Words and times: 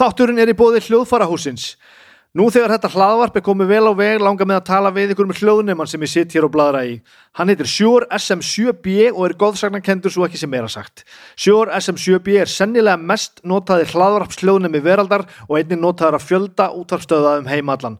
Þátturinn 0.00 0.40
er 0.40 0.48
í 0.48 0.56
bóði 0.56 0.80
hljóðfarahúsins. 0.86 1.74
Nú 2.38 2.46
þegar 2.48 2.72
þetta 2.76 2.88
hlaðvarp 2.94 3.34
er 3.36 3.42
komið 3.44 3.68
vel 3.72 3.90
á 3.90 3.92
veg 3.98 4.22
langar 4.22 4.46
með 4.48 4.60
að 4.60 4.68
tala 4.68 4.92
við 4.94 5.12
ykkur 5.12 5.26
með 5.28 5.40
hljóðnumann 5.42 5.90
sem 5.90 6.06
ég 6.06 6.12
sitt 6.12 6.36
hér 6.36 6.46
og 6.46 6.52
bladra 6.54 6.84
í. 6.86 6.94
Hann 7.36 7.50
heitir 7.52 7.68
Shure 7.68 8.06
SM7B 8.16 9.10
og 9.10 9.24
er 9.26 9.34
góðsagnakendur 9.42 10.14
svo 10.14 10.24
ekki 10.24 10.40
sem 10.40 10.48
meira 10.48 10.70
sagt. 10.72 11.02
Shure 11.34 11.74
SM7B 11.76 12.38
er 12.40 12.48
sennilega 12.48 12.96
mest 12.96 13.42
notaði 13.44 13.90
hlaðvarpshljóðnumi 13.90 14.80
veraldar 14.86 15.26
og 15.50 15.58
einnig 15.58 15.82
notaðar 15.82 16.16
að 16.20 16.28
fjölda 16.30 16.70
útvarpstöða 16.80 17.36
um 17.42 17.50
heimallan. 17.50 17.98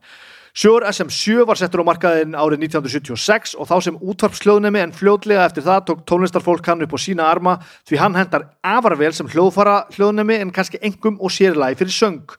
Shure 0.53 0.89
SM7 0.91 1.45
var 1.47 1.59
settur 1.59 1.85
á 1.87 1.87
markaðin 1.87 2.35
árið 2.35 2.65
1976 2.67 3.53
og 3.55 3.69
þá 3.71 3.77
sem 3.87 3.99
útvarpsljóðnemi 4.03 4.81
en 4.83 4.95
fljótlega 4.97 5.45
eftir 5.47 5.63
það 5.63 5.85
tók 5.87 6.01
tónlistarfólk 6.11 6.67
hann 6.67 6.83
upp 6.83 6.97
á 6.97 6.99
sína 6.99 7.29
arma 7.31 7.55
því 7.87 8.01
hann 8.01 8.19
hendar 8.19 8.49
afarvel 8.67 9.13
sem 9.15 9.31
hljóðfara 9.31 9.85
hljóðnemi 9.95 10.41
en 10.43 10.51
kannski 10.51 10.83
engum 10.83 11.21
og 11.23 11.31
sérlægi 11.31 11.79
fyrir 11.79 11.95
söng. 11.95 12.37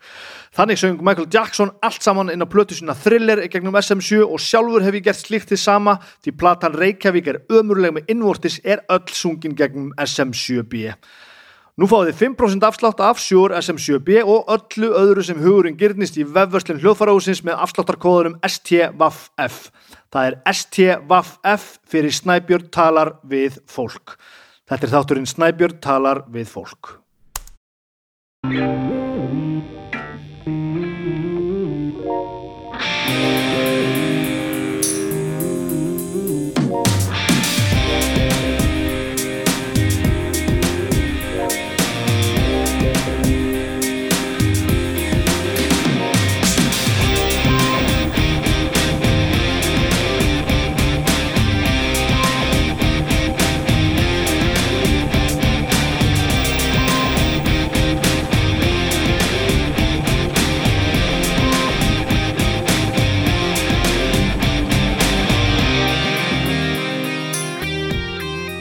Þannig 0.52 0.81
söng 0.81 0.99
Michael 0.99 1.31
Jackson 1.31 1.71
allt 1.79 2.03
saman 2.03 2.33
inn 2.33 2.43
á 2.43 2.52
plötu 2.52 2.75
sína 2.75 2.97
Thriller 2.99 3.45
gegnum 3.47 3.79
SM7 3.79 4.25
og 4.25 4.43
sjálfur 4.43 4.83
hef 4.83 4.99
ég 4.99 5.07
gert 5.07 5.23
slikt 5.23 5.47
til 5.53 5.61
sama 5.61 5.95
því 6.19 6.35
platan 6.35 6.75
Reykjavík 6.75 7.31
er 7.31 7.43
ömurleg 7.47 7.95
með 7.95 8.11
innvortis 8.11 8.59
er 8.63 8.83
öll 8.91 9.07
sungin 9.16 9.55
gegnum 9.55 9.93
SM7B. 9.95 10.97
Nú 11.80 11.88
fáið 11.88 12.09
þið 12.09 12.17
5% 12.20 12.66
afslátt 12.67 13.02
af 13.05 13.20
Shure 13.23 13.55
SM7B 13.61 14.25
og 14.27 14.49
öllu 14.52 14.89
öðru 14.91 15.23
sem 15.23 15.39
hugurinn 15.39 15.77
gyrnist 15.80 16.17
í 16.20 16.25
vefverslun 16.27 16.81
hljóðfarahúsins 16.84 17.44
með 17.47 17.61
afsláttarkóðunum 17.63 18.35
STVAF. 18.44 19.70
Það 20.11 20.27
er 20.27 20.39
STVAF 20.52 21.70
fyrir 21.88 22.17
Snæbjörn 22.17 22.67
talar 22.75 23.16
við 23.23 23.61
fólk. 23.71 24.17
Þetta 24.67 24.88
er 24.88 24.94
þátturinn 24.97 25.31
Snæbjörn 25.31 25.80
talar 25.83 26.25
við 26.31 26.52
fólk. 26.52 26.97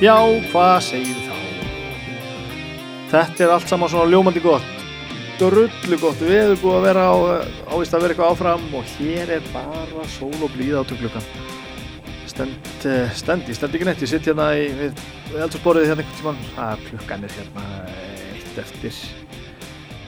Já, 0.00 0.16
hvað 0.48 0.78
segir 0.80 1.16
þá? 1.26 1.34
Þetta 3.10 3.42
er 3.44 3.50
allt 3.52 3.68
saman 3.68 3.90
svona 3.92 4.08
ljómandi 4.08 4.40
gott. 4.40 4.78
Drullu 5.36 5.98
gott. 6.00 6.22
Við 6.24 6.38
erum 6.38 6.60
búið 6.62 6.76
að 6.78 6.86
vera 6.86 7.02
á, 7.04 7.16
ávist 7.68 7.92
að 7.92 8.06
vera 8.06 8.14
eitthvað 8.14 8.30
áfram 8.32 8.64
og 8.78 8.94
hér 8.94 9.32
er 9.36 9.50
bara 9.52 10.06
sól 10.14 10.32
og 10.40 10.54
blíða 10.54 10.80
á 10.80 10.88
töklukan. 10.88 11.26
Stend, 12.32 12.70
eh, 12.88 13.12
stend, 13.12 13.44
ég 13.44 13.58
stend 13.58 13.76
ekki 13.76 13.90
neitt. 13.90 14.00
Ég 14.00 14.12
sitt 14.14 14.24
hérna 14.24 14.48
í, 14.56 14.70
við, 14.78 15.04
við 15.34 15.44
eldursborðið 15.44 15.92
hérna 15.92 16.06
einhvern 16.06 16.18
tíman. 16.22 16.40
Það 16.56 16.72
er 16.72 16.88
klukkan 16.88 17.28
er 17.28 17.36
hérna 17.36 17.66
eitt 18.32 18.58
eftir, 18.64 19.04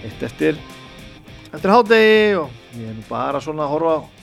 eitt 0.08 0.26
eftir, 0.30 0.64
eftir 1.52 1.76
hádegi 1.76 2.40
og 2.40 2.48
ég 2.80 2.88
er 2.96 3.04
bara 3.12 3.44
svona 3.44 3.68
að 3.68 3.74
horfa 3.76 4.00
á 4.00 4.21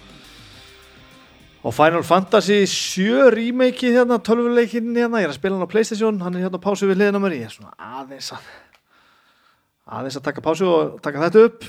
og 1.59 1.75
Final 1.75 2.03
Fantasy 2.07 2.63
7 2.65 3.29
remake 3.35 3.91
hérna, 3.91 4.19
tölvuleikin 4.23 4.95
hérna, 4.95 5.19
ég 5.19 5.27
er 5.27 5.33
að 5.33 5.39
spila 5.41 5.57
hann 5.57 5.67
á 5.67 5.73
Playstation 5.73 6.21
hann 6.23 6.37
er 6.37 6.47
hérna 6.47 6.61
á 6.61 6.63
pásu 6.63 6.87
við 6.87 7.01
hliðina 7.01 7.19
mér 7.19 7.35
ég 7.35 7.49
er 7.49 7.55
svona 7.55 7.73
aðeins 7.99 8.31
að 8.35 8.45
aðeins 9.89 10.19
að 10.19 10.25
taka 10.29 10.45
pásu 10.45 10.69
og 10.69 10.99
taka 11.03 11.25
þetta 11.25 11.43
upp. 11.49 11.67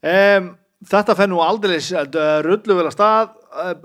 Um, 0.00 0.50
þetta 0.88 1.16
fenn 1.18 1.32
nú 1.34 1.42
aldrei 1.44 1.76
rullu 2.46 2.76
vel 2.78 2.86
að 2.88 2.94
stað 2.96 3.34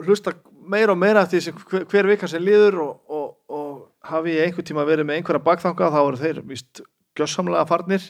hlusta 0.05 0.35
meira 0.65 0.95
og 0.95 1.01
meira 1.01 1.25
eftir 1.25 1.51
hver, 1.51 1.83
hver 1.91 2.09
vika 2.09 2.29
sem 2.31 2.41
líður 2.41 2.79
og, 2.85 2.93
og, 3.11 3.27
og 3.51 3.73
hafi 4.07 4.37
ég 4.37 4.47
einhver 4.47 4.65
tíma 4.65 4.85
verið 4.87 5.09
með 5.09 5.19
einhverja 5.19 5.43
bakþanga 5.45 5.91
þá 5.93 5.99
eru 6.05 6.21
þeir 6.21 6.41
vist 6.47 6.81
gjössamlega 7.19 7.67
farnir. 7.69 8.07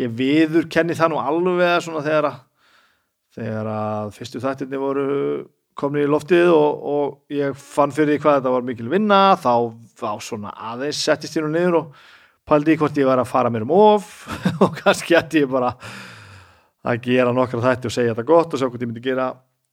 Ég 0.00 0.12
viður 0.16 0.68
kenni 0.70 0.96
það 0.98 1.14
nú 1.14 1.22
alveg 1.22 1.86
þegar 1.86 2.30
að 2.32 2.38
þegar 3.30 3.68
að 3.70 4.12
fyrstu 4.16 4.40
þættinni 4.42 4.78
voru 4.80 5.08
komni 5.78 6.04
í 6.04 6.10
loftið 6.10 6.50
og, 6.52 6.86
og 6.94 7.34
ég 7.34 7.56
fann 7.56 7.92
fyrir 7.94 8.16
því 8.16 8.22
hvað 8.24 8.38
þetta 8.38 8.54
var 8.54 8.66
mikil 8.66 8.88
vinna 8.92 9.20
þá, 9.40 9.54
þá 9.96 10.10
svona 10.24 10.54
aðeins 10.72 11.02
settist 11.04 11.38
ég 11.38 11.46
nú 11.46 11.52
niður 11.54 11.78
og 11.80 12.00
pældi 12.48 12.74
í 12.74 12.80
hvort 12.80 12.98
ég 12.98 13.08
var 13.08 13.22
að 13.22 13.30
fara 13.30 13.52
mér 13.52 13.66
um 13.66 13.76
of 13.76 14.10
og 14.64 14.74
kannski 14.80 15.16
ætti 15.18 15.44
ég 15.44 15.52
bara 15.52 15.74
að 16.80 17.04
gera 17.06 17.32
nokkra 17.36 17.62
þætti 17.64 17.90
og 17.90 17.94
segja 17.94 18.14
þetta 18.14 18.28
gott 18.28 18.54
og 18.54 18.60
sjá 18.60 18.68
hvort 18.68 18.82
ég 18.82 18.90
myndi 18.90 19.04
gera 19.04 19.30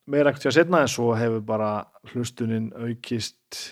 meira 0.08 0.32
ekkert 0.32 0.48
sér 0.48 0.60
setna 0.60 0.84
en 0.84 0.92
svo 0.92 1.12
hefur 1.18 1.44
bara 1.48 1.72
hlustuninn 2.12 2.70
aukist 2.76 3.64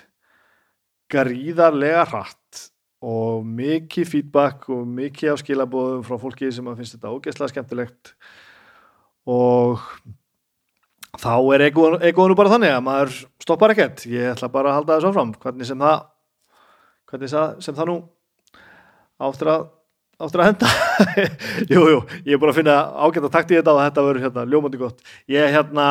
gríðarlega 1.11 2.03
hratt 2.09 2.65
og 3.05 3.45
mikið 3.45 4.09
feedback 4.09 4.69
og 4.73 4.85
mikið 4.89 5.35
á 5.35 5.41
skilabóðum 5.41 6.05
frá 6.07 6.17
fólki 6.19 6.49
sem 6.51 6.67
að 6.67 6.81
finnst 6.81 6.97
þetta 6.97 7.13
ógeðslega 7.13 7.53
skemmtilegt 7.53 8.13
og 9.29 9.83
þá 11.21 11.33
er 11.55 11.63
egoðinu 11.69 12.37
bara 12.37 12.51
þannig 12.55 12.73
að 12.75 12.83
maður 12.85 13.15
stoppar 13.43 13.73
ekkert, 13.75 14.05
ég 14.09 14.33
ætla 14.33 14.51
bara 14.51 14.71
að 14.73 14.79
halda 14.79 14.97
þessu 14.97 15.11
áfram, 15.11 15.33
hvernig 15.41 15.69
sem 15.69 15.81
það 15.81 16.03
hvernig 17.11 17.33
sem 17.63 17.77
það 17.77 17.89
nú 17.91 17.97
áttur 19.25 19.51
að 19.53 19.65
áttur 20.21 20.41
að 20.41 20.49
henda. 20.51 20.69
Jú, 21.73 21.81
jú, 21.91 21.97
ég 22.23 22.35
er 22.35 22.39
bara 22.39 22.53
að 22.53 22.59
finna 22.61 22.75
ágætt 23.03 23.27
að 23.27 23.33
takta 23.33 23.55
í 23.55 23.57
þetta 23.57 23.73
og 23.73 23.81
þetta 23.83 24.05
verður 24.05 24.25
hérna 24.25 24.45
ljómandi 24.47 24.79
gott. 24.79 25.01
Ég 25.31 25.43
er 25.43 25.51
hérna 25.51 25.87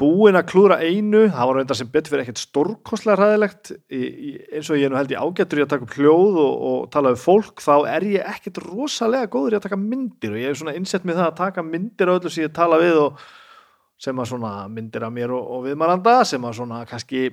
búinn 0.00 0.38
að 0.38 0.46
klúra 0.48 0.78
einu 0.80 1.26
það 1.28 1.48
var 1.48 1.58
reyndar 1.58 1.76
sem 1.76 1.88
betur 1.92 2.14
fyrir 2.14 2.22
ekkert 2.22 2.40
stórkoslega 2.40 3.16
ræðilegt 3.20 3.72
eins 3.92 4.70
og 4.72 4.78
ég 4.80 4.88
nú 4.88 4.96
held 4.96 5.12
ég 5.12 5.20
ágættur 5.20 5.60
í 5.60 5.64
að 5.66 5.72
taka 5.74 5.84
upp 5.84 5.96
hljóð 5.98 6.38
og, 6.40 6.54
og 6.68 6.86
tala 6.94 7.12
um 7.12 7.18
fólk 7.20 7.60
þá 7.60 7.74
er 7.92 8.06
ég 8.08 8.30
ekkert 8.30 8.62
rosalega 8.64 9.28
góður 9.34 9.56
í 9.56 9.58
að 9.58 9.66
taka 9.66 9.80
myndir 9.80 10.32
og 10.32 10.40
ég 10.40 10.48
hef 10.48 10.60
svona 10.62 10.76
insett 10.78 11.04
með 11.04 11.20
það 11.20 11.28
að 11.28 11.40
taka 11.42 11.64
myndir 11.66 12.08
á 12.08 12.16
öllu 12.16 12.32
sem 12.32 12.46
ég 12.46 12.54
tala 12.56 12.78
við 12.80 12.96
og 13.02 13.24
sem 14.00 14.22
að 14.22 14.30
svona 14.32 14.52
myndir 14.72 15.04
af 15.04 15.12
mér 15.12 15.34
og, 15.36 15.44
og 15.44 15.66
viðmaranda 15.66 16.14
sem 16.28 16.46
að 16.48 16.56
svona 16.62 16.80
kannski 16.88 17.26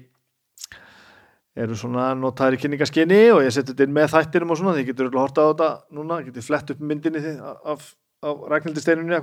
eru 1.61 1.75
svona 1.79 2.09
notaður 2.15 2.57
í 2.57 2.61
kynningaskinni 2.63 3.21
og 3.31 3.45
ég 3.45 3.55
seti 3.55 3.71
þetta 3.71 3.87
inn 3.87 3.95
með 3.95 4.11
þættinum 4.17 4.51
og 4.51 4.59
svona 4.59 4.75
því 4.75 4.83
getur 4.89 5.07
alveg 5.07 5.21
horta 5.21 5.47
á 5.47 5.49
þetta 5.53 5.69
núna, 5.95 6.19
getur 6.27 6.43
flett 6.43 6.75
upp 6.75 6.83
myndinni 6.91 7.23
af, 7.39 7.87
af 8.23 8.43
ræknildisteinunni 8.51 9.15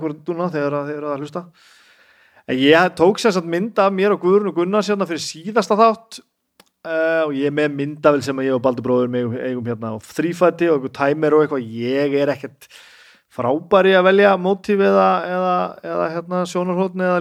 ég 2.57 2.93
tók 2.97 3.19
sér 3.21 3.35
satt 3.35 3.45
mynd 3.45 3.77
af 3.77 3.93
mér 3.93 4.15
og 4.15 4.23
Guðrun 4.23 4.49
og 4.49 4.55
Gunnar 4.57 4.85
sérna 4.85 5.05
fyrir 5.05 5.21
síðasta 5.21 5.75
þátt 5.77 6.19
uh, 6.19 7.25
og 7.27 7.33
ég 7.37 7.49
er 7.49 7.55
með 7.55 7.75
myndavel 7.77 8.23
sem 8.25 8.39
ég 8.41 8.55
og 8.55 8.63
Baldur 8.65 8.85
bróður 8.87 9.11
með 9.13 9.35
eigum 9.43 9.67
hérna 9.69 9.91
og 9.97 10.05
þrýfætti 10.07 10.69
og 10.71 10.79
einhver 10.79 10.95
tæmer 10.95 11.35
og 11.35 11.43
eitthvað. 11.43 11.67
Ég 11.77 12.15
er 12.17 12.31
ekkert 12.33 12.69
frábæri 13.29 13.93
að 13.93 14.07
velja 14.09 14.31
mótíf 14.41 14.81
eða, 14.81 15.09
eða, 15.29 15.57
eða 15.91 16.07
hérna, 16.15 16.39
sjónarhóttni 16.49 17.05
eða 17.05 17.19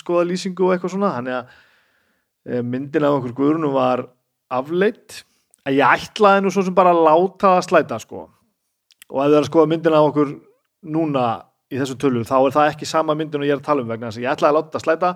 skoða 0.00 0.24
lýsingu 0.30 0.64
og 0.64 0.74
eitthvað 0.74 0.94
svona 0.94 1.12
þannig 1.18 1.36
að 1.36 1.52
uh, 1.52 2.62
myndin 2.72 3.08
af 3.08 3.18
okkur 3.18 3.36
Guðrun 3.42 3.68
var 3.74 4.06
afleitt. 4.50 5.26
En 5.68 5.76
ég 5.76 6.00
ætlaði 6.00 6.46
nú 6.46 6.54
svo 6.54 6.64
sem 6.64 6.74
bara 6.76 6.94
að 6.96 7.04
láta 7.04 7.58
það 7.58 7.66
slæta 7.68 8.00
sko. 8.00 8.24
Og 9.10 9.20
ef 9.20 9.28
það 9.28 9.36
er 9.36 9.42
að 9.44 9.50
skoða 9.50 9.72
myndina 9.74 10.00
á 10.00 10.08
okkur 10.08 10.36
núna 10.88 11.24
í 11.70 11.78
þessu 11.78 11.96
tölu 12.00 12.24
þá 12.26 12.36
er 12.40 12.56
það 12.56 12.72
ekki 12.72 12.88
sama 12.88 13.16
myndin 13.18 13.42
og 13.42 13.48
ég 13.48 13.54
er 13.54 13.62
að 13.62 13.68
tala 13.68 13.84
um 13.84 13.90
vegna 13.90 14.10
þess 14.10 14.20
að 14.20 14.26
ég 14.26 14.34
ætlaði 14.34 14.50
að 14.50 14.58
láta 14.58 14.82
slæta. 14.82 15.14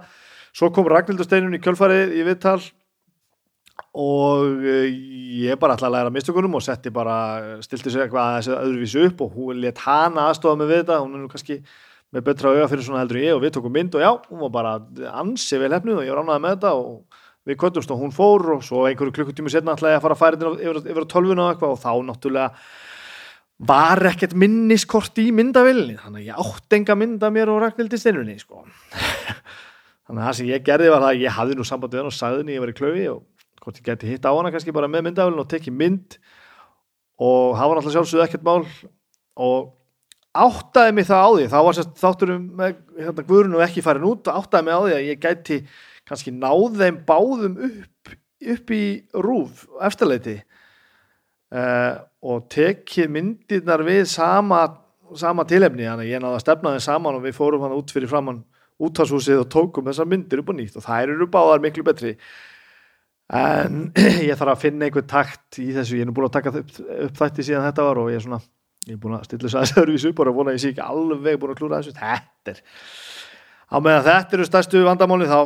Svo 0.54 0.70
kom 0.70 0.88
Ragnhildur 0.90 1.26
Steinun 1.26 1.56
í 1.56 1.62
kjölfarið 1.62 2.14
í 2.14 2.26
viðtal 2.28 2.60
og 3.98 4.62
ég 4.64 5.58
bara 5.58 5.74
ætlaði 5.74 5.88
að 5.90 5.96
læra 5.96 6.12
mistökunum 6.14 6.54
og 6.58 6.62
setti 6.62 6.92
bara, 6.94 7.16
stilti 7.64 7.90
sig 7.90 8.04
eitthvað 8.04 8.28
að 8.28 8.36
þessu 8.38 8.54
öðruvísu 8.60 9.02
upp 9.08 9.24
og 9.26 9.34
hún 9.38 9.60
let 9.62 9.82
hana 9.82 10.28
aðstofa 10.30 10.58
mig 10.60 10.70
við 10.70 10.80
þetta, 10.84 11.00
hún 11.02 11.18
er 11.18 11.24
nú 11.24 11.30
kannski 11.32 11.58
með 12.14 12.26
betra 12.28 12.54
auða 12.54 12.70
fyrir 12.70 12.86
svona 12.86 13.02
heldur 13.02 13.18
ég 13.18 13.34
og 13.34 13.42
við 13.42 13.54
tókum 13.56 13.74
mynd 13.74 13.94
og 13.98 14.04
já, 14.04 14.10
hún 14.30 14.42
var 14.44 14.54
bara 14.54 14.74
ansi 15.18 15.58
vel 15.58 15.72
hefnuð 15.74 16.00
og 16.02 16.06
ég 16.06 16.14
var 16.14 16.22
ánaði 16.22 16.44
með 16.44 16.56
þetta 16.56 16.74
og 16.78 17.22
við 17.44 17.58
kvöldumst 17.60 17.92
og 17.92 18.00
hún 18.00 18.14
fór 18.14 18.46
og 18.54 18.62
svo 18.64 18.84
einhverju 18.88 19.14
klukkutími 19.18 19.52
setna 19.52 19.74
ætlaði 19.74 19.98
að 19.98 20.04
fara 20.06 20.16
að 20.16 20.22
færa 20.22 20.38
þetta 20.38 20.62
yfir, 20.62 20.80
yfir 20.94 21.06
á 21.06 21.12
tölvuna 21.12 21.48
og 21.54 21.80
þá 21.82 21.90
náttúrulega 22.06 22.46
var 23.58 24.02
ekkert 24.10 24.34
minniskort 24.38 25.18
í 25.22 25.28
myndavillinni 25.34 25.98
þannig 26.00 26.24
að 26.24 26.30
ég 26.30 26.40
átt 26.42 26.76
enga 26.78 26.96
mynda 26.98 27.30
mér 27.30 27.52
og 27.52 27.60
Ragnhildi 27.62 28.00
steinunni 28.00 28.34
sko. 28.40 28.64
þannig 30.04 30.18
að 30.18 30.26
það 30.26 30.38
sem 30.40 30.50
ég 30.50 30.66
gerði 30.66 30.90
var 30.90 31.06
að 31.06 31.22
ég 31.22 31.36
hafði 31.36 31.58
nú 31.58 31.66
samband 31.68 31.94
við 31.94 32.02
hann 32.02 32.10
og 32.10 32.16
sagði 32.16 32.42
henni 32.42 32.56
ég 32.56 32.64
var 32.64 32.72
í 32.72 32.76
klöfi 32.80 33.06
og 33.12 33.22
hvort 33.62 33.78
ég 33.80 33.86
geti 33.86 34.10
hitt 34.10 34.26
á 34.26 34.32
hana 34.34 34.50
kannski 34.52 34.74
bara 34.74 34.90
með 34.90 35.06
myndavillin 35.06 35.44
og 35.44 35.48
tekið 35.48 35.78
mynd 35.78 36.18
og 37.22 37.54
það 37.54 37.70
var 37.70 37.78
náttúrulega 37.78 37.96
sjálfsögðu 37.96 38.26
ekkert 38.26 38.46
mál 38.48 38.66
og 39.44 39.72
áttaði 40.34 40.96
mig 40.96 41.06
það 41.08 41.24
á 41.24 41.30
því 41.30 41.46
þá 41.52 41.58
var 41.62 41.76
sérst 41.78 42.00
þátturum 42.00 42.46
með 42.58 42.76
hérna, 42.98 43.26
guðrun 43.28 43.56
og 43.58 43.64
ekki 43.64 43.84
farin 43.86 44.08
út, 44.08 44.30
áttaði 44.30 44.66
mig 44.66 44.74
á 44.74 44.80
því 44.82 44.96
að 44.96 45.06
ég 45.08 45.22
gæti 45.22 45.58
kannski 46.04 46.34
náð 46.34 46.80
þeim 46.80 46.98
báðum 47.06 47.54
upp, 47.68 48.14
upp 48.54 48.74
í 48.74 48.84
rúf 49.14 49.62
eftirleiti 49.86 50.36
uh, 51.54 52.02
og 52.24 52.48
tekið 52.52 53.12
myndirnar 53.12 53.84
við 53.84 54.06
sama, 54.08 54.64
sama 55.20 55.44
tilefni, 55.48 55.84
þannig 55.84 56.08
að 56.08 56.12
ég 56.14 56.24
náði 56.24 56.38
að 56.38 56.44
stefna 56.46 56.74
þeim 56.74 56.84
saman 56.86 57.18
og 57.18 57.24
við 57.26 57.36
fórum 57.36 57.64
hann 57.66 57.76
út 57.76 57.92
fyrir 57.92 58.10
framann 58.10 58.42
úthásúsið 58.82 59.44
og 59.44 59.50
tókum 59.52 59.86
þessar 59.86 60.08
myndir 60.10 60.42
upp 60.42 60.50
og 60.50 60.58
nýtt. 60.58 60.78
Og 60.78 60.84
þær 60.84 61.14
eru 61.14 61.28
báðar 61.30 61.62
miklu 61.62 61.84
betri. 61.86 62.14
En 63.34 63.88
ég 64.28 64.36
þarf 64.36 64.54
að 64.56 64.64
finna 64.66 64.88
einhver 64.88 65.06
takt 65.08 65.60
í 65.62 65.70
þessu, 65.76 65.98
ég 65.98 66.04
er 66.06 66.10
nú 66.10 66.16
búin 66.16 66.28
að 66.28 66.36
taka 66.38 66.52
upp, 66.60 66.72
upp 67.08 67.20
þætti 67.20 67.46
síðan 67.48 67.66
þetta 67.68 67.86
var 67.86 68.00
og 68.02 68.10
ég 68.12 68.20
er 68.20 68.24
svona 68.26 68.40
ég 68.84 68.96
er 68.96 69.00
búin 69.00 69.16
að 69.16 69.28
stilla 69.28 69.48
þess 69.48 69.56
að 69.56 69.64
þessu 69.64 69.82
öðruvísu 69.82 70.10
upp 70.10 70.20
og 70.20 70.32
vona 70.36 70.52
að 70.52 70.58
ég 70.58 70.64
sé 70.64 70.72
ekki 70.74 70.84
alveg 70.84 71.38
búin 71.40 71.54
að 71.54 71.60
klúra 71.60 71.80
þessu. 71.80 71.94
Þetta 71.96 72.52
er 72.52 72.60
á 73.64 73.76
meðan 73.80 74.06
þetta 74.08 74.36
eru 74.36 74.48
stærstu 74.48 74.82
vandamáli 74.84 75.28
þá 75.30 75.38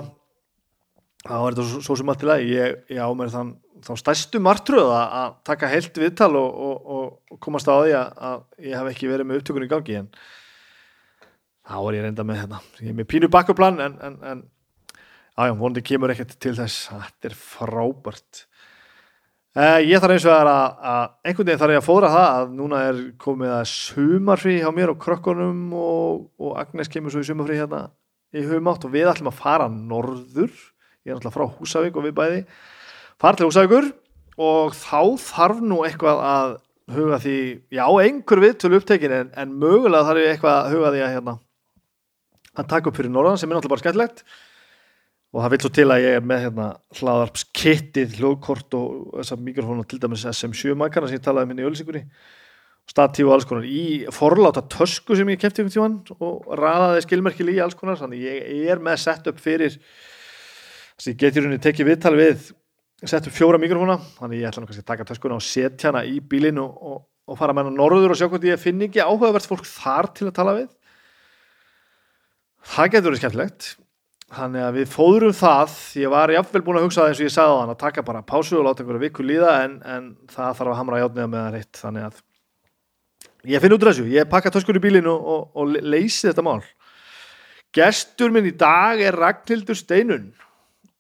þá 1.29 1.35
er 1.37 1.53
þetta 1.53 1.67
svo, 1.69 1.83
svo 1.87 1.99
sem 2.01 2.11
allt 2.11 2.25
í 2.25 2.31
lagi. 2.31 2.49
Ég, 2.57 2.81
ég 2.97 3.03
á 3.05 3.11
mér 3.15 3.31
þann 3.35 3.55
þá 3.85 3.93
stærstu 4.01 4.41
martröð 4.43 4.91
að, 4.95 5.39
taka 5.47 5.71
heilt 5.71 5.97
viðtal 5.99 6.33
og, 6.39 6.49
og, 6.69 6.91
og, 6.97 7.09
og 7.33 7.41
komast 7.45 7.71
á 7.71 7.75
því 7.77 7.95
að, 7.99 8.45
ég 8.67 8.77
hef 8.79 8.93
ekki 8.93 9.11
verið 9.11 9.29
með 9.29 9.41
upptökunni 9.41 9.69
í 9.69 9.73
gangi 9.73 9.99
en 10.03 10.13
þá 11.69 11.79
er 11.81 11.99
ég 11.99 12.07
reynda 12.07 12.25
með 12.27 12.41
hérna. 12.43 12.61
Ég 12.81 12.93
er 12.93 12.97
með 12.99 13.11
pínu 13.13 13.31
bakkuplan 13.33 13.83
en, 13.85 13.99
en, 14.05 14.17
en 14.33 14.45
ájá, 15.39 15.53
vonandi 15.53 15.85
kemur 15.85 16.15
ekkert 16.15 16.39
til 16.41 16.55
þess. 16.57 16.89
Þetta 16.93 17.31
er 17.31 17.37
frábært. 17.39 18.45
Uh, 19.59 19.81
ég 19.83 19.99
þarf 19.99 20.15
eins 20.15 20.27
og 20.29 20.35
að, 20.37 20.49
að 20.53 21.05
einhvern 21.27 21.49
veginn 21.49 21.61
þarf 21.61 21.75
ég 21.75 21.81
að 21.81 21.87
fóra 21.87 22.11
það 22.13 22.27
að 22.31 22.51
núna 22.55 22.81
er 22.87 22.99
komið 23.19 23.55
að 23.57 23.71
sumarfrí 23.73 24.59
hjá 24.61 24.69
mér 24.77 24.93
og 24.93 24.99
krökkunum 25.03 25.63
og 25.75 26.51
Agnes 26.61 26.91
kemur 26.93 27.15
svo 27.15 27.25
í 27.25 27.27
sumarfrí 27.27 27.57
hérna 27.59 27.87
í 28.37 28.45
humátt 28.45 28.85
og 28.87 28.93
við 28.93 29.09
ætlum 29.11 29.33
að 29.33 29.41
fara 29.41 29.69
norður. 29.73 30.53
Ég 31.03 31.11
er 31.11 31.17
náttúrulega 31.17 31.35
frá 31.35 31.57
Húsavík 31.59 31.97
og 31.97 32.07
við 32.07 32.15
bæði 32.19 32.43
fara 33.21 33.39
til 33.39 33.49
Húsavíkur 33.49 33.91
og 34.39 34.75
þá 34.79 35.01
þarf 35.23 35.63
nú 35.65 35.83
eitthvað 35.87 36.25
að 36.25 36.57
huga 36.95 37.19
því, 37.21 37.39
já, 37.75 37.85
einhver 37.85 38.43
við 38.43 38.59
til 38.63 38.75
upptekin 38.79 39.15
en, 39.15 39.31
en 39.37 39.55
mögulega 39.61 40.07
þarf 40.09 40.29
eitthvað 40.33 40.59
að 40.59 40.77
huga 40.77 40.93
því 40.95 41.05
að 41.05 41.15
hérna 41.17 41.35
að 42.59 42.69
taka 42.73 42.91
upp 42.91 42.99
fyrir 42.99 43.13
norðan 43.15 43.41
sem 43.41 43.51
er 43.51 43.59
náttúrulega 43.59 43.75
bara 43.75 43.85
skemmtlegt 43.85 44.23
og 45.29 45.43
það 45.43 45.53
vil 45.53 45.61
svo 45.63 45.71
til 45.77 45.89
að 45.93 46.05
ég 46.07 46.17
er 46.17 46.25
með 46.25 46.45
hérna 46.47 46.69
hlaðarpskittið, 46.99 48.15
hljóðkort 48.17 48.77
og 48.79 49.17
þessar 49.19 49.43
mikrofónu 49.45 49.85
til 49.89 50.01
dæmis 50.01 50.25
SM7 50.31 50.79
makana 50.81 51.11
sem 51.11 51.19
ég 51.19 51.25
talaði 51.27 51.53
um 51.53 51.61
í 51.61 51.67
ölsingunni 51.69 52.05
statív 52.89 53.29
og 53.29 53.37
alls 53.37 53.47
konar 53.49 53.67
í 53.69 54.07
forláta 54.15 54.63
tösku 54.73 55.17
sem 55.17 55.29
ég 55.29 55.41
kefti 55.43 55.61
ykkur 55.61 55.75
tíman 55.75 55.99
og 56.25 56.47
ræðaði 56.57 57.05
skilmerkil 57.05 57.51
í 57.53 57.59
alls 57.61 57.77
konar. 57.77 57.99
Þannig 58.01 58.25
ég 58.25 58.71
er 58.73 58.81
með 58.81 59.03
sett 59.05 59.29
upp 59.29 59.43
fyrir 59.43 59.75
þess 59.77 61.05
að 61.05 61.13
ég 61.13 61.21
geti 61.21 61.43
rauninni 61.43 61.61
tekið 61.67 61.91
viðtal 61.91 62.15
við 62.17 62.49
sett 63.07 63.29
upp 63.29 63.35
fjóra 63.35 63.61
mikrofóna 63.63 63.99
þannig 64.17 64.41
ég 64.41 64.49
ætla 64.49 64.63
nú 64.63 64.69
kannski 64.69 64.83
að 64.83 64.91
taka 64.91 65.07
töskuna 65.07 65.37
og 65.39 65.45
setja 65.45 65.93
hana 65.93 66.03
í 66.03 66.19
bílinu 66.19 66.65
og, 66.65 67.05
og, 67.29 67.37
fara 67.39 67.55
með 67.55 67.69
hana 67.69 67.79
norður 67.79 68.15
og 68.15 68.19
sjá 68.19 68.27
hvort 68.27 68.47
ég 68.49 68.59
finn 68.59 68.83
ekki 68.89 69.05
áhugavert 69.05 69.47
fólk 69.47 69.69
þar 69.69 70.11
til 70.19 70.31
að 70.31 70.39
tala 70.41 70.55
við. 70.57 70.73
Það 72.69 72.91
getur 72.95 73.09
verið 73.09 73.23
skemmtilegt. 73.23 73.69
Þannig 74.29 74.65
að 74.67 74.75
við 74.77 74.91
fóðurum 74.93 75.37
það 75.39 75.77
ég 76.03 76.11
var 76.13 76.33
jáfnvel 76.35 76.65
búin 76.67 76.81
að 76.81 76.89
hugsa 76.89 77.05
það 77.05 77.13
eins 77.13 77.21
og 77.23 77.29
ég 77.29 77.37
sagði 77.37 77.55
á 77.55 77.61
hann 77.63 77.71
að 77.73 77.79
taka 77.85 78.05
bara 78.05 78.25
pásu 78.27 78.59
og 78.59 78.67
láta 78.67 78.83
einhverja 78.83 79.05
viku 79.07 79.25
líða 79.25 79.55
en, 79.63 79.79
en 79.89 80.11
það 80.29 80.59
þarf 80.59 80.73
að 80.73 80.81
hamra 80.83 80.99
játniða 81.01 81.31
með 81.31 81.41
það 81.45 81.55
reitt 81.55 81.81
þannig 81.81 82.09
að 82.09 82.19
ég 83.55 83.63
finn 83.63 83.77
út 83.79 83.87
þessu, 83.89 84.05
ég 84.13 84.29
pakka 84.29 84.53
töskur 84.53 84.77
í 84.77 84.83
bílinu 84.85 85.15
og, 85.15 85.47
og 85.57 85.79
leysi 85.81 86.29
þetta 86.29 86.45
mál. 86.45 86.61
Gestur 87.73 88.35
minn 88.35 88.51
í 88.51 88.53
dag 88.59 89.01
er 89.01 89.17
Ragnhildur 89.17 89.79
Steinun 89.79 90.29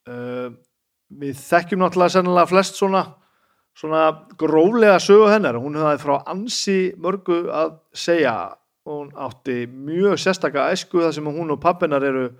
uh, 0.08 0.48
við 1.08 1.38
þekkjum 1.40 1.82
náttúrulega 1.82 2.16
sennilega 2.19 2.50
flest 2.50 2.78
svona 2.78 3.06
svona 3.78 4.26
gróflega 4.38 4.99
sögu 5.02 5.28
hennar. 5.31 5.58
Hún 5.60 5.78
hefði 5.78 6.02
frá 6.02 6.16
ansi 6.31 6.78
mörgu 6.99 7.44
að 7.55 7.76
segja. 7.94 8.34
Hún 8.88 9.10
átti 9.20 9.66
mjög 9.69 10.16
sérstakka 10.19 10.70
æsku 10.72 11.02
þar 11.02 11.12
sem 11.14 11.26
hún 11.28 11.52
og 11.52 11.60
pappinar 11.60 12.05
eru 12.08 12.31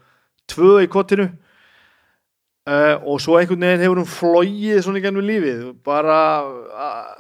tvö 0.49 0.79
í 0.81 0.89
kottinu 0.89 1.27
uh, 1.29 2.97
og 3.05 3.21
svo 3.21 3.37
einhvern 3.37 3.67
veginn 3.67 3.85
hefur 3.85 4.01
hún 4.01 4.09
flóið 4.09 4.81
svona 4.81 5.03
í 5.03 5.05
gennum 5.05 5.29
lífið. 5.29 5.61
Bara 5.85 6.21
uh, 6.49 7.19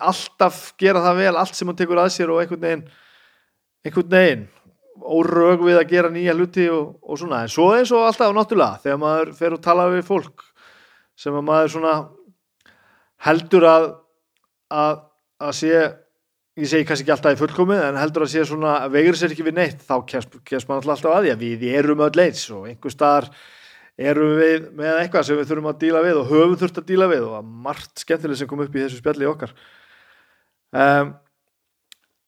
alltaf 0.00 0.74
gera 0.80 1.04
það 1.06 1.22
vel 1.22 1.34
allt 1.36 1.54
sem 1.54 1.70
hún 1.70 1.78
tekur 1.78 2.02
að 2.02 2.12
sér 2.16 2.34
og 2.34 2.42
einhvern 2.42 2.64
veginn 2.66 2.84
einhvern 3.86 4.12
veginn 4.16 4.46
órög 5.02 5.64
við 5.66 5.80
að 5.80 5.90
gera 5.90 6.12
nýja 6.12 6.34
hluti 6.36 6.68
og, 6.72 6.96
og 7.02 7.20
svona. 7.20 7.42
En 7.44 7.52
svo 7.52 7.70
eins 7.76 7.92
og 7.94 8.06
alltaf 8.06 8.34
náttúrulega 8.34 8.82
þegar 8.84 9.02
maður 9.02 9.34
fer 9.38 9.56
og 9.56 9.62
tala 9.64 9.90
við 9.92 10.06
fólk 10.08 10.46
sem 11.16 11.36
að 11.36 11.46
maður 11.46 11.72
svona 11.76 11.94
heldur 13.26 13.68
að 13.70 13.86
að, 14.72 14.98
að 15.40 15.54
sé 15.56 15.74
ég 16.56 16.70
segi 16.70 16.86
kannski 16.88 17.04
ekki 17.04 17.14
alltaf 17.14 17.36
í 17.36 17.40
fullkomið 17.40 17.82
en 17.90 18.00
heldur 18.00 18.24
að 18.24 18.32
sé 18.32 18.46
svona 18.48 18.78
vegur 18.92 19.18
sér 19.18 19.34
ekki 19.34 19.44
við 19.46 19.58
neitt 19.58 19.84
þá 19.84 19.96
kemst 20.08 20.70
maður 20.70 20.94
alltaf 20.94 21.12
að 21.12 21.26
því 21.26 21.34
að 21.34 21.44
við 21.44 21.66
erum 21.76 22.02
öll 22.06 22.22
eins 22.24 22.46
og 22.54 22.66
einhver 22.70 22.94
staðar 22.94 23.28
erum 23.96 24.34
við 24.40 24.70
með 24.76 25.02
eitthvað 25.02 25.28
sem 25.28 25.38
við 25.38 25.50
þurfum 25.50 25.70
að 25.70 25.78
díla 25.84 26.02
við 26.04 26.20
og 26.20 26.32
höfum 26.32 26.56
þurft 26.60 26.80
að 26.80 26.88
díla 26.90 27.10
við 27.12 27.28
og 27.28 27.36
að 27.38 27.52
margt 27.66 28.02
skemmtileg 28.02 28.40
sem 28.40 28.50
kom 28.50 28.64
upp 28.64 28.76
í 28.76 28.82
þessu 28.82 29.00
spjalli 29.00 29.28
okkar. 29.28 29.54
Um, 30.76 31.12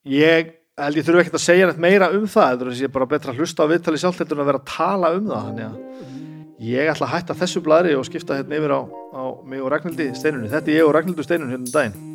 ég 0.09 0.55
held 0.85 1.01
ég 1.01 1.07
þurfu 1.07 1.23
ekkert 1.23 1.39
að 1.39 1.45
segja 1.45 1.69
neitt 1.69 1.83
meira 1.83 2.11
um 2.15 2.27
það 2.31 2.51
heldur 2.53 2.71
að 2.73 2.83
ég 2.83 2.91
er 2.91 2.95
bara 2.95 3.11
betra 3.11 3.35
að 3.35 3.43
hlusta 3.43 3.67
á 3.67 3.71
viðtali 3.73 4.03
sjálf 4.03 4.21
en 4.23 4.35
að 4.35 4.51
vera 4.51 4.61
að 4.63 4.69
tala 4.75 5.15
um 5.17 5.31
það 5.31 5.49
þannig 5.49 5.67
að 5.69 6.69
ég 6.69 6.93
ætla 6.93 7.09
að 7.09 7.15
hætta 7.15 7.39
þessu 7.39 7.65
bladri 7.65 7.97
og 7.99 8.07
skipta 8.09 8.39
hérna 8.39 8.59
yfir 8.59 8.75
á, 8.75 8.81
á 9.15 9.23
mig 9.47 9.63
og 9.63 9.73
Ragnhildi 9.75 10.11
steinunni. 10.19 10.51
Þetta 10.51 10.73
er 10.73 10.81
ég 10.81 10.87
og 10.89 10.95
Ragnhildur 10.97 11.27
steinunni 11.27 11.55
hérna 11.55 11.69
um 11.69 11.75
daginn 11.75 12.08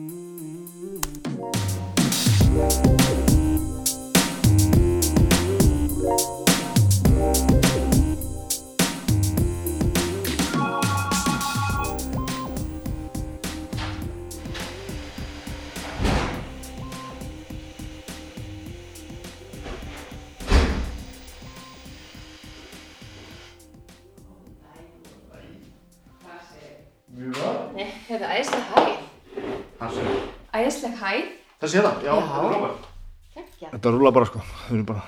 hæð? 31.74 31.80
Þessi 31.80 31.80
hérna, 31.80 31.94
já, 32.04 32.14
Já. 32.14 32.22
þetta 32.24 32.50
frábært. 32.54 32.90
Kekja. 33.34 33.70
Þetta 33.74 33.94
rúla 33.98 34.12
bara 34.14 34.30
sko, 34.30 34.42
bara, 34.90 35.04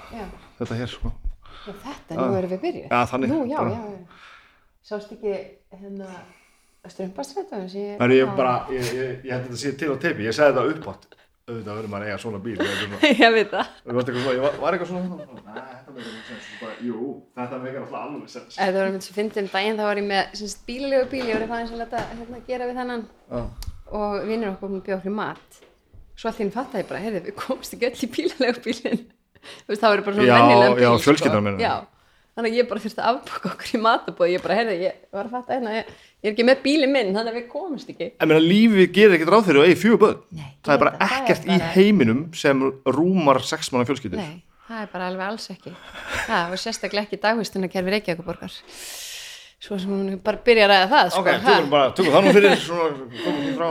þetta 0.60 0.79
hér 0.81 0.91
sko. 0.95 1.12
Já, 1.65 1.74
þetta, 1.86 2.15
nú 2.19 2.39
erum 2.39 2.51
við 2.55 2.63
byrjuð. 2.65 2.88
Já, 2.91 3.00
þannig. 3.12 3.29
Nú, 3.34 3.39
já, 3.50 3.57
bara. 3.57 3.69
já, 3.69 3.81
já. 3.91 4.24
Sást 4.86 5.12
ekki 5.15 5.36
hérna 5.79 6.10
strumpastrættum 6.86 7.67
sem 7.69 7.81
ég... 7.81 7.98
Það 7.98 8.05
er 8.05 8.15
ég 8.19 8.34
bara, 8.38 8.55
ég, 8.69 8.89
ég, 8.93 9.13
ég 9.25 9.31
held 9.34 9.45
að 9.45 9.48
þetta 9.50 9.62
sé 9.63 9.72
til 9.79 9.89
á 9.89 9.95
teipi, 10.03 10.25
ég 10.27 10.36
segði 10.38 10.53
þetta 10.53 10.74
uppátt. 10.75 11.07
Auðvitað 11.45 11.75
verður 11.77 11.89
maður 11.93 12.05
að 12.05 12.10
eiga 12.10 12.22
svona 12.22 12.39
bíl. 12.41 12.53
Ég, 13.05 13.34
veit 13.36 13.51
það. 13.55 13.67
Var, 13.86 14.55
var 14.62 14.77
eitthvað 14.77 14.89
svona 14.89 15.01
hérna? 15.05 15.65
Svo 16.45 16.69
jú, 16.81 17.01
þetta 17.38 17.60
meikar 17.62 17.84
alltaf 17.84 18.00
alveg 18.00 18.31
sens. 18.34 18.55
Það 18.57 18.77
var 18.79 18.89
mynd 18.95 19.05
sem 19.05 19.17
fyndið 19.17 19.41
um 19.43 19.50
daginn, 19.53 19.77
þá 19.77 19.86
var 19.86 20.01
ég 20.01 20.07
með 20.10 20.34
semst, 20.41 20.63
bílalegu 20.65 21.10
bíl, 21.12 21.22
ég 21.29 21.36
var 21.36 21.45
eitthvað 21.45 21.62
eins 21.62 21.74
að 21.75 21.81
leta 21.84 22.01
hérna, 22.15 22.41
gera 22.50 22.69
við 22.69 22.79
þennan 22.81 23.03
Já. 23.29 23.43
og 24.01 24.15
vinnur 24.29 24.51
okkur 24.55 24.74
með 24.74 24.81
bjóð 24.89 24.98
okkur 25.03 25.15
mat. 25.19 25.60
Svo 26.15 26.31
henni 26.31 26.53
fattaði 26.55 26.84
ég 26.84 26.88
bara, 26.89 27.01
heyrðu, 27.03 27.22
við 27.27 27.36
komst 27.41 27.74
ekki 27.75 27.89
öll 27.89 28.05
í 28.05 28.10
bílalegu 28.15 28.62
bílinn. 28.63 29.01
Þú 29.45 29.67
veist, 29.74 29.81
það 29.84 29.91
var 29.91 30.01
bara 30.05 30.15
svona 30.15 30.27
Já, 30.29 30.36
venjulegan 30.39 30.75
bíl. 30.77 30.84
já, 30.86 30.91
fjölskyldan 31.05 31.43
meinarðu? 31.45 31.65
Já, 31.65 31.74
þannig 32.36 32.51
að 32.53 32.57
ég 32.60 32.69
bara 32.72 32.84
þurfti 32.86 33.01
að 33.03 33.10
afbaka 33.12 33.50
okkur 33.51 33.74
í 33.75 33.81
matabóð. 33.84 34.31
Ég 34.31 34.41
bara, 34.45 34.55
heyrðu, 34.62 34.77
ég 34.86 34.95
var 35.13 35.27
að 35.27 35.36
fatta 35.36 35.53
hérna, 35.57 35.74
ég, 35.75 35.91
ég 36.24 36.29
er 36.29 36.34
ekki 36.34 36.45
með 36.48 36.63
bílinn 36.63 36.93
minn, 36.95 37.12
þannig 37.15 37.34
að 37.34 37.38
við 37.41 37.45
komumst 37.51 37.91
ekki. 37.93 38.07
En 38.24 38.31
meina, 38.31 38.41
lífið 38.48 38.89
gerir 38.95 39.17
ekkert 39.19 39.34
ráð 39.36 39.45
fyrir 39.50 39.62
að 39.62 39.67
eigi 39.69 39.79
fjögur 39.84 40.01
börn. 40.05 40.24
Það 40.65 40.74
er 40.77 40.81
bara 40.86 40.93
það, 40.95 41.05
það 41.05 41.15
er 41.15 41.22
ekkert 41.22 41.45
í 41.45 41.53
bara- 41.60 41.72
heiminum 41.75 42.24
sem 42.41 42.65
rúmar 42.98 43.41
sex 43.51 43.72
manna 43.75 43.86
fjölskyldur. 43.91 44.24
Nei, 44.24 44.41
það 44.72 44.81
er 44.81 44.89
bara 44.95 45.12
alveg 45.12 45.27
alls 45.29 45.48
ekki. 45.53 45.75
Það 46.25 46.50
var 46.55 46.63
sérstaklega 46.65 47.05
ekki 47.10 47.22
dagvistunarkerfi 47.27 47.95
Reykjavíkuborgar. 47.98 48.57
Svo 49.65 49.77
sem 49.79 49.89
hún 49.93 50.17
bara 50.25 50.38
byrja 50.45 50.65
að 50.67 50.72
ræða 50.74 50.89
það, 50.91 51.07
sko. 51.13 51.22
Ok, 51.22 51.29
tökum 51.45 51.69
bara, 51.72 51.91
tökum 51.95 52.13
það 52.17 52.25
nú 52.25 52.34
fyrir 52.36 52.57
svona, 52.65 52.89
komum 53.24 53.41
því 53.45 53.53
frá. 53.60 53.69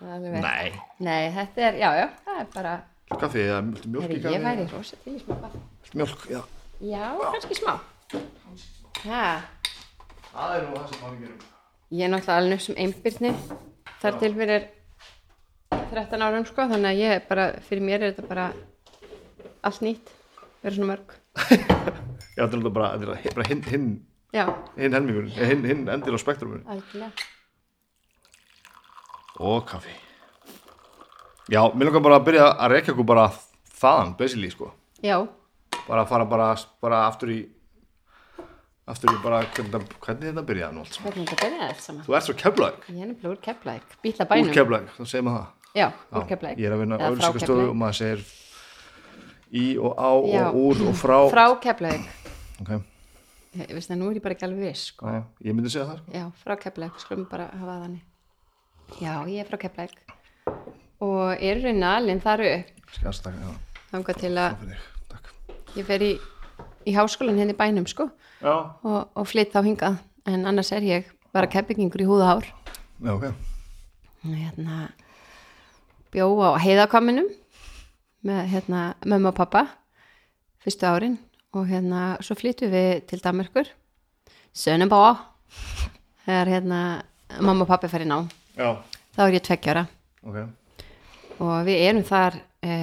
Nei, 0.00 0.72
Nei, 1.04 1.30
þetta 1.34 1.60
er, 1.68 1.74
já, 1.80 1.88
já, 2.00 2.06
það 2.24 2.38
er 2.40 2.46
bara, 2.54 2.74
kaffi, 3.20 3.42
eða 3.44 3.60
mjólk 3.66 4.10
í 4.14 4.20
kaffi? 4.22 4.34
ég 4.36 4.44
væri 4.46 4.66
rosa 4.72 4.96
til 5.04 5.14
í 5.16 5.20
smá 5.20 5.34
kaffi. 5.42 5.60
Mjólk, 6.00 6.22
já. 6.30 6.40
Já, 6.80 7.04
kannski 7.34 7.58
smá. 7.58 7.74
Ha, 9.04 9.24
Það 10.30 10.52
er 10.56 10.62
nú 10.68 10.76
það 10.76 10.86
sem 10.92 11.00
maður 11.02 11.18
gerum. 11.24 11.40
ég 11.90 12.04
er 12.06 12.10
náttúrulega 12.12 12.36
alveg 12.40 12.54
upp 12.60 12.64
sem 12.66 12.76
einbyrni. 12.84 13.32
Þar 14.00 14.18
til 14.22 14.30
fyrir 14.38 14.66
13 15.90 16.22
árum 16.22 16.46
sko 16.48 16.66
þannig 16.70 16.90
að 16.94 17.00
ég 17.02 17.14
er 17.18 17.24
bara, 17.28 17.46
fyrir 17.66 17.82
mér 17.84 18.04
er 18.06 18.12
þetta 18.14 18.28
bara 18.30 18.44
allt 19.66 19.80
nýtt 19.84 20.12
verður 20.62 20.76
svona 20.78 20.92
mörg 20.94 21.16
Já, 22.38 22.46
þetta 22.46 22.46
er 22.46 22.46
náttúrulega 22.46 22.74
bara, 22.78 22.90
þetta 22.96 23.18
er 23.28 23.34
bara 23.36 23.48
hinn, 23.50 23.62
hinn, 23.68 23.88
já, 24.32 24.44
hinn 24.78 24.96
helmingurinn, 24.96 25.34
hinn, 25.36 25.66
hinn 25.68 25.82
endir 25.92 26.14
á 26.16 26.18
spektrumurinn. 26.22 26.64
algjörlega 26.70 27.10
Og 29.40 29.62
kaffi. 29.68 29.92
Já, 31.50 31.62
mér 31.74 31.88
langar 31.88 32.02
bara 32.04 32.18
að 32.20 32.26
byrja 32.28 32.48
að 32.60 32.72
rekja 32.74 32.92
okkur 32.94 33.06
bara 33.08 33.24
þaðan, 33.80 34.12
basically, 34.18 34.50
sko. 34.52 34.68
já, 35.02 35.16
Bara 35.88 36.02
að 36.04 36.10
fara 36.12 36.24
bara, 36.28 36.48
bara 36.82 36.98
aftur 37.08 37.30
í, 37.32 37.38
aftur 38.90 39.10
í 39.14 39.16
bara, 39.24 39.38
hvernig, 39.56 39.86
hvernig 40.04 40.26
þetta 40.28 40.44
byrjaði 40.50 40.76
nú 40.76 40.82
allt 40.84 40.92
saman. 40.94 41.06
hvernig 41.08 41.30
þetta 41.30 41.40
byrjaði 41.46 41.68
allt 41.70 41.80
saman 41.86 42.04
Þú 42.06 42.16
ert 42.18 42.26
svo 42.28 42.34
keflaðið, 42.42 42.84
ég 42.90 43.00
er 43.00 43.08
nefnilega 43.10 43.32
úr 43.32 43.40
Keflæk, 43.46 43.96
býtla 44.04 44.26
úr 44.26 44.30
bænum 44.34 44.52
keflaðið, 44.58 44.92
þá 44.98 45.02
segir 45.14 45.24
maður 45.26 45.40
það. 45.40 45.72
já, 45.80 45.86
úr 46.20 46.26
Keflæk 46.30 46.60
Ég 46.60 46.68
er 46.70 46.76
að 46.76 46.82
vinna 46.84 46.98
Eða 47.00 47.10
frá 47.16 47.32
Keflavík. 47.38 47.70
og 47.70 47.76
maður 47.80 47.98
segir 48.00 48.22
í 49.50 49.64
og 49.80 49.92
á 49.98 50.10
Já. 50.30 50.44
og 50.44 50.60
úr 50.60 50.82
og 50.90 50.94
frá. 51.00 51.16
frá 51.32 51.46
Keflæk 51.64 52.04
Ok, 52.60 52.70
ég 53.56 53.72
veist 53.74 53.90
að 53.90 53.98
nú 54.04 54.10
er 54.12 54.20
ég 54.20 54.22
bara 54.28 54.34
ekki 54.36 54.46
alveg 54.46 54.68
viss 54.68 54.84
sko. 54.92 55.06
já, 55.10 55.22
ég 55.48 55.54
myndi 55.56 55.70
segja 55.72 55.88
það, 55.88 55.98
sko. 56.04 56.12
já, 56.20 56.24
frá 56.44 56.56
Keflæk, 56.60 57.00
skulum 57.02 57.26
bara 57.30 57.48
hafa 57.56 57.66
það 57.72 57.82
þannig 57.88 58.06
já, 58.98 59.14
ég 59.28 59.40
er 59.42 59.48
frá 59.48 59.60
Keflæk 59.60 59.94
og 61.00 61.36
er 61.40 61.60
raunin 61.62 61.86
alinn 61.86 62.22
þar 62.22 62.42
upp? 62.46 62.70
Skjast, 62.96 63.24
takk, 63.24 63.38
já, 63.38 63.82
þangað 63.92 64.20
til 64.24 64.32
að 64.40 64.64
ég 65.78 65.86
fer 65.88 66.04
í, 66.04 66.10
í 66.88 66.94
háskólan 66.96 67.38
henni 67.40 67.56
bænum 67.56 67.86
sko. 67.88 68.08
Já, 68.40 68.54
og, 68.82 69.00
og 69.14 69.28
flytt 69.28 69.52
þá 69.54 69.62
hingað. 69.66 69.98
En 70.28 70.44
annars 70.48 70.72
er 70.76 70.84
ég 70.84 71.10
bara 71.34 71.48
keppingingur 71.50 72.02
í 72.02 72.08
húðahár 72.08 72.46
já, 73.00 73.12
ok. 73.14 73.30
hérna 74.26 74.90
bjó 76.12 76.26
á 76.44 76.58
heiðakvaminum 76.60 77.30
með 78.26 78.40
hérna 78.52 78.82
mömmu 79.06 79.30
og 79.30 79.38
pappa 79.38 79.66
fyrstu 80.64 80.88
árin. 80.88 81.18
Og 81.50 81.66
hérna 81.66 82.14
svo 82.22 82.36
flyttum 82.38 82.70
við 82.70 83.06
til 83.10 83.18
Danmarkur 83.22 83.66
Sönubá 84.54 85.16
þegar 86.26 86.52
hérna 86.52 86.80
mamma 87.40 87.64
og 87.64 87.70
pappi 87.72 87.90
færi 87.90 88.06
ná 88.06 88.20
Já, 88.60 88.68
þá 89.16 89.20
er 89.26 89.36
ég 89.38 89.44
tveggjara 89.46 89.86
ok. 90.22 90.38
og 91.40 91.54
við 91.68 91.84
erum 91.88 92.04
þar 92.04 92.36
e, 92.60 92.74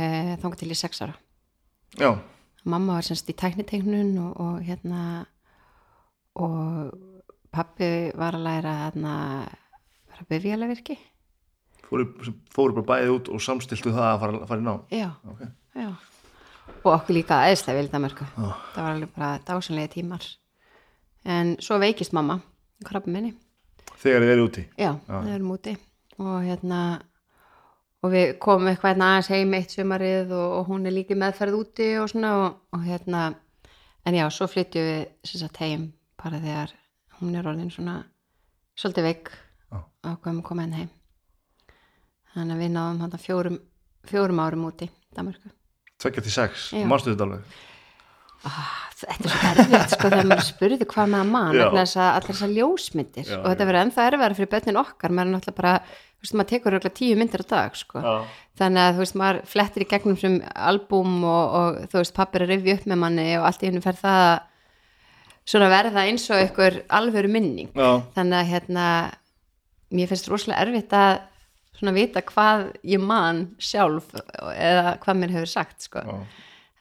þangað 0.41 0.59
til 0.63 0.71
í 0.73 0.77
sex 0.79 1.03
ára. 1.05 1.13
Já, 2.01 2.09
mamma 2.65 2.97
var 2.97 3.05
semst 3.07 3.29
í 3.29 3.35
tæknitegnun 3.37 4.15
og, 4.25 4.31
og 4.41 4.65
hérna 4.65 5.03
og 6.37 6.97
pappi 7.53 8.11
var 8.17 8.35
að 8.37 8.45
læra 8.45 8.73
hérna 8.85 9.13
bara 10.11 10.25
bifjálega 10.29 10.73
virki 10.73 10.97
fóru, 11.87 12.09
fóru 12.53 12.75
bara 12.77 12.89
bæðið 12.91 13.13
út 13.15 13.31
og 13.33 13.41
samstiltu 13.43 13.93
það 13.95 14.09
að 14.11 14.19
fara, 14.23 14.41
fara 14.49 14.61
í 14.61 14.65
ná. 14.67 14.73
já, 14.91 15.09
Ok. 15.29 15.41
já. 15.77 15.89
Og 16.83 16.91
okkur 16.91 17.15
líka 17.15 17.37
aðeinslega 17.45 17.79
vilja 17.79 17.99
mörgu 18.03 18.25
það 18.35 18.81
var 18.83 18.91
alveg 18.91 19.13
bara 19.15 19.29
dásanlega 19.47 19.93
tímar. 19.93 20.25
En 21.25 21.55
svo 21.63 21.77
veikist 21.79 22.13
mamma 22.13 22.41
krabbi 22.85 23.11
minni, 23.11 23.31
Þegar 23.97 24.23
þið 24.25 24.33
eru 24.33 24.47
úti. 24.47 24.63
já, 24.77 24.91
við 25.09 25.33
erum 25.35 25.53
úti 25.55 25.73
og 26.17 26.35
hérna 26.45 26.81
og 28.05 28.13
við 28.13 28.33
komum 28.43 28.69
eitthvað 28.69 28.93
hérna 28.93 29.11
aðeins 29.13 29.29
heim 29.33 29.55
eitt 29.57 29.73
sumarið 29.73 30.33
og, 30.37 30.51
og 30.59 30.67
hún 30.71 30.85
er 30.85 30.95
líka 30.95 31.15
í 31.15 31.19
meðferð 31.21 31.57
úti 31.61 31.87
og 32.01 32.11
svona 32.11 32.33
og, 32.43 32.59
og 32.77 32.85
hérna 32.85 33.23
en 34.07 34.15
já, 34.15 34.27
svo 34.31 34.47
flytjum 34.47 34.85
við 34.87 35.33
sagt 35.33 35.57
heim 35.63 35.89
bara 36.17 36.39
þegar 36.43 36.73
hún 37.19 37.35
er 37.35 37.49
orðin 37.49 37.73
svona 37.73 37.99
svolítið 38.77 39.07
veik 39.09 39.31
Já. 39.33 39.79
ákveðum 40.05 40.41
að 40.41 40.47
koma 40.47 40.65
henn 40.65 40.77
heim 40.77 40.91
þannig 42.33 42.55
að 42.55 42.61
við 42.63 42.73
náðum 42.75 43.01
hann 43.03 43.17
fjórum, 43.23 43.57
fjórum 44.07 44.43
árum 44.43 44.67
úti 44.69 44.89
Danmarku 45.17 45.51
Tveggja 45.97 46.21
til 46.21 46.33
sex, 46.33 46.69
Já. 46.77 46.85
mástu 46.85 47.11
þetta 47.13 47.25
alveg? 47.25 47.57
Þetta 48.97 49.13
er 49.13 49.31
svo 49.31 49.49
erfitt 49.51 49.93
sko 49.93 50.09
þegar 50.09 50.27
maður 50.29 50.45
spurði 50.47 50.85
hvað 50.89 51.15
mann 51.29 51.57
þess 51.59 51.97
að 51.99 52.09
allar 52.09 52.27
þessar 52.27 52.53
ljósmyndir 52.55 53.27
Já, 53.27 53.37
og 53.37 53.47
þetta 53.51 53.67
verður 53.69 53.81
ennþá 53.83 54.05
erfiðar 54.09 54.35
fyrir 54.37 54.51
börnin 54.53 54.79
okkar 54.81 55.13
maður 55.13 55.27
er 55.27 55.33
náttúrulega 55.35 55.57
bara, 55.61 55.73
þú 56.17 56.25
veist, 56.25 56.35
maður 56.37 56.49
tekur 56.51 56.77
örugglega 56.77 56.97
tíu 56.97 57.17
myndir 57.19 57.43
á 57.45 57.47
dag 57.51 57.77
sko 57.77 58.01
Já. 58.01 58.13
þannig 58.61 58.83
að 58.83 58.93
þú 58.97 59.03
veist, 59.03 59.17
maður 59.21 59.39
flettir 59.53 59.85
í 59.85 59.89
gegnum 59.91 60.19
sem 60.21 60.37
albúm 60.55 61.17
og, 61.29 61.57
og 61.59 61.79
þú 61.91 62.01
veist, 62.01 62.15
pappir 62.17 62.45
að 62.45 62.53
rifja 62.55 62.77
upp 62.79 62.87
með 62.89 63.01
manni 63.03 63.27
og 63.37 63.47
allt 63.51 63.65
í 63.65 63.69
hennu 63.69 63.83
fer 63.85 63.99
það 64.01 64.23
að 64.25 64.35
svona 65.47 65.69
verða 65.71 66.07
eins 66.09 66.25
og 66.33 66.43
ykkur 66.47 66.81
alvöru 66.97 67.31
minning 67.31 67.69
Já. 67.77 68.01
þannig 68.17 68.41
að 68.41 68.51
hérna 68.55 68.87
mér 69.93 70.09
finnst 70.11 70.27
rosalega 70.31 70.65
erfitt 70.65 70.97
að 70.97 71.21
svona 71.77 71.93
vita 71.93 72.25
hvað 72.25 72.65
ég 72.89 73.01
man 73.01 73.45
sjálf 73.61 74.09
eða 74.57 74.97
hvað 75.03 75.19
mér 75.21 75.35
hefur 75.37 75.51
sagt 75.51 75.85
sko. 75.85 76.01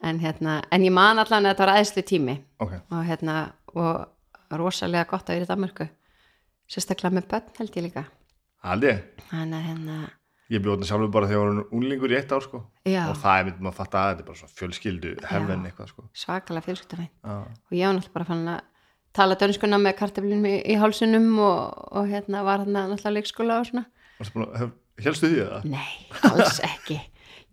En 0.06 0.20
hérna, 0.22 0.58
en 0.72 0.84
ég 0.86 0.92
man 0.94 1.18
allan 1.22 1.44
að 1.46 1.52
þetta 1.54 1.64
var 1.66 1.72
aðeinslu 1.76 2.04
tími 2.08 2.36
Ok. 2.62 2.72
og 2.90 3.02
hérna, 3.08 3.36
og 3.74 4.58
rosalega 4.60 5.08
gott 5.10 5.28
að 5.30 5.38
vera 5.40 5.48
í 5.48 5.50
Danmarku 5.50 5.88
sérstaklega 6.70 7.14
með 7.18 7.26
börn 7.32 7.50
held 7.58 7.76
ég 7.80 7.86
líka 7.88 8.04
Aldrei. 8.66 8.96
þannig 9.30 9.58
að 9.60 9.66
hérna, 9.70 9.98
Ég 10.46 10.62
bjóð 10.62 10.76
þetta 10.76 10.86
sjálfur 10.86 11.10
bara 11.10 11.26
þegar 11.26 11.40
ég 11.40 11.56
var 11.56 11.74
unlingur 11.74 12.12
í 12.12 12.16
eitt 12.20 12.30
ár 12.30 12.44
sko. 12.44 12.58
Og 12.86 13.16
það 13.18 13.38
er 13.40 13.46
mynd 13.48 13.56
maður 13.66 13.72
að 13.72 13.78
fatta 13.80 13.98
að 13.98 14.10
þetta 14.12 14.22
er 14.22 14.26
bara 14.28 14.38
svona 14.38 14.54
fjölskyldu 14.60 15.10
hefðin 15.26 15.64
eitthvað 15.66 15.88
sko. 15.90 16.04
svakalega 16.14 16.66
fjölskyldafæn 16.68 17.08
Já. 17.10 17.34
og 17.66 17.74
ég 17.74 17.82
var 17.88 17.96
náttúrulega 17.96 18.14
bara 18.14 18.28
fann 18.28 18.50
að 18.52 18.60
tala 19.16 19.38
dönskuna 19.40 19.80
með 19.82 19.96
kartöflunum 19.98 20.46
í, 20.46 20.54
í 20.70 20.76
hálsunum 20.78 21.26
og, 21.42 21.58
og 21.98 22.06
hérna 22.12 22.44
var 22.46 22.62
hérna 22.62 22.84
náttúrulega 22.92 23.10
á 23.10 23.16
leikskóla 23.16 23.58
og 23.58 23.66
svona 23.72 23.84
að, 24.22 24.70
helstu 25.02 25.32
því 25.32 25.42
það? 25.50 25.66
Nei, 25.74 25.90
alls 26.30 26.60
ekki 26.70 27.00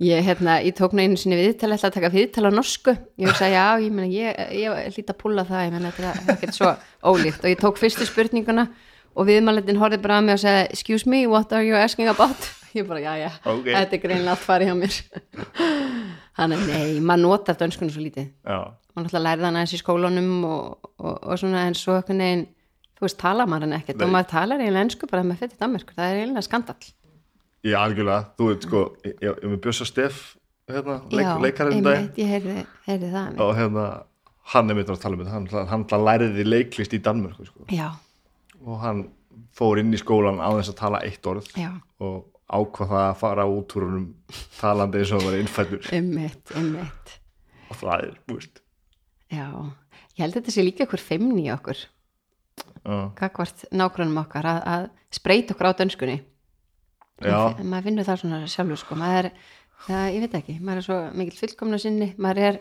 Ég, 0.02 0.24
hérna, 0.26 0.56
ég 0.66 0.74
tók 0.74 0.96
nú 0.98 1.04
einu 1.04 1.16
sinni 1.22 1.38
viðtala 1.38 1.76
ætla 1.78 1.92
að 1.92 1.98
taka 2.00 2.10
viðtala 2.10 2.50
á 2.50 2.58
norsku 2.58 2.96
ég 3.22 3.28
hugsa, 3.30 3.46
já, 3.52 3.78
ég 3.78 3.94
meina, 3.94 4.08
ég, 4.10 4.40
ég 4.58 4.96
hlýt 4.96 5.12
að 5.14 5.20
púla 5.22 5.44
það 5.46 5.68
ég 5.68 5.76
meina, 5.76 5.92
þetta 5.94 6.10
er 6.10 6.32
ekkert 6.34 6.58
svo 6.58 6.72
ólíkt 7.06 7.46
og 7.46 7.52
ég 7.54 7.60
tók 7.62 7.78
fyrstu 7.78 8.08
spurninguna 8.10 8.66
og 9.14 9.28
viðmæletin 9.30 9.78
horfði 9.78 10.00
bara 10.02 10.18
að 10.18 10.26
mig 10.26 10.34
og 10.40 10.42
segði 10.42 10.64
excuse 10.74 11.06
me, 11.10 11.22
what 11.30 11.54
are 11.54 11.62
you 11.62 11.78
asking 11.78 12.10
about 12.10 12.50
ég 12.78 12.88
bara, 12.90 13.04
já, 13.06 13.14
já, 13.22 13.30
Ok. 13.46 13.70
þetta 13.70 13.98
er 14.00 14.02
greinlega 14.08 14.34
allt 14.34 14.48
farið 14.48 14.72
hjá 14.72 14.76
mér 14.82 14.98
þannig, 16.40 16.66
að 16.66 16.74
nei, 16.74 16.98
maður 17.06 17.24
notar 17.28 17.60
dönskunum 17.62 17.94
svo 17.94 18.02
lítið 18.08 18.28
Já. 18.50 18.58
maður 18.98 19.06
náttúrulega 19.06 19.24
lærði 19.28 19.48
hann 19.48 19.62
aðeins 19.62 19.78
í 19.78 19.82
skólanum 19.84 20.34
og, 20.50 20.90
og, 20.98 21.16
og 21.22 21.38
svona, 21.38 21.68
en 21.70 21.78
svo 21.78 22.00
einhvern 22.00 22.26
veginn 22.26 22.44
þú 22.98 23.06
veist, 23.06 23.20
tala 23.22 23.46
maður 23.46 23.68
hann 23.70 23.78
ekkert 23.78 24.02
Nei. 24.02 24.08
og 24.10 24.14
maður 24.18 24.32
talar 24.34 24.66
eiginlega 24.66 24.88
ensku 24.90 25.10
bara 25.14 25.26
með 25.30 25.44
fyrir 25.46 25.62
Danmörkur, 25.62 25.98
það 26.02 26.10
er 26.10 26.22
eiginlega 26.24 26.48
skandall 26.50 26.92
Ég 27.64 27.76
algjörlega, 27.80 28.34
þú 28.36 28.48
veit 28.50 28.66
sko, 28.68 28.80
ég, 29.06 29.14
ég, 29.24 29.38
ég 29.40 29.52
með 29.54 29.60
Bjössa 29.64 29.86
Steff, 29.88 30.34
hérna, 30.68 30.98
leik, 31.16 31.30
leikarinn 31.46 31.80
um 31.80 31.86
einmitt, 31.94 32.18
ég 32.20 32.32
heyrði, 32.34 32.64
heyrði 32.90 33.12
það 33.14 33.40
og 33.46 33.52
hérna, 33.56 33.86
hann 34.52 34.72
er 34.74 34.78
mitt 34.80 34.92
að 34.92 35.00
tala 35.00 35.16
um 35.16 35.24
þetta, 35.24 35.64
hann, 35.70 35.86
hann, 35.88 36.06
læriði 36.08 36.46
leiklist 36.48 36.96
í 36.96 37.00
Danmörku 37.04 37.48
sko. 37.48 37.68
já, 37.72 37.88
og 38.64 38.82
hann 38.84 39.06
fór 39.56 39.80
inn 39.80 39.96
í 39.96 40.02
skólan 40.02 40.42
á 40.44 40.52
þess 40.58 40.74
að 40.74 40.80
tala 40.82 41.02
eitt 41.08 41.30
orð 41.32 41.48
já, 41.56 41.70
og 42.04 42.26
ákvað 42.54 42.92
það 42.92 43.06
að 43.06 43.16
fara 43.22 43.48
út 43.54 43.78
úr 43.78 43.88
honum 43.88 44.10
talandi 44.60 45.00
eins 45.00 45.14
og 45.14 45.22
hann 45.22 45.30
var 45.30 45.40
innfættur 45.40 45.90
einmitt, 45.96 46.54
einmitt. 46.60 47.16
Og 47.72 47.80
það 47.80 48.04
er, 48.10 48.20
þú 48.28 48.38
veist. 48.38 48.60
Já, 49.34 49.48
ég 50.14 50.22
held 50.26 50.36
að 50.36 50.42
þetta 50.42 50.54
sé 50.54 50.68
líka 50.68 50.86
ykkur 50.86 51.02
feimni 51.02 51.48
í 51.48 51.54
okkur. 51.56 51.80
Já, 52.84 52.98
kakvart 53.18 53.64
nágrunum 53.72 54.20
okkar 54.22 54.52
að, 54.52 54.62
að 54.76 54.86
spreita 55.16 55.56
okkur 55.56 55.72
á 55.72 55.80
dönskunni 55.80 56.20
En 57.28 57.70
maður 57.72 57.90
finnur 57.90 58.08
það 58.08 58.22
svona 58.24 58.40
sjálfur 58.52 58.80
sko 58.82 58.98
maður 59.00 59.30
er, 59.30 59.30
það, 59.88 60.06
ég 60.16 60.26
veit 60.26 60.38
ekki, 60.40 60.56
maður 60.62 60.82
er 60.82 60.88
svo 60.88 61.00
mikill 61.20 61.40
fullkomna 61.42 61.80
sinni, 61.82 62.10
maður 62.22 62.48
er 62.50 62.60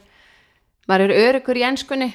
maður 0.91 1.09
er 1.09 1.25
örugur 1.29 1.61
í 1.61 1.65
enskunni 1.67 2.11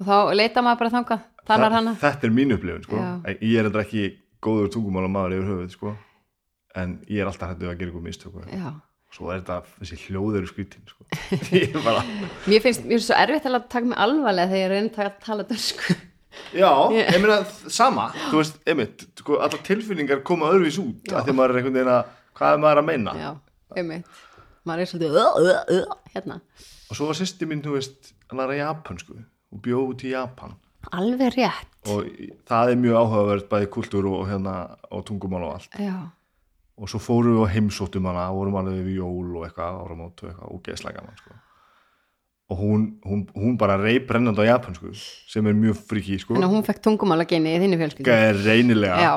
og 0.00 0.06
þá 0.08 0.16
leita 0.36 0.64
maður 0.64 0.80
bara 0.82 0.94
þangað, 0.96 1.26
talar 1.48 1.76
hana 1.76 1.96
þetta 2.00 2.28
er 2.28 2.34
mín 2.36 2.54
upplifun 2.56 2.86
sko. 2.86 3.00
Já. 3.00 3.10
ég 3.40 3.58
er 3.60 3.68
þetta 3.68 3.84
ekki 3.86 4.06
góður 4.42 4.72
tungumála 4.76 5.10
maður 5.12 5.36
yfir 5.38 5.52
höfuð 5.52 5.76
sko. 5.76 5.94
en 6.82 6.96
ég 7.08 7.22
er 7.22 7.30
alltaf 7.30 7.52
hættu 7.52 7.68
að 7.68 7.78
gera 7.80 7.92
ykkur 7.92 8.06
mistöku 8.06 8.44
já, 8.48 8.70
svo 9.12 9.32
er 9.32 9.42
þetta, 9.42 9.58
þessi 9.80 10.00
hljóður 10.06 10.48
skrítin 10.50 10.86
sko. 10.88 11.08
ég 11.58 11.76
bara 11.84 12.04
mér 12.46 12.64
finnst, 12.64 12.84
mér 12.84 12.98
finnst 12.98 13.10
svo 13.10 13.20
erfitt 13.20 13.48
að 13.48 13.68
taka 13.68 13.92
mig 13.92 14.00
alvarlega 14.00 14.52
þegar 14.52 14.64
ég 14.64 14.74
reyna 14.74 15.06
að 15.08 15.20
tala 15.26 15.48
dönsku 15.48 15.98
Já, 16.56 16.70
ég 16.96 17.18
meina 17.22 17.38
sama 17.72 18.08
þú 18.30 18.38
veist, 18.40 18.58
einmitt, 18.68 19.06
sko, 19.20 19.38
allar 19.44 19.62
tilfinningar 19.66 20.22
koma 20.26 20.50
öðruvís 20.54 20.78
út, 20.82 21.12
af 21.12 21.26
því 21.26 21.34
að 21.34 21.38
maður 21.40 21.54
er 21.54 21.60
einhvern 21.60 21.76
veginn 21.78 21.92
að 21.92 22.12
hvað 22.38 22.54
er 22.56 22.62
maður 22.64 22.80
að 22.82 22.88
meina? 22.88 23.14
Já, 23.20 23.30
einmitt. 23.76 24.06
Maður 24.64 24.84
er 24.84 24.90
svolítið 24.92 25.18
uh, 25.18 25.38
uh, 25.42 25.76
uh, 25.76 25.96
hérna, 26.14 26.40
og 26.88 26.96
svo 26.98 27.08
var 27.10 27.18
sýsti 27.18 27.48
mín, 27.50 27.62
þú 27.64 27.76
veist, 27.76 28.12
að 28.30 28.38
læra 28.42 28.58
japansku 28.62 29.16
og 29.18 29.62
bjóð 29.64 29.88
út 29.92 30.04
í 30.06 30.12
Japan. 30.14 30.56
Alveg 30.92 31.34
rétt. 31.36 31.68
Og 31.92 32.06
í- 32.10 32.30
það 32.48 32.72
er 32.72 32.78
mjög 32.82 32.96
áhugavert 33.02 33.48
bæði 33.50 33.68
kultúr 33.74 34.08
og, 34.10 34.24
hérna, 34.30 34.54
og 34.90 35.04
tungumál 35.06 35.44
og 35.46 35.54
allt. 35.58 35.76
Já, 35.78 35.94
og 36.78 36.88
svo 36.90 36.98
fórum 37.02 37.36
við 37.36 37.42
og 37.44 37.50
heimsóttum 37.54 38.06
hana 38.08 38.24
vorum 38.34 38.56
alveg 38.58 38.80
við 38.86 38.96
jól 39.02 39.36
og 39.36 39.44
eitthvað 39.46 39.80
áramót 39.84 40.22
og 40.24 40.30
eitthvað 40.32 40.54
ógeðslega 40.56 40.96
gaman 41.02 41.18
sko. 41.20 41.36
Og 42.50 42.58
hún, 42.58 42.86
hún, 43.06 43.26
hún 43.36 43.58
bara 43.60 43.78
reyp 43.80 44.08
brennandi 44.10 44.44
á 44.44 44.56
japansku 44.56 44.90
sem 44.94 45.46
er 45.46 45.54
mjög 45.56 45.78
friki 45.88 46.18
sko, 46.20 46.36
en 46.36 46.48
hún 46.50 46.64
fekk 46.66 46.82
tungumálageni 46.84 47.54
í 47.54 47.60
þínu 47.62 47.78
fjölskyldu. 47.80 48.16
Reynilega 48.42 48.98
já, 49.00 49.12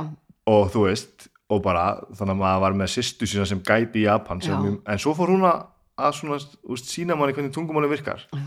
og 0.52 0.70
þú 0.74 0.86
veist 0.90 1.30
og 1.52 1.62
bara, 1.62 1.86
þannig 2.18 2.34
að 2.34 2.42
maður 2.42 2.62
var 2.64 2.78
með 2.80 2.92
sýstu 2.96 3.28
sína 3.30 3.46
sem 3.46 3.62
gæti 3.66 4.02
í 4.02 4.06
Japan 4.08 4.42
Já. 4.42 4.56
en 4.58 5.02
svo 5.02 5.14
fór 5.18 5.30
hún 5.36 5.46
að, 5.46 5.68
að 6.02 6.16
svona, 6.18 6.40
úst, 6.74 6.90
sína 6.90 7.18
manni 7.18 7.36
hvernig 7.38 7.54
tungumáli 7.54 7.90
virkar. 7.92 8.24
Já. 8.34 8.46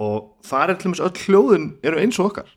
og 0.00 0.40
það 0.42 0.70
er 0.72 0.78
dæmis 0.82 1.02
öll 1.04 1.18
hljóðin 1.26 1.66
eru 1.86 2.00
eins 2.00 2.16
og 2.18 2.32
okkar. 2.32 2.48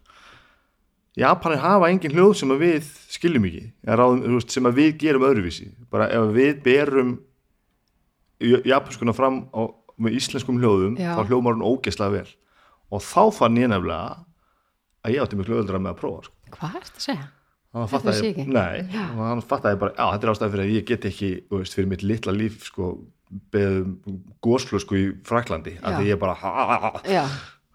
Japanir 1.18 1.60
hafa 1.62 1.90
engin 1.90 2.14
hljóð 2.14 2.34
sem 2.40 2.54
að 2.54 2.64
við 2.64 2.88
skiljum 3.14 3.46
ekki. 3.50 3.64
Ráðum, 3.86 4.40
sem 4.46 4.70
að 4.70 4.80
við 4.80 4.90
gerum 5.02 5.26
öðruvísi. 5.28 5.68
Bara 5.94 6.08
ef 6.14 6.32
við 6.34 6.64
berum 6.66 7.12
japanskuna 8.42 9.16
fram 9.18 9.44
á, 9.50 9.66
með 9.98 10.18
íslenskum 10.20 10.60
hljóðum 10.62 10.98
Já. 11.00 11.14
þá 11.18 11.22
hljóðmar 11.32 11.58
hún 11.58 11.66
ógeðslega 11.72 12.14
vel 12.20 12.30
og 12.94 13.04
þá 13.04 13.24
fann 13.36 13.58
ég 13.60 13.72
nefnilega 13.72 14.20
að 15.08 15.16
ég 15.16 15.24
átti 15.24 15.40
miklu 15.40 15.58
öldra 15.62 15.80
með 15.82 15.94
að 15.96 16.00
prófa 16.02 16.28
sko. 16.28 16.36
Hvað 16.58 16.78
er 16.78 16.86
þetta 16.88 17.02
að 17.02 17.06
segja? 17.08 17.26
Þannig 17.68 17.92
vissi 17.92 17.98
fattaði 17.98 18.30
ég. 18.32 18.48
Nei, 18.48 18.78
Já. 18.94 19.04
og 19.12 19.22
hann 19.28 19.42
fattaði 19.44 19.80
bara, 19.82 19.94
já, 19.98 20.06
þetta 20.14 20.28
er 20.28 20.32
ástæði 20.34 20.54
fyrir 20.54 20.64
að 20.66 20.72
ég 20.78 20.86
get 20.88 21.08
ekki, 21.10 21.30
veist, 21.52 21.76
fyrir 21.78 21.90
mitt 21.92 22.04
litla 22.08 22.34
líf, 22.34 22.56
sko, 22.70 22.88
beðum 23.54 23.92
gósflösku 24.48 24.98
í 24.98 25.04
Fraklandi, 25.28 25.76
Já. 25.78 25.90
því 25.98 26.08
ég 26.14 26.22
bara, 26.22 26.38
ha, 26.40 26.94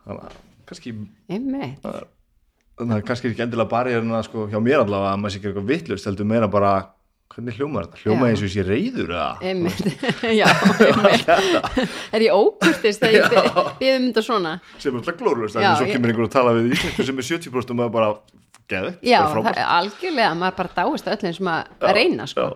þannig 0.07 0.25
að, 0.25 0.39
kannski, 0.71 0.95
þannig 1.29 2.97
að 2.97 3.05
kannski 3.11 3.31
ekki 3.31 3.45
endilega 3.45 3.71
bara 3.71 3.93
hérna, 3.93 4.23
sko, 4.27 4.47
hjá 4.51 4.59
mér 4.65 4.83
allavega 4.83 5.13
að 5.13 5.21
maður 5.23 5.35
sé 5.37 5.41
ekki 5.43 5.51
eitthvað 5.53 5.71
vittlust, 5.75 6.09
heldur 6.09 6.31
meira 6.33 6.49
bara, 6.51 6.73
hvernig 7.33 7.57
hljómar 7.59 7.87
þetta? 7.87 8.01
Hljómar 8.03 8.29
Já. 8.29 8.33
eins 8.35 8.43
og 8.47 8.51
sé 8.53 8.63
reyður, 8.67 9.13
eða? 9.13 9.31
Einmitt, 9.49 9.81
já, 10.41 10.47
einmitt 10.87 11.29
Er 12.13 12.25
ég 12.27 12.33
ókurtist 12.37 13.03
að 13.07 13.17
ég 13.17 13.25
byggðum 13.33 14.07
þetta 14.11 14.25
svona? 14.27 14.53
Sem 14.79 14.93
er 14.93 15.01
alltaf 15.01 15.17
glórlust, 15.21 15.57
Já, 15.57 15.71
en 15.71 15.81
svo 15.81 15.87
kemur 15.91 16.13
einhver 16.13 16.29
að 16.29 16.35
tala 16.37 16.53
við 16.59 16.75
íslensku 16.77 17.07
sem 17.09 17.23
er 17.23 17.29
70% 17.31 17.73
og 17.73 17.79
maður 17.81 17.95
bara, 17.97 18.11
geði, 18.73 18.93
Já, 19.07 19.19
bara 19.21 19.29
það 19.29 19.33
frábært. 19.39 19.63
er 19.63 19.73
algjörlega, 19.79 20.35
maður 20.43 20.59
bara 20.61 20.77
dáist 20.83 21.09
að 21.09 21.17
öllum 21.19 21.35
sem 21.41 21.51
að 21.55 21.63
reyna, 21.99 22.29
sko 22.31 22.45
Já. 22.53 22.55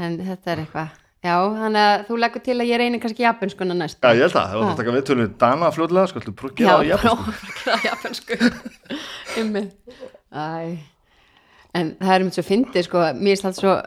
En 0.00 0.12
þetta 0.22 0.46
er 0.54 0.64
eitthvað 0.64 0.96
Já, 1.20 1.34
þannig 1.52 1.82
að 1.84 2.06
þú 2.08 2.16
leggur 2.22 2.40
til 2.46 2.54
að 2.56 2.70
ég 2.70 2.78
reyni 2.80 2.96
kannski 3.02 3.26
japanskuna 3.26 3.74
næst 3.76 3.98
Já, 4.00 4.14
ég 4.16 4.22
held 4.24 4.32
það, 4.32 4.46
það 4.48 4.56
var 4.56 4.64
Já. 4.64 4.70
að 4.70 4.78
taka 4.80 4.94
viðtölunni 4.96 5.28
Dana 5.42 5.68
fljóðlega, 5.76 6.06
sko, 6.08 6.22
að 6.24 6.24
gera 6.56 6.78
það 6.78 6.84
í 6.86 7.84
japansku. 7.90 8.34
En 11.76 11.94
það 12.00 12.12
er 12.16 12.26
um 12.26 12.34
svo 12.34 12.46
fyndið, 12.46 12.84
sko. 12.88 13.08
Mér 13.20 13.36
er 13.36 13.42
alltaf 13.44 13.60
svo 13.62 13.78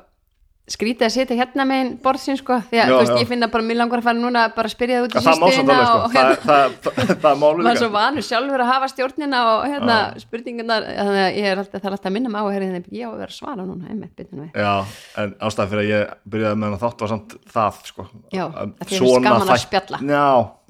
skrítið 0.72 1.04
að 1.04 1.12
setja 1.12 1.36
hérna 1.36 1.66
með 1.68 1.82
einn 1.82 1.90
borðsinn, 2.00 2.38
sko. 2.40 2.56
Því 2.70 2.80
að, 2.80 2.92
Já, 2.94 2.96
veist, 2.96 3.12
já. 3.12 3.18
ég 3.20 3.28
finna 3.28 3.50
bara, 3.52 3.66
mér 3.68 3.78
langar 3.82 4.00
að 4.00 4.06
fara 4.06 4.16
núna 4.16 4.44
bara 4.56 4.70
að 4.70 4.74
spyrja 4.78 5.00
það 5.02 5.08
út 5.08 5.12
í 5.12 5.24
það 5.26 5.36
sko, 5.36 5.48
og 5.50 6.14
það, 6.14 6.14
hérna. 6.14 6.38
það, 6.46 6.76
það, 6.86 6.94
það, 7.02 7.12
það 7.26 7.36
maður 7.42 7.68
er 7.74 7.80
svo 7.82 7.90
vanur 7.92 8.26
sjálfur 8.30 8.64
að 8.64 8.70
hafa 8.72 8.90
stjórnina 8.94 9.42
og 9.50 9.66
hérna 9.68 9.98
spurningarnar. 10.24 10.88
Þannig 10.88 11.24
að 11.26 11.40
ég 11.42 11.50
er 11.50 11.62
alltaf, 11.66 11.84
það 11.84 11.98
alltaf 11.98 12.08
að 12.08 12.16
minna 12.16 12.32
mig 12.32 12.40
á 12.40 12.46
að 12.48 12.56
hérna, 12.56 12.80
ég 12.96 13.04
á 13.04 13.10
að 13.12 13.18
vera 13.20 13.28
að 13.28 13.36
svara 13.42 13.68
núna, 13.68 13.92
einmitt, 13.92 14.24
Já, 14.56 14.72
en 15.20 15.36
ástæð 15.44 15.74
fyrir 15.74 15.84
að 15.84 15.92
ég 15.92 16.16
byrjaði 16.32 16.62
með 16.64 16.72
hann 16.72 16.82
þátt 16.86 17.04
var 17.04 17.12
samt 17.12 17.36
það, 17.58 17.84
sko. 17.92 18.08
Já, 18.32 18.46
Að 18.46 18.64
að 18.64 18.88
þér 18.88 19.04
finnst 19.04 19.28
gaman 19.28 19.54
að 19.58 19.62
spjalla. 19.66 20.02
Já, 20.14 20.24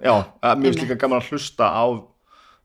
já, 0.10 0.16
að 0.42 0.58
mér 0.58 0.74
finnst 0.74 0.84
líka 0.88 1.00
gaman 1.06 1.22
að 1.22 1.30
hlusta 1.30 1.70
á 1.70 1.86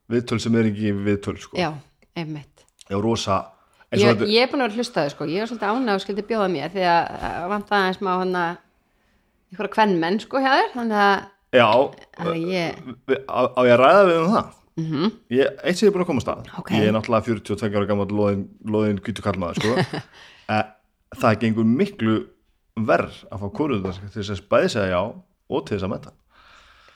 viðtöl 0.08 0.40
sem 0.40 0.56
er 0.56 0.72
ekki 0.72 0.96
viðtöl, 0.96 1.36
sko. 1.44 1.60
já, 1.60 1.70
einmitt. 2.16 2.64
Já, 2.88 2.96
rosa, 3.04 3.42
ég, 3.96 4.20
ég 4.28 4.42
er 4.44 4.50
búin 4.52 4.60
að 4.62 4.68
vera 4.68 4.76
hlustaði 4.82 5.10
sko, 5.14 5.24
ég 5.24 5.40
er 5.42 5.48
svolítið 5.48 5.70
ánæg 5.72 5.94
og 5.94 6.02
skildi 6.04 6.24
bjóða 6.28 6.48
mér 6.52 6.72
því 6.74 6.84
að 6.92 7.48
vant 7.54 7.70
aðeins 7.72 8.00
má 8.04 8.10
hann 8.20 8.34
að 8.36 8.56
einhverja 9.48 9.72
kvennmenn 9.78 10.18
sko 10.20 10.42
hjá 10.44 10.50
þér 10.58 10.72
þannig 10.74 11.02
að, 11.04 11.26
já, 11.56 11.68
að 12.20 12.34
ég 12.52 12.82
við- 13.08 13.22
á, 13.24 13.40
á 13.48 13.60
ég 13.64 13.72
að 13.72 13.80
ræða 13.84 14.02
við 14.10 14.18
um 14.24 14.32
það? 14.34 14.54
mm 14.78 15.06
Ég, 15.34 15.54
eitt 15.64 15.78
sem 15.78 15.86
ég 15.88 15.90
er 15.90 15.94
búin 15.96 16.04
að 16.04 16.10
koma 16.12 16.20
að 16.20 16.26
stað, 16.26 16.50
Ok. 16.60 16.68
ég 16.76 16.84
er 16.86 16.92
náttúrulega 16.94 17.24
42 17.26 17.76
ára 17.80 17.86
gammal 17.88 18.06
loðin, 18.12 18.44
loðin 18.64 19.00
kvítu 19.02 19.24
kallmaður, 19.24 19.58
sko. 19.62 20.02
Eh, 20.48 20.62
það 21.20 21.34
gengur 21.42 21.66
miklu 21.68 22.14
verð 22.88 23.16
að 23.28 23.40
fá 23.42 23.48
kóruðum 23.52 23.96
til 24.12 24.22
þess 24.22 24.30
að 24.32 24.46
bæði 24.48 24.68
segja 24.72 24.86
já 24.94 25.00
og 25.04 25.66
til 25.66 25.74
þess 25.76 25.84
að 25.84 25.90
metta. 25.92 26.12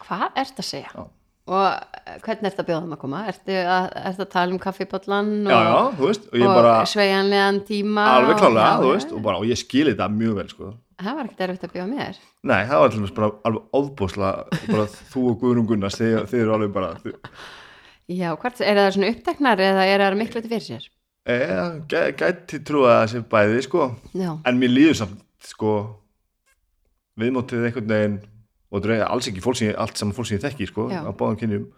hvað 0.07 0.39
ert 0.41 0.57
að 0.63 0.65
segja? 0.69 0.93
Já. 0.95 1.03
Og 1.51 1.65
eh, 1.67 2.19
hvernig 2.23 2.47
ert 2.53 2.61
að 2.63 2.69
bjóða 2.69 2.85
þeim 2.85 2.95
að 2.95 3.01
koma? 3.03 3.21
ertu 3.33 3.57
að, 3.59 3.87
ertu 4.13 4.23
að 4.23 4.31
tala 4.31 4.55
um 4.55 4.61
kaffipollan 4.63 5.31
og, 5.43 5.51
Já, 5.51 5.59
já, 5.67 5.79
þú 5.99 6.07
veist, 6.11 6.29
og 6.31 6.45
og 6.47 6.55
bara... 6.55 6.75
sveigjanlegan 6.93 7.61
tíma 7.67 8.05
alveg 8.17 8.39
klálega, 8.39 8.69
og, 8.77 8.85
þú 8.85 8.93
veist, 8.95 9.13
og, 9.17 9.23
bara, 9.27 9.41
ég 9.51 9.59
skili 9.59 9.95
þetta 9.95 10.09
mjög 10.15 10.37
vel 10.39 10.47
sko. 10.53 10.71
það 11.03 11.19
var 11.19 11.27
ekkert 11.27 11.45
erfitt 11.49 11.67
að 11.67 11.75
bjóða 11.75 11.89
mér 11.91 12.21
nei, 12.53 12.61
það 12.71 12.85
var 12.85 12.95
dæmis 12.95 13.15
bara 13.17 13.31
alveg 13.51 13.79
óðbúslega 13.81 14.61
bara 14.69 14.87
þú 15.15 15.25
og 15.33 15.41
Guðrún 15.43 15.69
Gunnars 15.73 15.99
þið, 15.99 16.17
þið 16.31 16.45
eru 16.45 16.55
alveg 16.59 16.75
bara 16.79 16.93
þið, 17.03 17.17
já, 18.15 18.29
hvert, 18.45 18.63
er 18.63 18.83
það 18.83 18.91
svona 18.99 19.13
uppteknar 19.17 19.65
eða 19.67 19.89
er 19.91 20.05
það 20.07 20.19
miklu 20.23 20.45
til 20.45 20.53
fyrir 20.53 20.67
sér? 20.69 20.89
e, 21.27 21.39
gæ, 21.91 22.01
gæti 22.23 22.63
trúa 22.67 22.95
að 22.95 23.01
það 23.01 23.11
sé 23.17 23.25
bæði 23.35 23.65
sko. 23.67 23.91
já, 24.15 24.31
en 24.47 24.63
mér 24.63 24.77
líður 24.79 25.01
samt 25.03 25.19
sko, 25.43 25.75
viðmótið 27.19 27.67
einhvern 27.67 27.91
veginn 27.97 28.21
og 28.73 28.81
þetta 28.81 28.97
er 28.97 29.05
alls 29.07 29.29
ekki 29.29 29.45
fólk 29.45 29.59
sem 29.61 29.69
ég, 29.69 29.77
allt 29.79 30.01
saman 30.01 30.17
fólk 30.17 30.31
sem 30.31 30.39
ég 30.39 30.45
þekki 30.47 30.69
sko, 30.71 30.89
á 30.89 31.13
báðum 31.13 31.39
kynjum. 31.43 31.69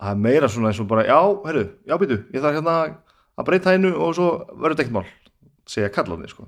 Að 0.00 0.10
það 0.10 0.14
er 0.14 0.20
meira 0.28 0.48
svona 0.52 0.70
eins 0.70 0.80
og 0.80 0.88
bara 0.90 1.06
já, 1.08 1.18
herru, 1.46 1.64
já 1.88 1.96
býtu, 2.00 2.20
ég 2.34 2.44
þarf 2.44 2.60
hérna 2.60 2.76
að 3.40 3.48
breyta 3.48 3.74
hennu 3.74 3.90
og 3.96 4.14
svo 4.16 4.28
verður 4.52 4.76
þetta 4.76 4.84
ekkert 4.86 4.96
mál 4.98 5.08
segja 5.70 5.90
kallarnir 5.94 6.32
sko. 6.32 6.46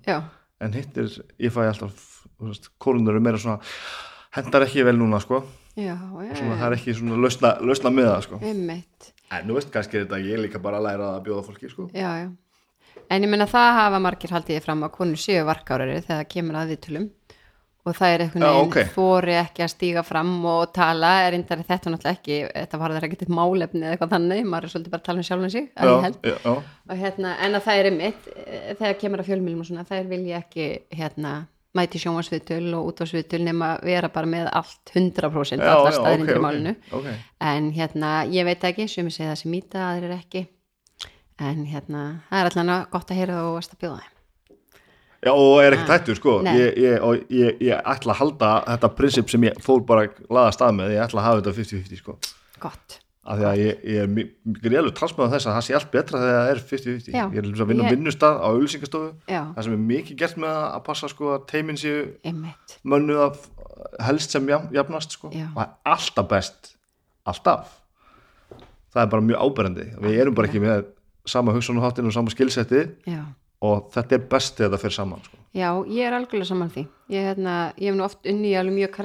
En 0.62 0.76
hitt 0.76 0.96
er, 1.00 1.11
ég 1.42 1.52
fæ 1.54 1.64
alltaf 1.66 2.08
kólunar 2.82 3.14
eru 3.16 3.22
meira 3.24 3.40
svona 3.40 3.58
hendar 4.37 4.66
ekki 4.66 4.85
vel 4.87 4.96
núna 4.98 5.20
sko. 5.22 5.42
Já, 5.76 5.94
já, 5.96 6.32
svona, 6.37 6.58
það 6.61 6.66
er 6.68 6.76
ekki 6.76 6.94
svona 6.98 7.18
lausna, 7.20 7.54
lausna 7.64 7.92
með 7.94 8.08
það 8.11 8.22
sko. 8.26 8.40
En 9.32 9.46
nú 9.48 9.56
veist 9.56 9.70
kannski 9.72 10.02
þetta 10.02 10.20
ég 10.20 10.40
líka 10.42 10.61
bara 10.61 10.80
að 10.80 10.88
læra 10.90 11.11
að 11.16 11.22
bjóða 11.28 11.44
fólki 11.46 11.70
sko. 11.72 11.88
Já, 11.96 12.11
já. 12.24 12.30
En 13.12 13.24
ég 13.24 13.30
meina 13.32 13.46
það 13.48 13.70
hafa 13.78 14.00
margir 14.04 14.32
haldið 14.32 14.58
ég 14.58 14.64
fram 14.64 14.85
að 14.85 14.92
konur 14.96 15.20
séu 15.20 15.44
varkárari 15.48 16.00
þegar 16.00 16.20
það 16.20 16.28
kemur 16.35 16.58
að 16.61 16.72
viðtölum 16.72 17.06
og 17.82 17.96
það 17.98 18.12
er 18.14 18.22
einhvern 18.24 18.44
Já, 18.44 18.50
veginn 18.52 18.68
ok. 18.68 18.92
þóri 18.94 19.36
ekki 19.40 19.64
að 19.64 19.72
stíga 19.72 20.02
fram 20.06 20.34
og 20.46 20.74
tala 20.76 21.12
er 21.24 21.32
reyndar 21.34 21.64
þetta 21.66 21.92
náttúrulega 21.92 22.18
ekki 22.18 22.36
þetta 22.52 22.82
var 22.82 22.94
það 22.94 23.06
ekki 23.08 23.18
til 23.22 23.32
málefni 23.34 23.82
eða 23.82 23.96
eitthvað 23.96 24.12
þannig 24.16 24.44
maður 24.52 24.68
er 24.68 24.74
svolítið 24.74 24.94
bara 24.94 25.02
að 25.02 25.08
tala 25.08 25.22
um 25.22 25.26
sjálfum 25.28 25.54
sig 25.54 25.66
að 25.74 25.90
ég 25.90 26.06
held. 26.06 26.20
já, 26.22 26.36
já, 26.36 26.52
og 26.92 27.02
hérna, 27.02 27.32
en 27.42 27.58
að 27.58 27.66
það 27.66 27.80
er 27.80 27.90
einmitt 27.90 28.30
eh, 28.36 28.70
þegar 28.78 29.00
kemur 29.02 29.24
að 29.24 29.32
fjölmýlum 29.32 29.64
og 29.64 29.70
svona 29.70 29.88
það 29.88 29.98
er 29.98 30.12
vilja 30.12 30.44
ekki 30.44 30.68
hérna 31.00 31.34
mæti 31.72 32.00
sjónvarsviðtöl 32.02 32.72
og 32.76 32.92
útvarsviðtöl 32.92 33.42
nema 33.46 33.74
vera 33.82 34.10
bara 34.12 34.28
með 34.28 34.50
allt 34.52 34.92
100% 34.92 35.62
já, 35.62 35.72
allar 35.72 35.94
já, 35.94 35.98
staðrindir 35.98 36.36
ok, 36.36 36.40
í 36.40 36.44
málinu. 36.44 36.74
ok, 36.90 36.96
ok. 37.00 37.28
en 37.48 37.70
hérna, 37.72 38.14
ég 38.28 38.46
veit 38.48 38.66
ekki, 38.68 38.88
sumi 38.92 39.12
segja 39.14 39.32
það 39.32 39.42
sem 39.42 39.54
mýta, 39.56 39.86
aðrir 39.88 40.16
ekki. 40.18 40.46
En 41.42 41.64
hérna, 41.66 42.02
það 42.28 42.42
er 42.42 42.50
allan 42.52 42.74
gott 42.92 43.10
að 43.10 43.22
heyra 43.22 43.44
og 43.48 43.62
að 43.62 44.12
Já, 45.22 45.30
og 45.32 45.61
er 45.62 45.76
ekkert 45.76 45.90
Ah, 45.90 45.98
hættur 45.98 46.16
sko. 46.18 46.32
Ég, 46.42 46.78
ég, 46.82 46.96
og 47.02 47.30
ég, 47.30 47.61
ég 47.62 47.78
ætla 47.87 48.12
að 48.14 48.18
halda 48.18 48.48
þetta 48.66 48.88
prinsip 48.98 49.28
sem 49.30 49.44
ég 49.46 49.61
fór 49.62 49.85
bara 49.87 50.08
að 50.08 50.16
laða 50.35 50.52
stað 50.56 50.72
með. 50.80 50.90
Ég 50.96 51.04
ætla 51.04 51.20
að 51.22 51.26
hafa 51.28 51.40
þetta 51.42 51.52
50-50 51.61 52.00
sko. 52.00 52.16
Gott, 52.64 52.96
af 53.22 53.38
því 53.38 53.44
að 53.52 53.61
ég, 53.62 53.85
ég 53.87 54.00
er 54.02 54.08
mikið 54.11 54.74
alveg 54.80 54.96
talsmaður 54.98 55.30
þess 55.37 55.46
að 55.46 55.54
það 55.56 55.66
sé 55.68 55.74
allt 55.78 55.90
betra 55.92 56.18
þegar 56.22 56.40
það 56.40 56.50
er 56.54 56.62
50-50 56.72 57.14
Já. 57.14 57.24
ég 57.30 57.38
er 57.38 57.48
að 57.62 57.68
vinna 57.70 57.82
á 57.82 57.87
Ég- 57.87 57.94
vinnustað 57.94 58.40
á 58.42 58.46
auðlýsingastofu 58.50 59.11
já, 59.30 59.42
það 59.54 59.62
sem 59.68 59.72
er 59.76 59.85
mikið 59.92 60.16
gert 60.24 60.37
með 60.42 60.56
að 60.74 60.82
passa 60.88 61.08
sko 61.12 61.30
að 61.37 61.44
teimin 61.52 61.78
séu 61.78 62.00
mönnuð 62.82 63.20
af 63.28 63.38
helst 64.08 64.30
sem 64.35 64.46
jafn, 64.50 64.68
jafnast 64.74 65.14
sko. 65.14 65.30
Já. 65.30 65.46
og 65.54 65.62
það 65.62 65.68
er 65.68 65.94
alltaf 65.94 66.28
best 66.35 66.72
alltaf. 67.30 67.70
Það 68.92 69.02
er 69.06 69.06
bara 69.14 69.22
mjög 69.22 69.38
áberandi. 69.46 69.85
Við 70.02 70.18
erum 70.20 70.35
bara 70.35 70.48
ekki 70.50 70.61
með 70.62 70.85
sama 71.26 71.52
hugsunaháttin 71.54 72.06
og 72.11 72.12
sama 72.12 72.30
skilsetti 72.35 72.82
já, 73.06 73.22
og 73.62 73.88
þetta 73.94 74.18
er 74.18 74.29
best 74.35 74.59
þegar 74.59 74.75
það 74.75 74.85
fer 74.85 74.96
saman 74.98 75.25
sko. 75.27 75.40
já, 75.55 75.68
ég 75.87 76.07
er 76.07 76.16
algjörlega 76.16 76.51
saman 76.51 76.72
því. 76.75 76.87
Ég, 77.12 77.27
hérna, 77.31 77.57
ég 77.79 77.90
hef 77.90 77.98
nú 77.98 78.07
oft 78.07 78.27
unni 78.27 78.53
í 78.53 78.57
alveg 78.59 78.79
mjög 78.81 78.96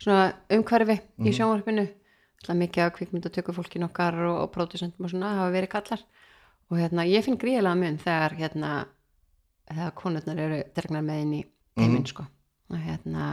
svona 0.00 0.30
umhverfi 0.48 0.96
í 1.28 1.34
sjónvarpinu. 1.36 1.84
Alltaf 2.40 2.56
mikið 2.56 2.86
að 2.86 2.94
kvikmyndatöku 2.96 3.52
fólkin 3.52 3.84
okkar 3.84 4.16
og, 4.24 4.36
og 4.46 4.50
pródusentum 4.54 5.04
og 5.04 5.12
svona 5.12 5.34
hafa 5.36 5.52
verið 5.52 5.72
kallar 5.74 6.04
og 6.70 6.78
hérna, 6.78 7.04
ég 7.04 7.24
finn 7.26 7.38
gríðlega 7.40 7.76
mun 7.76 7.98
þegar 8.00 8.36
hérna, 8.38 8.70
þegar 9.68 9.94
konurnar 9.98 10.42
eru 10.46 10.60
dregnar 10.76 11.04
með 11.04 11.22
inn 11.24 11.32
í 11.34 11.40
heiminn 11.80 12.06
sko. 12.08 12.24
Og 12.70 12.78
hérna 12.80 13.32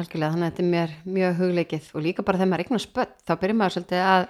algjörlega, 0.00 0.32
þannig 0.32 0.46
að 0.46 0.50
þetta 0.50 0.64
er 0.64 0.70
mér 0.72 0.94
mjög 1.04 1.40
hugleikið. 1.42 1.90
Og 1.94 2.04
líka 2.06 2.24
bara 2.24 2.40
þegar 2.40 2.50
maður 2.50 2.64
eignar 2.64 2.84
spött 2.86 3.16
þá 3.28 3.34
byrjum 3.42 3.60
maður 3.60 3.76
svolítið 3.76 4.04
að 4.06 4.24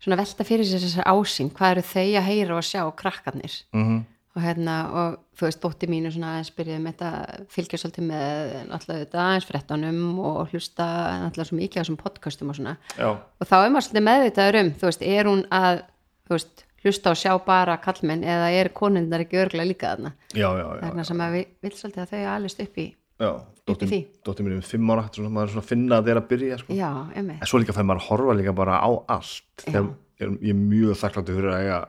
svona 0.00 0.18
velta 0.20 0.46
fyrir 0.48 0.68
sér 0.68 0.82
þessar 0.84 1.10
ásýn 1.10 1.50
hvað 1.52 1.74
eru 1.74 1.84
þau 1.90 2.06
að 2.20 2.26
heyra 2.30 2.56
og 2.56 2.66
sjá 2.66 2.82
krakkarnir. 2.96 3.58
Mm 3.74 3.84
-hmm. 3.84 4.00
og 4.30 4.42
hérna 4.42 4.74
og 4.94 5.18
þú 5.36 5.46
veist 5.48 5.60
dótti 5.60 5.86
mínu 5.90 6.10
svona 6.12 6.32
aðeins 6.34 6.52
byrjuði 6.54 6.80
með 6.80 6.92
þetta 6.92 7.10
fylgja 7.50 7.78
svolítið 7.78 8.04
með 8.06 8.52
náttúrulega 8.70 9.04
þetta 9.04 9.22
aðeins 9.26 9.48
fréttanum 9.48 10.18
og 10.18 10.48
hlusta 10.52 10.86
náttúrulega 11.24 11.48
svo 11.48 11.56
mikið 11.56 11.76
á 11.76 11.82
þessum 11.82 12.02
podcastum 12.04 12.50
og 12.50 12.56
svona. 12.56 12.76
Já, 12.96 13.08
og 13.10 13.46
þá 13.46 13.56
er 13.58 13.70
maður 13.70 13.86
svolítið 13.86 14.08
meðvitaður 14.08 14.60
um 14.60 14.70
þú 14.70 14.86
veist, 14.86 15.02
er 15.02 15.24
hún 15.26 15.42
að 15.50 15.82
þú 16.28 16.36
veist, 16.36 16.64
hlusta 16.84 17.10
og 17.10 17.18
sjá 17.18 17.32
bara 17.44 17.76
kallmenn 17.76 18.24
eða 18.24 18.48
er 18.56 18.68
konundar 18.68 19.20
ekki 19.20 19.42
örglega 19.42 19.68
líka 19.68 19.92
þarna? 19.92 20.14
Já, 20.32 20.48
já, 20.56 20.64
já, 20.64 20.80
þarna 20.86 21.04
sem 21.04 21.20
að 21.20 21.36
við 21.36 21.46
vil 21.60 21.74
svolítið 21.76 22.02
að 22.02 22.10
þau 22.12 22.22
alist 22.34 22.60
upp 22.60 22.78
í. 22.78 22.86
Já. 23.20 23.32
Því. 23.78 24.00
dóttir 24.26 24.44
mér 24.46 24.56
um 24.56 24.66
fimm 24.66 24.90
ára 24.90 25.06
svona, 25.12 25.30
maður 25.30 25.46
er 25.46 25.52
svona 25.54 25.64
að 25.64 25.70
finna 25.70 26.00
að 26.00 26.10
er 26.10 26.20
að 26.20 26.28
byrja 26.32 26.58
sko. 26.58 26.74
já, 26.74 26.90
en 27.14 27.30
svo 27.46 27.60
líka 27.62 27.76
fær 27.76 27.86
maður 27.88 28.02
að 28.02 28.08
horfa 28.08 28.36
líka 28.40 28.56
bara 28.56 28.80
á 28.82 28.90
allt 29.08 29.64
þegar 29.64 29.86
ég 29.86 30.26
er, 30.26 30.28
ég 30.40 30.50
er 30.50 30.60
mjög 30.60 31.00
þakkláttur 31.00 31.38
fyrir 31.38 31.54
að 31.54 31.62
eiga 31.64 31.80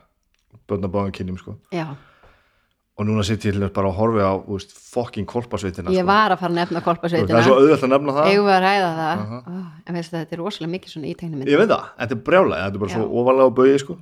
börna 0.68 0.88
báðum 0.92 1.12
kynjum 1.16 1.38
sko. 1.42 1.58
já, 1.72 1.88
og 3.02 3.08
núna 3.08 3.24
sitt 3.26 3.46
ég 3.48 3.56
bara 3.74 3.90
að 3.90 3.98
horfi 3.98 4.22
á 4.22 4.34
þú 4.46 4.58
veist, 4.58 4.72
fucking 4.92 5.28
kolpasveitina 5.30 5.90
ég 5.90 6.04
sko. 6.04 6.10
var 6.12 6.34
að 6.36 6.42
fara 6.42 6.52
að 6.52 6.58
nefna 6.60 6.82
veist, 6.86 7.30
það 7.32 7.38
er 7.40 7.46
svo 7.48 7.56
auðvelt 7.58 7.86
að 7.88 7.94
nefna 7.96 8.16
það 8.18 8.30
eigum 8.32 8.46
við 8.46 8.56
að 8.56 8.64
ræða 8.66 8.92
það 8.98 9.22
Aha. 9.22 9.40
Ó, 9.42 9.54
en 9.88 9.98
veistu 9.98 10.18
þetta 10.18 10.36
er 10.36 10.42
rosalega 10.44 10.74
mikið 10.76 10.90
svona 10.94 11.08
í 11.10 11.16
tegnum 11.22 11.46
ég 11.48 11.62
veit 11.62 11.72
það, 11.72 11.86
þetta 12.02 12.18
er 12.18 12.22
brjálega, 12.28 12.66
þetta 12.66 12.78
er 12.78 12.84
bara 12.84 12.92
Já. 12.92 12.98
svo 12.98 13.06
ofalega 13.22 13.48
á 13.48 13.52
bauði 13.62 13.78
sko. 13.82 13.94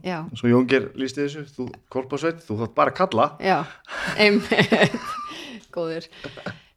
svo 0.42 0.52
Jóngir 0.52 0.84
lísti 1.00 1.20
þessu, 1.26 1.46
þú 1.56 1.70
kolpasveit 1.96 2.40
þú 2.48 2.60
þátt 2.64 2.76
bara 2.82 2.90
að 2.92 3.00
kalla 3.00 3.26
góður 5.74 6.10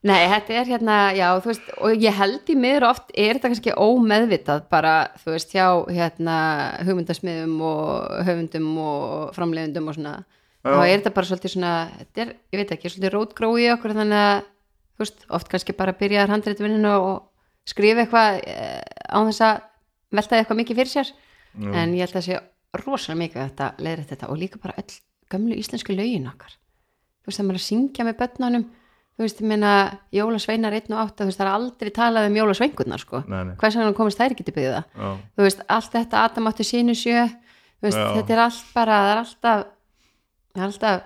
Nei, 0.03 0.25
þetta 0.27 0.55
er 0.59 0.67
hérna, 0.67 0.95
já, 1.15 1.29
þú 1.39 1.51
veist, 1.53 1.67
og 1.79 2.01
ég 2.03 2.17
held 2.19 2.49
í 2.51 2.55
miður 2.59 2.89
oft 2.89 3.13
er 3.15 3.37
þetta 3.39 3.51
kannski 3.53 3.75
ómeðvitað 3.79 4.65
bara, 4.73 4.95
þú 5.23 5.29
veist, 5.37 5.53
hjá 5.55 5.67
hérna 5.95 6.39
hugmyndasmiðum 6.83 7.61
og 7.69 8.17
höfundum 8.27 8.73
og 8.83 9.31
framleiðundum 9.37 9.93
og 9.93 9.95
svona, 9.95 10.15
Já. 10.63 10.73
þá 10.73 10.81
er 10.81 10.97
þetta 10.97 11.15
bara 11.15 11.31
svolítið 11.31 11.55
svona, 11.55 11.75
þetta 12.01 12.25
er, 12.25 12.35
ég 12.51 12.59
veit 12.59 12.75
ekki, 12.75 12.91
svolítið 12.91 13.15
rótgrói 13.15 13.69
okkur 13.77 13.95
þannig 14.01 14.25
að, 14.25 14.43
þú 14.91 15.05
veist, 15.05 15.23
oft 15.39 15.53
kannski 15.55 15.79
bara 15.79 15.95
byrjaðar 16.03 16.35
handreitvinninu 16.35 16.93
og 16.99 17.15
skrifa 17.71 18.03
eitthvað 18.03 18.43
eh, 18.43 18.83
á 19.07 19.19
þess 19.31 19.47
að 19.47 19.65
veltaði 20.19 20.43
eitthvað 20.43 20.61
mikið 20.65 20.83
fyrir 20.83 20.95
sér, 20.97 21.15
Já. 21.55 21.71
en 21.79 21.95
ég 21.95 22.03
held 22.03 22.19
að 22.19 22.27
sé 22.27 22.43
rosalega 22.83 23.23
mikið 23.23 23.39
að 23.39 23.49
þetta 23.53 23.73
leiðrætt 23.79 24.11
þetta 24.17 24.35
og 24.35 24.43
líka 24.43 24.59
bara 24.59 24.79
öll 24.83 24.95
gömlu 25.31 25.55
íslensku 25.63 25.95
lögin 25.95 26.27
okkar 26.27 26.59
þú 27.23 27.31
veist, 27.31 27.39
það 27.39 28.67
þú 29.17 29.25
veist, 29.27 29.41
ég 29.43 29.49
meina, 29.51 29.73
jólasveinar 30.15 30.75
1 30.79 30.91
og 30.93 31.01
8 31.03 31.21
þú 31.23 31.29
veist, 31.29 31.41
það 31.41 31.47
er 31.47 31.53
aldrei 31.53 31.91
talað 31.95 32.29
um 32.31 32.37
jólasveingurnar 32.41 33.03
sko. 33.03 33.23
Hvers 33.29 33.77
vegna 33.79 33.93
komist 33.97 34.21
þær 34.21 34.35
ekki 34.35 34.47
til 34.49 34.55
byggða 34.57 34.83
Já. 34.89 35.09
þú 35.37 35.47
veist, 35.47 35.65
allt 35.69 35.93
þetta 35.99 36.23
Adam 36.27 36.49
átti 36.51 36.67
sínu 36.67 36.95
sjö 36.97 37.27
þú 37.29 37.89
veist, 37.89 37.99
Já. 38.01 38.07
þetta 38.17 38.37
er 38.37 38.45
allt 38.47 38.71
bara 38.75 39.01
það 39.03 39.11
er 39.13 39.21
alltaf, 39.25 39.67
það 40.55 40.63
er 40.63 40.71
alltaf 40.71 41.03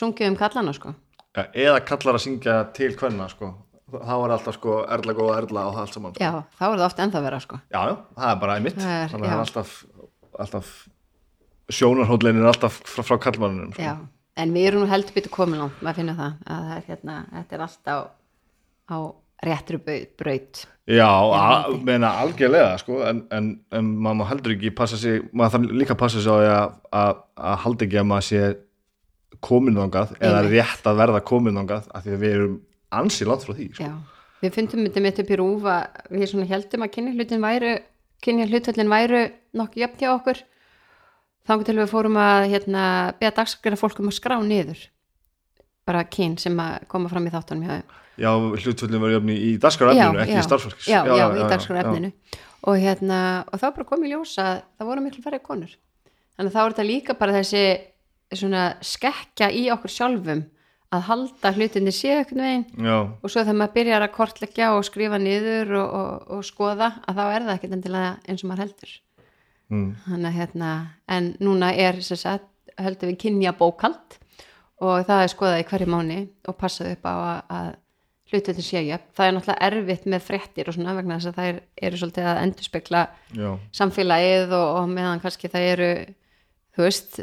sungið 0.00 0.32
um 0.32 0.38
kallana 0.40 0.74
sko. 0.74 0.94
Ja, 1.36 1.46
eða 1.52 1.84
kallar 1.86 2.16
að 2.18 2.24
syngja 2.24 2.56
til 2.74 2.92
hvenna 2.96 3.28
sko. 3.30 3.52
þá 3.86 4.14
er 4.16 4.32
alltaf 4.34 4.56
sko 4.56 4.80
erla 4.90 5.14
góða 5.14 5.38
erla 5.44 5.66
og 5.68 5.76
það 5.76 5.82
allt 5.84 5.94
saman 5.94 6.14
sko. 6.16 6.24
já, 6.24 6.32
þá 6.58 6.64
er 6.66 6.76
það 6.80 6.86
oft 6.88 7.02
ennþá 7.04 7.20
vera 7.22 7.40
sko. 7.44 7.60
já, 7.70 7.80
já, 7.86 7.94
það 8.16 8.30
er 8.32 8.40
bara 8.42 8.56
einmitt 8.58 8.80
þannig 8.82 9.12
að 9.14 9.20
það 9.20 9.36
er 9.36 9.42
alltaf, 9.44 9.74
alltaf 10.42 10.72
sjónarhóllin 11.70 12.40
er 12.40 12.48
alltaf 12.50 12.80
frá, 12.82 13.02
frá 13.06 13.18
kallmannunum 13.28 13.70
sko. 13.76 13.94
En 14.36 14.54
við 14.54 14.70
erum 14.70 14.84
nú 14.84 14.90
heldur 14.90 15.16
byttu 15.16 15.32
komin 15.32 15.62
langt, 15.62 15.78
maður 15.84 16.02
finnur 16.02 16.18
það 16.18 16.34
að 16.56 16.72
er 16.76 16.88
hérna, 16.90 17.16
þetta 17.32 17.56
er 17.56 17.64
allt 17.66 17.90
á, 17.90 17.96
á 18.92 18.98
réttri 19.46 19.78
braut 20.18 20.62
Já, 20.86 21.08
að, 21.08 21.80
meina 21.86 22.12
algjörlega 22.22 22.76
sko, 22.78 23.00
en, 23.08 23.24
en, 23.34 23.48
en 23.74 23.88
maður 24.04 24.30
heldur 24.30 24.54
ekki 24.54 24.70
passa 24.76 24.98
sig, 25.00 25.24
maður 25.32 25.56
þarf 25.56 25.74
líka 25.80 25.96
að 25.96 26.02
passa 26.04 26.22
sig 26.22 26.30
á 26.30 26.38
að, 26.38 26.76
að, 27.00 27.56
halda 27.64 27.86
ekki 27.88 28.00
að 28.00 28.08
maður 28.12 28.28
sé 28.28 28.42
komin 29.44 29.76
þangað 29.76 30.14
eða 30.24 30.44
rétt 30.46 30.86
að 30.86 31.00
verða 31.02 31.24
komin 31.26 31.58
þangað 31.60 31.90
af 31.90 32.06
því 32.06 32.14
að 32.14 32.22
við 32.22 32.36
erum 32.36 32.54
ansi 32.96 33.26
langt 33.26 33.44
frá 33.44 33.56
því 33.56 33.66
sko. 33.74 33.88
Já, 33.88 34.30
við 34.44 34.54
fundum 34.56 34.86
þetta 34.86 35.04
mitt 35.04 35.20
upp 35.22 35.32
í 35.34 35.38
rúf 35.42 35.68
að 35.74 36.14
við 36.14 36.52
heldum 36.52 36.86
að 36.86 36.92
kynja 36.94 37.16
hlutin 37.16 37.44
væru 37.44 37.74
kynja 38.24 38.46
hlutvöldin 38.50 38.92
væru 38.92 39.22
nokkuð 39.56 39.82
jöfn 39.82 40.00
hjá 40.00 40.10
okkur 40.14 40.42
þannig 41.46 41.68
til 41.68 41.76
við 41.78 41.92
fórum 41.92 42.18
að 42.20 42.48
hérna, 42.52 42.82
beða 43.20 43.36
dagskrifna 43.40 43.80
fólkum 43.80 44.10
að 44.10 44.18
skrá 44.18 44.36
niður 44.42 44.82
bara 45.86 46.02
kyn 46.10 46.34
sem 46.40 46.56
að 46.58 46.86
koma 46.90 47.10
fram 47.10 47.28
í 47.28 47.32
þáttunum 47.32 47.68
hjá. 47.68 47.76
Já, 48.16 48.30
hlutföllin 48.32 49.02
var 49.02 49.12
jöfni 49.12 49.36
í 49.36 49.50
dagskrarefninu, 49.60 50.22
ekki 50.24 50.38
í 50.40 50.46
starfsfólkis. 50.46 50.88
Já, 50.88 51.02
já, 51.04 51.26
í 51.36 51.48
dagskrifninu 51.52 52.12
og 52.66 52.80
hérna, 52.82 53.18
og 53.52 53.60
þá 53.62 53.66
bara 53.76 53.86
kom 53.86 54.02
í 54.02 54.10
ljós 54.10 54.32
að 54.42 54.64
það 54.64 54.88
voru 54.88 55.04
miklu 55.04 55.22
færri 55.22 55.40
konur. 55.44 55.76
Þannig 56.36 56.50
að 56.50 56.56
þá 56.56 56.60
er 56.62 56.72
þetta 56.72 56.86
líka 56.88 57.16
bara 57.20 57.36
þessi 57.36 57.64
svona 58.40 58.64
skekkja 58.82 59.50
í 59.54 59.66
okkur 59.76 59.92
sjálfum 59.92 60.42
að 60.96 61.04
halda 61.10 61.52
hlutinni 61.54 61.92
séu 61.94 62.16
einhvern 62.16 62.42
veginn. 62.42 62.66
Já, 62.88 62.96
og 63.20 63.30
svo 63.30 63.44
þegar 63.44 63.58
maður 63.60 63.76
byrjar 63.76 64.06
að 64.06 64.14
kortleggja 64.16 64.72
og 64.74 64.86
skrifa 64.88 65.20
niður 65.22 65.74
og, 65.82 65.96
og, 66.00 66.28
og 66.38 66.46
skoða 66.46 66.94
að 67.04 67.20
þá 67.20 67.24
er 67.26 67.46
það 67.46 67.54
ekkert 67.56 67.76
endilega 67.78 68.12
eins 68.26 68.42
og 68.42 68.50
maður 68.50 68.64
heldur 68.66 68.96
mm, 69.72 69.88
þannig 70.06 70.28
að 70.30 70.38
hérna 70.40 70.74
en 71.16 71.32
núna 71.40 71.72
er 71.72 72.02
sem 72.04 72.20
sagt 72.20 72.52
höldum 72.76 73.12
við 73.12 73.20
kynja 73.24 73.54
bókald 73.56 74.18
og 74.84 75.06
það 75.08 75.22
er 75.24 75.32
skoðað 75.32 75.62
í 75.62 75.66
hverju 75.70 75.90
mánu 75.92 76.20
og 76.48 76.58
passað 76.60 76.92
upp 76.96 77.08
á 77.08 77.14
að, 77.16 77.40
að 77.58 77.72
hlutveitin 78.26 78.66
séu 78.66 79.00
það 79.16 79.26
er 79.26 79.34
náttúrulega 79.36 79.70
erfitt 79.70 80.06
með 80.10 80.24
fréttir 80.26 80.68
og 80.68 80.76
svona 80.76 80.96
vegna 80.98 81.18
þess 81.20 81.30
að 81.30 81.38
það 81.38 81.50
er, 81.50 81.58
eru 81.88 82.00
svolítið 82.00 82.30
að 82.30 82.42
endurspegla 82.42 83.02
já, 83.38 83.50
samfélagið 83.80 84.56
og, 84.58 84.68
og 84.80 84.88
meðan 84.92 85.22
kannski 85.22 85.52
það 85.52 85.68
eru 85.72 85.90
þú 86.76 86.84
veist, 86.84 87.20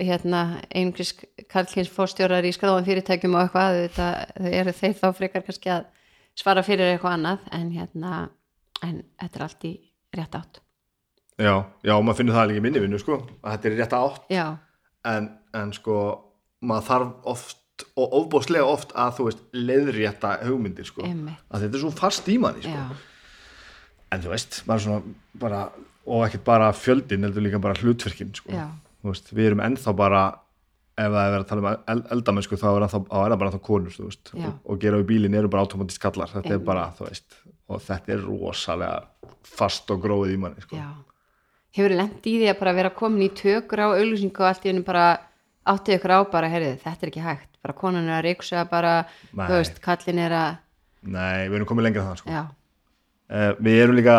hérna 0.00 0.42
einhvers 0.72 1.12
karlkins 1.52 1.92
fórstjórar 1.92 2.46
í 2.46 2.52
skráðum 2.56 2.86
fyrirtækjum 2.86 3.36
og 3.36 3.44
eitthvað 3.44 3.80
þetta, 3.82 4.08
þau 4.38 4.52
eru 4.60 4.76
þeir 4.80 4.94
þá 5.00 5.06
frekar 5.18 5.44
kannski 5.44 5.72
að 5.74 5.88
svara 6.40 6.64
fyrir 6.66 6.94
eitthvað 6.94 7.18
annað 7.18 7.48
en 7.58 7.70
hérna, 7.74 8.12
en 8.80 9.02
þetta 9.20 9.40
er 9.40 9.46
allt 9.48 9.66
í 9.68 9.74
rétt 10.16 10.38
átt. 10.40 10.63
Já, 11.40 11.54
já, 11.82 11.94
maður 11.98 12.20
finnur 12.20 12.36
það 12.38 12.48
líka 12.50 12.62
í 12.62 12.64
minni 12.68 12.82
vinnu 12.84 13.00
sko, 13.02 13.18
að 13.42 13.56
þetta 13.56 13.70
er 13.70 13.76
rétt 13.80 13.96
átt 13.98 14.30
en, 15.10 15.28
en 15.54 15.72
sko 15.76 15.96
maður 16.64 16.86
þarf 16.90 17.30
oft 17.34 17.88
og 17.98 18.12
ofbóðslega 18.20 18.68
oft 18.70 18.94
að 18.94 19.16
þú 19.16 19.26
veist 19.28 19.42
leiðrétta 19.58 20.36
hugmyndir 20.46 20.86
sko, 20.86 21.02
Einmitt. 21.08 21.42
að 21.50 21.66
þetta 21.66 21.78
er 21.78 21.82
svo 21.82 21.90
fast 21.98 22.30
í 22.30 22.38
manni 22.38 22.62
sko. 22.62 22.70
já, 22.70 22.86
en 24.14 24.22
þú 24.22 24.30
veist, 24.30 24.62
maður 24.68 24.86
svona 24.86 25.16
bara, 25.42 25.64
og 26.06 26.24
ekkert 26.28 26.46
bara 26.46 26.70
fjöldin 26.76 27.26
heldur 27.26 27.42
líka 27.42 27.58
bara 27.62 27.74
hlutverkin 27.80 28.30
sko. 28.36 28.52
Já. 28.54 28.68
Þú 29.02 29.10
veist, 29.10 29.32
við 29.34 29.50
erum 29.50 29.62
ennþá 29.64 29.94
bara 29.98 30.22
ef 30.94 31.10
það 31.10 31.24
er 31.24 31.32
verið 31.32 31.42
að 31.42 31.48
tala 31.50 31.62
um 31.64 31.88
el 31.90 32.02
eldamennsku 32.14 32.58
þá 32.60 32.68
er, 32.70 32.84
þá 32.92 32.98
er 33.00 33.32
það 33.32 33.38
bara 33.40 33.50
ennþá 33.50 33.62
konur 33.66 33.96
veist, 33.98 34.30
og, 34.36 34.44
og 34.70 34.78
gera 34.84 35.00
við 35.00 35.08
bílinn 35.08 35.34
eru 35.40 35.50
bara 35.50 35.64
automatist 35.66 36.00
kallar 36.02 36.30
þetta 36.30 36.52
er 36.52 36.60
Einmitt. 36.60 36.68
bara, 36.68 36.84
þú 36.94 37.08
veist 37.08 37.40
og 37.64 37.82
þetta 37.82 38.14
er 38.14 38.22
rosalega 38.22 39.32
fast 39.44 39.90
og 39.90 40.04
gróið 40.04 40.36
í 40.36 40.38
manni 40.44 40.62
sko. 40.62 40.78
já. 40.78 40.86
Hefur 41.74 41.94
lent 41.98 42.26
í 42.30 42.36
því 42.38 42.48
að 42.52 42.58
bara 42.60 42.72
vera 42.76 42.90
komin 42.94 43.24
í 43.26 43.30
tökur 43.34 43.80
á 43.82 43.88
auglýsingu 43.96 44.40
og 44.44 44.46
allt 44.50 44.64
í 44.66 44.70
hennu 44.70 44.84
bara 44.86 45.06
áttið 45.66 45.96
ykkur 45.98 46.12
á 46.14 46.20
bara, 46.30 46.48
heyrðu, 46.52 46.74
þetta 46.84 47.06
er 47.06 47.10
ekki 47.10 47.24
hægt 47.24 47.50
bara 47.64 47.74
konan 47.78 48.04
er 48.08 48.18
að 48.20 48.26
reyksa 48.28 48.62
bara 48.70 48.92
Nei. 49.32 49.46
þú 49.48 49.54
veist, 49.58 49.80
kallin 49.82 50.18
er 50.20 50.34
að 50.36 50.56
nei, 51.08 51.48
við 51.48 51.56
erum 51.58 51.68
komið 51.70 51.86
lengra 51.88 52.04
þannig 52.04 52.20
sko. 52.20 52.34
uh, 52.36 53.52
við 53.64 53.78
erum 53.82 53.96
líka 53.98 54.16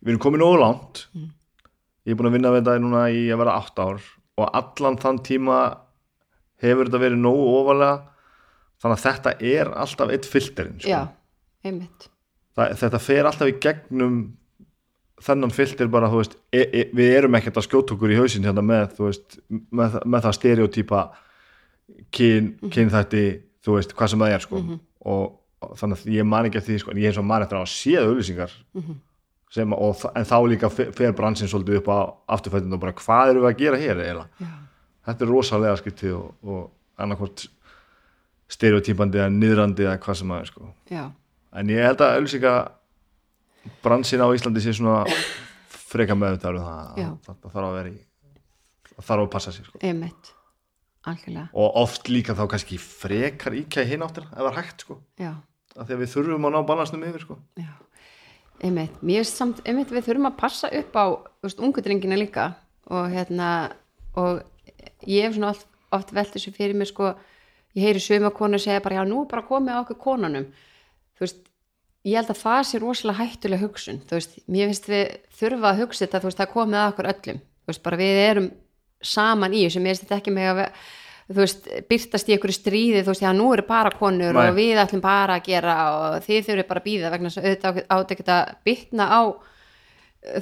við 0.00 0.14
erum 0.14 0.22
komin 0.24 0.42
nógu 0.44 0.58
langt 0.62 1.04
Mm. 1.14 1.30
ég 2.06 2.12
er 2.12 2.16
búin 2.18 2.28
að 2.30 2.34
vinna 2.38 2.50
við 2.54 2.62
þetta 2.64 2.80
núna 2.84 3.02
í 3.12 3.20
að 3.32 3.38
vera 3.44 3.54
8 3.60 3.84
ár 3.84 4.00
og 4.42 4.50
allan 4.60 4.98
þann 5.00 5.20
tíma 5.24 5.58
hefur 6.64 6.88
þetta 6.90 7.00
verið 7.04 7.20
nógu 7.22 7.44
ofalega 7.60 7.94
þannig 8.82 8.98
að 8.98 9.04
þetta 9.06 9.34
er 9.52 9.70
alltaf 9.84 10.10
eitt 10.16 10.26
filterinn 10.28 10.80
sko. 10.80 10.88
já, 10.90 11.06
einmitt 11.64 12.08
Það, 12.54 12.74
þetta 12.82 12.98
fer 13.02 13.24
alltaf 13.26 13.48
í 13.50 13.54
gegnum 13.60 14.18
þennan 15.22 15.52
filter 15.54 15.88
bara 15.92 16.10
þú 16.10 16.20
veist, 16.22 16.36
e, 16.52 16.64
e, 16.64 16.82
við 16.96 17.14
erum 17.18 17.38
ekkert 17.38 17.60
að 17.60 17.68
skjóta 17.68 17.94
okkur 17.94 18.12
í 18.12 18.18
hausin 18.18 18.46
hérna 18.46 18.64
með, 18.66 18.96
þú 18.98 19.06
veist, 19.08 19.38
með, 19.48 19.96
með 20.02 20.26
það 20.26 20.36
stereotýpa 20.38 21.02
kyn, 22.14 22.50
kynþætti, 22.74 23.24
þú 23.64 23.78
veist, 23.78 23.94
hvað 23.96 24.12
sem 24.12 24.24
það 24.24 24.36
er 24.36 24.44
sko. 24.44 24.62
og, 25.04 25.24
og 25.64 25.74
þannig 25.80 26.02
að 26.02 26.14
ég 26.16 26.28
man 26.28 26.48
ekki 26.48 26.60
eftir 26.60 26.74
því 26.74 26.82
sko, 26.82 26.92
en 26.94 27.02
ég 27.02 27.12
er 27.12 27.22
og 27.22 27.28
man 27.30 27.46
eftir 27.46 27.60
að 27.60 27.72
séð 27.72 28.10
auðlýsingar 28.10 28.54
sem, 29.54 29.74
og, 29.78 30.04
en 30.18 30.28
þá 30.28 30.36
líka 30.50 30.70
fer, 30.72 31.12
bransin 31.16 31.50
svolítið 31.50 31.82
upp 31.82 31.90
á 31.94 31.98
afturfættinu 32.36 32.74
og 32.76 32.82
bara 32.82 32.96
hvað 32.98 33.34
eru 33.34 33.44
við 33.44 33.50
að 33.52 33.60
gera 33.62 33.80
hér 33.80 34.00
eiginlega? 34.02 34.28
Já, 34.42 34.54
þetta 35.08 35.24
er 35.24 35.30
rosalega 35.30 35.76
skriftið 35.78 36.16
og, 36.18 36.30
og 36.42 37.02
annarkvort 37.04 37.46
stereotýpandi 38.54 39.20
eða 39.20 39.34
niðrandi 39.34 39.86
eða 39.86 40.00
hvað 40.02 40.18
sem 40.20 40.32
það 40.34 40.42
er 40.42 40.50
sko. 40.50 40.72
Já, 40.90 41.04
en 41.54 41.70
ég 41.70 41.86
held 41.86 42.02
að 42.02 42.16
auðvitað 42.18 42.58
bransin 43.84 44.22
á 44.24 44.28
Íslandi 44.34 44.62
sé 44.62 44.74
svona 44.76 45.04
freka 45.68 46.16
þetta 46.16 46.50
um 46.50 46.64
það 46.64 46.98
Já. 46.98 47.08
að 47.08 47.38
það 47.42 47.54
þarf 47.54 47.68
að 47.68 47.76
vera 47.78 47.92
í 47.92 47.98
það 48.94 49.06
þarf 49.08 49.24
að 49.24 49.30
passa 49.34 49.54
sér 49.54 49.68
sko. 49.68 49.80
og 51.52 51.78
oft 51.82 52.08
líka 52.08 52.36
þá 52.36 52.44
kannski 52.54 52.78
frekar 52.80 53.56
íkja 53.58 53.84
hinn 53.88 54.04
áttina 54.06 54.30
ef 54.32 54.38
það 54.40 54.50
er 54.50 54.58
hægt 54.60 54.86
sko. 54.86 55.00
af 55.20 55.88
því 55.88 55.96
að 55.96 56.02
við 56.02 56.12
þurfum 56.14 56.48
að 56.48 56.54
ná 56.54 56.60
balansnum 56.66 57.06
yfir 57.08 57.26
sko. 57.26 57.38
einmitt, 58.62 59.26
samt, 59.28 59.62
einmitt 59.66 59.92
við 59.92 60.08
þurfum 60.08 60.30
að 60.30 60.38
passa 60.40 60.70
upp 60.70 60.94
á, 60.96 61.06
þú 61.42 61.48
veist, 61.48 61.60
ungu 61.60 61.84
drengina 61.84 62.18
líka 62.18 62.54
og 62.86 63.10
hérna 63.12 63.48
og 64.16 64.42
ég 65.06 65.26
hef 65.26 65.38
oft, 65.42 65.66
oft 65.92 66.12
velt 66.14 66.32
þessu 66.32 66.52
fyrir 66.54 66.76
mér 66.78 66.88
sko, 66.88 67.14
ég 67.74 67.88
heyri 67.88 68.00
söma 68.00 68.30
konu 68.30 68.58
segja 68.58 68.82
bara, 68.84 69.02
já, 69.02 69.08
nú 69.08 69.26
bara 69.28 69.44
komið 69.46 69.74
á 69.74 69.82
okkur 69.82 70.00
konunum 70.00 70.46
þú 71.18 71.26
veist, 71.26 71.42
ég 72.04 72.18
held 72.18 72.32
að 72.34 72.42
það 72.42 72.60
sé 72.68 72.80
rosalega 72.82 73.24
hættulega 73.24 73.64
hugsun, 73.64 74.02
þú 74.08 74.18
veist 74.18 74.36
mér 74.50 74.68
finnst 74.70 74.90
við 74.90 75.14
þurfa 75.38 75.70
að 75.70 75.80
hugsa 75.84 76.04
þetta, 76.04 76.20
þú 76.20 76.30
veist, 76.30 76.42
það 76.42 76.52
komið 76.52 76.80
að 76.80 76.90
okkur 76.92 77.10
öllum, 77.14 77.40
þú 77.40 77.72
veist, 77.72 77.84
bara 77.86 78.00
við 78.00 78.20
erum 78.26 78.50
saman 79.04 79.56
í 79.56 79.64
þessu, 79.64 79.82
mér 79.84 79.94
finnst 79.94 80.04
þetta 80.06 80.20
ekki 80.20 80.34
með 80.34 80.50
að 80.52 80.62
þú 81.24 81.40
veist, 81.40 81.70
byrtast 81.88 82.28
í 82.28 82.36
einhverju 82.36 82.56
stríði 82.58 83.00
þú 83.00 83.12
veist, 83.14 83.24
já, 83.24 83.30
nú 83.36 83.48
eru 83.54 83.64
bara 83.68 83.92
konur 83.94 84.36
Nei. 84.36 84.42
og 84.44 84.58
við 84.58 84.80
ætlum 84.82 85.02
bara 85.04 85.38
að 85.38 85.48
gera 85.48 85.76
og 85.94 86.16
þið 86.26 86.48
þurfum 86.48 86.68
bara 86.68 86.82
að 86.82 86.88
býða 86.90 87.12
vegna 87.14 87.32
þess 87.32 87.40
að 87.40 87.48
auðvitað 87.48 87.80
átt 87.96 88.14
ekki 88.14 88.26
að 88.34 88.52
bytna 88.68 89.06
á 89.08 89.22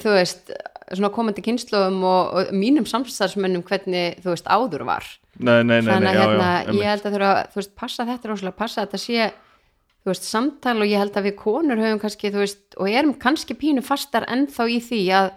þú 0.02 0.16
veist, 0.16 0.52
svona 0.90 1.12
komandi 1.14 1.44
kynnslóðum 1.46 2.02
og, 2.06 2.34
og 2.34 2.50
mínum 2.56 2.88
samstæðsmönnum 2.90 3.62
hvernig, 3.68 4.18
þú 4.24 4.34
veist, 4.34 4.50
áður 4.50 4.86
var 4.90 5.06
nei, 5.38 5.62
nei, 5.62 5.78
nei, 5.78 5.92
þannig 5.92 6.10
að 6.10 6.18
já, 6.18 6.22
hérna, 6.24 6.50
já, 6.66 6.72
þú 10.02 10.10
veist, 10.10 10.26
þú 10.26 10.32
samtal 10.32 10.76
og 10.82 10.90
ég 10.90 11.00
held 11.02 11.16
að 11.16 11.28
við 11.28 11.36
konur 11.38 11.80
höfum 11.80 12.02
kannski, 12.02 12.30
þú 12.34 12.42
veist, 12.42 12.62
og 12.76 12.90
erum 12.90 13.14
kannski 13.22 13.56
pínu 13.58 13.84
fastar 13.86 14.26
ennþá 14.30 14.68
í 14.68 14.78
því 14.82 15.02
að 15.18 15.32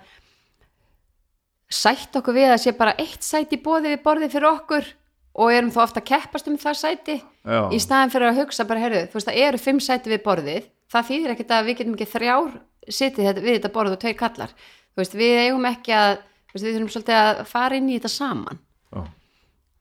sætt 1.75 2.15
okkur 2.17 2.37
við 2.37 2.53
að 2.53 2.61
sé 2.63 2.75
bara 2.77 2.95
eitt 3.01 3.25
sæti 3.25 3.59
bóði 3.61 3.93
við 3.93 4.03
borðið 4.05 4.35
fyrir 4.35 4.49
okkur 4.51 4.91
og 5.35 5.51
erum 5.51 5.73
þá 5.73 5.81
ofta 5.83 6.01
að 6.01 6.09
keppast 6.11 6.47
um 6.49 6.57
það 6.61 6.79
sæti 6.79 7.17
Já. 7.19 7.59
í 7.73 7.79
staðin 7.81 8.13
fyrir 8.13 8.29
að 8.29 8.39
hugsa 8.41 8.65
bara, 8.69 8.83
heyrðu, 8.85 9.03
þú 9.09 9.19
veist, 9.19 9.29
það 9.29 9.41
eru 9.47 9.61
fimm 9.61 9.81
sæti 9.83 10.13
við 10.13 10.23
borðið, 10.25 10.69
það 10.93 11.09
þýðir 11.09 11.33
ekkert 11.35 11.53
að 11.57 11.67
við 11.67 11.77
getum 11.81 11.97
ekki 11.97 12.09
þrjár 12.13 12.55
sitið 12.85 13.41
við 13.41 13.57
þetta 13.57 13.73
borð 13.75 13.97
og 13.97 14.01
tveir 14.01 14.17
kallar, 14.19 14.55
þú 14.93 15.01
veist, 15.01 15.17
við 15.19 15.41
eigum 15.43 15.69
ekki 15.69 15.95
að, 15.97 16.17
þú 16.47 16.57
veist, 16.57 16.65
við 16.65 16.75
þurfum 16.77 16.91
svolítið 16.95 17.19
að 17.19 17.43
fara 17.49 17.79
inn 17.79 17.89
í 17.89 17.97
þetta 17.97 18.13
saman. 18.13 18.61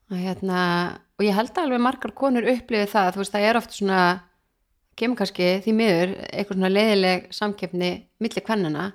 Og 0.05 0.19
hérna, 0.21 0.61
og 1.17 1.25
ég 1.25 1.33
held 1.37 1.53
að 1.55 1.63
alveg 1.63 1.81
margar 1.81 2.11
konur 2.17 2.49
upplifið 2.51 2.91
það, 2.91 3.11
þú 3.13 3.21
veist, 3.23 3.35
það 3.35 3.47
er 3.49 3.59
oft 3.61 3.77
svona 3.77 4.01
kemur 4.95 5.19
kannski 5.19 5.47
því 5.65 5.73
miður 5.75 6.13
eitthvað 6.29 6.57
svona 6.57 6.71
leiðileg 6.71 7.25
samkeppni 7.35 7.89
milli 8.23 8.43
kvennana, 8.45 8.85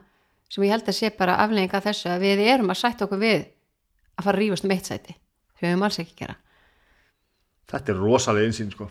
sem 0.50 0.64
ég 0.64 0.72
held 0.74 0.88
að 0.88 0.96
sé 0.96 1.10
bara 1.16 1.38
aflegginga 1.44 1.78
af 1.80 1.88
þessu 1.88 2.12
að 2.14 2.24
við 2.24 2.44
erum 2.48 2.72
að 2.72 2.80
sætta 2.80 3.06
okkur 3.06 3.20
við 3.20 3.42
að 4.16 4.24
fara 4.24 4.36
að 4.36 4.40
rífast 4.42 4.66
um 4.66 4.74
eitt 4.74 4.88
sæti 4.88 5.16
við 5.60 5.68
höfum 5.68 5.84
alls 5.86 6.00
ekki 6.02 6.14
að 6.16 6.22
gera 6.24 6.38
þetta 7.70 7.92
er 7.92 8.00
rosalega 8.00 8.50
einsýn 8.50 8.72
sko. 8.72 8.88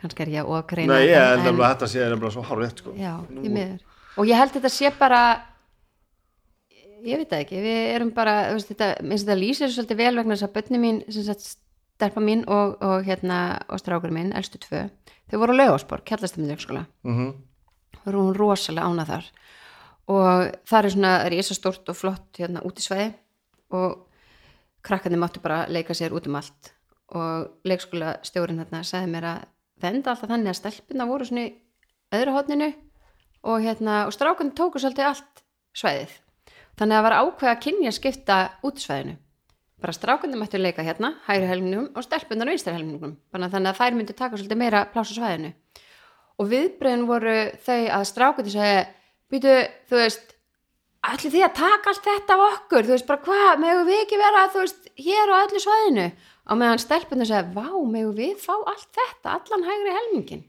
kannski 0.00 0.26
er 0.26 0.32
ég 0.34 0.50
að 0.50 0.66
greina 0.72 0.96
nei, 0.98 1.06
ég 1.08 1.30
held 1.44 1.46
að 1.52 1.62
þetta 1.62 1.88
sé 1.92 2.02
nefnilega 2.04 2.34
svo 2.34 2.44
hárrétt 2.48 2.82
sko. 2.82 2.92
Já, 2.96 3.14
Nú- 3.28 3.44
því 3.44 3.52
miður. 3.54 3.80
Og 4.16 4.28
ég 4.28 4.40
held 4.40 4.52
þetta 4.56 4.70
sé 4.72 4.90
bara 4.98 5.22
ég 7.04 7.20
veit 7.20 7.30
það 7.30 7.42
ekki, 7.44 7.60
við 7.64 7.80
erum 7.94 8.12
bara 8.16 8.34
veist, 8.54 8.70
þetta, 8.72 8.88
minnst 9.04 9.26
þetta 9.26 9.38
lýsir 9.40 9.72
svolítið 9.72 10.00
vel 10.02 10.14
vegna 10.20 10.36
þess 10.36 10.48
að 10.48 10.54
bönni 10.56 10.80
mín, 10.82 11.00
sem 11.08 11.24
sagt 11.26 11.46
stelpa 12.00 12.20
mín 12.24 12.42
og, 12.48 12.78
og 12.82 13.04
hérna, 13.06 13.60
og 13.68 13.78
strákur 13.82 14.10
minn, 14.14 14.32
elstu 14.36 14.58
tvö 14.64 14.86
þau 15.30 15.38
voru 15.44 15.54
á 15.54 15.60
laugaspor, 15.60 16.02
kjallastamið 16.08 16.54
leikskóla 16.54 16.86
Mhm. 17.04 17.30
voru 18.04 18.22
hún 18.24 18.34
rosalega 18.36 18.88
ána 18.88 19.04
þar. 19.06 19.24
Og 20.08 20.50
það 20.66 20.84
er 20.84 20.90
svona 20.90 21.12
risastórt 21.30 21.88
og 21.92 21.96
flott 21.96 22.38
hérna 22.40 22.62
út 22.66 22.78
í 22.80 22.82
sveiði 22.82 23.12
og 23.76 24.06
krakkarnir 24.82 25.20
máttu 25.20 25.40
bara 25.44 25.66
leika 25.68 25.92
sér 25.94 26.10
út 26.16 26.26
um 26.26 26.34
allt. 26.40 26.72
Og 27.14 27.50
leikskóla 27.64 28.16
stjórin 28.26 28.58
hérna 28.58 28.80
sagði 28.86 29.10
mér 29.12 29.26
að 29.28 29.44
það 29.80 29.94
enda 29.94 30.10
alltaf 30.14 30.30
þannig 30.30 30.50
að 30.50 30.58
stelpina 30.60 31.06
voru 31.06 31.24
svona 31.28 31.44
í 31.46 31.54
öðru 32.16 32.32
hodninu 32.34 32.72
og 33.44 33.62
hérna 33.64 34.06
og 34.06 34.12
strákarnir 34.16 34.54
tóku 34.58 34.80
svolítið 34.82 35.06
allt 35.10 35.42
sveiðið 35.76 36.12
þannig 36.78 36.96
að 36.96 36.98
það 36.98 37.06
var 37.06 37.16
ákveð 37.20 37.50
að 37.52 37.62
kynja 37.64 37.92
skipta 37.96 38.36
út 38.66 38.76
í 38.80 38.84
sveiðinu 38.84 39.16
bara 39.80 39.94
strákarnir 39.96 40.40
mættu 40.40 40.60
leika 40.60 40.84
hérna 40.86 41.14
hægri 41.26 41.48
helmingnum 41.50 41.86
og 41.96 42.04
stelpunar 42.04 42.50
vinstri 42.50 42.74
helmingnum. 42.74 43.16
Þannig 43.32 43.70
að 43.70 43.78
þær 43.80 43.96
myndu 43.96 44.16
taka 44.16 44.36
svolítið 44.36 44.60
meira 44.60 44.84
pláss 44.92 45.12
á 45.12 45.18
sveiðinu 45.18 45.54
og 46.40 46.48
viðbröðin 46.48 47.06
voru 47.08 47.38
þau 47.66 47.80
að 47.98 48.04
strákundi 48.08 48.52
segja 48.54 48.84
býtu, 49.30 49.56
þú 49.90 49.98
veist 50.00 50.36
allir 51.10 51.32
því 51.32 51.42
að 51.44 51.56
taka 51.58 51.92
allt 51.92 52.06
þetta 52.06 52.36
af 52.36 52.44
okkur? 52.46 52.86
Þú 52.86 52.94
veist, 52.94 53.08
bara 53.08 53.24
hvað, 53.24 53.50
megum 53.64 53.88
við 53.88 54.04
ekki 54.04 54.20
vera 54.20 54.46
þú 54.52 54.62
veist, 54.64 54.88
hér 55.00 55.32
á 55.32 55.36
öllu 55.40 55.60
svæðinu? 55.64 56.06
Á 56.48 56.52
meðan 56.56 56.82
stelpunni 56.82 57.28
segja, 57.28 57.44
vá, 57.54 57.68
megum 57.68 58.16
við 58.16 58.40
fá 58.40 58.54
allt 58.56 58.88
þetta, 58.88 59.36
allan 59.36 59.68
hægri 59.68 59.96
helmingin 59.98 60.46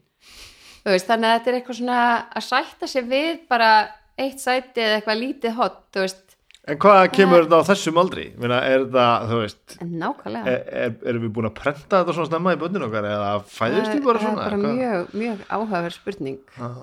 þú 0.82 0.90
veist, 0.90 1.08
þannig 1.08 1.28
að 1.28 1.36
þetta 1.36 1.50
er 1.50 1.58
eitthvað 1.58 1.78
svona 1.78 1.98
að 2.32 2.46
sætta 2.48 2.88
sig 2.90 3.08
við 3.08 3.32
bara 3.50 3.70
eitt 4.18 4.42
sæti 4.42 4.82
eða 4.82 4.98
eitthvað 4.98 5.20
lítið 5.20 5.56
hot 5.58 5.78
þú 5.94 6.04
veist, 6.04 6.31
en 6.68 6.78
hvað 6.82 7.02
kemur 7.16 7.44
þetta 7.44 7.58
á 7.58 7.68
þessum 7.72 8.00
aldri? 8.02 8.24
Meina, 8.38 8.62
er 8.70 8.86
það, 8.92 9.28
þú 9.30 9.38
veist 9.42 9.76
nákvæmlega. 9.82 10.54
er, 10.54 10.64
er, 10.84 10.96
erum 11.10 11.24
við 11.26 11.36
búin 11.38 11.48
að 11.48 11.54
prenta 11.58 12.00
þetta 12.00 12.16
svona 12.16 12.30
snemma 12.30 12.54
í 12.54 12.58
bönninu 12.60 12.88
okkar 12.88 13.08
eða 13.10 13.30
fæðist 13.50 13.94
við 13.96 14.04
bara 14.06 14.22
það 14.22 14.26
svona 14.28 14.42
er 14.44 14.50
bara 14.50 14.74
mjög, 14.80 15.14
mjög 15.22 15.46
áhugaverð 15.48 15.96
spurning. 15.96 16.38
Ah. 16.58 16.82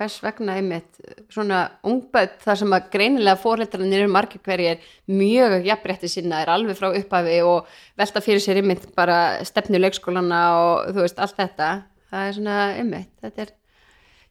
hvers 0.00 0.16
vegna 0.24 0.56
einmitt 0.56 1.00
svona 1.28 1.60
ungböld 1.84 2.38
þar 2.40 2.58
sem 2.62 2.72
að 2.72 2.90
greinilega 2.94 3.40
fóreldrarnir 3.42 4.02
eru 4.06 4.12
margir 4.14 4.40
hverjir 4.46 4.86
mjög 5.12 5.66
jafnrétti 5.68 6.08
sinna 6.08 6.40
er 6.40 6.50
alveg 6.54 6.78
frá 6.78 6.88
upphafi 6.88 7.38
og 7.44 7.68
velta 8.00 8.24
fyrir 8.24 8.40
sér 8.40 8.62
einmitt 8.62 8.88
bara 8.96 9.44
stefnu 9.44 9.78
leikskólana 9.82 10.42
og 10.56 10.94
þú 10.94 11.04
veist 11.04 11.20
allt 11.20 11.36
þetta. 11.36 11.70
Það 12.10 12.26
er 12.26 12.38
svona 12.38 12.60
einmitt 12.80 13.12
þetta 13.20 13.44
er, 13.44 13.52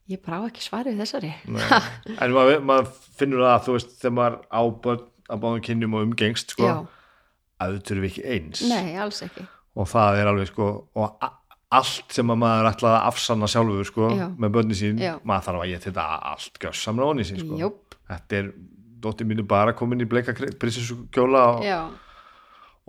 ég 0.09 0.21
bara 0.25 0.41
á 0.41 0.47
ekki 0.49 0.63
svarið 0.65 0.95
við 0.97 1.03
þessari 1.05 1.31
Nei. 1.53 2.15
en 2.17 2.35
maður, 2.35 2.63
maður 2.65 2.91
finnur 3.19 3.43
það 3.45 3.53
að 3.55 3.65
þú 3.67 3.75
veist 3.77 3.91
þegar 4.01 4.15
maður 4.19 4.37
á 4.49 4.61
börn 4.85 5.03
að 5.29 5.43
báðum 5.43 5.65
kynjum 5.67 5.97
og 5.99 6.07
umgengst 6.07 6.55
sko, 6.55 6.65
Já. 6.65 6.77
að 7.61 7.75
þau 7.75 7.83
þurfi 7.91 8.09
ekki 8.09 8.23
eins 8.35 8.63
nei, 8.65 8.95
alls 8.97 9.21
ekki 9.27 9.45
og 9.79 9.91
það 9.91 10.21
er 10.23 10.31
alveg 10.31 10.49
sko 10.49 10.71
og 10.97 11.29
allt 11.69 12.15
sem 12.17 12.33
að 12.33 12.39
maður 12.41 12.71
ætlaði 12.71 12.97
að 12.97 13.07
afsanna 13.11 13.47
sjálfur 13.53 13.85
sko, 13.91 14.09
Já. 14.17 14.25
með 14.41 14.53
börni 14.57 14.77
sín 14.79 14.97
Já. 15.03 15.13
maður 15.21 15.45
þarf 15.51 15.63
að 15.63 15.71
ég 15.75 15.83
þetta 15.85 16.05
allt 16.33 16.59
gjössamlega 16.63 17.13
onni 17.13 17.27
sín 17.29 17.41
sko. 17.43 17.59
Jóp. 17.61 17.97
þetta 18.09 18.39
er 18.39 18.51
dóttir 18.99 19.29
mínu 19.29 19.45
bara 19.47 19.75
komin 19.77 20.01
í 20.01 20.07
bleika 20.09 20.33
prinsessukjóla 20.33 21.43
og, 21.53 21.61
já, 21.63 21.77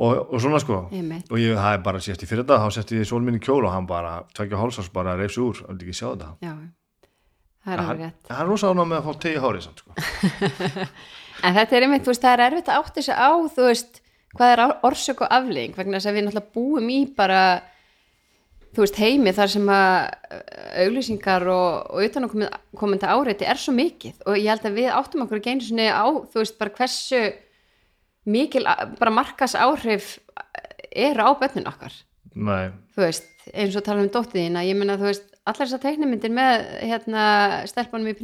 og, 0.00 0.16
og 0.33 0.40
svona 0.42 0.59
sko 0.64 0.80
einmitt 0.88 1.28
og 1.30 1.38
ég, 1.38 1.52
það 1.61 1.76
er 1.76 1.85
bara 1.85 2.00
sést 2.02 2.24
í 2.24 2.30
fyrir 2.30 2.42
þetta 2.46 2.56
þá 2.64 2.78
setti 2.80 2.98
ég 2.98 3.06
svon 3.06 3.28
minni 3.28 3.38
kjól 3.44 3.61
og 3.68 3.74
hann 3.76 3.87
bara 3.87 4.16
tvekja 4.35 4.59
hálsás 4.59 4.88
bara 4.94 5.14
reyfs 5.20 5.37
úr, 5.38 5.61
hann 5.68 5.78
ekki 5.78 5.94
sjá 6.00 6.09
þetta 6.14 6.33
já, 6.42 6.54
það 7.64 7.75
er 7.75 7.83
alveg 7.85 8.05
rétt. 8.05 8.31
hann 8.31 8.44
er 8.44 8.51
rosa 8.51 8.70
ánað 8.70 8.90
með 8.90 9.01
að 9.01 9.09
fá 9.09 9.25
tegi 9.25 9.42
hárið 9.44 9.66
samt, 9.66 9.83
sko. 9.83 10.87
En 11.46 11.57
þetta 11.57 11.77
er 11.77 11.87
einmitt, 11.87 12.05
þú 12.05 12.12
veist, 12.12 12.25
það 12.25 12.35
er 12.35 12.42
erfitt 12.46 12.70
að 12.70 12.79
átti 12.83 13.03
sig 13.07 13.16
á, 13.16 13.31
þú 13.55 13.66
veist, 13.66 14.01
hvað 14.37 14.55
er 14.55 14.62
orsök 14.87 15.23
og 15.25 15.35
aflegging, 15.37 15.77
vegna 15.77 15.99
þess 15.99 16.11
að 16.11 16.16
við 16.16 16.27
náttúrulega 16.27 16.55
búum 16.57 16.90
í 16.92 16.99
bara, 17.16 17.38
þú 18.77 18.85
veist, 18.85 19.01
heimi 19.01 19.33
þar 19.37 19.53
sem 19.55 19.70
að 19.73 19.94
uh, 20.37 20.42
auglýsingar 20.85 21.46
og, 21.51 21.94
og 21.94 22.05
utan 22.11 22.29
að 22.29 22.37
komandi 22.79 23.09
áreiti 23.09 23.49
er 23.49 23.62
svo 23.62 23.75
mikið. 23.77 24.20
Og 24.27 24.37
ég 24.37 24.51
held 24.53 24.68
að 24.68 24.77
við 24.83 24.90
áttum 24.99 25.25
okkur 25.25 25.40
ekki 25.40 25.55
einu 25.55 25.66
sinni 25.66 25.88
á, 25.88 26.05
þú 26.05 26.42
veist, 26.42 26.59
bara 26.61 26.77
hversu 26.77 27.23
mikil, 28.31 28.66
bara 29.01 29.16
markas 29.16 29.57
áhrif 29.57 30.18
eru 30.90 31.25
á 31.25 31.31
bönnin 31.40 31.70
okkar. 31.70 31.94
Nei, 32.37 32.70
þú 32.94 33.07
veist, 33.07 33.27
eins 33.51 33.75
og 33.79 33.87
tala 33.87 34.05
um 34.05 34.12
dóttiðina 34.12 34.62
ég 34.68 34.77
meina, 34.79 35.01
þú 35.01 35.09
veist, 35.09 35.30
allar 35.51 35.67
þessar 35.67 35.83
teiknumyndir 35.83 36.33
með 36.35 36.67
hérna, 36.91 37.25
stelpunum 37.71 38.11
í 38.11 38.15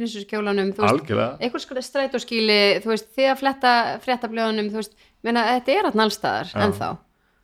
algjörlega. 0.87 1.37
einhvers 1.41 1.67
konar 1.69 1.85
strætóskíli 1.85 2.59
þú 2.83 2.93
veist, 2.93 3.09
þið 3.15 3.31
að 3.31 3.41
fletta 3.41 3.73
fréttablöðunum 4.05 4.71
þú 4.73 4.81
veist, 4.81 4.97
meina, 5.25 5.45
þetta 5.57 5.75
er 5.75 5.89
alltaf 5.89 6.05
allstaðar 6.07 6.51
Já. 6.51 6.59
ennþá, 6.65 6.89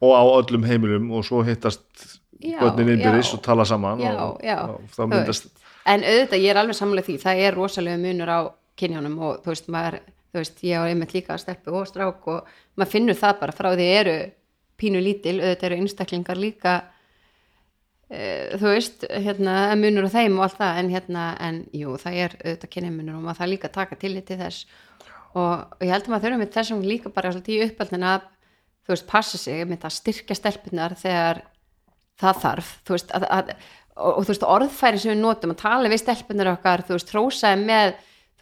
og 0.03 0.13
á 0.15 0.23
öllum 0.39 0.67
heimilum 0.67 1.11
og 1.11 1.27
svo 1.27 1.43
hittast 1.45 2.07
börnin 2.43 2.95
innbyrðis 2.95 3.33
og 3.35 3.43
tala 3.45 3.65
saman 3.67 4.01
Já, 4.03 4.13
og, 4.23 4.39
já, 4.43 4.57
og 4.67 4.87
þá 4.91 5.03
þú 5.03 5.09
myndast 5.13 5.51
en 5.85 6.05
auðvitað, 6.07 6.43
ég 6.43 6.53
er 6.53 6.61
alveg 6.61 6.77
samlega 6.77 7.07
því 7.07 7.17
það 7.23 7.43
er 7.45 7.57
rosalega 7.57 8.01
munur 8.01 8.31
á 8.31 8.39
kynjónum 8.79 9.17
og 9.19 9.43
þú 9.43 9.51
veist, 9.51 9.69
maður, 9.73 9.99
þú 10.31 10.41
veist, 10.41 10.63
ég 10.65 10.79
á 10.79 10.83
einmitt 10.87 11.15
líka 11.15 11.37
stelpu 11.41 11.75
og 11.75 11.89
strák 11.89 12.29
og 12.31 12.55
maður 12.79 12.93
finnur 12.95 13.19
það 13.19 13.39
bara 13.41 13.55
frá 13.55 13.69
því 13.73 13.89
eru 13.99 14.17
pínu 14.79 15.03
lítil, 15.03 15.37
auðvitað 15.41 15.67
eru 15.69 15.79
einstaklingar 15.83 16.39
líka 16.39 16.75
þú 18.09 18.67
veist, 18.73 19.05
hérna, 19.09 19.53
munur 19.79 20.05
á 20.05 20.11
þeim 20.13 20.35
og 20.37 20.43
allt 20.47 20.57
það, 20.59 20.79
en 20.81 20.89
hérna, 20.93 21.23
en 21.41 21.61
jú, 21.73 21.95
það 21.97 22.17
er 22.25 22.35
auðvitað 22.43 22.69
kynjamunur 22.75 23.15
og 23.17 23.23
maður 23.25 23.39
það 23.41 23.51
líka 23.53 23.71
taka 23.73 23.95
tillit 24.01 24.25
til 24.27 24.37
þess. 24.37 24.65
Og, 25.33 25.53
og 25.79 25.81
ég 25.81 25.89
held 25.95 26.03
að 26.05 26.13
maður 26.13 26.27
þurfum 26.29 26.51
þessum 26.53 26.83
líka 26.85 27.09
bara 27.15 27.31
svolítið 27.33 27.55
í 27.55 27.65
uppaldin 27.69 28.03
að 28.05 28.27
þú 28.85 28.93
veist, 28.93 29.07
passa 29.09 29.37
sig, 29.41 29.61
einmitt 29.63 29.85
að 29.87 29.95
styrkja 29.97 30.35
stelpunar 30.37 30.93
þegar 30.99 31.41
það 32.21 32.41
þarf. 32.43 32.71
Þú 32.85 32.93
veist, 32.97 33.13
að, 33.17 33.25
að, 33.33 33.53
og, 33.95 34.09
og 34.11 34.23
þú 34.27 34.33
veist, 34.33 34.47
orðfæri 34.57 34.99
sem 35.01 35.13
við 35.15 35.21
notum 35.23 35.53
að 35.55 35.61
tala 35.63 35.89
við 35.93 36.03
stelpunar 36.03 36.51
okkar 36.53 36.83
þú 36.85 36.97
veist, 36.99 37.13
hrósaði 37.15 37.65
með 37.65 37.93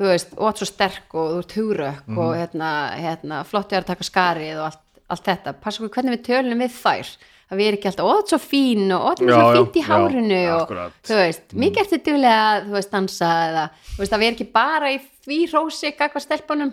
þú 0.01 0.07
veist, 0.09 0.31
og 0.41 0.57
svo 0.57 0.67
sterk 0.67 1.13
og 1.15 1.29
þú 1.31 1.39
ert 1.45 1.55
hugrökk 1.59 2.07
Mhm. 2.09 2.17
og 2.17 2.31
hérna, 2.39 2.69
hérna 2.97 3.43
flott 3.45 3.71
er 3.71 3.83
að 3.83 3.91
taka 3.93 4.03
skarið 4.07 4.57
og 4.57 4.65
allt, 4.71 4.83
allt 5.11 5.25
þetta. 5.29 5.53
Passa 5.61 5.83
okkur 5.83 5.93
hvernig 6.01 6.17
við 6.17 6.25
tölum 6.27 6.63
við 6.65 6.75
þær 6.81 7.11
að 7.51 7.59
við 7.59 7.67
erum 7.67 7.79
ekki 7.81 7.89
alltaf, 7.91 8.05
ó, 8.07 8.11
þetta 8.15 8.27
er 8.27 8.31
svo 8.31 8.39
fín 8.47 8.85
og 8.95 9.01
ó, 9.01 9.07
þetta 9.11 9.23
er 9.25 9.31
Já, 9.31 9.35
svo 9.35 9.49
já, 9.51 9.57
fínt 9.59 9.75
í 9.75 9.81
já, 9.81 9.87
hárinu 9.91 10.39
og 10.53 10.61
akkurat. 10.61 10.93
þú 11.09 11.17
veist, 11.21 11.43
mikið 11.63 11.81
ertu 11.83 11.99
duglega 12.05 12.45
að, 12.51 12.61
þú 12.69 12.77
veist, 12.77 12.91
dansa 12.95 13.31
eða, 13.49 13.65
þú 13.91 13.99
veist, 14.03 14.13
að 14.15 14.21
við 14.23 14.29
erum 14.29 14.37
ekki 14.39 14.47
bara 14.55 14.91
í 14.95 15.01
því 15.25 15.39
hrósi 15.51 15.91
gagvað 15.99 16.25
stelpunum 16.25 16.71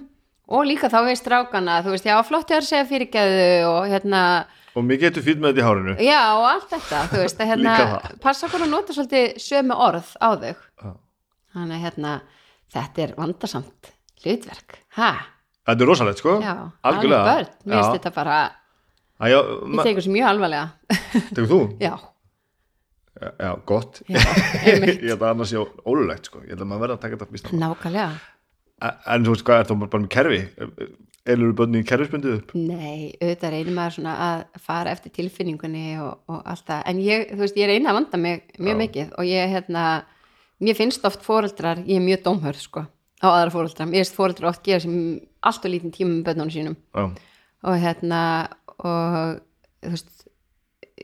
og 0.49 0.63
líka 0.65 0.89
þá 0.93 0.99
veist 1.09 1.27
rákana, 1.29 1.81
þú 1.85 1.93
veist, 1.97 2.07
já, 2.09 2.15
flott 2.25 2.51
er 2.55 2.63
að 2.63 2.69
segja 2.71 2.87
fyrirgæðu 2.89 3.49
og 3.73 3.81
hérna 3.93 4.23
og 4.79 4.85
mér 4.87 5.01
getur 5.03 5.25
fýtt 5.27 5.41
með 5.43 5.57
þetta 5.57 5.61
í 5.61 5.67
hárinu 5.67 5.95
Já, 6.07 6.21
og 6.39 6.45
allt 6.53 6.69
þetta, 6.71 7.01
þú 7.11 7.23
veist, 7.25 7.41
að 7.43 7.51
hérna, 7.51 7.73
það. 7.83 8.13
passa 8.23 8.47
okkur 8.47 8.65
að 8.69 8.71
nota 8.77 8.95
svolítið 8.95 9.41
sömu 9.43 9.75
orð 9.89 10.13
á 10.23 10.29
þau. 10.39 10.53
Já. 10.55 10.91
Þannig 11.57 11.83
hérna, 11.83 12.13
þetta 12.77 13.03
er 13.03 13.15
vandasamt 13.19 13.91
hlutverk. 14.23 14.79
Ha? 15.01 15.11
þetta 15.69 15.85
er 15.85 15.91
rosalegt 15.91 16.21
sko 16.23 16.37
Æ, 19.19 19.25
já, 19.33 19.39
ég 19.43 19.83
tegur 19.83 20.05
sem 20.07 20.15
mjög 20.15 20.29
alvarlega. 20.31 20.67
tekur 21.35 21.51
þú? 21.51 21.61
Já, 21.83 21.95
Já, 23.19 23.31
já, 23.43 23.51
gott. 23.67 23.97
Já, 24.07 24.21
ég 24.69 25.09
held 25.11 25.23
að 25.25 25.31
annars 25.33 25.51
sé 25.51 25.59
ólulegt 25.59 26.29
sko. 26.31 26.39
Ég 26.47 26.53
held 26.55 26.61
að 26.63 26.69
maður 26.71 26.83
verða 26.85 26.97
að 26.99 27.01
taka 27.03 27.17
þetta 27.19 27.35
býst 27.35 27.49
nákvæmlega. 27.51 28.11
en 29.11 29.25
þú 29.27 29.33
veist 29.35 29.45
hvað, 29.49 29.59
er 29.63 29.67
það 29.67 29.81
bara 29.83 30.01
með 30.05 30.13
kerfi? 30.15 30.39
Eilur 31.29 31.57
bönni 31.59 31.81
kerfisbundið 31.85 32.37
upp? 32.39 32.53
Nei, 32.55 33.11
auðvitað 33.19 33.51
reynir 33.57 33.75
maður 33.75 33.97
svona 33.97 34.13
að 34.29 34.45
fara 34.69 34.93
eftir 34.95 35.13
tilfinningunni 35.19 35.83
og, 36.01 36.23
og 36.31 36.47
allt 36.47 36.63
það. 36.71 36.85
En 36.93 37.01
ég, 37.03 37.27
þú 37.35 37.43
veist, 37.43 37.59
ég 37.59 37.69
reyna 37.73 37.91
að 37.91 37.99
vanda 37.99 38.21
mig 38.23 38.47
mjög 38.57 38.79
mikið 38.85 39.11
og 39.19 39.27
ég, 39.29 39.51
hérna 39.57 39.83
mér 40.63 40.79
finnst 40.79 41.05
oft 41.11 41.27
fóreldrar, 41.27 41.83
ég 41.91 41.99
er 41.99 42.07
mjög 42.07 42.23
dómhörð 42.29 42.63
sko, 42.63 42.85
á 43.19 43.27
aðra 43.35 43.51
fóreldrar, 43.57 43.91
mér 43.91 44.05
finnst 44.07 44.17
fóreldrar 44.17 44.53
oft 44.55 44.63
gera 44.67 44.81
sem 44.87 44.95
allt 45.43 45.67
og 45.67 45.75
lítinn 45.75 45.93
tíma 45.99 46.15
með 46.15 46.25
bönnunum 46.31 46.55
sínum. 46.55 46.79
Já, 46.95 47.11
og 47.67 47.83
hérna 47.83 48.23
og 48.85 49.41
þú 49.83 49.93
veist 49.95 50.25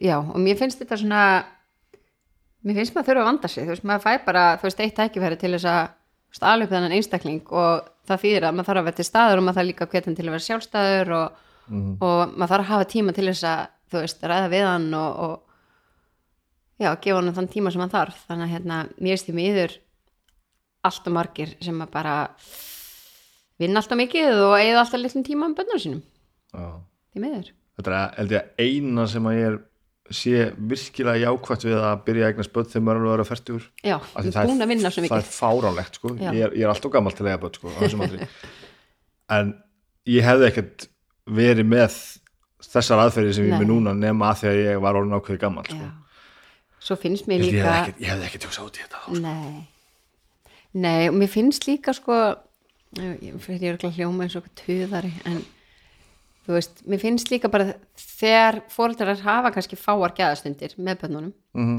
já, 0.02 0.18
og 0.18 0.38
mér 0.42 0.58
finnst 0.58 0.80
þetta 0.82 1.00
svona 1.00 1.24
mér 2.64 2.80
finnst 2.80 2.94
maður 2.94 3.10
þurfa 3.10 3.24
að 3.24 3.28
vanda 3.30 3.50
sig 3.50 3.66
þú 3.66 3.74
veist, 3.74 3.86
maður 3.88 4.06
fær 4.06 4.24
bara, 4.26 4.44
þú 4.58 4.68
veist, 4.68 4.82
eitt 4.84 4.96
tækifæri 4.98 5.38
til 5.40 5.52
þess 5.56 5.70
að 5.70 6.44
alveg 6.50 6.70
þennan 6.72 6.96
einstakling 6.96 7.42
og 7.54 7.90
það 8.08 8.22
þýðir 8.24 8.46
að 8.48 8.56
maður 8.56 8.68
þarf 8.68 8.80
að 8.80 8.88
vera 8.88 8.98
til 8.98 9.06
staður 9.08 9.40
og 9.40 9.46
maður 9.46 9.58
þarf 9.60 9.68
líka 9.70 9.86
að 9.86 10.08
hann 10.08 10.16
til 10.18 10.26
að 10.26 10.34
vera 10.34 10.46
sjálfstæður 10.48 11.12
og, 11.18 11.40
og 12.02 12.20
maður 12.34 12.52
þarf 12.54 12.64
að 12.64 12.70
hafa 12.72 12.88
tíma 12.90 13.14
til 13.14 13.26
þess 13.28 13.46
að 13.48 13.64
þú 13.94 14.02
veist, 14.02 14.24
ræða 14.24 14.50
við 14.52 14.66
hann 14.66 14.88
og, 14.98 15.24
og 15.24 16.82
já, 16.82 16.90
gefa 17.00 17.20
hann 17.20 17.34
þann 17.38 17.50
tíma 17.52 17.72
sem 17.72 17.84
hann 17.84 17.92
þarf. 17.94 18.22
Þannig 18.28 18.48
að 18.48 18.54
hérna, 18.56 18.78
mér 18.98 19.14
veist 19.14 19.28
því 19.28 19.36
miður 19.38 19.76
allt 20.84 21.08
og 21.08 21.16
margir 21.16 21.54
sem 21.64 21.84
að 21.84 21.92
bara 21.94 22.16
vinna 23.62 23.80
alltaf 23.80 24.00
mikið 24.00 24.42
og 24.48 24.56
eigða 24.58 24.82
alltaf 24.82 25.00
litlum 25.00 25.26
tíma 25.26 25.48
um 25.48 25.54
bönnum 25.56 25.80
sínum. 25.84 26.02
Því 27.14 27.22
miður 27.22 27.52
þetta 27.78 27.94
er 28.00 28.18
held 28.18 28.34
ég 28.36 28.66
eina 28.66 29.06
sem 29.10 29.30
að 29.30 29.38
ég 29.38 29.48
er 29.52 29.60
sé 30.14 30.50
virkilega 30.70 31.22
jákvæmt 31.24 31.64
við 31.64 31.76
að 31.80 32.02
byrja 32.04 32.24
að 32.26 32.32
eignast 32.34 32.52
börn 32.52 32.68
þegar 32.68 32.84
maður 32.84 32.98
er 32.98 33.06
að 33.06 33.14
vera 33.14 33.26
færtugur 33.30 33.68
Já, 33.80 33.94
við 33.96 34.34
það 34.34 34.40
er- 34.42 34.50
búin 34.50 34.64
að 34.66 34.72
vinna 34.74 34.90
svo 34.90 35.00
það 35.00 35.06
mikið 35.06 35.22
er 35.22 35.30
fárálegt 35.32 35.98
sko. 35.98 36.12
Ég 36.20 36.40
er, 36.44 36.52
ég 36.58 36.66
er 36.66 36.72
alltaf 36.74 36.92
gammal 36.92 37.14
til 37.16 37.24
að 37.24 37.30
eiga 37.32 37.42
börn 37.44 37.56
sko, 37.56 38.28
en 39.38 39.54
ég 40.12 40.26
hefði 40.28 40.48
ekkert 40.50 40.86
verið 41.24 41.70
með 41.72 41.98
þessar 42.68 43.04
aðferðir 43.06 43.36
sem 43.38 43.48
ég 43.48 43.56
er 43.56 43.64
Nei. 43.64 43.70
núna 43.70 43.94
nema 43.96 44.32
að 44.32 44.42
því 44.42 44.50
að 44.50 44.58
ég 44.60 44.82
var 44.84 44.98
orðin 45.00 45.16
ákveði 45.16 45.40
gammal 45.40 45.64
sko. 45.70 45.88
Svo 46.84 46.96
finnst 47.00 47.28
mér 47.30 47.40
ég, 47.40 47.46
ég, 47.48 47.62
líka 47.62 47.76
ekkert, 47.80 48.02
ég 48.04 48.12
hefði 48.12 48.28
ekkert 48.28 48.46
hugsað 48.50 48.68
út 48.68 48.76
í 48.76 48.84
þetta 48.84 49.04
sko. 49.06 49.20
Nei 49.24 49.70
Nei, 50.74 51.06
og 51.08 51.14
mér 51.14 51.30
finnst 51.30 51.68
líka 51.68 51.94
sko 51.94 52.14
ég 52.98 53.34
ég 53.46 53.78
að 53.78 53.96
hljóma 53.96 54.26
eins 54.26 54.34
og 54.38 54.46
tuðari 54.58 55.12
en 55.24 55.40
þú 56.46 56.52
veist, 56.58 56.82
mér 56.86 57.00
finnst 57.00 57.30
líka 57.32 57.48
bara 57.52 57.74
þegar 57.96 58.62
fóreldrar 58.72 59.20
hafa 59.24 59.50
kannski 59.54 59.76
fáar 59.80 60.12
gæðastundir 60.16 60.74
með 60.78 61.00
bönnunum 61.04 61.32
Mhm. 61.54 61.78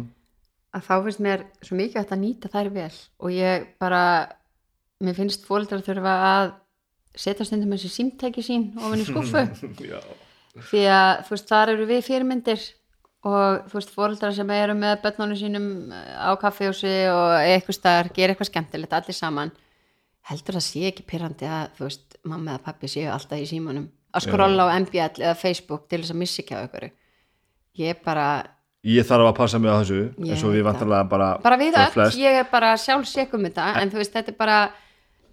að 0.76 0.82
þá 0.88 0.94
finnst 1.06 1.20
mér 1.22 1.44
svo 1.62 1.78
mikið 1.78 2.02
að 2.12 2.20
nýta 2.24 2.50
þær 2.52 2.70
vel 2.74 2.92
og 3.20 3.30
ég 3.32 3.68
bara 3.80 4.02
mér 5.02 5.16
finnst 5.16 5.46
fóreldrar 5.46 5.84
þurfa 5.86 6.16
að 6.32 6.54
setja 7.16 7.46
stundum 7.46 7.72
þessi 7.72 7.90
símtæki 7.94 8.42
sín 8.44 8.72
ofan 8.78 9.00
í 9.00 9.06
Já. 9.92 10.00
því 10.56 10.82
að 10.88 11.24
þú 11.28 11.30
veist 11.36 11.48
þar 11.52 11.70
eru 11.76 11.86
við 11.88 12.02
fyrirmyndir 12.08 12.62
og 13.26 13.66
þú 13.70 13.74
veist 13.80 13.94
fóreldrar 13.96 14.34
sem 14.36 14.50
eru 14.56 14.74
með 14.78 15.02
börnunum 15.04 15.38
sínum 15.40 15.68
á 15.94 16.32
kaffehúsi 16.40 16.92
og 17.12 17.38
eitthvað 17.42 17.78
staðar, 17.80 18.10
gera 18.14 18.34
eitthvað 18.36 18.50
skemmtilegt 18.52 18.94
allir 18.94 19.14
saman 19.18 19.52
heldur 20.30 20.56
það 20.58 20.66
sé 20.68 20.84
ekki 20.90 21.06
pyrrandi 21.08 21.46
að 21.50 21.70
þú 21.78 21.88
veist 21.88 22.18
mamma 22.26 22.56
eða 22.56 22.64
pappi 22.68 22.88
séu 22.92 23.10
alltaf 23.14 23.40
í 23.40 23.48
símanum 23.50 23.88
að 24.16 24.26
skrolla 24.28 24.68
á 24.72 24.76
MBL 24.80 25.22
eða 25.24 25.36
Facebook 25.40 25.88
til 25.92 26.02
þess 26.02 26.14
að 26.16 26.22
missi 26.24 26.42
ekki 26.44 26.56
á 26.58 26.66
ykkur 26.66 26.88
ég 27.82 28.02
bara, 28.06 28.28
ég 28.88 29.06
þarf 29.08 29.30
að 29.30 29.38
passa 29.42 29.60
mig 29.60 29.72
á 29.72 29.78
þessu 29.82 30.02
eins 30.24 30.44
og 30.48 30.56
við 30.56 30.66
vantarlega 30.68 31.10
bara 31.12 31.30
bara 31.44 31.60
við 31.60 31.76
það 31.76 32.02
öll 32.06 32.24
ég 32.24 32.40
er 32.42 32.50
bara 32.52 32.74
sjálf 32.80 33.10
sekum 33.12 33.46
þetta 33.48 33.70
en 33.82 33.92
þú 33.94 34.02
veist 34.02 34.16
þetta 34.16 34.32
er 34.34 34.40
bara 34.40 34.60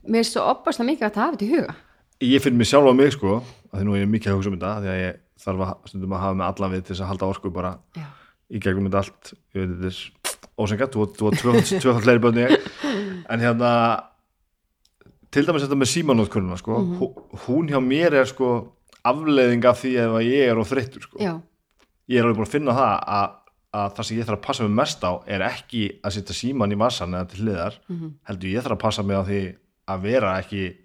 mér 0.03 0.25
er 0.25 0.29
svo 0.29 0.47
opaslega 0.51 0.89
mikið 0.91 1.09
að 1.09 1.21
hafa 1.23 1.37
þetta 1.37 1.47
í 1.47 1.53
huga. 1.53 1.75
Ég 2.23 2.43
finn 2.43 2.59
mig 2.59 2.69
sjálf 2.71 2.91
á 2.91 2.95
mig 2.95 3.13
sko 3.15 3.37
að 3.39 3.77
því 3.79 3.85
nú 3.87 3.95
er 3.97 4.05
ég 4.05 4.11
mikið 4.11 4.33
að 4.33 4.39
hugsa 4.39 4.51
um 4.51 4.57
þetta 4.59 4.73
því 4.83 4.91
að 4.93 5.01
ég 5.03 5.21
þarf 5.43 5.65
að 5.67 5.73
stundum 5.91 6.17
að 6.17 6.23
hafa 6.23 6.39
mig 6.39 6.47
allan 6.49 6.73
við 6.75 6.83
til 6.83 6.95
þess 6.95 7.05
að 7.05 7.11
halda 7.13 7.31
orku 7.33 7.53
bara 7.55 7.73
Já. 7.99 8.07
í 8.51 8.63
gegnum 8.63 8.89
þetta 8.89 9.03
allt. 9.03 9.33
Ég 9.55 9.63
veit 9.63 9.73
þetta 9.73 9.91
er 9.93 10.01
ósengat 10.63 10.97
þú 10.97 11.05
var 11.27 11.39
tvöfald 11.39 12.03
fleiri 12.07 12.23
börn 12.23 12.39
en 12.39 12.45
ég. 12.47 12.67
En 13.33 13.43
hérna 13.43 13.71
til 15.33 15.47
dæmis 15.49 15.65
þetta 15.65 15.79
með 15.81 15.91
símanótkununa 15.95 16.59
sko 16.61 16.79
Mhm. 16.79 16.99
hú- 17.01 17.15
hún 17.47 17.69
hjá 17.73 17.81
mér 17.81 18.13
er 18.21 18.27
sko 18.29 18.49
afleiðing 19.05 19.65
af 19.65 19.81
því 19.83 19.93
ef 19.99 20.11
að 20.19 20.27
ég 20.29 20.51
er 20.51 20.57
á 20.61 20.65
þreyttur 20.65 21.03
sko 21.07 21.19
ég 22.09 22.19
er 22.19 22.25
alveg 22.25 22.37
búin 22.37 22.47
að 22.47 22.55
finna 22.55 22.73
það 22.77 22.95
að, 23.09 23.31
að 23.75 23.95
það 23.97 24.05
sem 24.05 24.17
ég 24.19 24.25
þarf 24.27 24.39
að 24.39 24.43
passa 24.47 24.63
mig 24.69 24.77
mest 24.77 25.01
á 25.03 25.13
er 25.27 25.41
ekki 25.49 25.83
að 26.05 26.13
setja 26.13 26.35
síman 26.37 26.73
í 26.73 26.77
massan 26.77 27.15
eða 27.17 27.29
til 27.29 27.41
hliðar 27.47 27.75
Mhm. 27.89 28.11
heldur 28.29 28.49
ég 28.53 28.63
þarf 28.63 28.77
að 28.77 28.85
passa 28.85 29.03
mig 29.03 29.17
á 29.17 29.23
því 29.25 29.41
að 29.89 30.03
vera 30.03 30.39
ekki 30.43 30.77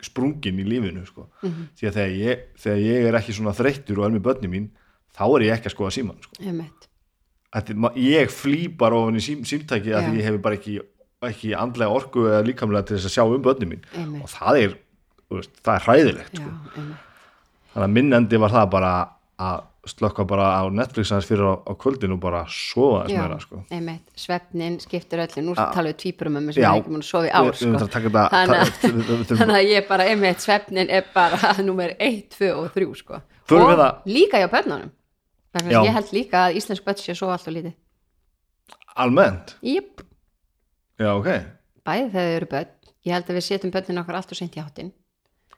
sprungin 0.00 0.60
í 0.60 0.64
lífinu 0.64 1.06
sko. 1.06 1.26
Mhm. 1.42 1.68
því 1.74 1.88
að 1.88 1.94
þegar 1.96 2.12
ég, 2.18 2.38
þegar 2.56 2.78
ég 2.78 3.06
er 3.08 3.14
ekki 3.18 3.32
svona 3.34 3.54
þreyttur 3.56 3.98
og 3.98 4.04
er 4.04 4.10
með 4.18 4.22
börni 4.22 4.48
mín 4.48 4.68
þá 5.16 5.22
er 5.34 5.42
ég 5.42 5.52
ekki 5.58 5.66
að 5.66 5.74
skoða 5.74 5.92
síman 5.96 6.22
sko. 6.22 6.32
ég 7.96 8.28
flýpar 8.30 8.92
ofan 8.92 9.16
í 9.16 9.20
sím, 9.24 9.40
símtæki 9.42 9.90
að 9.90 10.04
Já. 10.04 10.12
ég 10.14 10.22
hefur 10.22 10.38
bara 10.42 10.54
ekki, 10.56 10.80
ekki 11.26 11.54
andlega 11.58 11.94
orku 11.94 12.26
eða 12.28 12.44
líkamlega 12.46 12.88
til 12.88 12.98
þess 12.98 13.08
að 13.10 13.14
sjá 13.16 13.24
um 13.26 13.42
börni 13.42 13.70
mín 13.72 13.86
Einmitt. 13.94 14.22
og 14.22 14.30
það 14.30 14.60
er, 14.62 14.76
veist, 15.34 15.56
það 15.64 15.74
er 15.74 15.86
hræðilegt 15.86 16.38
já, 16.38 16.44
sko. 16.44 16.84
þannig 17.72 17.88
að 17.88 17.96
minn 17.96 18.18
endi 18.20 18.40
var 18.44 18.54
það 18.54 18.68
bara 18.76 18.92
að 19.48 19.64
slökka 19.88 20.26
bara 20.28 20.46
á 20.60 20.62
Netflix 20.68 21.10
aðeins 21.10 21.28
fyrir 21.30 21.48
á, 21.48 21.54
á 21.64 21.72
kvöldin 21.80 22.12
og 22.12 22.20
bara 22.20 22.42
sofa 22.52 23.06
þess 23.06 23.16
meira 23.16 23.38
sko. 23.40 23.62
svefnin 24.20 24.76
skiptir 24.82 25.22
öllu 25.24 25.44
nú 25.46 25.56
Já. 25.56 25.64
tala 25.74 25.90
við 25.90 25.98
tvíburumömmu 26.02 26.54
sem 26.54 26.62
Já. 26.62 26.68
er 26.70 26.82
ekki 26.82 26.92
múin 26.92 27.02
að 27.02 27.08
sofa 27.08 27.30
í 27.30 27.32
ár 27.32 27.50
sko. 27.56 27.70
að 27.72 27.88
þannig, 28.34 29.40
að, 29.40 29.54
að 29.56 29.72
ég 29.72 29.88
bara 29.88 30.08
einmitt 30.12 30.44
svefnin 30.44 30.92
er 30.92 31.08
bara 31.14 31.54
nummer 31.68 31.96
1, 31.96 32.22
2 32.36 32.52
og 32.52 32.70
3 32.76 32.88
sko. 33.00 33.22
Og 33.48 34.08
líka 34.10 34.42
hjá 34.42 34.50
börnunum 34.52 34.92
þess 35.56 35.70
að 35.72 35.88
ég 35.88 35.94
held 35.96 36.12
líka 36.12 36.46
að 36.46 36.60
íslensk 36.60 36.84
börn 36.84 37.00
sé 37.00 37.16
svo 37.16 37.32
alltaf 37.32 37.54
lítið 37.54 37.74
almennt, 38.98 39.54
Jep, 39.62 40.02
já 40.98 41.10
ok. 41.14 41.28
Bæði 41.88 42.08
þegar 42.12 42.32
þau 42.32 42.38
eru 42.38 42.50
börn. 42.54 42.72
Ég 43.06 43.14
held 43.14 43.28
að 43.30 43.38
við 43.38 43.46
setjum 43.46 43.74
börnin 43.74 44.02
okkar 44.02 44.18
alltaf 44.18 44.38
seint 44.38 44.56
í 44.58 44.62
háttin 44.62 44.90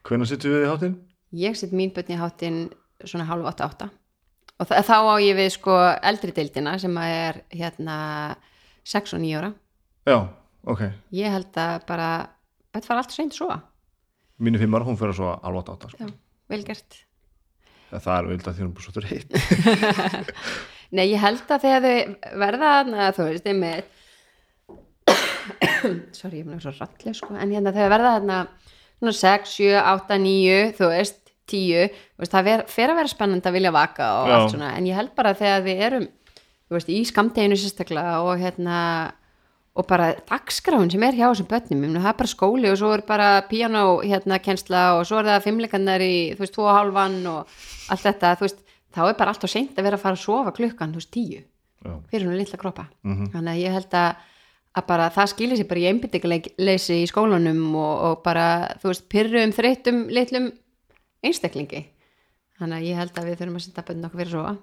hvenær 0.07 0.29
sittum 0.31 0.55
við 0.55 0.65
í 0.65 0.69
hátinn? 0.71 0.99
ég 1.37 1.57
set 1.59 1.73
mín 1.77 1.93
börn 1.95 2.15
í 2.15 2.19
háttin 2.19 2.61
svona 3.05 3.27
hálf 3.29 3.49
8-8 3.53 3.91
og 4.61 4.71
þá 4.71 4.97
á 4.97 5.15
ég 5.23 5.37
við 5.39 5.53
sko 5.55 5.77
eldri 6.05 6.35
deildina 6.37 6.77
sem 6.81 6.97
er 7.01 7.43
hérna 7.53 7.97
6 8.85 9.15
og 9.17 9.23
9 9.23 9.37
ára. 9.39 9.53
Já, 10.09 10.19
ok, 10.69 10.83
ég 11.17 11.33
held 11.33 11.61
að 11.61 11.87
bara 11.89 12.09
börn 12.73 12.87
fara 12.89 13.05
alltaf 13.05 13.17
seint 13.17 13.37
svo 13.37 13.53
mínu 14.41 14.61
fimmar, 14.61 14.85
hún 14.89 14.97
fyrir 14.97 15.17
svo 15.17 15.35
alveg 15.37 15.69
átta 15.69 15.91
sko. 15.93 16.09
Já, 16.09 16.13
vel 16.49 16.63
gert. 16.65 17.03
Það 17.91 18.13
er 18.17 18.29
vild 18.31 18.47
að 18.47 18.57
því 18.57 18.65
hún 18.65 18.75
bara 18.77 18.85
svo 18.87 18.93
þreytt 18.97 19.33
Nei, 20.97 21.05
ég 21.11 21.23
held 21.23 21.51
að 21.51 21.65
þegar 21.65 21.85
þau 21.85 22.37
verða 22.41 22.71
þarna, 22.75 23.09
þú 23.15 23.27
veist, 23.29 23.49
einmitt 23.51 24.00
sorry, 26.21 26.43
ég 26.43 26.53
er 26.55 26.63
svo 26.65 26.73
ralleg 26.77 27.17
sko, 27.17 27.35
en 27.35 27.55
hérna 27.55 27.75
þegar 27.77 27.95
verða 27.95 28.15
þarna 28.19 28.39
svona 29.01 29.17
6, 29.21 29.55
7, 29.57 29.69
8, 29.81 30.19
9 30.25 30.59
þú 30.79 30.91
veist, 30.95 31.21
10 31.51 31.93
þú 31.93 32.25
veist, 32.25 32.35
það 32.35 32.49
ver, 32.51 32.65
fer 32.71 32.93
að 32.93 33.01
vera 33.01 33.13
spennandi 33.15 33.51
að 33.51 33.57
vilja 33.59 33.75
vaka 33.75 34.11
og 34.21 34.29
Já. 34.31 34.35
allt 34.37 34.55
svona, 34.55 34.73
en 34.79 34.91
ég 34.91 34.99
held 35.01 35.15
bara 35.19 35.37
þegar 35.39 35.65
við 35.67 35.87
erum 35.89 36.09
veist, 36.71 36.91
í 36.93 37.01
skamteginu 37.09 37.59
sérstaklega 37.59 38.21
og 38.27 38.37
hérna 38.41 38.77
og 39.81 39.87
bara 39.87 40.11
dagskráin 40.27 40.91
sem 40.91 41.03
er 41.07 41.15
hjá 41.15 41.29
þessum 41.29 41.47
börnum 41.51 41.77
ég 41.77 41.81
meina, 41.85 42.03
það 42.03 42.13
er 42.13 42.19
bara 42.19 42.31
skóli 42.33 42.71
og 42.71 42.79
svo 42.81 42.91
er 42.95 43.05
bara 43.07 43.29
piano 43.49 43.85
hérna 44.03 44.41
kensla 44.43 44.83
og 44.99 45.05
svo 45.09 45.21
er 45.21 45.29
það 45.31 45.45
fimmleikannar 45.47 46.03
í, 46.03 46.15
þú 46.35 46.43
veist, 46.45 46.55
tvo 46.57 46.67
og 46.67 46.75
hálfan 46.75 47.17
og 47.31 47.61
allt 47.95 48.05
þetta, 48.09 48.33
þú 48.41 48.47
veist, 48.49 48.65
þá 48.91 49.01
er 49.07 49.17
bara 49.21 49.35
alltaf 49.35 49.53
seint 49.53 49.79
að 49.79 49.87
vera 49.87 49.99
að 50.01 50.05
fara 50.05 50.19
að 50.19 50.25
sofa 50.25 50.55
klukkan, 50.57 50.95
þú 50.95 51.03
veist, 51.03 51.13
tíu 51.15 51.39
Já. 51.87 51.95
fyrir 52.11 52.27
hún 52.29 52.37
litla 52.37 52.59
kroppa 52.61 52.89
þannig 53.33 53.53
að 53.55 53.63
ég 53.63 53.77
held 53.79 53.95
að, 54.03 54.27
að 54.79 54.87
bara 54.87 55.09
það 55.15 55.33
skilir 55.33 55.59
sér 55.59 55.69
bara 55.71 55.83
í 55.83 55.89
einbyttingaleysi 55.91 57.01
í 57.03 57.09
skólanum 57.11 57.63
og, 57.75 57.95
og 58.07 58.21
bara, 58.27 58.47
þú 58.83 58.93
veist, 58.93 59.09
pyrrum 59.11 59.55
þreytum 59.57 60.05
litlum 60.13 60.51
einstaklingi. 61.27 61.85
Þannig 62.61 62.79
að 62.79 62.89
ég 62.91 63.01
held 63.01 63.19
að 63.19 63.29
við 63.31 63.41
þurfum 63.41 63.59
að 63.59 63.67
senda 63.67 63.87
bönn 63.89 64.07
okkur 64.07 64.23
fyrir 64.23 64.31
að 64.31 64.39
sofa. 64.39 64.57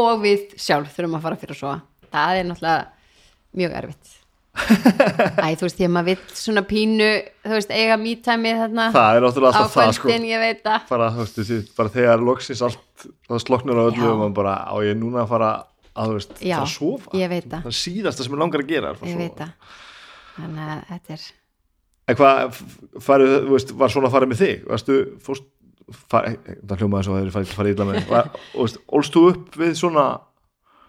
Og 0.00 0.22
við 0.22 0.56
sjálf 0.60 0.94
þurfum 0.94 1.18
að 1.18 1.26
fara 1.26 1.40
fyrir 1.40 1.56
að 1.56 1.62
sofa. 1.64 2.08
Það 2.10 2.40
er 2.40 2.50
náttúrulega 2.50 3.60
mjög 3.60 3.78
erfitt. 3.80 4.16
Æ, 5.40 5.54
þú 5.56 5.64
veist, 5.64 5.76
því 5.78 5.86
að 5.86 5.92
maður 5.94 6.08
vill 6.10 6.38
svona 6.40 6.62
pínu, 6.66 7.08
þú 7.46 7.52
veist, 7.54 7.70
eiga 7.70 7.96
mítæmi 8.00 8.54
þarna 8.58 8.86
það 8.96 9.16
er 9.16 9.24
náttúrulega 9.24 9.60
alltaf 9.60 9.76
það 9.76 9.92
sko. 9.94 10.08
bara, 10.90 11.10
þú 11.14 11.26
veist, 11.38 11.70
bara 11.78 11.92
þegar 11.94 12.24
loksins 12.26 12.62
allt 12.66 13.06
það 13.30 13.42
sloknur 13.44 13.78
á 13.78 13.82
öllu 13.86 14.08
og 14.10 14.18
maður 14.18 14.34
bara 14.40 14.56
á 14.66 14.74
ég 14.82 14.98
núna 14.98 15.22
að 15.22 15.30
fara 15.30 15.52
að 15.98 16.14
veist, 16.16 16.34
Já, 16.38 16.56
fara 16.56 16.66
að 16.66 16.74
sofa. 16.74 17.12
það. 17.50 17.62
það 17.66 17.78
síðasta 17.80 18.26
sem 18.26 18.34
ég 18.36 18.42
langar 18.42 18.64
að 18.64 18.70
gera 18.70 18.90
er 18.90 18.98
að 18.98 19.10
ég 19.10 19.16
að 19.16 19.24
veit 19.24 19.40
það. 19.40 19.78
Þannig 20.40 20.66
að 20.74 20.82
þetta 20.90 21.16
er 21.16 21.28
en 22.10 22.18
hvað, 22.18 22.60
farið, 23.06 23.34
veist, 23.50 23.72
var 23.78 23.92
svona 23.92 24.10
að 24.10 24.14
fara 24.16 24.28
með 24.30 24.42
þig? 24.42 24.62
Varstu, 24.70 24.98
fórst 25.24 25.48
fari, 26.10 26.36
það 26.66 26.82
hljómaði 26.82 27.06
svo 27.06 27.16
að 27.16 27.24
þeir 27.24 27.34
farið 27.34 27.54
farið 27.56 27.82
þig. 27.82 28.06
var, 28.10 28.30
og 28.60 29.04
þú 29.16 29.24
upp 29.32 29.58
við 29.60 29.74
svona 29.78 30.06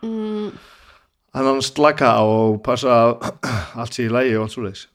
mm, 0.05 0.47
þannig 1.35 1.65
slaka 1.67 2.13
og 2.27 2.61
passa 2.65 2.97
að 3.07 3.13
allt 3.81 3.97
sé 3.97 4.07
í 4.07 4.13
lægi 4.13 4.37
og 4.37 4.45
allt 4.45 4.55
svo 4.55 4.65
leiðis 4.65 4.87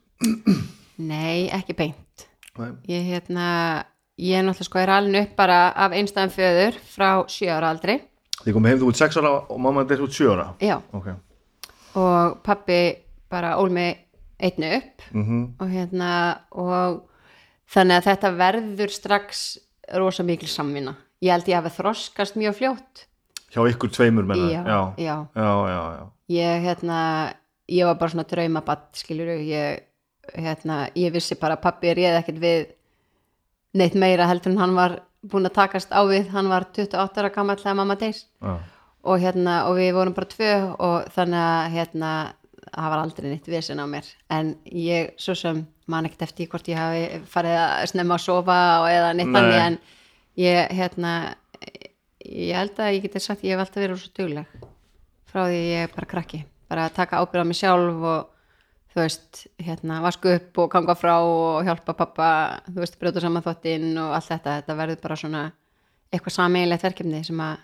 nei, 0.97 1.47
ekki 1.53 1.77
beint. 1.77 2.27
Nei. 2.57 2.71
ég 2.89 3.09
hérna 3.11 3.49
ég 4.17 4.39
er 4.39 4.47
náttúrulega 4.47 4.71
sko 4.71 4.81
er 4.81 4.95
alveg 4.95 5.27
upp 5.27 5.35
bara 5.39 5.59
af 5.77 5.97
einstæðan 5.97 6.33
föður 6.33 6.79
frá 6.95 7.11
sjö 7.33 7.51
ára 7.53 7.75
aldri 7.75 7.99
Þið 8.47 8.55
komið 8.55 8.71
heim 8.71 8.81
þú 8.81 8.91
út 8.93 9.01
6 9.01 9.19
ára 9.19 9.33
og 9.51 9.59
mamma 9.59 9.83
er 9.83 10.03
út 10.05 10.15
7 10.15 10.29
ára. 10.31 10.47
Já, 10.63 10.77
Ok. 10.95 11.09
Og 11.97 12.37
pappi 12.45 12.81
bara 13.31 13.57
ól 13.59 13.71
mig 13.71 13.97
einni 14.39 14.77
upp. 14.77 15.03
Mm 15.13 15.55
og 15.59 15.69
hérna 15.73 16.11
og 16.53 17.03
þannig 17.67 17.97
að 17.97 18.07
þetta 18.11 18.31
verður 18.37 18.93
strax 18.93 19.59
rosa 19.95 20.23
mikil 20.23 20.49
samvinna. 20.49 20.95
Ég 21.23 21.33
held 21.33 21.49
ég 21.49 21.57
hafi 21.59 21.75
þroskast 21.81 22.37
mjög 22.37 22.55
fljótt. 22.55 23.07
Hjá 23.51 23.65
ykkur 23.73 23.91
tveimur 23.91 24.27
menna 24.29 24.51
já, 24.53 24.63
já, 24.67 24.95
já. 24.99 25.17
já, 25.35 26.07
ég 26.29 26.63
hérna 26.63 27.01
ég 27.69 27.87
var 27.87 27.99
bara 27.99 28.11
svona 28.11 28.27
draumabatt 28.29 28.99
skilur 29.01 29.31
ég, 29.41 29.83
hérna, 30.35 30.87
ég 30.95 31.15
vissi 31.15 31.39
bara 31.39 31.57
að 31.57 31.65
pappi 31.67 31.95
réð 31.95 32.21
ekkert 32.21 32.43
við 32.43 32.67
neitt 33.77 33.97
meira 33.99 34.27
heldur 34.31 34.55
en 34.55 34.61
hann 34.63 34.77
var 34.77 34.99
búin 35.31 35.49
að 35.49 35.57
takast 35.59 35.93
á 35.93 36.01
við. 36.09 36.31
Hann 36.35 36.49
var 36.53 36.69
28 36.77 37.23
ára 37.23 37.31
gammal 37.35 37.59
þegar 37.61 37.79
mamma 37.81 37.97
deyr. 38.01 38.19
Já. 38.43 38.57
og 39.07 39.21
hérna 39.23 39.53
og 39.69 39.77
við 39.79 39.93
vorum 39.95 40.15
bara 40.17 40.27
tvö 40.27 40.53
og 40.83 41.05
þannig 41.15 41.39
að 41.39 41.75
hérna 41.77 42.11
það 42.67 42.91
var 42.91 43.03
aldrei 43.05 43.29
neitt 43.31 43.47
vesen 43.47 43.79
á 43.79 43.87
mér. 43.87 44.07
En 44.35 44.57
ég 44.67 45.13
svo 45.23 45.35
sem 45.39 45.61
man 45.87 46.09
ekkert 46.09 46.27
eftir 46.27 46.49
hvort 46.51 46.67
ég 46.67 46.81
hafi 46.81 47.21
farið 47.31 47.59
að 47.61 47.85
snemma 47.93 48.17
að 48.19 48.25
sofa 48.25 48.57
og 48.83 48.89
eða 48.91 49.13
Nei. 49.15 49.25
þannig 49.31 49.61
en 49.63 49.79
ég 50.43 50.75
hérna 50.75 51.13
ég 52.27 52.59
held 52.59 52.81
að 52.83 52.97
ég 52.97 53.07
geti 53.07 53.23
sagt 53.23 53.45
ég 53.47 53.55
hef 53.55 53.63
alltaf 53.63 53.85
verið 53.85 54.03
svo 54.03 54.13
dugleg. 54.19 54.47
Frá 55.31 55.45
því 55.47 55.61
ég 55.63 55.87
er 55.87 55.95
bara 55.95 56.11
krakki. 56.11 56.43
Bara 56.67 56.89
að 56.89 56.97
taka 56.99 57.23
ábyrð 57.23 57.47
á 57.47 57.51
mig 57.51 57.61
sjálf 57.61 58.03
og 58.11 58.27
þú 58.97 59.05
veist, 59.05 59.43
hérna, 59.61 60.01
vasku 60.05 60.31
upp 60.33 60.59
og 60.65 60.71
ganga 60.73 60.95
frá 60.97 61.15
og 61.21 61.67
hjálpa 61.69 61.95
pappa 61.99 62.29
þú 62.71 62.81
veist, 62.81 62.99
brjóta 63.01 63.21
saman 63.23 63.45
þvottinn 63.45 63.91
og 64.01 64.15
allt 64.17 64.31
þetta 64.33 64.55
þetta 64.61 64.77
verður 64.81 65.01
bara 65.05 65.19
svona 65.21 65.43
eitthvað 66.13 66.37
sameiginlegt 66.41 66.87
verkefni 66.89 67.25
sem 67.27 67.43
að 67.45 67.57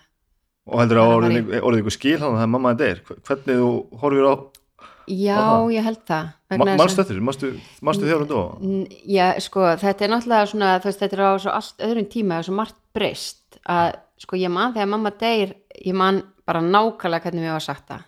Og 0.63 0.79
heldur 0.79 1.01
að 1.01 1.13
orðið, 1.17 1.49
ykkur 1.81 1.91
skil 1.91 2.19
hann 2.21 2.29
að 2.29 2.37
það 2.37 2.45
er 2.45 2.51
mamma 2.53 2.69
þetta 2.71 2.85
er 2.93 2.99
Hvernig 3.27 3.57
þú 3.59 3.71
horfir 3.99 4.27
á 4.29 4.33
já, 5.11 5.35
Aha. 5.35 5.55
ég 5.73 5.83
held 5.83 6.03
það 6.07 6.29
þessu? 6.53 7.23
manstu, 7.27 7.49
manstu 7.83 8.07
þér 8.07 8.23
dó 8.29 8.39
N- 8.63 8.85
Já, 9.03 9.25
sko, 9.43 9.65
þetta 9.81 10.05
er 10.05 10.13
náttúrulega 10.13 10.47
svona, 10.53 10.69
þú 10.79 10.87
veist, 10.87 11.01
þetta 11.03 11.17
er 11.17 11.23
á 11.27 11.31
svo 11.43 11.55
allt 11.57 11.83
öðrum 11.89 12.07
tíma, 12.13 12.37
það 12.37 12.39
er 12.43 12.47
svo 12.47 12.55
margt 12.61 12.79
breyst 12.95 13.59
að, 13.67 13.97
sko, 14.23 14.39
ég 14.39 14.53
man 14.53 14.71
þegar 14.77 14.91
mamma 14.93 15.11
deyr, 15.19 15.51
ég 15.83 15.97
man 15.99 16.21
bara 16.47 16.61
nákvæmlega 16.63 17.23
hvernig 17.27 17.43
mér 17.43 17.55
var 17.57 17.65
sagt 17.67 17.87
það. 17.91 18.05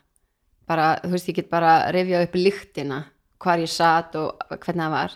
Bara, 0.65 0.87
þú 1.03 1.11
veist, 1.13 1.27
ég 1.29 1.35
get 1.41 1.49
bara 1.51 1.73
rifjað 1.93 2.23
upp 2.29 2.39
lyktina, 2.39 3.01
hvar 3.45 3.61
ég 3.61 3.71
satt 3.71 4.17
og 4.19 4.41
hvernig 4.49 4.83
það 4.83 4.95
var. 4.97 5.15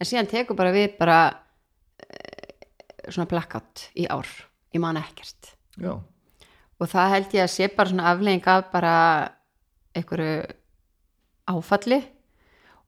En 0.00 0.08
síðan 0.08 0.30
tekur 0.30 0.58
bara 0.58 0.74
við 0.76 0.94
bara 1.00 1.18
eh, 2.04 2.54
svona 3.08 3.28
blackout 3.30 3.88
í 3.96 4.06
ár, 4.12 4.28
ég 4.74 4.84
man 4.84 5.00
ekkert. 5.00 5.54
Já, 5.80 5.96
Og 6.80 6.88
það 6.88 7.10
held 7.12 7.34
ég 7.36 7.44
að 7.44 7.52
sé 7.52 7.66
bara 7.76 7.90
svona 7.90 8.08
aflegging 8.08 8.46
af 8.48 8.70
bara 8.72 8.94
einhverju 9.96 10.36
áfalli. 11.52 11.98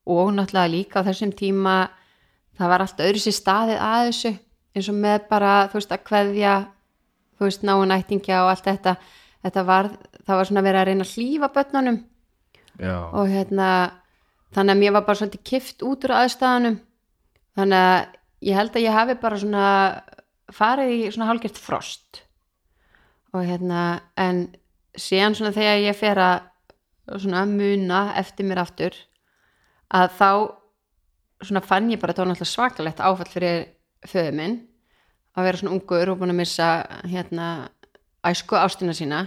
Og 0.09 0.32
náttúrulega 0.32 0.72
líka 0.72 1.03
á 1.05 1.07
þessum 1.07 1.34
tíma 1.36 1.74
það 2.57 2.72
var 2.72 2.84
allt 2.84 3.03
öðru 3.05 3.20
sér 3.20 3.36
staðið 3.36 3.82
að 3.84 4.07
þessu. 4.09 4.32
Eins 4.72 4.88
og 4.88 4.97
með 4.97 5.26
bara 5.28 5.51
þú 5.68 5.78
veist 5.78 5.93
að 5.93 6.07
kveðja 6.09 6.55
þú 7.36 7.45
veist 7.45 7.66
náun 7.68 7.93
ættingja 7.93 8.40
og 8.47 8.55
allt 8.55 8.70
þetta. 8.70 8.97
Þetta 9.43 9.66
var, 9.68 9.90
það 10.24 10.40
var 10.40 10.49
svona 10.49 10.64
verið 10.64 10.80
að 10.80 10.88
reyna 10.88 11.05
að 11.05 11.12
hlýfa 11.12 11.53
börnunum. 11.53 12.01
Já, 12.80 12.97
og 13.12 13.28
hérna 13.28 13.68
þannig 14.53 14.74
að 14.74 14.80
mér 14.82 14.96
var 14.96 15.07
bara 15.07 15.20
svolítið 15.20 15.44
kift 15.48 15.84
út 15.86 16.07
úr 16.07 16.16
aðstæðanum 16.16 16.78
þannig 17.59 17.86
að 17.88 18.00
ég 18.48 18.59
held 18.59 18.76
að 18.76 18.86
ég 18.86 18.96
hafi 18.98 19.18
bara 19.22 19.40
svona 19.40 19.66
farið 20.53 20.94
í 20.94 21.11
svona 21.12 21.28
hálgert 21.30 21.61
frost. 21.61 22.22
Og 23.32 23.46
hérna 23.48 23.84
en 24.20 24.44
síðan 24.98 25.36
svona 25.36 25.55
þegar 25.57 25.84
ég 25.86 25.96
fer 25.96 26.20
að 26.20 27.20
svona 27.22 27.44
muna 27.48 28.03
eftir 28.20 28.46
mér 28.46 28.62
aftur 28.62 28.96
að 29.92 30.12
þá 30.18 30.30
svona 31.42 31.64
fann 31.64 31.90
ég 31.90 32.00
bara 32.00 32.12
að 32.12 32.18
það 32.18 32.24
var 32.24 32.30
náttúrulega 32.32 32.53
svakalegt 32.53 33.03
áfall 33.03 33.30
fyrir 33.30 33.64
föðu 34.09 34.34
minn 34.36 34.59
að 35.32 35.48
vera 35.48 35.61
svona 35.61 35.74
ungur 35.76 36.12
og 36.12 36.20
búin 36.20 36.34
að 36.34 36.40
missa 36.42 36.68
hérna 37.09 37.48
æsku 38.26 38.59
ástina 38.59 38.94
sína 38.94 39.24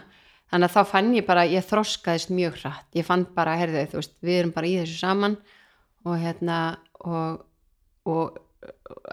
þannig 0.52 0.70
að 0.70 0.76
þá 0.76 0.92
fann 0.92 1.12
ég 1.16 1.28
bara, 1.28 1.46
ég 1.50 1.66
þroskaðist 1.66 2.32
mjög 2.36 2.60
hratt, 2.62 2.88
ég 2.96 3.08
fann 3.08 3.26
bara, 3.36 3.58
herðu 3.60 3.86
þú 3.92 4.02
veist, 4.02 4.16
við 4.22 4.40
erum 4.40 4.54
bara 4.56 4.70
í 4.70 4.76
þessu 4.82 5.00
saman 5.02 5.38
og 6.06 6.20
hérna 6.22 6.60
og, 7.02 7.42
og 8.06 8.38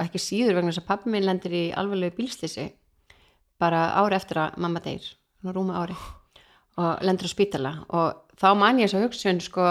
ekki 0.03 0.21
síður 0.21 0.59
vegna 0.59 0.73
þess 0.73 0.83
að 0.85 0.91
pappi 0.91 1.13
minn 1.13 1.27
lendir 1.29 1.57
í 1.57 1.65
alvarlegu 1.77 2.19
bílslýsi 2.19 2.69
bara 3.63 3.89
ári 4.01 4.19
eftir 4.19 4.43
að 4.43 4.61
mamma 4.63 4.83
deyr, 4.85 5.07
rúma 5.49 5.81
ári 5.83 5.97
og 6.81 7.03
lendur 7.05 7.29
á 7.29 7.33
spítala. 7.33 7.73
Og 7.93 8.39
þá 8.41 8.49
man 8.59 8.81
ég 8.81 8.89
þess 8.89 8.99
að 8.99 9.05
hugsun 9.07 9.43
sko, 9.45 9.67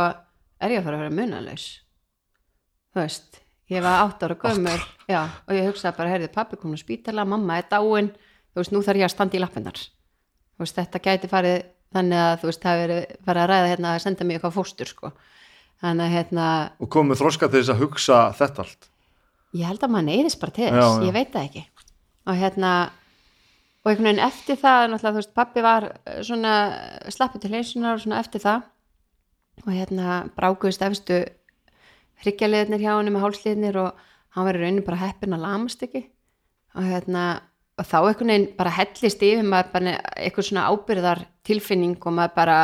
er 0.62 0.76
ég 0.76 0.82
að 0.82 0.86
fara 0.88 1.00
að 1.00 1.06
vera 1.06 1.18
munalaus 1.18 1.70
þú 2.92 3.02
veist 3.02 3.40
ég 3.72 3.84
var 3.84 4.04
átt 4.04 4.24
ára 4.26 4.36
gömur 4.36 4.84
já, 5.08 5.22
og 5.48 5.56
ég 5.56 5.68
hugsaði 5.70 5.98
bara, 5.98 6.12
heyrðu, 6.12 6.30
pappi 6.34 6.60
komin 6.60 6.80
á 6.80 6.84
spítala 6.84 7.26
mamma 7.28 7.60
er 7.62 7.70
dáin, 7.72 8.12
þú 8.52 8.64
veist, 8.64 8.74
nú 8.76 8.84
þarf 8.84 9.02
ég 9.02 9.08
að 9.08 9.14
standa 9.16 9.38
í 9.38 9.42
lappinnar 9.42 9.84
veist, 10.64 10.78
þetta 10.80 11.04
gæti 11.08 11.30
farið 11.32 11.58
þannig 11.92 12.22
að, 12.24 12.32
þú 12.42 12.50
veist, 12.52 12.64
það 12.64 12.86
farið 13.28 13.44
að 13.44 13.52
ræða 13.52 13.70
hérna 13.72 13.92
að 13.96 14.02
senda 14.06 14.28
mig 14.28 14.38
eitthvað 14.38 14.56
fóstur, 14.58 14.92
sko. 14.92 15.12
Þannig 15.82 16.06
að, 16.06 16.16
hérna, 16.16 16.48
og 16.80 16.92
komið 16.94 17.22
þroska 17.24 17.50
til 17.50 17.60
þess 17.62 17.74
að 17.74 17.84
hugsa 17.84 18.22
þetta 18.38 18.66
allt. 18.66 18.90
Ég 19.58 19.68
held 19.68 19.84
að 19.84 19.92
maður 19.92 20.08
neyðist 20.08 20.40
bara 20.40 20.56
til 20.56 20.68
Já, 20.70 20.74
þess, 20.78 20.98
já. 21.02 21.06
ég 21.08 21.16
veit 21.18 21.32
það 21.34 21.48
ekki. 21.50 21.64
Og 22.22 22.38
hérna 22.40 22.72
og 23.82 23.90
einhvern 23.90 24.08
veginn 24.12 24.24
eftir 24.28 24.60
það, 24.62 24.96
þú 25.02 25.14
veist, 25.18 25.34
pappi 25.36 25.64
var 25.66 25.88
eh, 25.90 26.22
svona 26.26 26.54
slappu 27.10 27.42
til 27.42 27.52
hleysunar 27.52 27.98
og 27.98 28.04
svona 28.04 28.22
eftir 28.22 28.44
það. 28.44 28.68
Og 29.66 29.72
hérna 29.74 30.18
brákuðist 30.38 30.84
efstu 30.86 31.22
hryggjarliðnir 32.22 32.84
hjá 32.84 32.94
henni 32.94 33.14
með 33.14 33.26
hálsliðnir 33.26 33.80
og 33.82 34.04
hann 34.38 34.48
í 34.52 34.62
raunin 34.62 34.86
bara 34.86 35.02
heppin 35.02 35.36
að 35.36 35.46
lamast 35.48 35.82
ekki. 35.86 36.06
Og 36.78 36.86
hérna 36.88 37.26
og 37.82 37.88
þá 37.90 37.98
einhvern 38.00 38.34
veginn 38.34 38.48
bara 38.58 38.74
hellist 38.78 39.24
yfir 39.26 39.46
maður 39.48 39.70
bara 39.74 39.98
eitthvað 40.16 40.48
svona 40.48 40.70
ábyrðar 40.70 41.26
tilfinning 41.48 41.98
og 41.98 42.18
maður 42.18 42.36
bara 42.38 42.58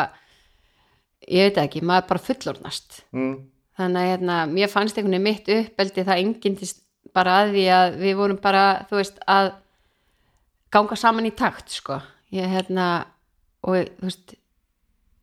ég 1.28 1.50
veit 1.50 1.62
ekki, 1.64 1.84
maður 1.86 2.12
bara 2.12 2.26
fullornast 2.28 3.00
mm. 3.16 3.38
þannig 3.80 4.04
að 4.04 4.12
hérna, 4.12 4.42
mér 4.52 4.72
fannst 4.72 4.98
einhvern 4.98 5.18
veginn 5.18 5.28
mitt 5.28 5.50
uppeldi 5.58 6.06
það 6.08 6.24
engindist 6.24 6.84
bara 7.16 7.42
að 7.42 7.54
því 7.56 7.66
að 7.74 8.00
við 8.02 8.18
vorum 8.20 8.40
bara, 8.42 8.64
þú 8.90 9.00
veist, 9.00 9.22
að 9.32 9.52
ganga 10.74 10.98
saman 11.00 11.30
í 11.30 11.34
takt, 11.38 11.72
sko. 11.74 12.02
Ég 12.36 12.50
hérna, 12.52 12.88
og 13.64 13.88
þú 13.98 14.10
veist 14.10 14.36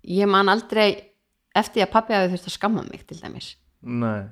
ég 0.09 0.29
man 0.31 0.51
aldrei 0.53 0.89
eftir 1.55 1.85
að 1.85 1.93
pappi 1.93 2.17
hafi 2.17 2.33
þurft 2.33 2.49
að 2.49 2.57
skamma 2.57 2.85
mig 2.89 3.05
til 3.07 3.21
dæmis, 3.21 3.55
Nei, 3.85 4.25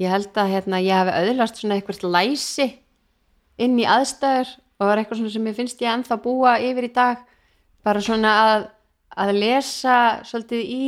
ég 0.00 0.10
held 0.12 0.32
að 0.40 0.54
hérna, 0.54 0.80
ég 0.82 0.96
hafi 0.96 1.28
öðlast 1.28 1.60
svona 1.60 1.76
eitthvað 1.76 2.08
læsi 2.08 2.70
inn 3.60 3.76
í 3.78 3.86
aðstæður 3.88 4.54
og 4.78 4.84
það 4.86 4.92
er 4.92 5.02
eitthvað 5.02 5.20
svona 5.20 5.34
sem 5.34 5.48
ég 5.50 5.58
finnst 5.58 5.84
ég 5.84 5.92
ennþá 5.92 6.18
búa 6.22 6.56
yfir 6.62 6.88
í 6.88 6.92
dag. 6.94 7.24
Bara 7.86 8.02
svona 8.04 8.34
að, 8.44 8.68
að 9.18 9.34
lesa 9.38 9.96
svolítið 10.26 10.62
í 10.62 10.84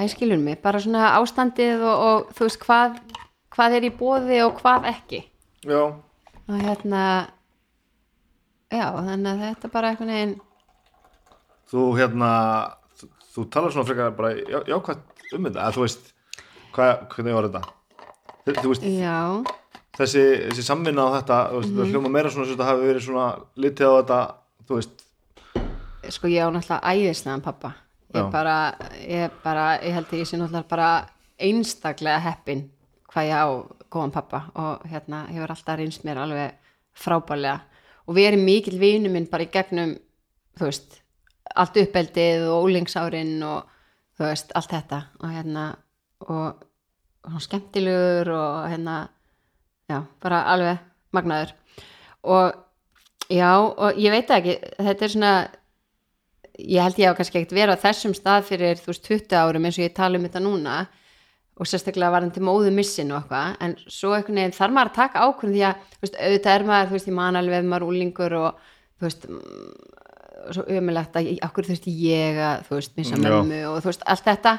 æskilun 0.00 0.44
mig, 0.44 0.60
bara 0.62 0.80
svona 0.80 1.12
ástandið 1.18 1.82
og, 1.84 2.06
og 2.06 2.30
þú 2.36 2.46
veist 2.46 2.62
hvað 2.64 3.00
hvað 3.50 3.76
er 3.76 3.88
í 3.88 3.92
bóði 3.98 4.38
og 4.44 4.60
hvað 4.62 4.86
ekki. 4.92 5.24
Já, 5.66 5.82
og 5.90 6.62
hérna 6.62 7.02
já, 8.70 8.86
þannig 8.94 9.30
að 9.32 9.42
þetta 9.44 9.70
bara 9.72 9.90
eitthvað 9.90 10.10
neginn 10.10 10.36
þú 11.70 11.86
hérna 11.98 12.30
þú, 12.98 13.08
þú 13.34 13.44
talar 13.54 13.74
svona 13.74 13.88
frekar 13.88 14.14
bara 14.18 14.32
já, 14.38 14.58
jákvæmt 14.70 15.26
um 15.36 15.48
þetta, 15.48 15.66
að 15.66 15.76
þú 15.76 15.84
veist 15.84 16.12
hvað, 16.74 16.92
hvernig 17.14 17.36
var 17.36 17.48
þetta? 17.48 17.62
Þú, 18.40 18.54
þú 18.56 18.72
veist, 18.72 18.86
já, 18.88 19.16
þessi, 20.00 20.24
þessi 20.48 20.64
samvinna 20.66 21.06
á 21.06 21.14
þetta, 21.18 21.38
þú 21.50 21.60
veist, 21.60 21.76
það 21.76 21.92
hljóma 21.94 22.12
meira 22.16 22.32
svona 22.32 22.48
sem 22.48 22.56
þetta 22.56 22.70
hafi 22.70 22.88
verið 22.88 23.06
svona 23.06 23.28
litið 23.64 23.86
á 23.86 23.92
þetta 24.00 24.20
þú 24.66 24.80
veist, 24.80 25.06
sko 26.16 26.32
ég 26.32 26.44
á 26.44 26.48
náttúrulega 26.50 26.94
æðislegan 26.96 27.44
pappa 27.44 27.74
ég 28.10 28.24
Já. 28.24 28.30
bara, 28.32 28.56
ég 29.06 29.40
bara, 29.44 29.66
ég 29.84 29.94
held 29.94 30.10
að 30.10 30.22
ég 30.22 30.28
sé 30.28 30.40
náttúrulega 30.40 30.70
bara 30.70 30.90
einstaklega 31.40 32.22
heppin 32.24 32.64
hvað 33.10 33.28
ég 33.30 33.42
á 33.42 33.48
góðan 33.90 34.14
pappa 34.14 34.44
og 34.54 34.86
hérna 34.90 35.24
hefur 35.30 35.52
alltaf 35.54 35.78
reynst 35.78 36.06
mér 36.06 36.22
alveg 36.22 36.56
frábærlega. 36.96 37.60
Og 38.06 38.16
við 38.16 38.30
erum 38.30 38.46
mikill 38.46 38.78
vinu 38.80 39.10
minn 39.12 39.28
bara 39.30 39.46
í 39.46 39.52
gegnum 39.52 39.96
þú 40.58 40.66
veist, 40.68 40.98
allt 41.54 41.78
uppeldið 41.82 42.46
og 42.50 42.68
úlingsárin 42.68 43.38
og 43.46 43.70
þú 44.18 44.26
veist, 44.28 44.52
allt 44.58 44.74
þetta. 44.74 45.00
Og 45.22 45.34
hérna 45.34 45.64
og 46.28 46.66
hann 47.26 47.44
skemmtilegur 47.44 48.32
og 48.36 48.68
hérna 48.70 48.96
já, 49.90 49.98
bara 50.22 50.44
alveg 50.54 50.84
magnaður. 51.16 51.54
Og 52.30 52.54
já, 53.30 53.50
og 53.58 53.98
ég 53.98 54.14
veit 54.14 54.30
ekki 54.36 54.56
þetta 54.78 55.06
er 55.06 55.14
svona 55.14 55.34
ég 56.60 56.84
held 56.84 56.98
ég 57.00 57.12
á 57.12 57.16
kannski 57.16 57.40
ekkert 57.40 57.56
vera 57.56 57.76
á 57.76 57.82
þessum 57.82 58.14
stað 58.16 58.48
fyrir 58.50 58.80
þú 58.80 58.92
veist 58.92 59.06
20 59.06 59.36
árum 59.38 59.66
eins 59.66 59.78
og 59.78 59.86
ég 59.86 59.94
tala 59.96 60.18
um 60.18 60.26
þetta 60.26 60.42
núna 60.44 60.80
og 61.60 61.68
sérstaklega 61.68 62.12
varandi 62.14 62.42
móðu 62.44 62.72
missin 62.74 63.12
og 63.12 63.20
eitthvað 63.20 63.56
en 63.64 63.76
svo 63.84 64.14
einhvern 64.16 64.40
veginn 64.40 64.56
þarf 64.56 64.74
maður 64.76 64.90
að 64.90 64.98
taka 64.98 65.24
ákvörðin 65.26 65.56
því 65.56 65.64
að 65.68 65.80
þú 65.92 66.04
veist, 66.04 66.18
auðvitað 66.20 66.54
er 66.54 66.66
maður, 66.70 66.88
þú 66.90 66.96
veist, 66.96 67.10
ég 67.10 67.16
man 67.18 67.40
alveg 67.40 67.66
maður 67.68 67.88
úlingur 67.90 68.36
og 68.38 68.62
þú 69.00 69.06
veist 69.06 69.26
mm, 69.28 69.74
svo 70.56 70.64
ömulegt 70.78 71.18
að 71.20 71.28
akkur 71.46 71.68
þú 71.68 71.74
veist 71.74 71.90
ég 71.92 72.40
að 72.46 72.64
þú 72.68 72.78
veist, 72.78 72.94
missa 72.96 73.20
mömmu 73.20 73.60
og 73.68 73.82
þú 73.82 73.90
veist, 73.90 74.06
allt 74.08 74.30
þetta. 74.30 74.54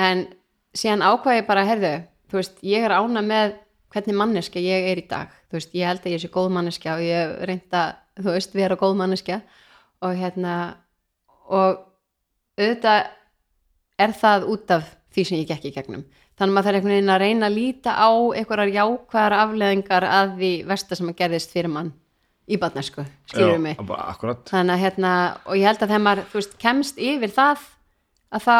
En 0.00 0.24
síðan 0.72 1.04
ákvað 1.04 1.38
ég 1.42 1.50
bara, 1.50 1.66
herðu 1.68 1.92
þú 2.32 2.40
veist, 2.40 2.64
ég 2.64 2.88
er 2.88 2.96
ána 2.96 3.24
með 3.26 3.58
hvernig 3.92 4.16
manneska 4.16 4.60
ég 4.62 4.88
er 4.92 5.00
í 5.02 5.06
dag, 5.08 5.32
þú 5.50 5.58
veist, 5.58 5.74
ég 5.76 5.88
held 5.88 6.06
að 6.06 6.14
ég 6.14 6.22
sé 6.22 6.30
góð 6.32 6.48
manneska 6.56 6.96
og 6.96 7.04
ég 7.04 7.34
reynda 7.48 7.82
þú 8.18 8.34
veist, 8.36 8.56
vera 8.56 8.78
góð 8.80 8.96
manneska 9.00 9.40
og 10.02 10.16
hérna 10.18 10.56
og 11.52 11.82
auðvitað 12.58 13.10
er 14.02 14.14
það 14.18 14.48
út 14.52 14.74
af 14.74 14.90
því 15.12 15.24
sem 15.28 15.42
ég 15.42 15.50
gekk 15.50 15.68
í 15.68 15.74
gegnum. 15.74 16.04
Þannig 16.38 16.52
að 16.52 16.54
maður 16.56 16.66
þarf 16.66 16.78
einhvern 16.78 16.94
veginn 16.94 17.12
að 17.12 17.22
reyna 17.22 17.48
að 17.48 17.56
líta 17.58 17.92
á 17.92 18.10
einhverjar 18.10 18.72
jákvæðar 18.72 19.36
afleðingar 19.36 20.06
að 20.08 20.32
því 20.38 20.52
versta 20.70 20.98
sem 20.98 21.10
að 21.12 21.18
gerðist 21.20 21.52
fyrir 21.52 21.72
mann 21.72 21.92
í 22.48 22.58
barnesku, 22.58 23.04
skilur 23.30 23.60
mig? 23.62 23.78
þannig 24.48 24.74
að 24.74 24.82
hérna, 24.82 25.12
og 25.46 25.58
ég 25.60 25.68
held 25.68 25.84
að 25.84 25.92
þegar 25.92 26.04
maður 26.06 26.28
þú 26.32 26.40
veist, 26.40 26.56
kemst 26.60 26.98
yfir 26.98 27.32
það 27.32 27.66
að 28.32 28.46
þá 28.48 28.56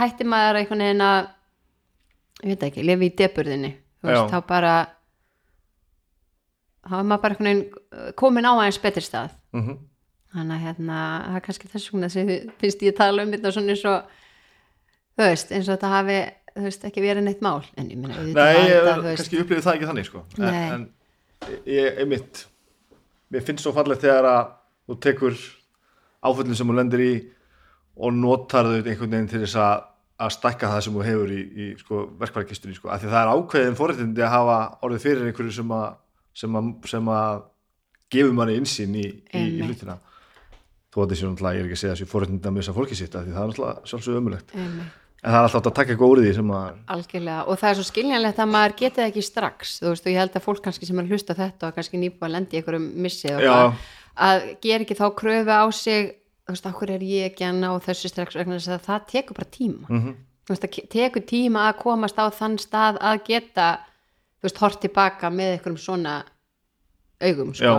hætti 0.00 0.26
maður 0.28 0.60
einhvern 0.60 0.84
veginn 0.84 1.06
að 1.08 1.20
ég 2.44 2.52
veit 2.52 2.66
ekki, 2.68 2.84
lifi 2.86 3.08
í 3.08 3.16
deburðinni 3.18 3.72
veist, 4.08 4.32
þá 4.32 4.40
bara 4.48 4.74
þá 6.88 6.96
er 6.98 7.06
maður 7.06 7.22
bara 7.26 7.54
uh, 7.54 8.10
komin 8.16 8.48
á 8.48 8.52
aðeins 8.56 8.80
betri 8.82 9.04
stað 9.04 9.34
mm 9.52 9.78
þannig 10.30 10.56
að 10.56 10.66
hérna, 10.66 10.98
það 11.26 11.36
er 11.36 11.44
kannski 11.46 11.68
þess 11.70 11.90
vegna 11.90 12.10
sem 12.12 12.28
finnst 12.60 12.82
ég 12.86 12.96
tala 12.98 13.24
um 13.24 13.32
þetta 13.34 13.50
svona 13.54 13.74
eins 13.74 13.80
og 13.90 14.12
þú 15.18 15.26
veist, 15.26 15.50
eins 15.50 15.66
og 15.66 15.74
þetta 15.74 15.90
hafi 15.90 16.18
þú 16.54 16.66
veist, 16.66 16.86
ekki 16.86 17.04
verið 17.04 17.26
neitt 17.26 17.42
mál 17.44 17.58
en 17.74 17.90
ég 17.90 17.98
meina, 17.98 18.18
auðvitað 18.18 18.38
Nei, 18.38 18.70
ég 18.70 18.86
veist 18.86 19.22
kannski 19.22 19.40
upplifið 19.42 19.66
það 19.66 19.78
ekki 19.78 19.90
þannig 19.90 20.08
sko. 20.08 20.22
en, 20.38 20.44
Nei. 20.46 20.68
en 20.76 20.86
ég, 21.66 21.98
einmitt 22.04 22.44
mér 23.30 23.46
finnst 23.46 23.66
svo 23.66 23.74
fallegt 23.74 24.04
þegar 24.06 24.30
að 24.30 24.40
þú 24.90 24.98
tekur 25.06 25.42
áföllin 26.30 26.58
sem 26.58 26.70
þú 26.70 26.78
lendir 26.78 27.04
í 27.04 27.12
og 28.00 28.14
notar 28.16 28.70
þau 28.70 28.78
einhvern 28.80 29.16
veginn 29.16 29.30
til 29.30 29.42
þess 29.42 29.58
að, 29.60 29.86
að 30.20 30.34
stækka 30.36 30.70
það 30.74 30.84
sem 30.84 30.96
þú 30.96 31.06
hefur 31.06 31.32
í, 31.32 31.40
í 31.40 31.66
sko, 31.80 32.02
verkvæðarkistunni 32.20 32.76
sko. 32.76 32.90
af 32.92 33.02
því 33.02 33.10
það 33.14 33.22
er 33.22 33.32
ákveðin 33.34 33.78
forréttindi 33.78 34.24
að 34.26 34.34
hafa 34.34 34.58
orðið 34.86 35.04
fyrir 35.06 35.26
einhverju 35.30 35.56
sem 35.56 35.74
að, 35.76 35.88
sem 36.42 36.60
að, 36.60 36.70
sem 36.92 37.10
að 37.16 37.42
gefur 38.12 38.36
manni 38.36 38.56
insýn 38.60 38.96
í, 39.00 39.08
í, 39.08 39.44
í 39.58 39.66
hlutina. 39.66 39.96
Þó 40.90 41.04
að 41.04 41.12
þessi 41.12 41.28
náttúrulega, 41.28 41.56
ég 41.56 41.62
er 41.62 41.68
ekki 41.68 41.78
að 41.78 41.82
segja 41.84 41.94
þessi 41.96 42.10
forréttindi 42.10 42.50
að 42.50 42.56
missa 42.58 42.76
fólki 42.76 42.98
sitt 42.98 43.14
af 43.14 43.22
því 43.26 43.36
það 43.36 43.42
er 43.42 43.52
náttúrulega 43.52 43.92
sjálfsög 43.92 44.20
ömulegt 44.20 44.56
en 45.20 45.34
það 45.34 45.36
er 45.36 45.44
alltaf 45.44 45.60
að 45.60 45.74
taka 45.76 45.92
eitthvað 45.92 46.12
úr 46.14 46.20
því 46.24 46.30
sem 46.36 46.50
að 46.56 46.68
algjörlega. 46.94 47.40
Og 47.44 47.54
það 47.60 47.70
er 47.70 47.76
svo 47.76 47.86
skiljanlegt 47.90 48.38
að 48.40 48.52
maður 48.54 48.74
geti 48.78 48.96
það 48.96 49.08
ekki 49.10 49.24
strax. 49.26 49.74
Þú 49.82 49.88
veist 49.90 50.06
og 50.06 50.12
ég 50.12 50.20
held 50.22 50.36
að 50.38 50.46
fólk 50.46 50.62
kannski 50.64 50.88
sem 50.88 50.96
er 50.96 51.04
að 51.04 51.12
hlusta 51.12 51.36
þetta 51.36 51.68
og 51.68 51.74
kannski 51.76 52.00
nýbúið 52.00 52.26
að 52.26 52.34
lendi 52.36 52.56
þú 56.50 56.56
veist, 56.56 56.72
okkur 56.74 56.92
er 56.96 57.06
ég 57.06 57.30
ekki 57.30 57.46
að 57.46 57.62
ná 57.62 57.70
þessu 57.86 58.10
strax 58.10 58.36
vegna 58.36 58.58
þess 58.58 58.74
að 58.74 58.84
það 58.88 59.06
tekur 59.14 59.40
bara 59.40 59.54
tíma. 59.54 59.86
Mm 59.88 60.18
þú 60.50 60.56
veist, 60.56 60.66
það 60.66 60.90
tekur 60.90 61.24
tíma 61.28 61.68
að 61.68 61.78
komast 61.84 62.18
á 62.18 62.26
þann 62.34 62.58
stað 62.58 62.98
að 63.06 63.22
geta 63.28 63.66
þú 64.40 64.48
veist, 64.48 64.60
hort 64.64 64.80
tilbaka 64.82 65.30
með 65.30 65.54
einhverjum 65.54 65.78
svona 65.78 66.14
augum, 67.20 67.52
sko. 67.54 67.64
Já, 67.64 67.74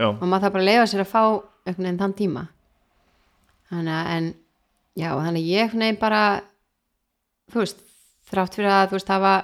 já, 0.00 0.08
og 0.10 0.24
maður 0.26 0.44
þarf 0.44 0.56
bara 0.56 0.64
að 0.64 0.68
leifa 0.68 0.90
sér 0.90 1.04
að 1.04 1.12
fá 1.12 1.22
einhvern 1.24 1.86
veginn 1.86 2.00
þann 2.02 2.16
tíma. 2.18 2.42
Þannig 3.70 3.96
að 3.96 4.10
en 4.16 4.28
já, 5.00 5.08
þannig 5.08 5.40
að 5.40 5.48
ég 5.48 5.64
einhvern 5.64 5.86
veginn 5.86 6.02
bara 6.02 6.22
þú 7.54 7.62
veist, 7.62 7.82
þrátt 8.28 8.58
fyrir 8.58 8.74
að 8.74 8.86
þú 8.90 8.98
veist, 8.98 9.14
hafa 9.14 9.34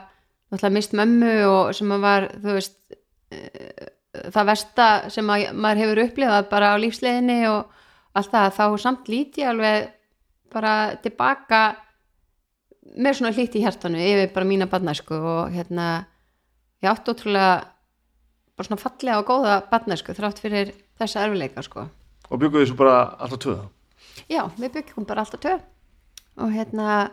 náttúrulega 0.51 0.77
mist 0.77 0.97
mömmu 1.01 1.35
og 1.49 1.75
sem 1.79 1.97
að 1.97 2.05
var, 2.05 2.29
þú 2.43 2.59
veist 2.59 2.79
eh, 3.33 3.91
það 4.35 4.51
versta 4.51 4.93
sem 5.15 5.33
að 5.33 5.49
maður 5.55 5.85
hefur 5.85 6.05
upplifað 6.05 6.49
bara 6.51 6.75
á 6.75 6.83
lífsleiðinni 6.83 7.41
og 7.49 7.80
allt 8.17 8.31
það, 8.33 8.53
þá 8.59 8.65
samt 8.83 9.11
líti 9.11 9.47
alveg 9.47 9.91
bara 10.51 10.75
tilbaka 11.03 11.63
með 12.99 13.19
svona 13.19 13.35
hlýtt 13.37 13.59
í 13.59 13.65
hjartanu 13.65 14.01
yfir 14.03 14.33
bara 14.35 14.49
mína 14.49 14.67
barnæsku 14.71 15.15
og 15.15 15.53
hérna 15.55 16.07
ég 16.83 16.91
átt 16.91 17.11
ótrúlega 17.11 17.53
bara 18.57 18.67
svona 18.67 18.83
fallega 18.83 19.21
og 19.21 19.29
góða 19.29 19.61
barnæsku 19.71 20.17
þrátt 20.17 20.41
fyrir 20.43 20.73
þessa 20.99 21.27
erfileika 21.27 21.63
sko. 21.63 21.87
Og 22.31 22.41
bygguðu 22.41 22.67
þessu 22.67 22.79
bara 22.79 22.97
alltaf 23.19 23.45
töða 23.45 23.69
já, 24.29 24.45
við 24.59 24.75
byggjum 24.79 25.07
bara 25.09 25.25
alltaf 25.25 25.43
tvö. 25.43 25.57
Og 26.41 26.53
hérna 26.55 27.11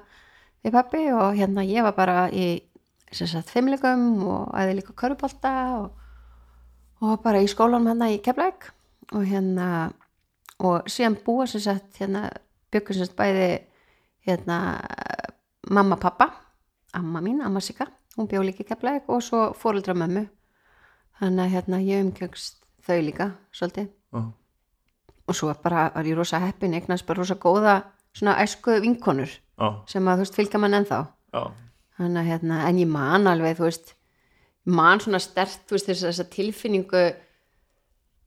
við 0.66 0.76
pappi 0.76 1.04
og 1.14 1.38
hérna 1.38 1.66
ég 1.68 1.86
var 1.86 1.96
bara 1.98 2.28
í 2.30 2.48
sem 3.12 3.30
sagt 3.30 3.52
fimmleikum 3.54 4.26
og 4.28 4.52
æði 4.58 4.80
líka 4.80 4.96
körubólta 4.98 5.54
og, 5.78 5.86
og 7.02 7.22
bara 7.24 7.42
í 7.44 7.48
skólanum 7.48 7.88
hérna 7.92 8.12
í 8.12 8.20
Keflæk 8.24 8.72
og 9.16 9.24
hérna 9.28 9.94
og 10.60 10.90
síðan 10.90 11.20
búa 11.26 11.46
sem 11.48 11.62
sagt 11.62 12.00
hérna 12.02 12.30
byggjum 12.74 12.98
sem 12.98 13.08
sagt 13.08 13.18
bæði 13.20 13.50
hérna 14.28 14.82
mamma 15.70 15.98
pappa 16.02 16.32
amma 16.94 17.22
mín, 17.22 17.42
amma 17.42 17.62
Sigga 17.62 17.88
hún 18.18 18.28
bjó 18.28 18.42
líka 18.42 18.64
Keflæk 18.66 19.10
og 19.14 19.22
svo 19.22 19.54
fóreldra 19.54 19.94
mömmu. 19.94 20.26
Þannig 21.20 21.44
að 21.44 21.54
hérna 21.54 21.80
ég 21.86 22.04
umgjöngst 22.06 22.58
þau 22.88 23.00
líka 23.02 23.32
svolítið. 23.54 23.92
Já. 24.14 24.22
og 25.28 25.36
svo 25.36 25.54
bara 25.64 25.92
var 25.96 26.08
ég 26.08 26.16
rosa 26.16 26.40
heppin 26.40 26.74
eignast 26.74 27.06
bara 27.06 27.20
rosa 27.20 27.36
góða 27.36 27.82
svona 28.16 28.38
æsku 28.40 28.80
vinkonur 28.82 29.28
já, 29.28 29.68
sem 29.86 30.08
að 30.08 30.22
þú 30.22 30.24
veist 30.24 30.38
fylgja 30.40 30.60
mann 30.64 30.78
ennþá. 30.78 31.00
Já, 31.36 31.42
þannig 31.98 32.22
að 32.22 32.30
hérna, 32.32 32.60
en 32.70 32.80
ég 32.80 32.88
man 32.88 33.28
alveg 33.28 33.58
þú 33.58 33.68
veist, 33.68 33.94
man 34.64 35.04
svona 35.04 35.20
stert 35.20 35.66
þú 35.68 35.76
veist 35.76 35.92
þess 35.92 36.24
að 36.24 36.32
tilfinningu 36.32 37.04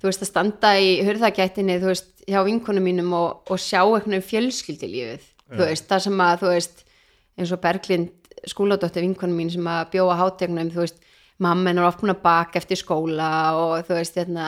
þú 0.00 0.08
veist 0.08 0.24
að 0.24 0.30
standa 0.30 0.72
í 0.80 0.92
hurðagættinni 1.06 1.78
þú 1.80 1.90
veist, 1.92 2.10
hjá 2.28 2.40
vinkonum 2.46 2.86
mínum 2.86 3.12
og, 3.16 3.42
og 3.50 3.60
sjá 3.60 3.82
eitthvað 3.82 4.26
fjölskyldi 4.28 4.90
lífið 4.90 5.26
þú 5.50 5.62
veist, 5.64 5.88
það 5.90 6.04
sem 6.06 6.24
að 6.24 6.42
þú 6.42 6.52
veist 6.54 6.84
eins 7.40 7.54
og 7.54 7.62
Berglind 7.64 8.36
skóladóttir 8.48 9.04
vinkonum 9.04 9.40
mín 9.40 9.50
sem 9.52 9.66
að 9.68 9.90
bjóa 9.94 10.18
hátegnum 10.20 10.70
þú 10.72 10.84
veist, 10.84 11.02
mamma 11.40 11.72
hennar 11.72 11.98
búin 12.00 12.14
að 12.14 12.22
baka 12.24 12.60
eftir 12.60 12.80
skóla 12.80 13.30
og 13.58 13.88
þú 13.88 13.98
veist, 13.98 14.16
hérna 14.16 14.46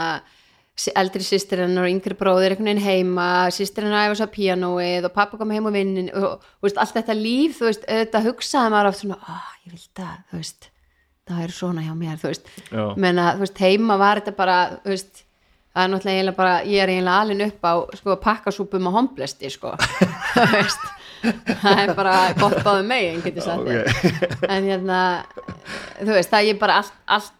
eldri 0.97 1.25
sýstir 1.25 1.61
hennar 1.63 1.85
og 1.85 1.93
yngri 1.93 2.17
bróðir 2.17 2.55
einhvern 2.55 2.71
veginn 2.71 2.87
heima, 2.87 3.29
sýstir 3.53 3.85
hennar 3.85 4.09
æfa 4.09 4.23
svo 4.23 4.29
píanóið 4.33 5.09
og 5.09 5.15
pappa 5.15 5.39
kom 5.41 5.53
heim 5.53 5.69
á 5.69 5.73
vinnin 5.75 6.09
og, 6.17 6.41
og 6.41 6.65
veist, 6.67 6.81
allt 6.81 6.97
þetta 6.97 7.17
líf, 7.19 7.59
þú 7.59 7.69
veist, 7.69 7.85
auðvitað 7.89 8.29
hugsaði 8.31 8.73
maður 8.73 8.91
oft 8.91 9.03
svona, 9.03 9.19
ah, 9.29 9.51
ég 9.67 9.75
vil 9.75 9.85
það, 10.01 10.15
þú 10.31 10.41
veist 10.41 10.71
það 11.29 11.43
er 11.45 11.55
svona 11.55 11.85
hjá 11.85 11.93
mér, 11.99 12.17
þú 12.23 12.31
veist 12.33 12.49
já. 12.73 12.85
menna, 13.05 13.29
þú 13.37 13.45
veist, 13.45 13.63
heima 13.63 13.99
var 14.01 14.23
þetta 14.23 14.35
bara 14.39 14.59
þú 14.81 14.95
veist, 14.95 15.23
það 15.73 15.85
er 15.85 15.93
náttúrulega 15.93 16.35
bara 16.37 16.57
ég 16.68 16.83
er 16.83 16.93
eiginlega 16.93 17.20
alin 17.25 17.45
upp 17.47 17.64
á, 17.64 17.73
sko, 17.99 18.16
pakkasúpum 18.23 18.89
og 18.91 18.99
homblesti, 18.99 19.53
sko. 19.53 19.77
Það 21.23 21.79
er 21.79 21.93
bara 21.95 22.12
gott 22.35 22.57
báðu 22.66 22.83
megin, 22.83 23.20
okay. 23.23 23.85
en 24.51 24.64
hérna 24.66 24.97
þú 26.01 26.16
veist, 26.16 26.33
það 26.33 26.49
er 26.51 26.57
bara 26.59 26.81
allt 26.81 26.97
allt, 27.14 27.37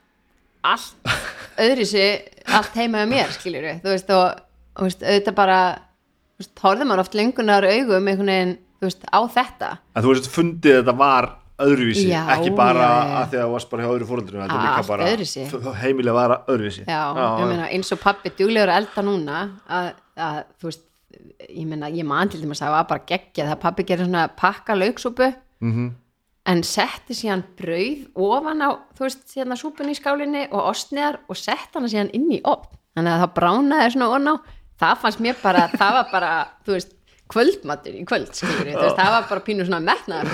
allt 0.63 1.17
öðri 1.59 1.89
sig 1.91 2.45
allt 2.47 2.79
heima 2.79 3.03
hjá 3.03 3.11
mér, 3.11 3.33
skiljur 3.35 3.67
við 3.67 3.81
þú 3.83 3.91
veist, 3.91 4.13
og, 4.15 4.39
og 4.77 4.85
þú 4.85 4.87
veist, 4.87 5.03
auðvitað 5.03 5.39
bara 5.41 5.59
þú 5.75 6.45
veist, 6.45 6.55
horfði 6.63 6.87
maður 6.87 7.03
oft 7.03 7.19
lengunar 7.19 7.67
augum 7.73 8.13
einhvern 8.13 8.33
veginn, 8.33 8.55
þú 8.79 8.87
veist, 8.87 9.09
á 9.11 9.21
þetta. 9.41 9.73
En 9.97 10.07
þú 10.07 10.15
veist 10.15 10.31
fundið 10.31 10.79
þetta 10.79 10.97
var 11.03 11.31
öðruvísi 11.63 12.07
Já, 12.09 12.23
ekki 12.37 12.51
bara 12.57 12.83
já, 12.83 12.93
já. 12.93 13.17
að 13.21 13.27
því 13.33 13.39
að 13.39 13.45
þú 13.47 13.53
varst 13.53 13.71
bara 13.71 13.83
hjá 13.85 13.91
öðru 13.95 14.07
fóröldrinu 14.09 14.41
þetta 14.43 14.57
er 14.57 14.65
líka 14.67 14.87
bara 14.89 15.09
öðruvísi. 15.11 15.75
heimilega 15.83 16.15
var 16.17 16.35
öðruvísi 16.49 16.85
Já, 16.89 17.01
ég 17.13 17.47
meina 17.53 17.67
eins 17.69 17.93
og 17.93 18.01
pappi 18.03 18.33
duglegur 18.39 18.73
að 18.73 18.81
elda 18.83 19.05
núna 19.07 19.41
að, 19.69 19.91
að 20.17 20.39
þú 20.61 20.71
veist 20.71 20.85
ég 21.53 21.67
meina, 21.69 21.91
ég 21.93 22.07
man 22.09 22.29
til 22.33 22.41
dæmis 22.43 22.63
að 22.63 22.67
það 22.71 22.77
var 22.79 22.87
bara 22.93 23.05
geggjað 23.13 23.51
það 23.53 23.61
pappi 23.67 23.85
gerir 23.91 24.09
svona 24.09 24.29
pakka 24.37 24.75
lauksúpu 24.79 25.33
Mhm. 25.63 25.91
en 26.51 26.63
setti 26.67 27.15
síðan 27.15 27.45
brauð 27.55 28.01
ofan 28.19 28.65
á, 28.67 28.71
þú 28.99 29.05
veist, 29.07 29.21
síðan 29.31 29.55
súpunni 29.61 29.93
í 29.95 29.99
skálinni 30.01 30.49
og 30.51 30.73
ostniðar 30.73 31.21
og 31.31 31.37
setti 31.39 31.77
hana 31.79 31.87
síðan 31.93 32.11
inn 32.19 32.27
í 32.35 32.41
opn, 32.43 32.67
þannig 32.97 33.13
að 33.15 33.21
það 33.23 33.35
bránaði 33.37 33.93
svona 33.95 34.09
ofan 34.11 34.27
á, 34.27 34.35
það 34.83 34.97
fannst 35.05 35.21
mér 35.23 35.37
bara 35.43 35.69
það 35.71 35.93
var 36.01 36.09
bara, 36.11 36.33
þú 36.67 36.75
veist, 36.75 36.97
kvöldmatur 37.31 37.95
í 37.95 38.03
kvöld, 38.11 38.33
skilur 38.35 38.67
við, 38.67 38.75
þú 38.75 38.83
veist, 38.89 38.99
það 38.99 39.13
var 39.15 39.29
bara 39.31 39.45
pínu 39.47 39.69
svona 39.69 39.81
metnaðar 39.87 40.27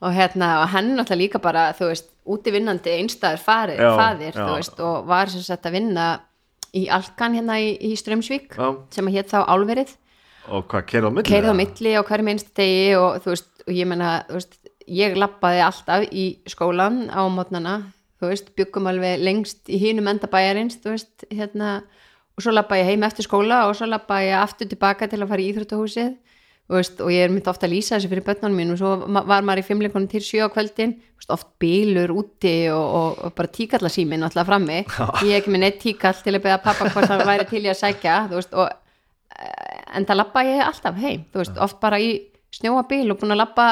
og 0.00 0.14
hérna 0.14 0.48
og 0.62 0.68
hann 0.72 0.92
er 0.92 1.00
náttúrulega 1.00 1.22
líka 1.24 1.40
bara, 1.42 1.72
þú 1.74 1.90
veist 1.90 2.10
útivinnandi 2.28 2.92
einstæður 3.00 3.40
farir, 3.42 3.80
Já, 3.80 3.90
faðir 3.98 4.34
já. 4.36 4.42
þú 4.44 4.54
veist, 4.54 4.80
og 4.84 5.06
var 5.08 5.32
sem 5.32 5.42
sagt 5.42 5.66
að 5.66 5.78
vinna 5.78 6.06
í 6.76 6.84
Alkan 6.92 7.34
hérna 7.38 7.56
í, 7.58 7.72
í 7.80 7.96
Strömsvík 7.98 8.54
Já. 8.54 8.68
sem 8.94 9.08
að 9.08 9.18
hétt 9.18 9.32
þá 9.32 9.38
álverið 9.48 9.94
og 10.48 10.64
hvað, 10.70 10.84
kerið 10.88 11.08
á 11.08 11.12
milli? 11.12 11.28
keirið 11.28 11.50
á 11.52 11.56
milli 11.60 11.94
á 11.96 12.02
hverjum 12.08 12.32
einstu 12.32 12.52
degi 12.56 12.88
og 12.96 13.18
þú 13.24 13.32
veist, 13.34 13.50
og 13.66 13.72
ég 13.74 13.88
menna 13.90 14.10
þú 14.28 14.38
veist, 14.38 14.58
ég 14.88 15.16
lappaði 15.20 15.62
alltaf 15.66 16.06
í 16.12 16.26
skólan 16.48 17.00
á 17.12 17.20
mótnana, 17.28 17.74
þú 18.20 18.30
veist 18.30 18.52
byggum 18.56 18.86
alveg 18.92 19.18
lengst 19.20 19.68
í 19.68 19.80
hínum 19.82 20.08
enda 20.08 20.30
bæjarins 20.30 20.78
þú 20.84 20.94
veist, 20.94 21.26
hérna 21.32 21.82
og 22.38 22.44
svo 22.44 22.54
lappaði 22.54 22.84
ég 22.84 22.92
heim 22.92 23.04
eftir 23.08 23.26
skóla 23.26 23.64
og 23.66 23.74
svo 23.76 23.88
lappaði 23.90 24.30
ég 24.30 24.38
aftur 24.44 24.70
tilbaka 24.70 25.08
til 25.10 25.20
að 25.24 25.30
fara 25.32 25.42
í 25.42 25.48
íþróttahúsið 25.52 26.14
veist, 26.76 26.98
og 27.00 27.08
ég 27.12 27.24
er 27.24 27.32
myndi 27.32 27.48
ofta 27.48 27.64
að 27.64 27.72
lýsa 27.72 27.96
þessu 27.96 28.10
fyrir 28.10 28.24
börnunum 28.26 28.58
mín 28.60 28.72
og 28.74 28.80
svo 28.80 28.90
var 29.08 29.44
maður 29.46 29.62
í 29.62 29.66
fimmleikunum 29.68 30.08
til 30.12 30.20
sjö 30.24 30.44
á 30.44 30.52
kvöldin 30.52 30.98
veist, 31.16 31.30
oft 31.32 31.48
bílur 31.62 32.12
úti 32.12 32.68
og, 32.72 32.84
og, 32.98 33.22
og 33.24 33.36
bara 33.38 33.52
tíkallasímin 33.54 34.26
alltaf 34.26 34.48
frammi. 34.48 34.82
Ég 35.24 35.32
er 35.32 35.40
ekki 35.40 35.54
með 35.54 35.64
neitt 35.64 35.80
tíkall 35.80 36.20
til 36.20 36.34
að 36.36 36.44
beða 36.44 36.60
pappa 36.66 36.90
hvort 36.92 37.08
hann 37.08 37.24
væri 37.28 37.48
til 37.48 37.62
í 37.64 37.72
að 37.72 37.80
sækja 37.80 38.18
veist, 38.34 38.52
og 38.52 38.68
eh, 38.68 39.80
en 39.96 40.08
það 40.08 40.20
labba 40.20 40.44
ég 40.44 40.62
alltaf 40.66 41.00
heim 41.00 41.24
oft 41.40 41.80
bara 41.80 42.02
í 42.04 42.12
snjóa 42.58 42.84
bíl 42.90 43.06
og 43.08 43.20
búin 43.22 43.32
að 43.32 43.42
labba 43.46 43.68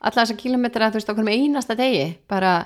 alla 0.00 0.16
þessa 0.22 0.40
kilometra 0.40 0.88
þú 0.88 1.00
veist, 1.00 1.12
okkur 1.12 1.28
með 1.28 1.44
einasta 1.44 1.76
degi. 1.76 2.08
Bara, 2.30 2.56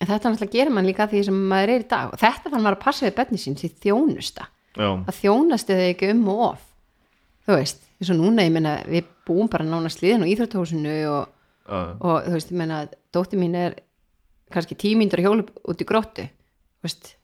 en 0.00 0.08
þetta 0.08 0.32
náttúrulega 0.32 0.56
gerir 0.56 0.72
mann 0.72 0.88
líka 0.88 1.04
því 1.10 1.26
sem 1.28 1.46
maður 1.52 1.76
er 1.76 1.84
í 1.84 1.88
dag. 1.90 2.16
Og 2.16 2.20
þetta 2.22 2.48
fann 2.48 2.64
maður 2.64 2.78
að 2.78 2.84
passa 2.86 3.04
við 3.10 3.16
bönni 3.20 3.40
sín 3.42 3.60
því 3.60 3.74
þjónusta. 3.84 4.48
Já, 4.72 4.88
að 4.88 5.16
þjónastu 5.18 5.76
þau 5.76 5.88
ekki 5.90 6.14
um 6.14 6.28
og 6.32 6.44
of 6.46 6.68
þú 7.46 7.58
veist, 7.58 7.82
eins 8.02 8.12
og 8.12 8.18
núna 8.18 8.44
ég 8.46 8.52
meina 8.54 8.76
við 8.88 9.08
búum 9.26 9.48
bara 9.50 9.66
nána 9.66 9.90
sliðin 9.92 10.26
og 10.26 10.32
íþróttahúsinu 10.32 10.98
og, 11.12 11.32
já, 11.62 11.80
og 12.02 12.16
þú 12.26 12.36
veist, 12.36 12.52
ég 12.52 12.58
meina 12.58 12.84
dóttir 13.14 13.40
mín 13.40 13.56
er 13.58 13.78
kannski 14.52 14.76
tímíndur 14.78 15.22
hjólu 15.22 15.46
út 15.46 15.82
í 15.82 15.88
gróttu 15.88 16.26
þú 16.26 16.88
veist, 16.88 17.14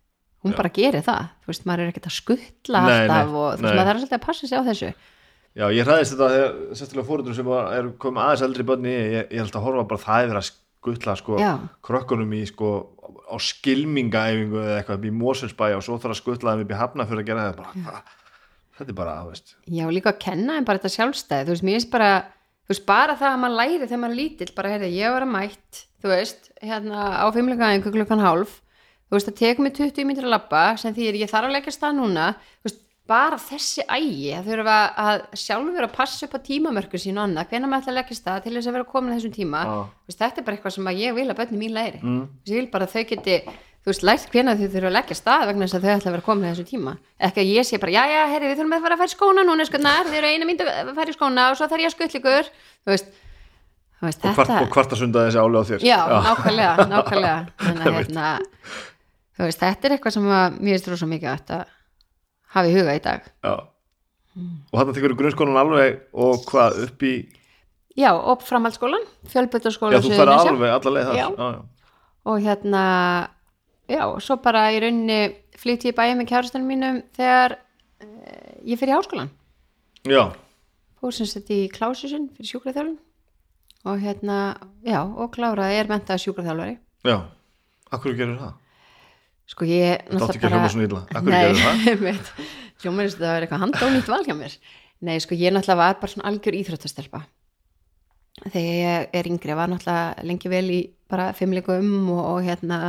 hún 0.46 0.54
bara 0.56 0.72
gerir 0.72 1.04
það 1.04 1.30
þú 1.42 1.52
veist, 1.52 1.66
maður 1.68 1.84
er 1.84 1.92
ekkert 1.92 2.10
að 2.10 2.18
skuttla 2.20 2.84
alltaf 2.86 3.10
nei, 3.10 3.34
og 3.34 3.48
þú 3.58 3.66
veist, 3.66 3.74
maður 3.74 3.90
þarf 3.90 4.02
svolítið 4.04 4.18
að 4.20 4.26
passa 4.28 4.46
sig 4.48 4.58
á 4.58 4.68
þessu. 4.70 4.92
Já, 5.58 5.64
ég 5.74 5.88
hræðist 5.88 6.14
þetta 6.14 6.28
þegar 6.30 6.56
sérstaklega 6.78 7.08
fórhundum 7.08 7.34
sem 7.34 7.48
er 7.58 7.90
komið 7.98 8.24
aðeins 8.24 8.44
eldri 8.46 8.66
bönni, 8.68 8.94
ég, 8.94 9.24
ég 9.34 9.42
held 9.42 9.56
að 9.58 9.64
horfa 9.64 9.86
bara 9.90 10.04
það 10.04 10.26
yfir 10.28 10.38
að 10.38 10.48
skuttla 10.48 11.14
sko 11.18 11.38
Já. 11.40 11.50
krökkunum 11.82 12.34
í 12.38 12.44
sko 12.46 12.70
á 13.26 13.36
skilmingaæfingu 13.42 14.60
eða 14.62 14.76
eitthvað 14.78 15.08
í 15.08 15.12
Moselsbæ 15.18 15.64
og 15.74 15.82
svo 15.84 15.98
þarf 15.98 16.14
að 16.14 16.20
skuttla 16.20 16.54
þeim 16.54 16.64
upp 16.64 16.74
í 16.76 16.78
hafna 16.78 17.08
fyrir 17.08 17.24
að 17.24 17.30
gera 17.32 17.46
þetta 17.48 17.66
bara, 17.88 18.02
þetta 18.78 18.94
er 18.94 18.98
bara, 19.02 19.16
þú 19.24 19.32
veist. 19.34 19.54
Já, 19.66 19.84
líka 19.94 20.12
að 20.14 20.22
kenna 20.24 20.56
þeim 20.58 20.68
bara 20.70 20.78
þetta 20.82 20.94
sjálfstæði. 20.96 21.46
Þú 21.48 21.54
veist, 21.54 21.66
mér 21.68 21.78
finnst 21.78 21.92
bara, 21.92 22.10
þú 22.64 22.74
veist, 22.74 22.86
bara 22.88 23.18
það 23.18 23.34
að 23.34 23.42
maður 23.44 23.58
læri 23.60 23.84
þegar 23.88 24.02
maður 24.04 24.18
lítill, 24.22 24.50
bara 24.56 24.72
heyrði, 24.74 24.90
ég 24.98 25.14
var 25.16 25.26
að 25.26 25.32
mætt 25.34 25.84
þú 25.98 26.10
veist, 26.12 26.50
hérna 26.62 27.06
á 27.18 27.26
fimmleikaðingu 27.34 27.90
klukkan 27.94 28.22
hálf, 28.22 28.58
þú 29.08 29.16
veist, 29.16 29.30
það 29.30 29.38
tekur 29.40 29.66
mig 29.66 29.72
20 29.78 30.04
mínútur 30.06 30.28
að 30.28 30.34
labba, 30.36 30.60
sem 30.78 30.94
því 30.94 31.08
ég 31.18 31.30
þarf 31.32 31.48
að 31.48 31.56
leggja 31.56 31.74
stað 31.74 31.96
núna, 31.98 32.26
þú 32.62 32.68
veist, 32.70 32.84
bara 33.08 33.38
þessi 33.40 33.82
ægi, 33.88 34.28
það 34.36 34.48
þurfa 34.52 34.76
að 35.00 35.22
sjálfur 35.42 35.86
að 35.86 35.94
passa 35.96 36.26
upp 36.28 36.34
á 36.36 36.40
tímamörku 36.44 37.00
sín 37.00 37.16
og 37.18 37.24
annað, 37.24 37.48
hvenær 37.50 37.70
maður 37.72 37.82
ætla 37.86 37.92
að 37.94 37.98
leggja 38.02 38.18
stað 38.18 38.42
til 38.44 38.52
þess 38.58 38.68
að 38.68 38.76
vera 38.76 38.88
komin 38.92 39.14
þessum 39.16 39.32
tíma, 39.32 39.62
veist, 40.06 40.20
þetta 40.20 40.42
er 40.42 40.44
bara 40.46 40.58
eitthvað 40.58 40.74
sem 40.76 40.90
ég 41.00 41.16
vil 41.16 41.26
að 41.32 41.38
bönni 41.40 41.58
mín 41.64 41.74
læri, 41.74 42.02
Mm. 42.04 42.20
Ég 42.46 42.54
vil 42.60 42.68
bara 42.70 42.84
að 42.86 42.94
þau 42.94 43.04
geti 43.08 43.38
þú 43.88 43.94
veist, 43.94 44.04
lært 44.04 44.32
hvenær 44.34 44.58
þau 44.58 44.66
þurfa 44.68 44.88
að 44.90 44.94
leggja 44.98 45.16
stað 45.16 45.44
vegna 45.48 45.64
þess 45.64 45.76
að 45.78 45.84
þau 45.84 45.92
ætla 45.94 46.10
að 46.10 46.14
vera 46.16 46.24
komin 46.26 46.44
að 46.44 46.50
þessum 46.52 46.68
tíma. 46.68 46.92
Ekki 47.28 47.40
að 47.40 47.52
ég 47.54 47.68
sé 47.68 47.78
bara, 47.80 47.94
já, 47.94 48.02
já, 48.12 48.20
herri, 48.34 48.50
við 48.50 48.58
þurfum 48.58 48.74
að 48.76 48.84
fara 48.84 48.98
að 48.98 49.02
færa 49.02 49.12
skóna 49.14 49.44
núna, 49.48 49.66
skunnar, 49.68 50.10
þið 50.10 50.18
eru 50.18 50.32
eina 50.34 50.48
mynd 50.48 50.64
að 50.66 50.90
færa 50.98 51.08
í 51.08 51.16
skóna 51.16 51.46
og 51.48 51.56
svo 51.56 51.68
þarf 51.70 51.84
ég 51.84 51.88
að 51.88 51.94
skuttla 51.94 52.20
ykkur. 52.20 52.50
Þú 52.84 52.92
veist, 52.92 53.08
þú 53.96 54.08
veist 54.08 54.20
og, 54.20 54.36
kvart, 54.36 54.52
þetta 54.52 54.66
og 54.66 54.74
kvarta 54.76 55.00
sunda 55.00 55.24
þessi 55.24 55.40
álega 55.40 55.64
á 55.64 55.68
þér? 55.70 55.86
Já, 55.88 55.98
nákvæmlega, 56.28 56.74
nákvæmlega. 56.92 57.38
Þannig 57.64 57.98
hérna 58.02 58.28
þú 59.38 59.48
veist, 59.48 59.64
þetta 59.64 59.88
er 59.88 59.96
eitthvað 59.96 60.16
sem 60.18 60.30
að 60.36 60.60
mér 60.60 60.76
finnst 60.76 60.92
rosa 60.92 61.08
mikið 61.08 61.32
að 61.32 61.64
hafa 62.58 62.68
í 62.68 62.76
huga 62.76 62.98
í 62.98 63.02
dag. 63.08 63.32
Já. 63.46 63.54
og 64.70 64.76
þarna 64.76 64.94
tekur 64.94 65.16
grunnskólan 65.18 65.58
alveg 65.58 66.02
og 66.14 66.44
hvað 66.46 66.84
upp 66.84 67.02
í 67.06 67.14
já, 67.98 68.12
og 68.14 68.44
framhaldsskólan, 68.46 69.02
já, 69.02 69.30
fjölbyrtarskóla 69.32 69.98
þú 69.98 70.12
Já. 73.88 74.02
og 74.04 74.20
svo 74.24 74.36
bara 74.44 74.68
í 74.74 74.80
rauninni 74.84 75.20
flytti 75.58 75.90
ég 75.90 75.96
bæja 75.96 76.16
með 76.18 76.30
kjárastunum 76.32 76.68
mínum 76.68 77.00
þegar 77.16 77.56
uh, 77.56 78.52
ég 78.68 78.80
fyrir 78.80 78.96
háskólan 78.98 79.32
já, 80.08 80.22
fór 81.00 81.16
sem 81.16 81.28
sett 81.28 81.50
í 81.54 81.64
klásusinn 81.72 82.28
fyrir 82.36 82.52
sjúkraþjálfun 82.52 82.98
og 83.88 84.00
hérna, 84.02 84.38
já, 84.84 85.00
og 85.00 85.32
kláraði 85.34 85.80
er 85.80 85.90
mentað 85.90 86.24
sjúkraþjálfari 86.26 86.78
já. 87.08 87.18
Akkur 87.88 88.16
gerur 88.18 88.36
það? 88.42 88.56
sko 89.48 89.64
ég 89.64 90.02
Þetta 90.04 90.26
átti 90.26 90.36
ekki 90.36 90.48
að 90.48 90.52
hljóma 90.52 90.72
svona 90.74 90.88
illa. 90.88 91.02
Af 91.08 91.22
hverju 91.24 91.38
gerðirðu 91.38 92.02
það? 92.04 92.24
það? 92.28 92.50
hljóma 92.82 93.04
þess 93.06 93.16
að 93.16 93.24
það 93.24 93.32
var 93.32 93.46
eitthvað 93.46 93.62
handónýtt 93.64 94.12
val 94.12 94.20
hjá 94.26 94.36
mér 94.38 94.56
nei, 94.98 95.16
sko 95.22 95.38
ég 95.38 95.54
náttúrulega 95.54 95.80
var 95.80 95.98
bara 96.02 96.12
svona 96.12 96.28
algjör 96.30 96.58
íþróttastelpa 96.58 97.22
þegar 98.44 98.74
ég 98.78 99.16
er 99.18 99.30
yngri 99.30 99.56
var 99.58 99.72
náttúrulega 99.72 100.26
lengi 100.28 100.52
vel 100.52 100.66
í 100.74 100.80
bara 101.10 101.30
fimmleikum 101.36 102.10
og, 102.14 102.22
og 102.34 102.46
hérna 102.46 102.80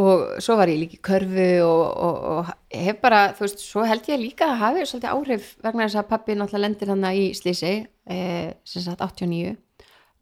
og 0.00 0.22
svo 0.42 0.56
var 0.58 0.70
ég 0.72 0.80
líka 0.80 0.98
í 0.98 1.02
körfu 1.06 1.48
og, 1.62 1.82
og, 2.06 2.16
og 2.34 2.48
hef 2.74 2.98
bara, 3.02 3.28
þú 3.36 3.44
veist, 3.44 3.62
svo 3.62 3.84
held 3.86 4.08
ég 4.10 4.22
líka 4.22 4.48
að 4.50 4.62
hafi 4.62 4.86
svolítið 4.90 5.12
áhrif 5.12 5.52
vegna 5.62 5.86
þess 5.86 6.00
að 6.00 6.08
pappi 6.10 6.34
náttúrulega 6.34 6.64
lendir 6.64 6.90
hann 6.90 7.06
í 7.12 7.28
slísi 7.38 7.74
e, 7.86 8.18
sem 8.66 8.82
sagt 8.82 9.04
89 9.04 9.54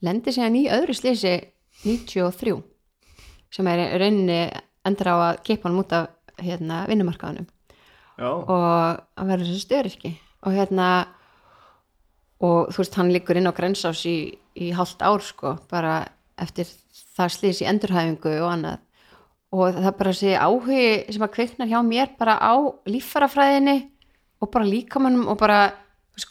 lendir 0.05 0.37
síðan 0.37 0.59
í 0.61 0.67
öðru 0.77 0.97
slísi 0.99 1.39
93 1.87 2.59
sem 3.53 3.73
er 3.73 3.83
rauninni 4.01 4.43
endur 4.85 5.13
á 5.13 5.17
að 5.17 5.41
keipa 5.47 5.71
hann 5.71 5.81
út 5.81 5.97
af 5.97 6.11
hérna, 6.43 6.85
vinnumarkaðanum 6.91 7.49
já, 8.19 8.29
og 8.29 8.55
að 8.57 9.29
vera 9.33 9.47
þessi 9.47 9.65
störyrki. 9.65 10.13
Og 10.43 10.57
hérna 10.57 10.89
og 12.43 12.73
þú 12.75 12.83
veist, 12.83 12.97
hann 12.99 13.13
liggur 13.15 13.39
inn 13.39 13.51
á 13.51 13.55
grensás 13.55 14.03
í, 14.09 14.35
í 14.59 14.73
hálft 14.75 15.03
ár 15.05 15.23
sko, 15.23 15.55
bara 15.71 16.01
eftir 16.43 16.67
það 17.17 17.37
slýs 17.37 17.63
í 17.63 17.69
endurhæfingu 17.71 18.33
og 18.43 18.49
annað 18.51 18.81
og 19.53 19.77
það 19.77 19.89
er 19.91 19.97
bara 19.99 20.13
þessi 20.13 20.35
áhugi 20.41 20.85
sem 21.13 21.25
að 21.27 21.35
kveiknar 21.37 21.71
hjá 21.71 21.81
mér 21.85 22.13
bara 22.19 22.39
á 22.41 22.55
líffarafræðinni 22.89 23.79
og 24.43 24.51
bara 24.53 24.69
líkamannum 24.69 25.29
og 25.29 25.39
bara 25.41 25.61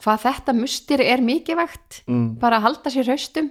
hvað 0.02 0.24
þetta 0.26 0.56
mustir 0.58 1.02
er 1.04 1.22
mikilvægt 1.26 2.02
mm. 2.08 2.38
bara 2.42 2.60
að 2.60 2.68
halda 2.68 2.94
sér 2.94 3.12
haustum 3.14 3.50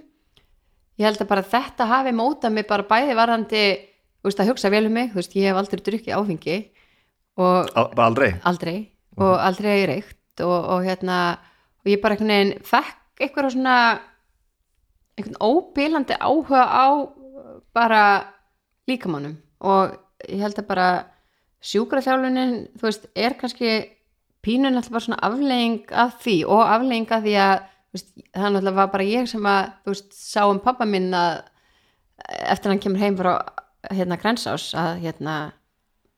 ég 0.99 1.07
held 1.07 1.21
að 1.23 1.31
bara 1.31 1.47
þetta 1.53 1.87
hafi 1.89 2.13
mótað 2.15 2.55
mig 2.55 2.67
bara 2.69 2.87
bæði 2.87 3.15
varðandi 3.17 3.63
veist, 4.25 4.39
að 4.39 4.51
hugsa 4.51 4.71
vel 4.71 4.85
um 4.87 4.95
mig, 4.95 5.11
þú 5.11 5.19
veist, 5.21 5.35
ég 5.35 5.49
hef 5.49 5.59
aldrei 5.59 5.83
drukkið 5.87 6.17
áfengi 6.17 6.57
og 7.41 7.71
Al- 7.79 8.03
aldrei? 8.05 8.31
Aldrei 8.47 8.75
og 9.19 9.35
aldrei 9.39 9.85
reykt 9.89 10.43
og, 10.45 10.57
og 10.75 10.85
hérna 10.85 11.17
og 11.81 11.91
ég 11.91 12.01
bara 12.03 12.15
einhvern 12.15 12.33
veginn 12.35 12.67
fekk 12.67 13.23
eitthvað 13.23 13.53
svona 13.55 13.77
einhvern 15.17 15.39
óbílandi 15.41 16.17
áhuga 16.19 16.63
á 16.67 16.85
bara 17.75 18.03
líkamannum 18.89 19.35
og 19.61 19.97
ég 20.27 20.41
held 20.43 20.59
að 20.59 20.69
bara 20.69 20.89
sjúkraþjálfunin 21.61 22.53
þú 22.77 22.87
veist, 22.87 23.07
er 23.15 23.37
kannski 23.39 23.73
pínun 24.41 24.75
alltaf 24.75 24.95
bara 24.95 25.05
svona 25.05 25.21
aflegging 25.25 25.83
af 25.93 26.17
því 26.23 26.37
og 26.49 26.63
aflegging 26.65 27.09
af 27.13 27.25
því 27.25 27.35
að 27.37 27.55
veist, 27.93 28.13
það 28.33 28.47
náttúrulega 28.55 28.79
var 28.79 28.93
bara 28.95 29.09
ég 29.09 29.29
sem 29.29 29.49
að 29.49 29.73
þú 29.83 29.95
veist, 29.95 30.13
sá 30.17 30.43
um 30.49 30.61
pappa 30.63 30.87
minn 30.89 31.11
að 31.13 31.41
eftir 32.51 32.71
hann 32.71 32.81
kemur 32.81 33.01
heim 33.01 33.17
frá 33.19 33.33
hérna 33.89 34.17
grensás 34.21 34.71
að 34.77 35.03
hérna 35.05 35.35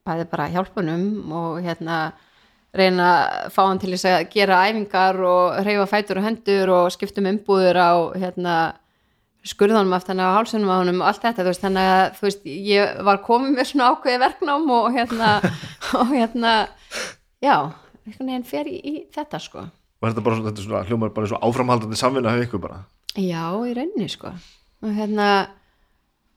bæði 0.04 0.28
bara 0.32 0.52
hjálpunum 0.52 1.34
og 1.36 1.60
hérna 1.64 1.98
reyna 2.74 3.10
að 3.14 3.52
fá 3.54 3.62
hann 3.68 3.80
til 3.82 3.92
þess 3.94 4.10
að 4.10 4.24
gera 4.34 4.64
æfingar 4.68 5.20
og 5.28 5.60
hreyfa 5.62 5.86
fætur 5.92 6.20
og 6.20 6.28
hendur 6.28 6.74
og 6.74 6.92
skiptum 6.96 7.30
umbúður 7.30 7.80
á 7.80 7.92
hérna 8.18 8.56
skurðanum 9.48 9.96
aftan 9.96 10.22
á 10.24 10.36
hálsunum 10.38 10.72
á 10.72 10.80
honum 10.80 11.02
og 11.04 11.10
allt 11.10 11.24
þetta, 11.24 11.44
þú 11.44 11.52
veist, 11.52 11.64
þannig 11.64 11.90
að 11.92 12.04
þú 12.18 12.26
veist, 12.28 12.44
ég 12.70 13.00
var 13.08 13.22
komin 13.26 13.56
með 13.58 13.70
svona 13.72 13.90
ákveði 13.92 14.22
verknám 14.24 14.70
og 14.72 14.90
hérna, 14.96 15.32
og 16.00 16.14
hérna 16.14 16.54
já, 17.44 17.56
einhvern 18.06 18.30
veginn 18.30 18.46
fer 18.48 18.70
í, 18.72 18.78
í 18.80 18.94
þetta 19.14 19.42
sko, 19.44 19.66
og 19.68 20.08
þetta 20.08 20.26
bara 20.26 20.38
svona, 20.40 20.52
þetta 20.52 20.68
svona 20.68 20.84
hljómar 20.88 21.16
bara 21.16 21.32
svo 21.32 21.42
áframhaldandi 21.44 22.00
samvinna 22.00 22.36
hefur 22.36 22.48
ykkur 22.48 22.64
bara? 22.64 22.84
Já, 23.14 23.44
í 23.68 23.76
rauninni 23.78 24.08
sko. 24.10 24.32
Og 24.84 24.96
hérna 24.96 25.28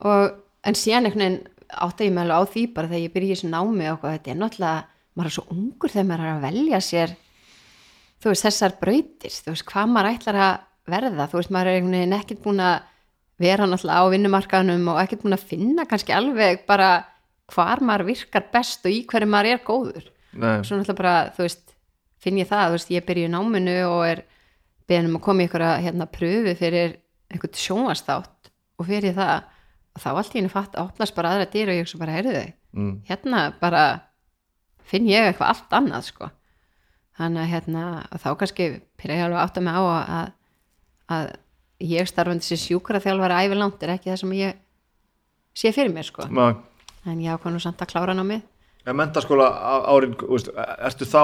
og, 0.04 0.34
en 0.66 0.76
síðan 0.76 1.08
einhvern 1.08 1.24
veginn 1.24 1.38
átta 1.86 2.04
ég 2.06 2.12
með 2.14 2.26
alveg 2.26 2.42
á 2.42 2.52
því 2.52 2.64
bara 2.74 2.90
þegar 2.90 3.06
ég 3.06 3.16
í 3.22 3.30
þessu 3.32 3.48
námi 3.50 3.88
og 3.90 4.02
þetta 4.04 4.32
er 4.32 4.40
náttúrulega, 4.42 4.82
maður 5.16 5.30
er 5.30 5.36
svo 5.36 5.46
ungur 5.54 5.92
þegar 5.92 6.10
maður 6.10 6.26
er 6.26 6.34
að 6.34 6.44
velja 6.46 6.82
sér 6.84 7.14
þú 8.22 8.32
veist, 8.32 8.46
þessar 8.46 8.76
brautir, 8.80 9.32
þú 9.32 9.54
veist, 9.54 9.66
hvað 9.70 9.90
maður 9.92 10.10
ætlar 10.12 10.38
að 10.42 10.54
verða, 10.92 11.26
þú 11.30 11.40
veist, 11.40 11.52
maður 11.54 11.70
er 11.70 11.78
einhvern 11.80 11.98
veginn 11.98 12.16
ekkert 12.16 12.44
búin 12.44 12.62
að 12.64 12.76
vera 13.40 13.68
náttúrulega 13.68 14.02
á 14.02 14.12
vinnumarkaðnum 14.12 14.90
og 14.92 15.00
ekkert 15.02 15.24
búin 15.24 15.36
að 15.36 15.48
finna 15.50 15.86
kannski 15.88 16.14
alveg 16.16 16.64
bara 16.68 16.90
hvar 17.52 17.82
maður 17.84 18.08
virkar 18.10 18.46
best 18.52 18.86
og 18.86 18.94
í 18.94 19.02
hverju 19.08 19.28
maður 19.30 19.52
er 19.52 19.64
góður. 19.66 20.06
Nei, 20.36 20.62
svo 20.66 20.78
náttúrulega 20.78 21.00
bara, 21.00 21.16
þú 21.36 21.44
veist, 21.46 21.74
finn 22.22 22.40
ég 22.40 22.48
það 22.50 22.70
þú 22.70 22.78
veist, 22.78 22.94
ég 22.94 23.06
byrja 23.06 23.28
í 23.28 23.34
náminu 23.34 23.76
og 23.90 24.00
er 24.08 24.24
beðin 24.86 25.10
um 25.10 25.18
að 25.18 25.26
koma 25.26 25.46
í 25.46 25.50
að 25.50 25.84
hérna 25.84 26.08
pröfu 26.10 26.56
fyrir 26.58 26.96
einhvern 27.32 27.60
sjónvastátt 27.60 28.50
og 28.78 28.88
fyrir 28.88 29.16
það, 29.16 29.46
og 29.96 30.02
þá 30.04 30.10
allt 30.12 30.34
í 30.34 30.40
henni 30.40 30.52
fatt 30.52 30.76
að 30.76 30.90
opnast 30.90 31.16
bara 31.16 31.34
aðra 31.34 31.48
dyr 31.52 31.72
og 31.72 31.80
ég 31.80 31.90
svo 31.90 32.00
bara 32.00 32.16
heyrðu 32.16 32.34
þau 32.36 32.50
mm. 32.76 32.92
hérna 33.08 33.46
bara 33.60 33.84
finn 34.86 35.08
ég 35.10 35.26
eitthvað 35.26 35.52
allt 35.52 35.76
annað 35.76 36.10
sko. 36.10 36.30
Þannig 37.16 37.42
að 37.42 37.52
hérna, 37.54 37.84
og 38.12 38.20
þá 38.22 38.28
kannski 38.38 38.68
byrja 39.00 39.16
ég 39.16 39.26
alveg 39.26 39.40
að 39.40 39.46
átta 39.46 39.62
mig 39.64 39.76
á 39.76 39.82
að, 39.82 40.06
að, 40.16 40.26
að 41.16 41.30
ég 41.82 42.08
starfandi 42.08 42.46
sem 42.46 42.60
sjúkra 42.60 43.02
þjálfari 43.04 43.46
ævilangt 43.46 43.82
er 43.84 43.96
ekki 43.96 44.12
það 44.12 44.20
sem 44.22 44.36
ég 44.38 44.60
sé 45.56 45.72
fyrir 45.76 45.92
mér 45.94 46.08
sko 46.08 46.28
Ma, 46.32 46.52
en 47.06 47.24
ég 47.24 47.48
nú 47.50 47.62
samt 47.62 47.82
að 47.82 47.94
klára 47.94 48.16
námið 48.16 48.44
En 48.86 48.94
mentaskóla 48.94 49.48
árin, 49.90 50.12
veist, 50.30 50.52
ertu 50.54 51.08
þá, 51.10 51.22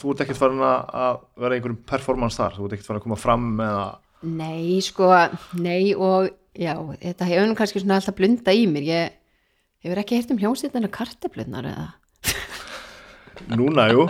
þú 0.00 0.14
ert 0.14 0.22
ekkert 0.24 0.38
farin 0.40 0.62
að 0.64 1.18
vera 1.42 1.58
einhverjum 1.58 1.82
performance 1.84 2.40
þar, 2.40 2.54
þú 2.56 2.64
ert 2.64 2.76
ekkert 2.78 2.88
farin 2.88 3.00
að 3.02 3.04
koma 3.04 3.18
fram 3.20 3.50
með 3.58 3.74
að, 3.82 3.90
Nei, 4.22 4.78
sko, 4.80 5.08
nei 5.58 5.92
og 5.92 6.30
já, 6.54 6.76
þetta 7.02 7.26
hefur 7.26 7.48
nú 7.50 7.58
kannski 7.58 7.82
svona 7.82 7.98
alltaf 7.98 8.14
blunda 8.16 8.54
í 8.54 8.68
mér. 8.70 8.86
Ég 8.86 9.16
hefur 9.82 10.00
ekki 10.00 10.18
heyrt 10.18 10.30
um 10.30 10.38
hljómsveitina 10.38 10.90
karteblunnar 10.94 11.68
eða? 11.72 11.88
núna, 13.58 13.88
jú, 13.90 14.06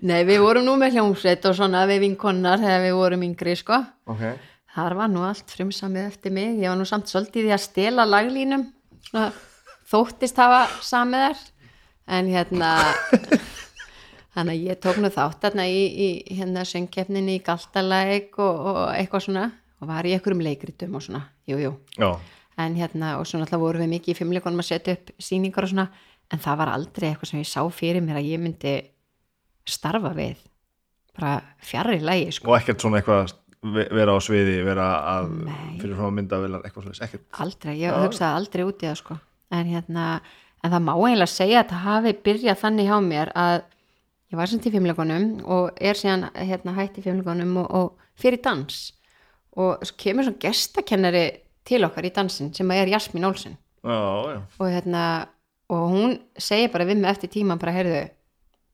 Nei, 0.00 0.22
við 0.24 0.40
vorum 0.40 0.64
nú 0.64 0.76
með 0.80 0.96
hljómsveit 0.96 1.44
og 1.50 1.56
svona 1.58 1.82
við 1.90 2.04
vinkonnar 2.06 2.60
þegar 2.62 2.84
við 2.86 2.94
vorum 2.96 3.24
yngri, 3.26 3.56
sko. 3.58 3.80
ok, 4.10 4.22
Þar 4.70 4.94
var 5.00 5.08
nú 5.10 5.24
allt 5.26 5.50
frumsamið 5.50 6.04
eftir 6.06 6.32
mig. 6.32 6.52
Ég 6.62 6.70
var 6.70 6.76
nú 6.78 6.84
samt 6.86 7.08
svolítið 7.10 7.48
í 7.48 7.54
að 7.56 7.62
stela 7.64 8.04
laglínum, 8.06 8.68
svona, 9.08 9.32
þóttist 9.90 10.38
hafa 10.38 10.60
samið 10.86 11.24
þær. 11.26 11.40
En 12.10 12.28
hérna, 12.30 12.68
þannig 14.34 14.54
að 14.54 14.68
ég 14.68 14.78
tók 14.82 15.00
nú 15.02 15.10
þátt 15.10 15.42
þarna 15.42 15.66
í, 15.70 15.80
í 15.90 16.36
hérna 16.38 16.62
söngkeppninni 16.66 17.38
í 17.40 17.42
Galtalæk 17.46 18.38
og, 18.38 18.60
og 18.70 18.78
eitthvað 18.94 19.26
svona 19.26 19.48
og 19.80 19.88
var 19.90 20.06
í 20.06 20.14
einhverjum 20.14 20.42
leikritum 20.44 20.94
og 20.98 21.04
svona, 21.04 21.24
jú, 21.50 21.58
jú. 21.60 21.74
já, 21.98 22.10
En 22.60 22.74
hérna, 22.76 23.14
og 23.18 23.26
svona 23.26 23.46
alltaf 23.46 23.60
vorum 23.62 23.80
við 23.86 23.92
mikið 23.94 24.12
í 24.12 24.18
fimmleikunum 24.18 24.60
að 24.60 24.68
setja 24.68 24.94
upp 24.98 25.12
sýningar 25.22 25.64
og 25.64 25.70
svona, 25.72 25.86
en 26.30 26.42
það 26.42 26.58
var 26.60 26.72
aldrei 26.74 27.06
eitthvað 27.10 27.30
sem 27.30 27.40
ég 27.40 27.48
sá 27.48 27.62
fyrir 27.72 28.04
mér 28.04 28.18
að 28.20 28.28
ég 28.28 28.42
myndi 28.42 28.74
starfa 29.70 30.12
við. 30.16 30.36
Bara 31.18 31.40
fjarrri 31.66 31.98
lægi, 32.00 32.32
sko. 32.38 32.50
og 32.52 32.60
ekkert 32.60 32.80
svona 32.84 33.00
eitthvað 33.00 33.32
ve- 33.74 33.88
vera 33.92 34.12
á 34.14 34.18
sviði, 34.22 34.60
vera 34.64 34.86
að 35.18 35.32
Nei. 35.44 35.78
fyrir 35.80 35.96
frá 35.98 36.10
myndavilar, 36.16 36.62
eitthvað 36.64 36.86
svolítið, 36.86 37.02
ekkert, 37.08 37.26
Aldrei, 37.44 37.74
ég 37.80 37.90
Já. 37.90 37.98
hugsaði 38.04 38.36
aldrei 38.38 38.64
út 38.64 38.82
í 38.84 38.86
það 38.88 38.96
sko 39.02 39.18
en 39.50 39.66
hérna, 39.66 40.20
en 40.62 40.70
það 40.70 40.84
má 40.86 40.92
eiginlega 40.94 41.32
segja 41.34 41.60
að 41.64 41.68
það 41.72 41.84
hafi 41.88 42.12
byrjað 42.24 42.60
þannig 42.62 42.88
hjá 42.88 42.98
mér 43.04 43.32
að 43.34 43.56
ég 44.30 44.38
var 44.38 44.46
sem 44.46 44.60
til 44.62 44.72
fimmleikunum 44.72 45.26
og 45.50 45.70
er 45.80 45.98
síðan 45.98 46.28
hérna 46.38 46.74
hætti 46.76 47.02
fimmleikunum 47.02 47.56
og, 47.64 47.70
og 47.74 47.92
fyrir 48.20 48.40
dans 48.44 48.92
og 49.58 49.82
kemur 49.98 50.24
svo 50.28 50.36
gestakennari 50.38 51.24
til 51.66 51.82
okkar 51.84 52.06
í 52.06 52.12
dansin 52.14 52.52
sem 52.54 52.70
er 52.70 52.86
Jasmín 52.86 53.26
já, 53.26 54.40
og 54.60 54.66
hérna 54.70 55.26
og 55.70 55.90
hún 55.90 56.18
segir 56.38 56.70
bara 56.72 56.84
við 56.86 57.00
mig 57.00 57.10
eftir 57.10 57.30
tíman 57.30 57.58
bara 57.58 57.72
heyrðu, 57.72 58.08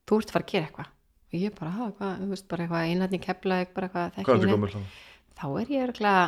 þú 0.07 0.21
ert 0.21 0.31
að 0.31 0.37
fara 0.37 0.47
að 0.47 0.51
gera 0.53 0.69
eitthvað. 0.69 0.93
Og 1.27 1.39
ég 1.41 1.55
bara, 1.57 1.75
ha, 1.75 1.91
hvað, 1.97 2.19
þú 2.21 2.27
veist, 2.31 2.47
bara 2.47 2.65
eitthvað 2.65 2.89
einhætning 2.91 3.23
kepla, 3.23 3.61
bara 3.75 3.89
eitthvað 3.89 4.11
hvað 4.17 4.35
er 4.35 4.41
þetta 4.41 4.51
gömul 4.53 4.71
þá? 4.71 4.81
þá 5.37 5.47
er 5.61 5.71
ég 5.73 5.83
örgulega 5.87 6.27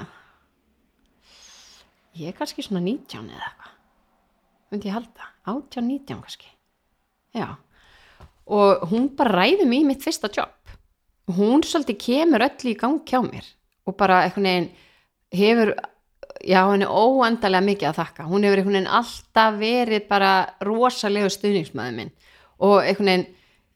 ég 2.19 2.29
er 2.29 2.37
kannski 2.37 2.65
svona 2.65 2.83
19 2.83 3.29
eða 3.29 3.47
eitthvað. 3.47 3.75
Myndi 4.69 4.89
ég 4.89 4.95
halda, 4.97 5.29
18, 5.49 5.85
19 5.87 6.21
kannski. 6.25 6.51
Já. 7.37 7.47
Og 8.49 8.89
hún 8.89 9.09
bara 9.17 9.43
ræði 9.43 9.67
mig 9.69 9.83
í 9.83 9.87
mitt 9.87 10.03
fyrsta 10.05 10.29
jobb 10.33 10.75
og 11.29 11.37
hún 11.37 11.63
svolítið 11.65 11.99
kemur 12.01 12.41
öll 12.41 12.71
í 12.71 12.75
gang 12.77 13.01
hjá 13.05 13.21
mér. 13.21 13.45
Og 13.85 13.95
bara 13.97 14.23
einhvern 14.25 14.49
veginn 14.49 14.69
hefur 15.33 15.73
já 16.45 16.61
henni 16.65 16.87
óendalega 16.87 17.65
mikið 17.65 17.89
að 17.91 17.99
þakka. 17.99 18.29
Hún 18.29 18.45
hefur 18.47 18.61
einhvern 18.61 18.77
veginn 18.79 18.95
alltaf 18.99 19.59
verið 19.59 20.07
bara 20.09 20.31
rosalegu 20.65 21.29
stuðningsmæður 21.33 21.97
minn. 21.99 22.11
Og 22.65 22.81
einhvern 22.81 23.11
veginn 23.11 23.27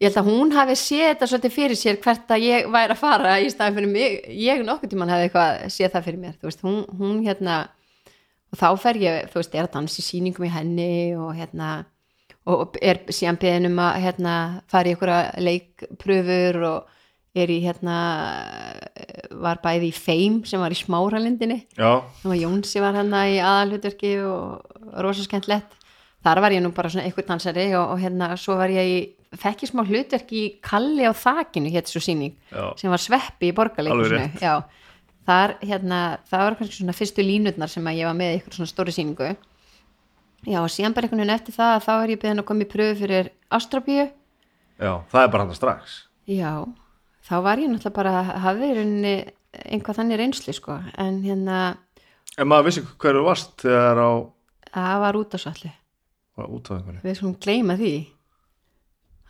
ég 0.03 0.09
held 0.09 0.19
að 0.19 0.27
hún 0.27 0.51
hafi 0.51 0.75
séð 0.79 1.05
þetta 1.13 1.29
svolítið 1.31 1.53
fyrir 1.55 1.79
sér 1.79 1.99
hvert 2.03 2.31
að 2.35 2.43
ég 2.43 2.67
væri 2.73 2.95
að 2.95 2.99
fara 2.99 3.37
í 3.39 3.47
staðin 3.51 3.77
fyrir 3.77 3.91
mig. 3.93 4.17
Ég 4.43 4.63
nokkuð 4.67 4.91
tímann 4.91 5.13
hefði 5.13 5.29
eitthvað 5.29 5.61
séð 5.71 5.93
það 5.93 6.07
fyrir 6.09 6.21
mér 6.23 6.35
þú 6.35 6.49
veist, 6.49 6.63
hún, 6.65 6.81
hún 6.99 7.21
hérna 7.23 7.59
og 8.53 8.59
þá 8.59 8.67
fer 8.83 8.99
ég, 9.01 9.29
þú 9.31 9.39
veist, 9.39 9.55
er 9.55 9.67
að 9.67 9.75
dansa 9.77 10.01
í 10.01 10.05
sýningum 10.05 10.47
í 10.47 10.53
henni 10.53 10.93
og 11.15 11.31
hérna 11.37 11.69
og 12.43 12.75
er 12.83 12.99
síðan 13.07 13.39
beðin 13.39 13.69
um 13.71 13.79
að 13.79 14.01
hérna 14.03 14.33
fara 14.71 14.89
í 14.89 14.93
einhverja 14.93 15.45
leikpröfur 15.47 16.59
og 16.67 17.39
er 17.39 17.49
í 17.49 17.61
hérna 17.63 17.97
var 19.41 19.61
bæði 19.63 19.89
í 19.89 19.95
Feim 19.95 20.41
sem 20.45 20.61
var 20.61 20.75
í 20.75 20.77
Smáralindinni. 20.77 21.63
Að 22.27 22.35
Jónsi 22.43 22.83
var 22.83 22.99
hann 22.99 23.15
í 23.15 23.39
aðalhutverki 23.39 24.17
og 24.27 24.83
rosa 25.01 25.23
skemmtlegt 25.25 25.79
þar 26.23 26.43
var 26.43 26.55
ég 26.55 26.63
nú 26.63 26.71
bara 26.75 26.91
svona 26.91 27.07
eitthvað 27.07 27.31
dansari 27.31 27.71
og, 27.79 27.95
og 27.95 28.03
hérna 28.03 28.33
svo 28.39 28.59
var 28.59 28.71
ég 28.71 28.91
í 28.91 28.99
fekk 29.39 29.63
ég 29.65 29.71
smá 29.71 29.81
hlutverki 29.87 30.39
í 30.43 30.49
Kalli 30.63 31.05
á 31.07 31.13
þakinu 31.15 31.71
hétt 31.73 31.87
svo 31.91 32.01
sýning 32.03 32.35
já, 32.51 32.73
sem 32.79 32.91
var 32.93 33.01
sveppi 33.01 33.49
í 33.51 33.55
borgarleikusinu 33.57 34.27
þar 35.23 35.53
hérna 35.63 35.99
það 36.27 36.43
var 36.45 36.55
kannski 36.59 36.77
svona 36.81 36.95
fyrstu 36.97 37.23
línutnar 37.23 37.71
sem 37.71 37.85
að 37.87 37.99
ég 38.01 38.09
var 38.09 38.17
með 38.19 38.31
í 38.33 38.37
eitthvað 38.37 38.57
svona 38.59 38.71
stóri 38.73 38.91
sýningu. 38.95 39.29
Já 40.43 40.59
og 40.59 40.67
síðan 40.73 40.91
bara 40.93 41.07
einhvern 41.07 41.21
veginn 41.23 41.35
eftir 41.37 41.55
það 41.55 41.77
þá 41.85 41.91
er 42.03 42.11
ég 42.11 42.19
beðin 42.19 42.41
að 42.43 42.47
koma 42.49 42.65
í 42.65 42.71
pröfu 42.73 42.97
fyrir 42.99 43.29
Ástrabíu. 43.55 44.09
Já, 44.83 44.91
það 45.07 45.21
er 45.21 45.29
bara 45.31 45.45
hann 45.45 45.55
strax. 45.55 45.93
já, 46.27 46.51
þá 47.23 47.35
var 47.45 47.57
ég 47.63 47.71
náttúrulega 47.71 47.95
bara 47.95 48.23
hafði 48.43 48.67
í 48.67 48.75
rauninni 48.75 49.13
einhvað 49.69 49.99
þannig 50.01 50.19
reynsli 50.19 50.53
sko. 50.57 50.75
En 50.99 51.21
hérna 51.23 51.77
En 52.37 52.47
maður 52.49 52.65
vissi 52.67 52.81
hverju 52.99 53.23
varst 53.23 53.61
þegar 53.63 53.99
á, 54.03 54.11
það 54.73 54.99
var 56.35 56.49
út 56.49 56.67
á 56.67 56.71
einhverju. 56.75 56.99
við 57.03 57.15
skulum 57.15 57.35
gleyma 57.39 57.75
því 57.77 57.93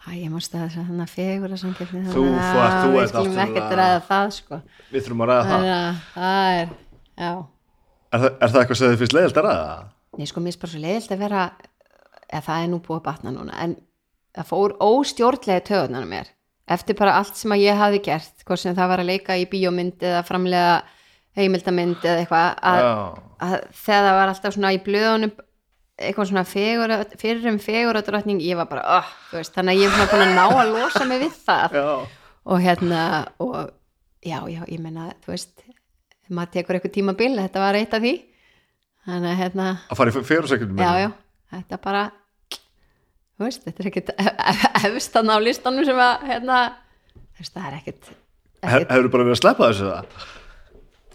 Æ, 0.04 0.12
ég 0.20 0.30
mást 0.34 0.52
að 0.56 0.66
þess 0.66 0.78
að 0.82 0.88
hann 0.90 1.04
að 1.06 1.12
fegur 1.16 1.54
að 1.56 1.60
samkeppni 1.64 2.02
Þú 2.12 2.24
fórst, 2.28 2.78
þú 2.84 2.90
við 2.92 3.02
ert 3.04 3.12
skulum 3.14 3.36
náttúrulega- 3.38 3.46
ekkert 3.48 3.76
ræða 3.80 4.00
það 4.10 4.32
sko 4.38 4.58
Við 4.92 5.06
þurfum 5.06 5.24
að 5.24 5.30
ræða 5.32 5.44
það. 5.44 5.52
þannig 5.54 5.74
að 5.78 5.96
það 6.16 6.60
er, 6.60 6.74
já 7.24 7.32
Er 8.14 8.20
það, 8.20 8.32
er 8.44 8.50
það 8.54 8.60
eitthvað 8.64 8.78
sem 8.82 8.92
þið 8.92 9.00
finnst 9.04 9.16
leiðilt 9.18 9.38
að 9.40 9.48
ræða? 9.48 9.78
Nei, 10.18 10.26
sko, 10.30 10.42
mér 10.44 10.54
er 10.54 10.60
bara 10.64 10.72
svo 10.74 10.82
leiðilt 10.84 11.12
að 11.16 11.24
vera 11.24 11.44
eða 12.34 12.44
það 12.50 12.64
er 12.64 12.68
nú 12.74 12.80
búið 12.84 13.00
að 13.00 13.06
batna 13.08 13.32
núna 13.38 13.54
en 13.64 13.76
það 14.36 14.50
fór 14.52 14.76
óstjórnlega 14.84 15.64
töðunar 15.70 16.06
mér 16.10 16.28
eftir 16.74 16.96
bara 17.00 17.16
allt 17.20 17.36
sem 17.40 17.52
að 17.56 17.64
ég 17.64 17.78
hafi 17.80 18.00
gert 18.04 18.44
hvort 18.46 18.60
sem 18.60 18.76
það 18.76 18.88
var 18.94 19.00
að 19.04 19.10
leika 19.10 19.36
í 19.40 19.48
bíómynd 19.52 20.00
eða 20.04 20.22
framlega 20.28 20.76
heimildamynd 21.38 22.04
eða 22.06 22.22
eitthvað 22.22 22.50
að, 22.62 22.84
að 23.40 23.56
þegar 23.74 24.06
það 24.08 24.18
var 24.20 24.32
alltaf 24.34 24.54
svona 24.56 24.74
í 24.76 24.80
blöðunum 24.86 25.34
eitthvað 26.08 26.30
svona 26.32 26.44
fegur, 26.48 26.94
fyrir 27.22 27.48
um 27.52 27.60
fegur 27.62 28.00
og 28.00 28.06
drotning, 28.08 28.42
ég 28.44 28.60
var 28.60 28.70
bara, 28.72 28.84
oh, 29.00 29.14
þú 29.32 29.40
veist 29.40 29.56
þannig 29.56 29.78
að 29.78 29.84
ég 29.84 29.96
var 29.98 30.12
búin 30.12 30.26
að 30.26 30.36
ná 30.38 30.44
að 30.50 30.74
losa 30.76 31.06
mig 31.10 31.24
við 31.24 31.40
það 31.46 31.78
já, 31.80 31.88
og 32.44 32.64
hérna 32.64 33.02
og 33.44 33.56
já, 34.24 34.38
já, 34.52 34.62
ég 34.68 34.84
meina, 34.84 35.10
þú 35.24 35.34
veist 35.34 35.66
maður 36.34 36.54
tekur 36.58 36.80
eitthvað 36.80 36.96
tímabil, 36.98 37.32
þetta 37.40 37.64
var 37.64 37.80
eitt 37.80 37.96
af 37.96 38.04
því 38.04 38.14
þannig 39.08 39.32
að 39.34 39.42
hérna 39.42 39.70
að 39.92 40.00
fara 40.00 40.14
í 40.14 40.26
fyrirsækjum. 40.32 40.78
já, 40.80 40.92
já, 41.04 41.10
þetta 41.56 41.82
bara 41.84 42.04
þú 43.34 43.48
veist, 43.48 43.66
þetta 43.68 43.84
er 43.84 43.92
ekkit 43.92 44.14
efstan 44.92 45.34
á 45.34 45.38
listanum 45.44 45.88
sem 45.88 46.00
að 46.00 46.30
hérna, 46.30 46.62
þú 47.18 47.44
veist, 47.44 47.58
það 47.58 47.68
er 47.68 47.82
ekkit, 47.82 48.14
ekkit 48.64 48.96
Hefur 48.96 49.12
bara 49.16 49.28
verið 49.28 49.36
að 49.38 49.44
sleppa 49.44 49.70
þessu 49.72 49.92
það? 49.92 50.32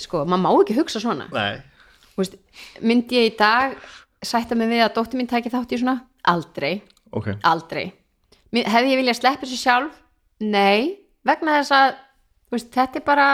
sko, 0.02 0.22
maður 0.28 0.44
má 0.44 0.50
ekki 0.62 0.76
hugsa 0.78 1.02
svona 1.02 1.26
Nei. 1.32 1.58
þú 2.12 2.22
veist, 2.22 2.36
myndi 2.84 3.18
ég 3.18 3.32
í 3.32 3.36
dag 3.38 3.74
sætta 4.22 4.56
mig 4.58 4.68
við 4.70 4.82
að 4.84 4.94
dóttir 4.96 5.20
mín 5.20 5.28
tæki 5.30 5.52
þátt 5.52 5.72
í 5.74 5.78
svona? 5.80 6.00
Aldrei, 6.28 6.82
Ok. 7.12 7.28
aldrei. 7.44 7.92
Hefði 8.52 8.92
ég 8.94 9.00
viljað 9.02 9.20
sleppa 9.20 9.46
þessu 9.46 9.60
sjálf? 9.60 9.94
Nei, 10.40 10.98
vegna 11.24 11.58
þess 11.60 11.72
að 11.74 11.94
þú 12.48 12.56
veist, 12.56 12.70
þetta 12.74 12.96
er 13.00 13.04
bara 13.06 13.28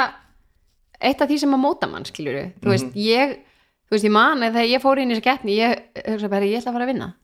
eitt 1.01 1.21
af 1.23 1.29
því 1.29 1.39
sem 1.43 1.55
að 1.55 1.63
móta 1.63 1.91
mann, 1.91 2.07
skilur 2.09 2.39
þú 2.63 2.73
veist, 2.73 2.95
ég, 2.99 3.37
þú 3.89 3.97
veist, 3.97 4.07
ég 4.09 4.15
man 4.15 4.43
að 4.43 4.57
þegar 4.57 4.73
ég 4.73 4.83
fór 4.83 4.99
inn 5.03 5.11
í 5.13 5.15
þessu 5.15 5.27
keppni, 5.29 5.59
ég 5.61 5.85
hugsa 6.09 6.31
bara, 6.33 6.49
ég 6.49 6.61
ætla 6.61 6.73
að 6.73 6.79
fara 6.79 6.87
að 6.89 6.93
vinna. 6.95 7.15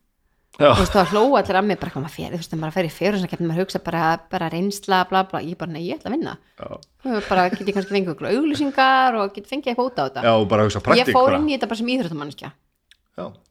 Já, 0.61 0.75
þú 0.75 0.83
veist, 0.83 0.93
það 0.93 1.13
hlóa 1.15 1.41
allir 1.41 1.57
að 1.61 1.67
mig 1.67 1.79
bara 1.81 2.01
maður 2.03 2.15
fer, 2.17 2.31
þú 2.33 2.39
veist, 2.41 2.51
þegar 2.51 2.61
maður 2.61 2.77
fer 2.77 2.89
í 2.89 2.95
fjörðsakefni 2.97 3.47
maður 3.49 3.63
hugsa 3.65 3.81
bara, 3.85 4.05
bara 4.31 4.49
reynsla, 4.51 4.99
bla 5.09 5.23
bla. 5.31 5.41
Ég 5.47 5.57
bara, 5.57 5.73
nei, 5.73 5.85
ég 5.87 6.01
ætla 6.01 6.11
að 6.11 6.17
vinna. 6.19 6.35
Bara 7.31 7.47
get 7.49 7.63
ég 7.65 7.77
kannski 7.79 7.95
fengið 7.95 8.13
okkur 8.15 8.29
auglýsingar 8.35 9.17
og 9.23 9.33
get 9.35 9.47
fengið 9.49 9.73
eitthvað 9.73 9.89
út 9.89 10.01
á 10.01 10.03
þetta. 10.11 10.25
Já, 10.27 10.35
ég 11.01 11.13
fór 11.15 11.37
inn 11.39 11.49
í 11.49 11.55
þetta 11.57 11.71
bara 11.71 11.81
sem 11.81 11.93
íþróttamannskja 11.95 12.51
Já, 12.51 12.53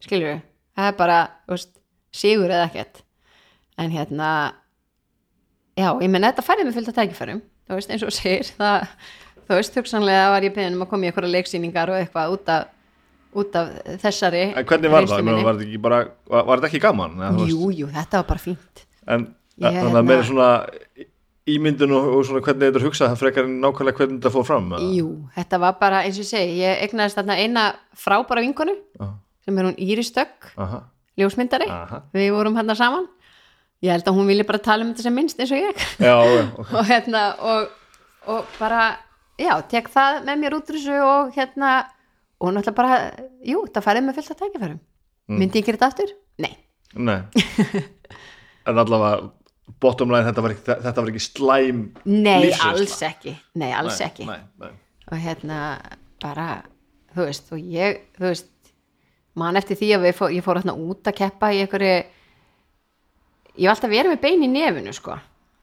skilur 0.03 0.31
við, 0.31 0.41
það 0.79 0.89
er 0.91 0.97
bara 0.99 1.19
veist, 1.51 1.71
sigur 2.15 2.49
eða 2.49 2.67
ekkert 2.69 3.03
en 3.79 3.93
hérna 3.93 4.31
já, 5.79 5.89
ég 6.01 6.09
menn 6.09 6.27
þetta 6.27 6.45
færði 6.45 6.67
mig 6.67 6.77
fylgt 6.77 6.91
að 6.93 6.99
tækifærum 7.01 7.41
þú 7.69 7.77
veist, 7.79 7.93
eins 7.93 8.05
og 8.07 8.15
segir 8.15 8.51
það, 8.57 8.87
þú 9.45 9.59
veist, 9.59 9.79
hugsanlega 9.79 10.27
var 10.33 10.47
ég 10.47 10.55
beðin 10.57 10.77
um 10.79 10.85
að 10.85 10.91
koma 10.93 11.07
í 11.07 11.11
eitthvað 11.11 11.33
leiksýningar 11.35 11.93
og 11.93 12.01
eitthvað 12.01 12.35
út 12.35 12.51
af, 12.55 12.73
út 13.39 13.59
af 13.61 13.71
þessari 14.03 14.43
en 14.49 14.67
hvernig 14.71 14.95
var 14.95 15.09
það? 15.09 15.23
Menna, 15.27 15.45
var, 15.45 15.59
þetta 15.59 15.69
ekki 15.69 15.83
bara, 15.85 16.01
var, 16.33 16.49
var 16.49 16.61
þetta 16.61 16.71
ekki 16.71 16.83
gaman? 16.87 17.21
veist? 17.39 17.79
jú, 17.79 17.91
þetta 17.93 18.23
var 18.23 18.29
bara 18.33 18.45
fínt 18.47 18.85
En 19.09 19.31
þannig 19.59 19.79
að 19.79 19.87
hérna- 19.89 20.05
meira 20.05 20.25
svona 20.27 20.49
ímyndun 21.49 21.93
og, 21.97 22.09
og 22.17 22.25
svona 22.27 22.43
hvernig 22.45 22.67
þetta 22.69 22.79
er 22.79 22.85
hugsað 22.85 23.15
frekar 23.19 23.47
en 23.47 23.55
nákvæmlega 23.63 24.01
hvernig 24.01 24.19
þetta 24.19 24.31
fór 24.33 24.45
fram 24.47 24.67
jú, 24.93 25.07
þetta 25.35 25.59
var 25.63 25.77
bara, 25.79 26.03
eins 26.05 26.19
og 26.21 26.27
segi 26.27 26.59
ég 26.61 26.83
egnaðist 26.85 27.17
þarna 27.19 27.37
eina 27.39 27.65
frábæra 27.97 28.43
vinkonu 28.45 28.75
Já. 28.75 29.07
Sem 29.49 29.57
er 29.59 29.67
hún 29.71 29.77
Íris 29.81 30.13
Dögg 30.15 30.49
Aha, 30.61 30.83
ljósmyndari, 31.19 31.67
aha. 31.73 32.03
Við 32.15 32.29
vorum 32.37 32.55
hann 32.59 32.71
saman. 32.77 33.09
Ég 33.83 33.93
held 33.95 34.07
að 34.11 34.17
hún 34.19 34.27
vilja 34.27 34.43
bara 34.47 34.59
tala 34.63 34.83
um 34.85 34.89
þetta 34.93 35.05
sem 35.07 35.13
minnst 35.15 35.39
eins 35.39 35.51
og 35.55 35.59
ég. 35.61 35.83
Já, 36.03 36.15
já, 36.29 36.41
ok. 36.61 36.73
Og 36.75 36.89
hérna 36.89 37.21
og, 37.47 37.69
og 38.33 38.49
bara, 38.59 38.81
já, 39.39 39.53
tek 39.71 39.87
það 39.93 40.17
með 40.27 40.41
mér 40.45 40.55
út 40.57 40.71
úr 40.71 40.77
þessu 40.79 40.97
og 41.03 41.29
hérna 41.37 41.69
og 42.39 42.53
náttúrulega 42.55 42.75
bara, 42.79 42.97
jú, 43.47 43.61
það 43.71 43.85
færið 43.87 44.05
með 44.07 44.17
fullt 44.19 44.33
að 44.35 44.41
tækifærum. 44.45 44.79
Myndi 45.29 45.59
ég 45.61 45.65
gera 45.69 45.77
þetta 45.79 45.89
aftur? 45.93 46.11
Nei, 46.43 46.53
Nei, 46.95 47.19
en 48.67 48.79
allavega 48.81 49.29
bottom 49.83 50.11
line 50.11 50.25
þetta 50.27 50.43
var 50.43 50.53
ekki, 50.55 50.65
þetta 50.87 51.03
var 51.03 51.11
ekki 51.11 51.21
slæm 51.23 51.81
nei, 52.09 52.37
lífsreynsla. 52.45 52.71
alls 52.73 52.95
ekki. 53.07 53.33
Nei, 53.61 53.69
alls 53.77 53.99
Nei, 53.99 54.07
ekki. 54.07 54.27
nei, 54.29 54.39
nei. 54.63 54.71
og 55.11 55.21
hérna 55.23 55.59
bara 56.23 56.47
þú 57.15 57.27
veist, 57.27 57.51
og 57.55 57.61
ég 57.75 58.01
þú 58.17 58.25
veist, 58.27 58.49
man 59.37 59.59
eftir 59.59 59.77
því 59.77 59.91
að 59.97 60.07
fór, 60.17 60.31
ég 60.33 60.45
fór 60.45 60.59
hérna 60.59 60.75
út 60.77 61.07
að 61.07 61.19
keppa 61.19 61.51
í 61.53 61.61
einhverju 61.63 61.97
ég 63.59 63.67
var 63.67 63.75
alltaf 63.75 63.91
verið 63.91 64.13
með 64.13 64.23
bein 64.23 64.45
í 64.45 64.49
nefinu 64.51 64.93
sko, 64.95 65.17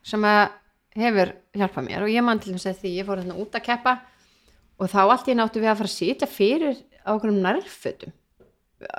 sem 0.07 0.25
að 0.27 0.45
hefur 0.97 1.33
hjálpað 1.57 1.89
mér. 1.89 2.05
Og 2.05 2.13
ég 2.13 2.25
man 2.25 2.41
til 2.43 2.55
þess 2.55 2.71
að 2.71 2.83
því 2.83 2.93
ég 2.97 3.09
fór 3.09 3.23
hérna 3.23 3.39
út 3.41 3.57
að 3.57 3.67
keppa 3.67 3.97
og 4.77 4.93
þá 4.93 5.01
allt 5.05 5.31
ég 5.31 5.39
náttu 5.39 5.63
við 5.63 5.73
að 5.73 5.81
fara 5.81 5.91
að 5.91 5.97
sitja 5.97 6.29
fyrir 6.31 6.79
á 7.05 7.11
einhverjum 7.15 7.43
nærfötum. 7.45 8.15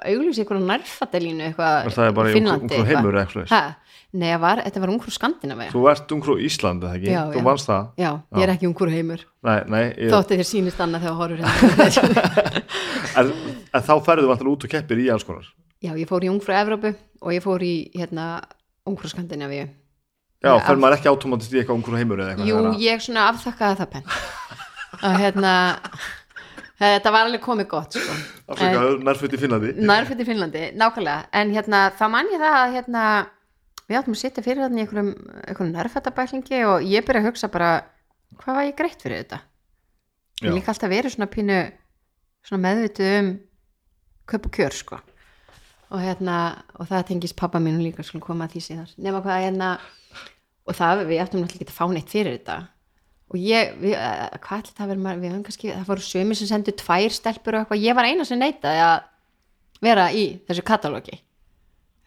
Auglýs 0.09 0.39
einhverjum 0.41 0.69
nærfatelínu 0.71 1.49
eitthvað 1.51 1.91
eða 1.91 2.87
eitthvað 2.87 3.86
nei, 4.13 4.37
var, 4.39 4.61
þetta 4.63 4.79
var 4.83 4.89
ungur 4.93 5.11
skandinavega 5.11 5.71
þú 5.73 5.81
ert 5.91 6.11
ungrú 6.15 6.37
Ísland 6.39 6.83
eða 6.83 6.95
ekki, 6.97 7.09
Já, 7.11 7.21
þú 7.33 7.41
vannst 7.43 7.67
það? 7.67 7.87
Já, 7.99 8.11
ég 8.37 8.43
er 8.47 8.53
ekki 8.55 8.67
ungur 8.69 8.89
heimur. 8.93 9.25
Nei, 9.43 9.57
nei, 9.67 9.83
ég, 9.97 10.11
þótti 10.13 10.37
þér 10.39 10.47
sýnist 10.51 10.79
annað 10.83 11.07
þegar 11.07 11.17
horfur 11.21 11.43
hérna. 11.43 12.63
En, 13.17 13.31
en 13.73 13.81
þá 13.81 13.93
ferðu 14.05 14.27
vantar 14.29 14.47
út 14.51 14.63
og 14.67 14.69
keppir 14.71 14.99
í 15.01 15.07
alls 15.09 15.23
konar? 15.25 15.45
Já, 15.81 15.91
ég 15.97 16.05
fór 16.09 16.23
í 16.25 16.29
Ungfrú 16.29 16.53
Evrópu 16.53 16.91
og 17.21 17.31
ég 17.33 17.41
fór 17.41 17.63
í 17.65 17.73
hérna 17.95 18.27
Ungfrú 18.87 19.09
Skandinavíu. 19.09 19.65
já, 20.43 20.51
Nei, 20.53 20.59
fer 20.65 20.75
af- 20.75 20.81
maður 20.83 20.97
ekki 20.99 21.09
átomatist 21.11 21.53
í 21.55 21.59
eitthvað 21.61 21.79
ungrú 21.81 21.97
heimur 21.97 22.21
eða 22.21 22.35
eitthvað 22.35 22.47
Jú, 22.51 22.59
að- 22.71 22.79
ég 22.85 23.01
svona 23.01 23.27
afþakkaði 23.31 23.79
það 23.81 23.89
penn. 23.95 24.05
og 25.01 25.17
hérna, 25.21 25.53
þetta 26.79 27.11
var 27.15 27.25
alveg 27.27 27.41
komið 27.41 27.67
gott, 27.73 27.97
sko. 27.97 28.17
Í 28.53 29.39
Finnlandi. 29.41 29.73
Nærfætt 29.81 30.21
í 30.21 30.27
Finnlandi, 30.29 30.63
nákvæmlega. 30.77 31.25
En 31.33 31.51
hérna, 31.55 31.81
þá 31.97 32.05
man 32.13 32.29
ég 32.31 32.39
það 32.43 32.59
að 32.61 32.75
hérna, 32.77 33.03
við 33.87 33.99
áttum 33.99 34.15
að 34.15 34.21
sitja 34.21 34.43
fyrir 34.43 34.65
þarna 34.65 34.79
í 34.79 34.83
einhverjum, 34.83 35.11
einhverjum 35.47 35.75
nærfættabæklingi 35.75 36.63
og 36.67 36.87
ég 36.87 37.05
byrja 37.07 37.23
að 37.23 37.29
hugsa 37.29 37.49
bara, 37.51 37.71
hvað 38.41 38.59
var 38.59 38.67
ég 38.67 38.77
greitt 38.77 39.03
fyrir 39.03 39.23
þetta? 39.23 39.41
Ég 40.43 40.49
Já. 40.49 40.53
líka 40.53 40.73
alltaf 40.73 40.91
verið 40.91 41.15
svona 41.15 41.29
pínu, 41.33 41.59
svona 42.45 42.63
meðvituð 42.65 43.13
um 43.17 43.29
kaup 44.27 44.49
og 44.49 44.57
kjör, 44.57 44.75
sko. 44.75 44.99
og 45.87 46.01
hérna, 46.03 46.37
og 46.75 46.89
það 46.89 47.05
tengist 47.07 47.37
pappa 47.39 47.61
mínu 47.63 47.79
líka 47.79 48.03
skulum 48.03 48.25
koma 48.25 48.45
að 48.47 48.57
því 48.57 48.63
síðar 48.65 48.89
nema 48.99 49.21
hvað 49.23 49.43
hérna, 49.45 49.69
og 50.67 50.75
það, 50.75 51.05
við 51.07 51.21
áttum 51.23 51.39
náttúrulega 51.39 51.63
ekki 51.63 51.71
að 51.71 51.77
fá 51.77 51.85
neitt 51.93 52.11
fyrir 52.11 52.35
þetta 52.35 52.57
og 53.27 53.37
ég, 53.39 53.71
við, 53.79 53.93
eh, 53.95 54.35
hvað 54.43 54.65
ætli 54.65 54.75
það 54.75 54.91
verið 54.91 55.21
við 55.21 55.31
höfum 55.31 55.45
kannski, 55.47 55.71
það 55.71 55.87
voru 55.87 56.03
sömi 56.03 56.35
sem 56.35 56.49
sendu 56.51 56.73
tvær 56.75 57.15
stelpur 57.15 57.55
og 57.55 57.63
eitthvað, 57.63 57.85
ég 57.87 57.95
var 57.95 58.07
eina 58.07 58.27
sem 58.27 58.39
neitaði 58.39 58.83
að 58.83 58.97
vera 59.87 60.09
í 60.11 60.25
þessu 60.47 60.65
katalógi 60.67 61.21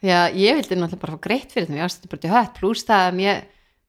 því 0.01 0.15
að 0.17 0.39
ég 0.41 0.59
vildi 0.59 0.79
náttúrulega 0.79 1.03
bara 1.05 1.17
fá 1.17 1.25
greitt 1.27 1.55
fyrir 1.55 1.69
þeim, 1.69 1.79
ég 1.81 1.87
ástu 1.87 2.11
bara 2.11 2.23
til 2.23 2.33
hött. 2.33 2.57
Pluss 2.57 2.87
það 2.89 3.07
að 3.09 3.19
mér, 3.21 3.43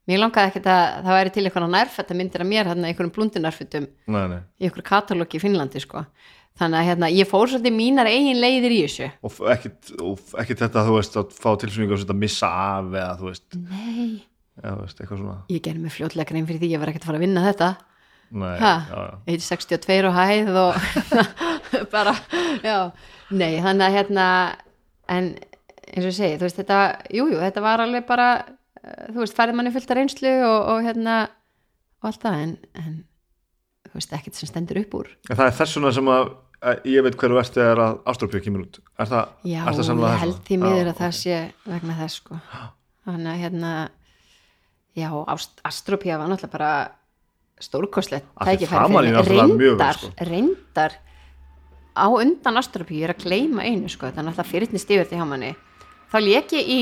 mér 0.10 0.22
langaði 0.22 0.52
ekkert 0.52 0.70
að 0.74 0.84
það 1.08 1.18
væri 1.18 1.34
til 1.36 1.46
eitthvað 1.46 1.72
nærfætta 1.76 2.18
myndir 2.20 2.44
af 2.44 2.50
mér 2.52 2.72
hérna 2.72 2.92
einhverjum 2.92 3.88
nei. 4.36 4.42
í 4.60 4.68
einhverju 4.68 4.88
katalógi 4.92 5.40
í 5.40 5.44
Finnlandi 5.44 5.84
sko. 5.84 6.06
Þannig 6.60 6.82
að 6.82 6.88
hérna, 6.90 7.08
ég 7.16 7.30
fór 7.30 7.48
svolítið 7.50 7.74
mínar 7.74 8.10
eigin 8.12 8.42
leiðir 8.42 8.74
í 8.76 8.82
þessu. 8.84 9.08
Og 9.26 9.38
ekkit, 9.54 9.94
og 10.04 10.34
ekkit 10.42 10.66
þetta 10.66 10.84
þú 10.88 10.98
veist 10.98 11.16
að 11.18 11.38
fá 11.38 11.48
og 11.54 11.64
setja 11.64 12.18
missa 12.18 12.50
af 12.52 12.90
eða 12.92 13.14
þú 13.22 13.30
veist, 13.30 13.46
nei, 13.56 14.10
eða, 14.60 14.74
þú 14.74 14.82
veist 14.82 15.00
eitthvað 15.00 15.22
svona. 15.22 15.38
Ég 15.54 15.64
gerði 15.64 15.86
mig 15.86 15.96
fljótlega 15.96 16.30
grein 16.30 16.50
fyrir 16.50 16.62
því 16.62 16.74
ég 16.74 16.84
var 16.84 16.92
ekkert 16.92 17.08
að 17.08 17.12
fara 17.12 17.22
að 17.22 17.26
vinna 17.26 17.46
þetta. 17.48 17.70
Nei, 18.32 18.52
ha, 18.62 18.74
já, 18.88 19.00
já. 19.08 19.16
162 19.32 20.10
og 20.10 20.20
hæð 20.20 20.60
og 20.62 20.76
bara, 21.96 22.14
já. 22.68 22.78
Nei, 23.32 23.54
þannig 23.64 23.88
að 23.88 23.98
hérna 23.98 24.28
en 25.16 25.32
eins 25.92 26.06
og 26.06 26.10
ég 26.12 26.18
segi, 26.18 26.38
þú 26.40 26.48
veist 26.48 26.60
þetta 26.62 26.80
jújú, 27.12 27.34
jú, 27.36 27.40
þetta 27.44 27.64
var 27.66 27.84
alveg 27.84 28.06
bara 28.08 28.28
eh, 28.40 29.08
þú 29.12 29.24
veist, 29.24 29.38
færið 29.38 29.58
manni 29.60 29.74
fullt 29.76 29.92
af 29.92 30.00
reynslu 30.00 30.34
og, 30.48 30.60
og 30.74 30.86
hérna, 30.88 31.18
og 32.02 32.10
allt 32.12 32.22
það 32.26 32.44
en, 32.46 32.54
en 32.82 32.94
þú 33.90 33.98
veist, 34.00 34.16
ekkert 34.18 34.40
sem 34.40 34.52
stendur 34.52 34.82
upp 34.84 34.96
úr. 35.02 35.12
En 35.30 35.36
það 35.38 35.50
er 35.50 35.58
þessuna 35.60 35.92
sem 35.98 36.12
að, 36.14 36.30
að 36.72 36.86
ég 36.94 37.08
veit 37.08 37.18
hverju 37.20 37.42
ert 37.42 37.58
þegar 37.58 37.84
að 37.86 37.98
Ástrópjö 38.14 38.44
kemur 38.46 38.64
út. 38.68 38.80
Er 38.96 39.12
það, 39.12 39.34
Já, 39.52 39.60
er 39.66 39.80
það 39.80 39.90
samlega 39.90 40.14
ég 40.16 40.24
held 40.26 40.40
því 40.48 40.62
miður 40.64 40.92
að 40.94 41.02
það 41.02 41.18
sé 41.20 41.42
vegna 41.68 42.00
þess 42.00 42.22
sko. 42.22 42.40
Þannig 43.06 43.32
að 43.34 43.44
hérna 43.44 43.76
já, 44.96 45.08
Ást- 45.34 45.62
Astropía 45.68 46.20
var 46.22 46.30
náttúrulega 46.32 46.56
bara 46.56 46.74
því 47.62 48.22
tækifæri 48.42 49.12
reyndar, 49.28 49.98
sko. 49.98 50.12
reyndar 50.26 50.96
á 51.94 52.06
undan 52.10 52.58
Astropíu 52.58 53.04
er 53.06 53.14
að 53.14 53.26
gleyma 53.26 53.66
einu 53.68 53.90
sko, 53.92 54.10
það 54.10 54.22
er 54.22 54.28
náttúrulega 54.30 54.50
fyrirtni 54.52 54.82
stífur 54.82 55.10
til 55.10 55.20
hjá 55.20 55.28
manni 55.28 55.52
þá 56.12 56.18
lék 56.26 56.54
ég 56.58 56.72
í 56.76 56.82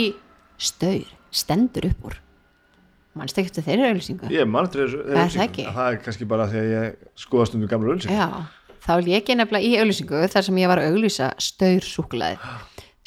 staur, 0.60 1.06
stendur 1.32 1.90
upp 1.92 2.10
úr. 2.10 2.18
Mannst 3.20 3.40
ekki 3.40 3.50
eftir 3.52 3.66
þeirri 3.66 3.88
auðlýsingu 3.90 4.30
ég 4.32 4.48
man 4.48 4.68
eftir 4.68 4.92
Það 4.94 5.22
er 5.24 5.32
það 5.34 5.72
það 5.76 5.88
er 5.88 5.98
kannski 6.06 6.28
bara 6.30 6.46
að 6.46 6.68
ég 6.70 7.00
skoða 7.20 7.48
stundum 7.50 7.72
gamla 7.72 7.96
ölsing 7.96 8.14
Já, 8.14 8.28
þá 8.86 8.92
lék 9.02 9.32
ég 9.32 9.40
nefnilega 9.40 9.66
í 9.66 9.80
auglýsingu 9.82 10.22
þar 10.30 10.46
sem 10.46 10.60
ég 10.62 10.70
var 10.72 10.82
að 10.84 10.94
auglýsa 10.94 11.32
staursúklaði 11.42 12.38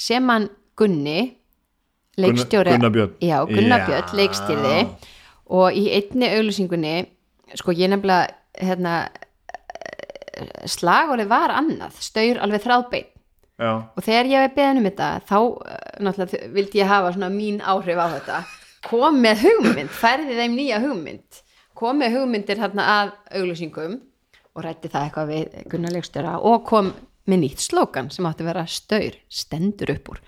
sem 0.03 0.33
hann 0.33 0.49
Gunni 0.77 1.21
leikstjóri 2.21 2.75
Gunnar 2.75 2.93
Björn. 2.93 3.15
Já, 3.23 3.39
Gunnar 3.49 3.83
Já. 3.83 3.87
Björn 3.89 4.17
leikstýrði. 4.21 4.77
Og 5.53 5.77
í 5.77 5.85
einni 5.93 6.31
auglýsingunni 6.33 6.95
sko 7.59 7.75
ég 7.77 7.93
nefnilega 7.93 8.33
hérna, 8.61 8.95
slagorið 10.69 11.31
var 11.33 11.53
annað. 11.57 11.99
Staur 12.05 12.41
alveg 12.43 12.65
þráðbeinn 12.65 13.12
já, 13.61 13.73
og 13.85 14.01
þegar 14.05 14.31
ég 14.31 14.45
hef 14.47 14.57
beðin 14.57 14.81
um 14.81 14.89
þetta 14.89 15.09
þá 15.29 15.39
eh, 15.43 15.79
náttúrulega 16.07 16.51
vildi 16.57 16.83
ég 16.83 16.93
hafa 16.93 17.15
svona 17.15 17.31
mín 17.33 17.61
áhrif 17.61 18.01
á 18.01 18.07
þetta. 18.17 18.43
Kom 18.89 19.21
með 19.23 19.47
hugmynd, 19.47 19.93
færði 19.95 20.39
þeim 20.41 20.57
nýja 20.59 20.81
hugmynd. 20.83 21.43
Kom 21.79 22.01
með 22.03 22.19
hugmyndir 22.19 22.61
hérna 22.63 22.87
að 22.99 23.13
auglýsingum 23.39 23.99
og 24.53 24.65
rætti 24.67 24.91
það 24.93 25.07
eitthvað 25.07 25.33
við 25.33 25.59
Gunnar 25.73 25.95
Leikstjóra 25.95 26.37
og 26.45 26.65
kom 26.69 26.93
með 27.31 27.45
nýtt 27.45 27.63
slókan 27.63 28.11
sem 28.11 28.27
átti 28.27 28.43
að 28.43 28.51
vera 28.51 28.65
staur, 28.67 29.19
stendur 29.31 29.93
upp 29.95 30.11
úr. 30.13 30.23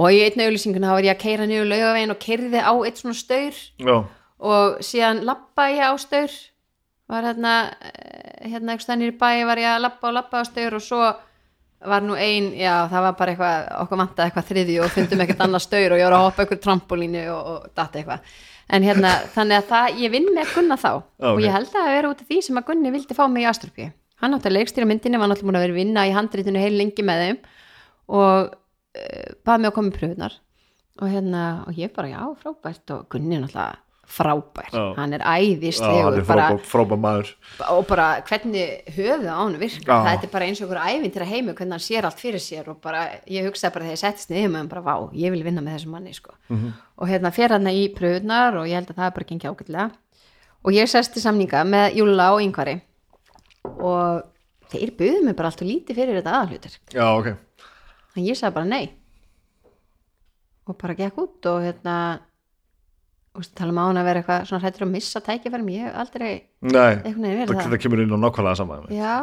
Og 0.00 0.14
í 0.14 0.22
einn 0.26 0.42
auglýsinguna 0.44 0.90
þá 0.90 0.96
var 0.96 1.06
ég 1.06 1.16
að 1.16 1.22
keira 1.22 1.46
niður 1.48 1.70
laugavegin 1.70 2.14
og 2.14 2.20
keirði 2.22 2.62
á 2.62 2.72
eitt 2.74 3.00
svona 3.00 3.18
staur. 3.18 3.60
Já, 3.80 3.96
og 4.40 4.80
síðan 4.84 5.24
lappa 5.28 5.68
ég 5.70 5.84
á 5.86 5.94
staur. 6.00 6.36
Var 7.10 7.26
hérna 7.26 7.54
eh, 7.82 8.50
hérna 8.50 8.74
ekki 8.74 8.86
stannir 8.86 9.12
í 9.12 9.18
bæ 9.18 9.44
var 9.48 9.60
ég 9.60 9.74
að 9.74 9.84
lappa 9.86 10.10
og 10.10 10.16
lappa 10.16 10.42
á 10.42 10.44
staur 10.46 10.78
og 10.78 10.84
svo 10.84 11.02
var 11.88 12.04
nú 12.04 12.16
ein, 12.18 12.50
já 12.58 12.74
það 12.90 13.06
var 13.06 13.14
bara 13.16 13.32
eitthvað 13.34 13.68
okkur 13.80 14.00
vantaði 14.02 14.26
eitthvað 14.28 14.48
þriðju 14.50 14.82
og 14.84 14.94
fundum 14.94 15.24
ekkert 15.24 15.44
annað 15.46 15.64
staur 15.64 15.94
og 15.94 16.00
ég 16.00 16.08
var 16.08 16.16
að 16.18 16.24
hoppa 16.26 16.44
eitthvað 16.44 16.64
trampolínu 16.66 17.22
og, 17.32 17.52
og 17.54 17.70
datta 17.72 18.00
eitthvað. 18.00 18.34
En 18.70 18.84
hérna 18.86 19.14
þannig 19.36 19.62
að 19.62 19.70
það, 19.70 20.02
ég 20.04 20.12
vinn 20.12 20.28
með 20.36 20.52
Gunna 20.54 20.76
þá 20.80 20.90
og 20.92 21.32
ok. 21.32 21.40
ég 21.46 21.56
held 21.56 21.70
að 21.70 21.78
það 21.78 21.96
vera 21.96 22.12
út 22.12 22.20
af 22.20 22.28
því 22.28 22.42
sem 22.46 22.60
að 22.60 22.68
Gunni 22.68 22.94
vildi 22.96 23.16
fá 23.16 23.24
mig 23.32 23.46
í 23.46 23.50
Astropíu 23.50 23.88
hann 24.20 24.36
átti 24.36 24.50
að 24.50 24.56
leikstýra 24.58 24.88
myndinni, 24.88 25.20
var 25.20 25.30
náttúrulega 25.30 25.48
búin 25.48 25.58
að 25.58 25.66
vera 25.66 25.78
vinna 25.78 26.06
í 26.08 26.14
handritinu 26.14 26.60
heil 26.60 26.76
lengi 26.76 27.04
með 27.06 27.22
þeim 27.24 27.38
og 28.20 28.50
uh, 28.52 29.28
baði 29.46 29.62
mig 29.62 29.70
að 29.70 29.76
koma 29.78 29.92
í 29.92 29.96
pröfunar 29.96 30.36
og 31.00 31.08
hérna, 31.08 31.44
og 31.64 31.78
ég 31.80 31.92
bara 31.96 32.10
já, 32.10 32.20
frábært 32.42 32.92
og 32.96 33.06
Gunni 33.12 33.38
er 33.38 33.46
náttúrulega 33.46 33.89
frábær 34.10 34.68
Já. 34.74 34.82
hann 34.96 35.14
er 35.14 35.22
æðislegur 35.22 36.24
frábær, 36.26 36.98
maður 37.00 37.30
og 37.70 37.86
bara 37.88 38.08
hvernig 38.26 38.82
höfuð 38.96 39.28
á 39.30 39.36
hann 39.38 39.56
virkar, 39.60 39.86
Já. 39.86 40.04
það 40.06 40.24
er 40.26 40.32
bara 40.34 40.48
eins 40.48 40.60
og 40.60 40.68
einhver 40.68 40.82
ævinn 40.90 41.14
til 41.14 41.22
að 41.22 41.30
heimi 41.30 41.54
hvernig 41.54 41.76
hann 41.76 41.84
sér 41.84 42.08
allt 42.08 42.20
fyrir 42.20 42.42
sér 42.42 42.70
og 42.72 42.80
bara, 42.82 43.04
ég 43.30 43.46
hugsaði 43.46 43.74
bara 43.76 43.86
þegar 43.88 43.96
ég 43.96 44.02
settist 44.02 44.32
niður 44.34 44.52
með 44.52 44.62
hann 44.62 44.70
bara, 44.74 44.84
vá, 44.86 44.94
ég 45.14 45.34
vil 45.34 45.44
vinna 45.46 45.64
með 45.64 45.78
þessum 45.78 45.94
manni 45.96 46.14
sko. 46.16 46.34
Mhm. 46.48 46.72
og 47.00 47.08
hérna 47.08 47.32
fer 47.32 47.54
hann 47.54 47.70
í 47.70 47.88
pröfunar 47.94 48.58
og 48.60 48.66
ég 48.68 48.76
held 48.80 48.90
að 48.90 48.98
það 49.00 49.06
er 49.06 49.16
bara 49.16 49.28
gengið 49.30 49.50
ágætlega 49.50 49.90
og 50.64 50.72
ég 50.76 50.88
sest 50.90 51.14
til 51.14 51.22
samninga 51.22 51.64
með 51.64 51.94
Júla 51.96 52.32
og 52.34 52.42
Yngvari 52.44 52.80
og 53.80 54.24
þeir 54.70 54.96
buðu 54.98 55.24
mig 55.24 55.36
bara 55.36 55.48
allt 55.50 55.62
og 55.62 55.70
lítið 55.70 56.00
fyrir 56.00 56.18
þetta 56.20 56.34
aðalhutur 56.36 56.74
já, 56.92 57.06
ok, 57.14 57.28
en 58.16 58.26
ég 58.26 58.36
sagði 58.38 58.54
bara 58.58 58.68
nei 58.68 58.90
og 60.68 60.76
bara 60.78 60.94
gekk 60.98 61.18
út 61.18 61.48
og 61.50 61.62
hérna 61.64 61.96
og 63.40 63.48
tala 63.58 63.72
um 63.74 63.80
á 63.80 63.84
hann 63.88 64.00
að 64.00 64.08
vera 64.10 64.20
eitthvað 64.22 64.44
svona 64.50 64.62
hrættur 64.64 64.84
að 64.86 64.92
missa 64.94 65.20
tækifærum, 65.26 65.70
ég 65.74 65.86
hef 65.88 65.96
aldrei 66.04 66.30
nei 66.60 66.92
einhvern 67.00 67.24
veginn 67.24 67.40
verið 67.40 67.48
það, 67.50 67.62
það. 67.64 67.72
það 67.74 67.82
kemur 67.86 68.02
inn 68.04 68.14
á 68.14 68.18
nákvæmlega 68.26 68.56
sama 68.60 68.78
já, 68.94 69.14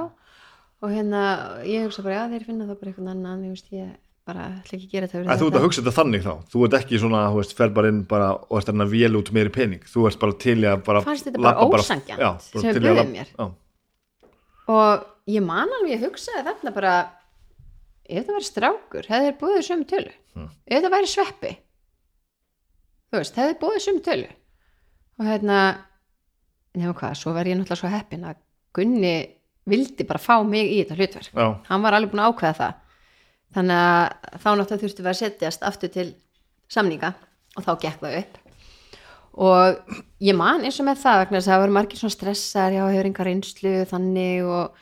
og 0.82 0.91
hérna 0.93 1.22
ég 1.65 1.86
hugsa 1.88 2.03
bara, 2.05 2.18
já 2.20 2.24
þeir 2.34 2.45
finna 2.49 2.68
það 2.70 2.80
bara 2.82 2.91
eitthvað 2.91 3.11
annan 3.13 3.45
ég 3.47 3.55
veist, 3.55 3.72
ég 3.78 3.95
bara 4.28 4.47
ætla 4.59 4.76
ekki 4.76 4.88
að 4.89 4.91
gera 4.91 5.07
þetta 5.07 5.18
fyrir 5.22 5.32
En 5.32 5.39
þú 5.39 5.47
ert 5.47 5.57
að 5.57 5.65
hugsa 5.68 5.82
þetta 5.86 5.95
þannig 6.01 6.24
þá, 6.26 6.34
þú 6.51 6.63
ert 6.68 6.74
ekki 6.82 6.99
svona, 6.99 7.22
þú 7.32 7.38
veist, 7.39 7.53
fer 7.55 7.70
bara 7.78 7.91
inn 7.93 8.01
bara 8.11 8.32
og 8.36 8.57
ert 8.59 8.72
að 8.74 8.89
vél 8.91 9.15
út 9.22 9.32
meiri 9.38 9.53
pening, 9.55 9.86
þú 9.88 10.07
ert 10.09 10.20
bara 10.20 10.36
til 10.43 10.57
að 10.68 10.82
bara 10.89 11.03
Fannst 11.05 11.30
þetta 11.30 11.43
bara 11.45 11.70
bara 11.72 11.86
sem 11.88 12.01
við 12.03 12.76
að 12.76 12.89
labba- 12.97 13.07
mér? 13.13 13.30
Já, 13.38 13.47
og 14.68 15.05
ég 15.32 15.43
man 15.47 15.72
alveg, 15.78 15.93
ég 15.95 16.03
hugsaði 16.03 16.43
þarna 16.49 16.74
bara 16.76 16.95
ef 18.07 18.26
það 18.28 18.36
væri 18.38 18.47
strákur 18.47 19.07
hefði 19.11 19.30
þeir 19.30 19.38
búið 19.41 19.63
sömu 19.68 19.88
tölu 19.89 20.13
Hmm. 20.38 20.49
ef 20.70 20.84
það 20.84 20.93
væri 20.93 21.07
sveppi 21.09 21.51
þú 23.12 23.22
veist, 23.22 23.38
hefði 23.38 23.53
þeir 23.53 23.62
búið 23.62 23.84
sömu 23.86 24.03
tölu. 24.05 24.30
Og 25.18 25.30
hérna 25.30 25.60
nefnum 26.78 26.97
hvað, 26.97 27.16
svo 27.18 27.34
var 27.36 27.49
ég 27.49 27.58
náttúrulega 27.58 27.82
svo 27.82 27.91
heppin 27.91 28.28
að 28.28 28.43
Gunni 28.78 29.16
vildi 29.68 30.05
bara 30.08 30.22
fá 30.22 30.36
mig 30.45 30.70
í 30.70 30.82
þetta 30.84 30.97
hlutverk. 30.97 31.32
Já, 31.34 31.47
hann 31.70 31.86
var 31.86 31.97
alveg 31.97 32.12
búin 32.12 32.24
að 32.24 32.34
ákveða 32.34 32.58
það. 32.60 32.76
Þannig 33.58 33.80
að 33.84 34.03
þá 34.43 34.49
náttúrulega 34.49 34.82
þurftum 34.84 35.08
við 35.08 35.12
að 35.12 35.22
setjast 35.22 35.66
aftur 35.66 35.93
til 35.93 36.10
samninga 36.72 37.14
og 37.58 37.66
þá 37.66 37.72
gekk 37.84 38.03
það 38.03 38.20
upp. 38.22 38.38
Og 39.47 39.95
ég 40.24 40.38
man 40.38 40.66
eins 40.66 40.80
og 40.82 40.88
með 40.88 41.01
það 41.03 41.20
vegna 41.22 41.39
þess 41.39 41.47
að 41.47 41.53
það 41.53 41.64
voru 41.64 41.76
margir 41.78 42.01
svona 42.01 42.16
stressar 42.16 42.76
já, 42.76 42.84
hefur 42.89 43.10
enga 43.10 43.28
reynslu 43.28 43.74
þannig 43.89 44.47
og 44.49 44.80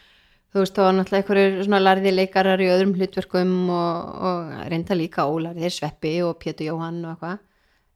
þú 0.56 0.62
veist, 0.62 0.76
þá 0.76 0.84
var 0.86 0.94
náttúrulega 0.96 1.24
einhverjur 1.24 1.66
svona 1.66 1.82
lærði 1.82 2.14
leikarar 2.14 2.64
í 2.64 2.70
öðrum 2.72 2.94
hlutverkum 2.96 3.56
og, 3.76 4.14
og 4.30 4.54
reynda 4.72 4.96
líka 4.96 5.28
ólærðir 5.28 5.76
Sveppi 5.76 6.14
og 6.24 6.38
Pétur 6.40 6.70
Jóhann 6.70 7.02
og 7.04 7.16
eitthvað 7.16 7.42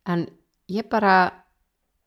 en 0.06 0.28
ég 0.70 0.90
bara 0.90 1.16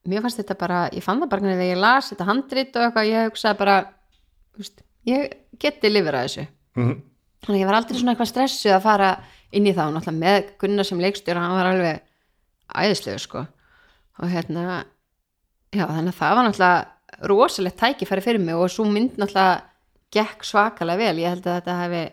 mér 0.09 0.23
fannst 0.23 0.41
þetta 0.41 0.57
bara, 0.59 0.79
ég 0.91 1.03
fann 1.03 1.21
það 1.21 1.31
bara 1.31 1.45
þegar 1.47 1.69
ég 1.69 1.79
las 1.79 2.11
þetta 2.11 2.27
handrit 2.27 2.75
og 2.75 2.85
eitthvað, 2.87 3.09
ég 3.11 3.29
hugsaði 3.29 3.59
bara 3.59 3.77
veist, 4.57 4.83
ég 5.07 5.35
geti 5.61 5.91
lifir 5.91 6.17
að 6.17 6.27
þessu. 6.27 6.47
Mhm. 6.75 6.95
þannig 7.43 7.57
að 7.57 7.61
ég 7.61 7.67
var 7.67 7.75
aldrei 7.75 7.99
svona 7.99 8.13
eitthvað 8.13 8.31
stressuð 8.31 8.73
að 8.73 8.85
fara 8.85 9.09
inn 9.51 9.67
í 9.67 9.71
og 9.75 9.93
náttúrulega 9.93 10.23
með 10.23 10.49
Gunnar 10.61 10.87
sem 10.87 10.99
leikstjóra 10.99 11.43
hann 11.43 11.57
var 11.57 11.69
alveg 11.73 12.01
æðislegur 12.73 13.19
sko. 13.19 13.47
Og 14.19 14.29
hérna 14.31 14.85
já 15.73 15.85
þannig 15.89 16.13
að 16.13 16.19
það 16.21 16.35
var 16.35 16.47
náttúrulega 16.47 17.27
rosalegt 17.29 17.79
tækifæri 17.79 18.23
fyrir 18.23 18.39
mig 18.39 18.55
og 18.55 18.71
svo 18.71 18.85
mynd 18.87 19.17
náttúrulega 19.17 19.61
gekk 20.13 20.45
svakalega 20.47 20.97
vel. 20.97 21.17
Ég 21.19 21.33
held 21.33 21.47
að 21.47 21.57
þetta 21.59 21.77
hefði 21.81 22.03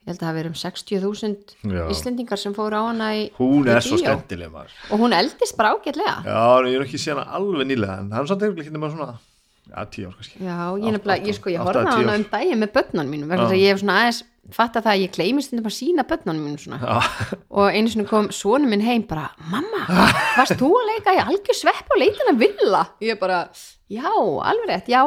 ég 0.00 0.14
held 0.14 0.22
að 0.22 0.26
það 0.26 0.36
verið 0.38 0.50
um 0.50 0.58
60.000 0.58 1.74
Já. 1.76 1.82
Íslendingar 1.92 2.40
sem 2.40 2.54
fóru 2.56 2.78
á 2.80 2.82
hana 2.88 3.08
í 3.18 3.26
hún 3.36 3.68
er 3.68 3.82
svo 3.84 3.98
skemmtileg 4.00 4.48
maður. 4.52 4.72
Og 4.88 4.96
hún 5.04 5.12
eldist 5.12 5.56
bara 5.58 5.74
ágætlega. 5.76 6.14
Já, 6.24 6.40
ég 6.64 6.74
er 6.78 6.84
ekki 6.86 7.00
síðan 7.02 7.28
alveg 7.28 7.68
nýlega 7.68 7.98
en 8.00 8.08
það 8.08 8.20
er 8.22 8.26
samt 8.30 8.42
eitthvað 8.46 8.64
ekki 8.64 8.74
nema 8.78 8.88
svona 8.94 9.08
já, 9.68 9.78
tíu 9.92 10.08
ár 10.08 10.16
kannski. 10.16 10.36
Já, 10.40 10.58
ég 10.80 10.92
ég 11.28 11.36
sko, 11.36 11.52
ég 11.52 11.60
tíu 11.60 11.84
hana 11.84 12.16
um 12.16 12.26
daginn 12.32 12.62
með 12.64 12.70
börnunum 12.78 13.12
mínum 13.12 13.28
vegna 13.28 13.50
að 13.50 13.60
ég 13.60 13.74
hef 13.74 13.82
svona 13.84 13.98
aðeins 14.00 14.20
fatta 14.56 14.80
það 14.82 14.92
að 14.94 15.02
ég 15.04 15.12
gleymi 15.14 15.44
stundum 15.44 15.68
að 15.68 15.76
sína 15.76 16.02
börnunum 16.08 16.44
mínum 16.48 16.62
svona. 16.64 16.78
Já, 16.80 16.96
og 17.52 17.66
einu 17.68 17.88
sinni 17.92 18.08
kom 18.08 18.32
svonu 18.34 18.66
minn 18.72 18.82
heim 18.82 19.04
bara, 19.06 19.28
mamma, 19.52 19.84
varst 20.40 20.56
þú 20.58 20.72
að 20.80 20.88
leika 20.94 21.12
í 21.14 21.20
algjör 21.26 21.60
svepp 21.60 21.92
og 21.92 22.00
leitin 22.00 22.32
að 22.32 22.40
villa? 22.40 22.82
Ég 23.04 23.20
bara, 23.20 23.44
já, 23.92 24.08
alveg 24.08 24.66
rétt, 24.72 24.88
já, 24.88 25.04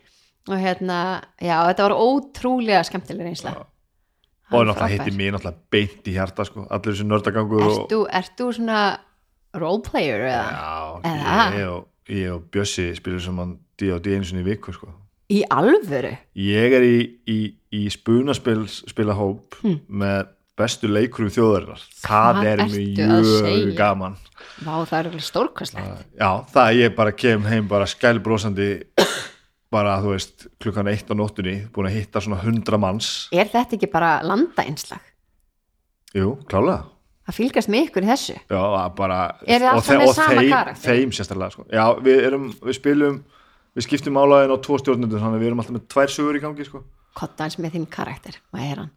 ég 0.47 0.53
og 0.55 0.59
hérna, 0.63 0.97
já, 1.41 1.57
þetta 1.69 1.83
var 1.89 1.93
ótrúlega 2.01 2.83
skemmtileg 2.87 3.27
reynsla 3.29 3.51
Já. 3.53 3.61
Það 4.51 4.59
og 4.59 4.65
náttúrulega 4.67 4.91
hitti 4.97 5.13
mér 5.15 5.35
náttúrulega 5.37 5.61
beint 5.71 6.07
í 6.07 6.13
hjarta 6.17 6.43
sko, 6.45 6.65
allir 6.69 6.91
þessi 6.95 7.05
nördagangur 7.07 7.61
og, 7.63 7.75
Ert 7.77 7.91
þú, 7.93 7.99
ert 8.19 8.33
þú 8.41 8.47
svona 8.57 8.79
roleplayer 9.55 10.25
eða? 10.27 10.47
já, 10.51 11.11
Eða? 11.11 11.45
ég 11.59 11.69
og, 11.71 11.85
ég 12.09 12.33
og 12.33 12.43
Bjössi 12.51 12.89
spilur 12.97 13.21
saman 13.23 13.53
D.O.D. 13.79 14.11
einu 14.17 14.27
sinni 14.27 14.43
í 14.43 14.49
viku 14.49 14.73
sko. 14.75 14.89
Í 15.31 15.43
alvöru? 15.47 16.11
ég 16.35 16.73
er 16.75 16.83
í, 16.83 16.97
í, 17.31 17.39
í 17.71 17.85
spunaspil 17.93 18.65
spilahóp 18.67 19.55
Hm. 19.61 19.77
með 19.87 20.27
bestu 20.57 20.89
leikurum 20.91 21.29
þjóðarinnar 21.31 21.81
það 22.03 22.41
er 22.49 22.65
mjög 22.67 23.71
gaman 23.77 24.17
Vá, 24.65 24.83
það 24.85 24.97
er 24.99 25.07
alveg 25.09 25.23
stórkvæslegt 25.23 26.03
já, 26.19 26.29
það 26.51 26.75
ég 26.81 26.95
bara 26.97 27.11
kem 27.15 27.45
heim 27.47 27.67
bara 27.71 27.87
skælbrósandi 27.87 28.67
bara, 29.71 29.97
þú 30.03 30.11
veist, 30.15 30.47
klukkan 30.61 30.87
eitt 30.91 31.07
á 31.07 31.15
nóttunni 31.15 31.55
búin 31.73 31.87
að 31.89 31.95
hitta 31.99 32.21
svona 32.23 32.41
hundra 32.43 32.77
manns 32.81 33.27
Er 33.31 33.47
þetta 33.51 33.77
ekki 33.77 33.89
bara 33.91 34.17
landaeinslag? 34.27 35.01
jú, 36.15 36.37
klálega 36.49 36.83
Að 37.29 37.37
fylgast 37.37 37.69
með 37.71 37.85
ykkur 37.87 38.03
í 38.03 38.09
þessu? 38.09 38.33
já, 38.49 38.57
að 38.59 38.95
bara 38.97 39.19
Eru 39.45 39.63
þið 39.63 39.67
og 39.69 39.75
alltaf 39.75 39.91
þe- 39.91 39.99
með 40.01 40.07
og 40.09 40.15
sama 40.17 40.41
þeim, 40.41 40.49
karakter? 40.51 40.81
þeim 40.97 41.11
sérstaklega, 41.15 41.51
sko. 41.55 41.65
já, 41.71 41.85
við 42.03 42.23
erum, 42.27 42.47
við 42.65 42.75
spilum 42.79 43.19
við 43.77 43.85
skiptum 43.87 44.17
álæðin 44.19 44.51
á 44.51 44.57
tvo 44.65 44.79
stjórnundur 44.81 45.21
þannig 45.21 45.37
að 45.37 45.43
við 45.45 45.47
erum 45.51 45.61
alltaf 45.63 45.75
með 45.77 45.85
tvær 45.93 46.09
sögur 46.11 46.35
í 46.35 46.41
gangi, 46.43 46.65
sko 46.67 46.83
Kottans 47.15 47.57
með 47.59 47.71
þinn 47.75 47.85
karakter, 47.91 48.35
hvað 48.51 48.65
er 48.71 48.81
hann? 48.81 48.91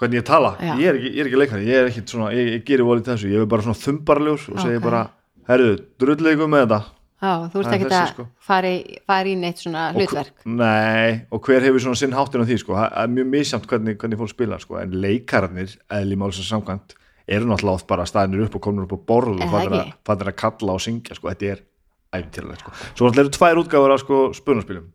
hvernig 0.00 0.16
ég 0.20 0.24
tala, 0.26 0.54
Já. 0.60 0.74
ég 0.80 0.86
er 0.88 0.94
ekki, 1.00 1.10
ég 1.10 1.20
er 1.20 1.26
ekki 1.30 1.40
leikari 1.40 1.66
ég 1.66 1.76
er 1.80 1.88
ekki 1.90 2.04
svona, 2.08 2.30
ég, 2.32 2.46
ég 2.54 2.64
gerir 2.64 2.86
volið 2.86 3.04
þessu 3.10 3.28
ég 3.32 3.42
er 3.42 3.46
bara 3.50 3.62
svona 3.66 3.80
þumbarlegur 3.82 4.46
og 4.54 4.60
segi 4.62 4.76
Ok. 4.78 4.82
bara 4.86 5.02
herru, 5.50 5.74
drullið 6.00 6.36
ykkur 6.36 6.48
með 6.54 6.62
þetta 6.66 6.80
Já, 7.20 7.32
þú 7.52 7.60
ert 7.60 7.68
er 7.68 7.74
ekki 7.76 7.88
að 7.92 8.06
sko. 8.14 8.24
fara, 8.48 8.68
í, 8.72 8.94
í 9.28 9.32
neitt 9.36 9.60
svona 9.60 9.82
Og 9.90 9.98
hlutverk. 9.98 10.44
Nei, 10.48 11.26
og 11.28 11.42
hver 11.44 11.66
hefur 11.66 11.82
svona 11.84 12.00
sinn 12.00 12.14
háttin 12.16 12.40
á 12.40 12.48
því, 12.48 12.56
sko, 12.62 12.76
það 12.78 12.94
er 13.02 13.10
mjög 13.12 13.28
misjamt 13.34 13.66
hvernig, 13.68 13.98
hvernig 14.00 14.20
fólk 14.22 14.32
spila, 14.32 14.58
sko, 14.62 14.78
en 14.80 14.94
leikararnir 15.02 15.74
eðli 15.98 16.16
málsins 16.20 16.48
samkvæmt, 16.48 16.96
eru 17.28 17.50
náttúrulega 17.50 17.76
oft 17.82 17.88
bara 17.92 18.08
staðinir 18.08 18.46
upp 18.46 18.56
og 18.56 18.64
komin 18.64 18.86
upp 18.86 18.96
á 18.96 19.00
borð 19.12 19.36
og 19.36 19.52
fattir 19.52 19.76
að, 19.76 20.32
að 20.32 20.40
kalla 20.40 20.78
og 20.78 20.82
syngja, 20.86 21.18
sko, 21.20 21.28
þetta 21.28 21.52
er 21.52 21.62
æfintýralegt, 22.16 22.64
sko, 22.64 22.74
svo 22.88 23.10
náttúrulega 23.10 23.26
eru 23.26 23.36
tvær 23.36 23.62
útgáfur 23.66 23.96
af, 23.98 24.02
sko, 24.06 24.24
spunarspilum, 24.40 24.90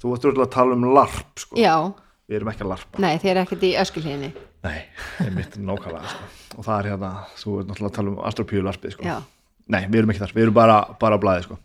þú 0.00 0.16
ert 0.16 0.28
örugglega 0.30 0.48
að 0.48 0.56
tala 0.56 0.80
um 0.80 0.90
larp, 0.96 1.30
sko, 1.44 1.60
Já, 1.60 1.76
við 2.24 2.40
erum 2.40 2.54
ekki 2.54 2.64
að 2.64 2.72
larpa. 2.72 3.04
Nei, 3.04 3.12
þið 3.20 3.34
er 3.34 3.44
ekkert 3.44 3.68
í 3.68 3.76
öskulíðinni 3.84 4.32
nei, 4.66 4.80
það 5.20 5.28
er 5.28 5.36
mitt 5.36 5.56
nákvæmlega, 5.60 6.16
sko. 6.16 6.34
Og 6.56 6.66
það 6.66 6.76
er 6.78 6.90
hérna, 6.94 7.14
náttúrulega 7.36 7.90
að 7.92 7.96
tala 8.00 8.14
um 8.16 8.92
sko. 8.96 9.04
Já, 9.04 9.18
Nei, 9.66 9.82
við 9.90 9.98
erum 10.00 10.12
ekki 10.12 10.22
þar, 10.22 10.34
við 10.36 10.44
erum 10.46 10.54
bara, 10.54 10.76
bara 11.00 11.18
á 11.18 11.22
blæði 11.22 11.46
sko. 11.48 11.56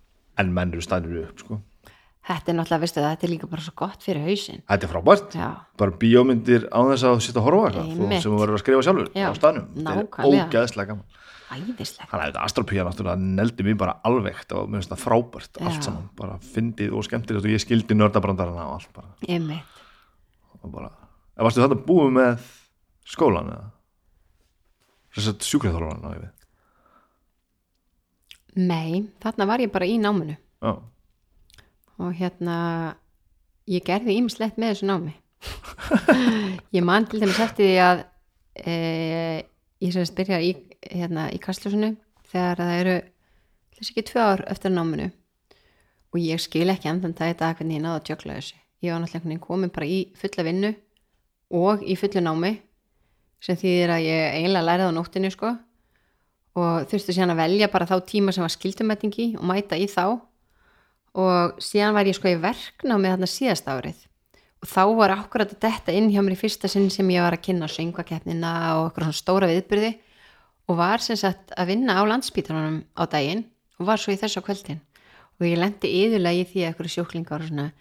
En 0.42 0.54
menn 0.56 0.74
eru 0.76 0.84
stænir 0.86 1.24
upp 1.24 1.44
sko. 1.46 1.60
þetta 2.28 2.52
er 2.52 2.58
náttúrulega, 2.60 2.84
veistu 2.84 3.02
það, 3.02 3.10
þetta 3.16 3.28
er 3.28 3.34
líka 3.34 3.50
bara 3.52 3.66
svo 3.66 3.74
gott 3.82 4.06
fyrir 4.06 4.28
hausinn. 4.28 4.62
Þetta 4.68 4.88
er 4.88 4.92
frábært, 4.92 5.34
Já, 5.36 5.48
bara 5.82 5.98
bíómyndir 6.04 6.68
á 6.70 6.80
þess 6.92 7.08
að 7.10 7.24
setja 7.26 7.42
að 7.42 7.48
horfa 7.48 7.72
eitthvað, 7.72 7.90
þú 7.98 8.22
sem 8.22 8.32
þú 8.32 8.42
verður 8.44 8.58
að 8.60 8.64
skrifa 8.66 8.86
sjálfur 8.88 9.10
Já, 9.18 9.26
á 9.26 9.34
staðnum, 9.40 9.68
þetta 9.80 9.98
er 10.02 10.30
ógeðslega 10.30 10.92
gaman. 10.94 11.20
Æðislegt 11.52 12.08
Þannig 12.08 12.22
að 12.24 12.30
þetta 12.30 12.44
astropía 12.48 12.84
náttúrulega 12.88 13.30
neldi 13.40 13.66
mér 13.68 13.78
bara 13.82 13.98
alvegt 14.08 14.54
og 14.56 14.70
mér 14.72 14.80
finnst 14.80 14.94
það 14.94 15.02
frábært 15.04 15.58
Já. 15.60 15.66
allt 15.68 15.88
saman, 15.88 16.06
bara 16.16 16.38
fyndið 16.54 16.94
og 16.96 17.04
skemmtilegt 17.04 17.48
og 17.48 17.52
ég 17.52 17.64
skildi 17.64 17.98
nördabrandarana 17.98 18.70
og 18.70 18.78
allt 18.78 18.94
bara, 18.96 19.12
Einmitt. 19.28 19.82
og 20.62 20.72
bara 20.72 20.92
varstu 21.44 21.64
þetta 21.66 21.80
búið 21.90 22.14
með 22.16 22.46
skólan 23.12 23.52
eða? 23.52 23.68
Þess 25.12 25.34
að 25.34 25.50
sjúkriðþólan 25.50 26.08
á 26.08 26.10
ég 26.16 26.22
við 26.24 26.32
Nei, 28.60 29.08
þarna 29.24 29.48
var 29.48 29.64
ég 29.64 29.72
bara 29.72 29.88
í 29.88 29.98
náminu. 30.02 30.36
Já, 30.62 30.74
og 32.02 32.16
hérna 32.18 32.58
ég 33.70 33.86
gerði 33.86 34.18
ímislegt 34.20 34.60
með 34.60 34.74
þessu 34.74 34.90
námi. 34.90 35.16
Ég 36.76 36.84
man 36.86 37.08
til 37.10 37.22
dæmis 37.22 37.40
eftir 37.42 37.66
því 37.66 37.78
að 37.82 38.02
e, 38.62 38.74
ég 39.82 39.94
sem 39.96 40.12
byrja 40.18 40.38
í, 40.46 40.52
hérna, 40.86 41.24
í 41.34 41.40
kastljósinu 41.42 41.96
þegar 42.30 42.62
það 42.62 42.74
eru 42.76 42.96
þess 43.78 43.90
ekki 43.90 44.04
tvö 44.12 44.26
ár 44.28 44.44
eftir 44.54 44.74
náminu. 44.76 45.08
Og 46.12 46.20
ég 46.22 46.42
skil 46.44 46.68
ekki 46.70 46.92
endan 46.92 47.16
það 47.18 47.34
dag 47.40 47.58
hvernig 47.58 47.80
ég 47.80 47.86
náði 47.86 47.98
að 47.98 48.06
tjökla 48.10 48.38
þessu. 48.38 48.60
Ég 48.82 48.94
var 48.94 49.02
náttúrulega 49.02 49.46
komin 49.46 49.74
bara 49.74 49.90
í 49.90 50.00
fulla 50.20 50.46
vinnu 50.46 50.72
og 51.58 51.84
í 51.86 51.98
fullu 51.98 52.24
námi 52.26 52.54
sem 53.42 53.58
þýðir 53.58 53.96
að 53.96 54.06
ég 54.06 54.38
eiginlega 54.38 54.68
lærið 54.68 54.94
á 54.94 54.98
nóttinni 54.98 55.32
sko 55.34 55.56
og 56.58 56.88
þurfti 56.92 57.16
síðan 57.16 57.34
að 57.36 57.42
velja 57.46 57.72
bara 57.72 57.88
þá 57.88 57.96
tíma 58.08 58.34
sem 58.36 58.44
var 58.44 58.54
skildumætingi 58.54 59.28
og 59.40 59.46
mæta 59.48 59.80
í 59.80 59.88
þá. 59.92 60.20
Og 61.22 61.62
síðan 61.64 61.96
var 61.96 62.08
ég 62.08 62.16
sko 62.16 62.32
í 62.32 62.40
verknámi 62.40 63.12
þarna 63.12 63.30
síðast 63.30 63.68
árið. 63.72 64.00
Og 64.62 64.70
þá 64.70 64.84
var 65.00 65.16
akkurat 65.16 65.52
að 65.52 65.64
detta 65.64 65.96
inn 65.96 66.12
hjá 66.12 66.22
mér 66.22 66.36
í 66.36 66.40
fyrsta 66.40 66.70
sinn 66.72 66.92
sem 66.94 67.10
ég 67.12 67.24
var 67.24 67.36
að 67.36 67.44
kynna 67.48 67.68
söngvakeppnina 67.72 68.52
og 68.78 68.92
okkur 68.92 69.08
svona 69.08 69.18
stóra 69.18 69.50
viðbyrði 69.50 69.96
og 70.70 70.78
var 70.80 71.04
sem 71.04 71.18
sagt 71.20 71.52
að 71.58 71.74
vinna 71.74 71.98
á 71.98 72.04
landspítalunum 72.08 72.84
á 72.96 73.04
daginn 73.10 73.48
og 73.80 73.90
var 73.90 74.00
svo 74.00 74.14
í 74.14 74.20
þessu 74.22 74.44
kvöldin. 74.46 74.80
Og 75.42 75.48
ég 75.50 75.58
lendi 75.58 75.90
yðurlega 76.04 76.44
í 76.44 76.48
því 76.48 76.66
að 76.66 76.74
okkur 76.76 76.92
sjúklingar 76.94 77.42
og 77.42 77.50
svona 77.50 77.72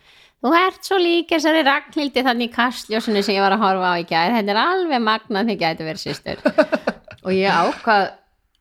þú 0.41 0.55
ert 0.57 0.87
svo 0.89 0.97
líka 1.01 1.37
þessari 1.37 1.67
Ragnhildi 1.67 2.25
þannig 2.25 2.49
í 2.49 2.55
kastljósinu 2.55 3.23
sem 3.25 3.37
ég 3.37 3.45
var 3.45 3.55
að 3.55 3.65
horfa 3.67 3.93
á 3.93 4.01
í 4.01 4.07
gær. 4.09 4.33
Þetta 4.39 4.55
er 4.55 4.63
alveg 4.63 5.05
magnað 5.05 5.53
þið 5.53 5.61
gæti 5.61 5.89
verið 5.91 6.03
sýstur 6.07 6.41
og 7.27 7.33
ég 7.37 7.61
ákvað 7.61 8.07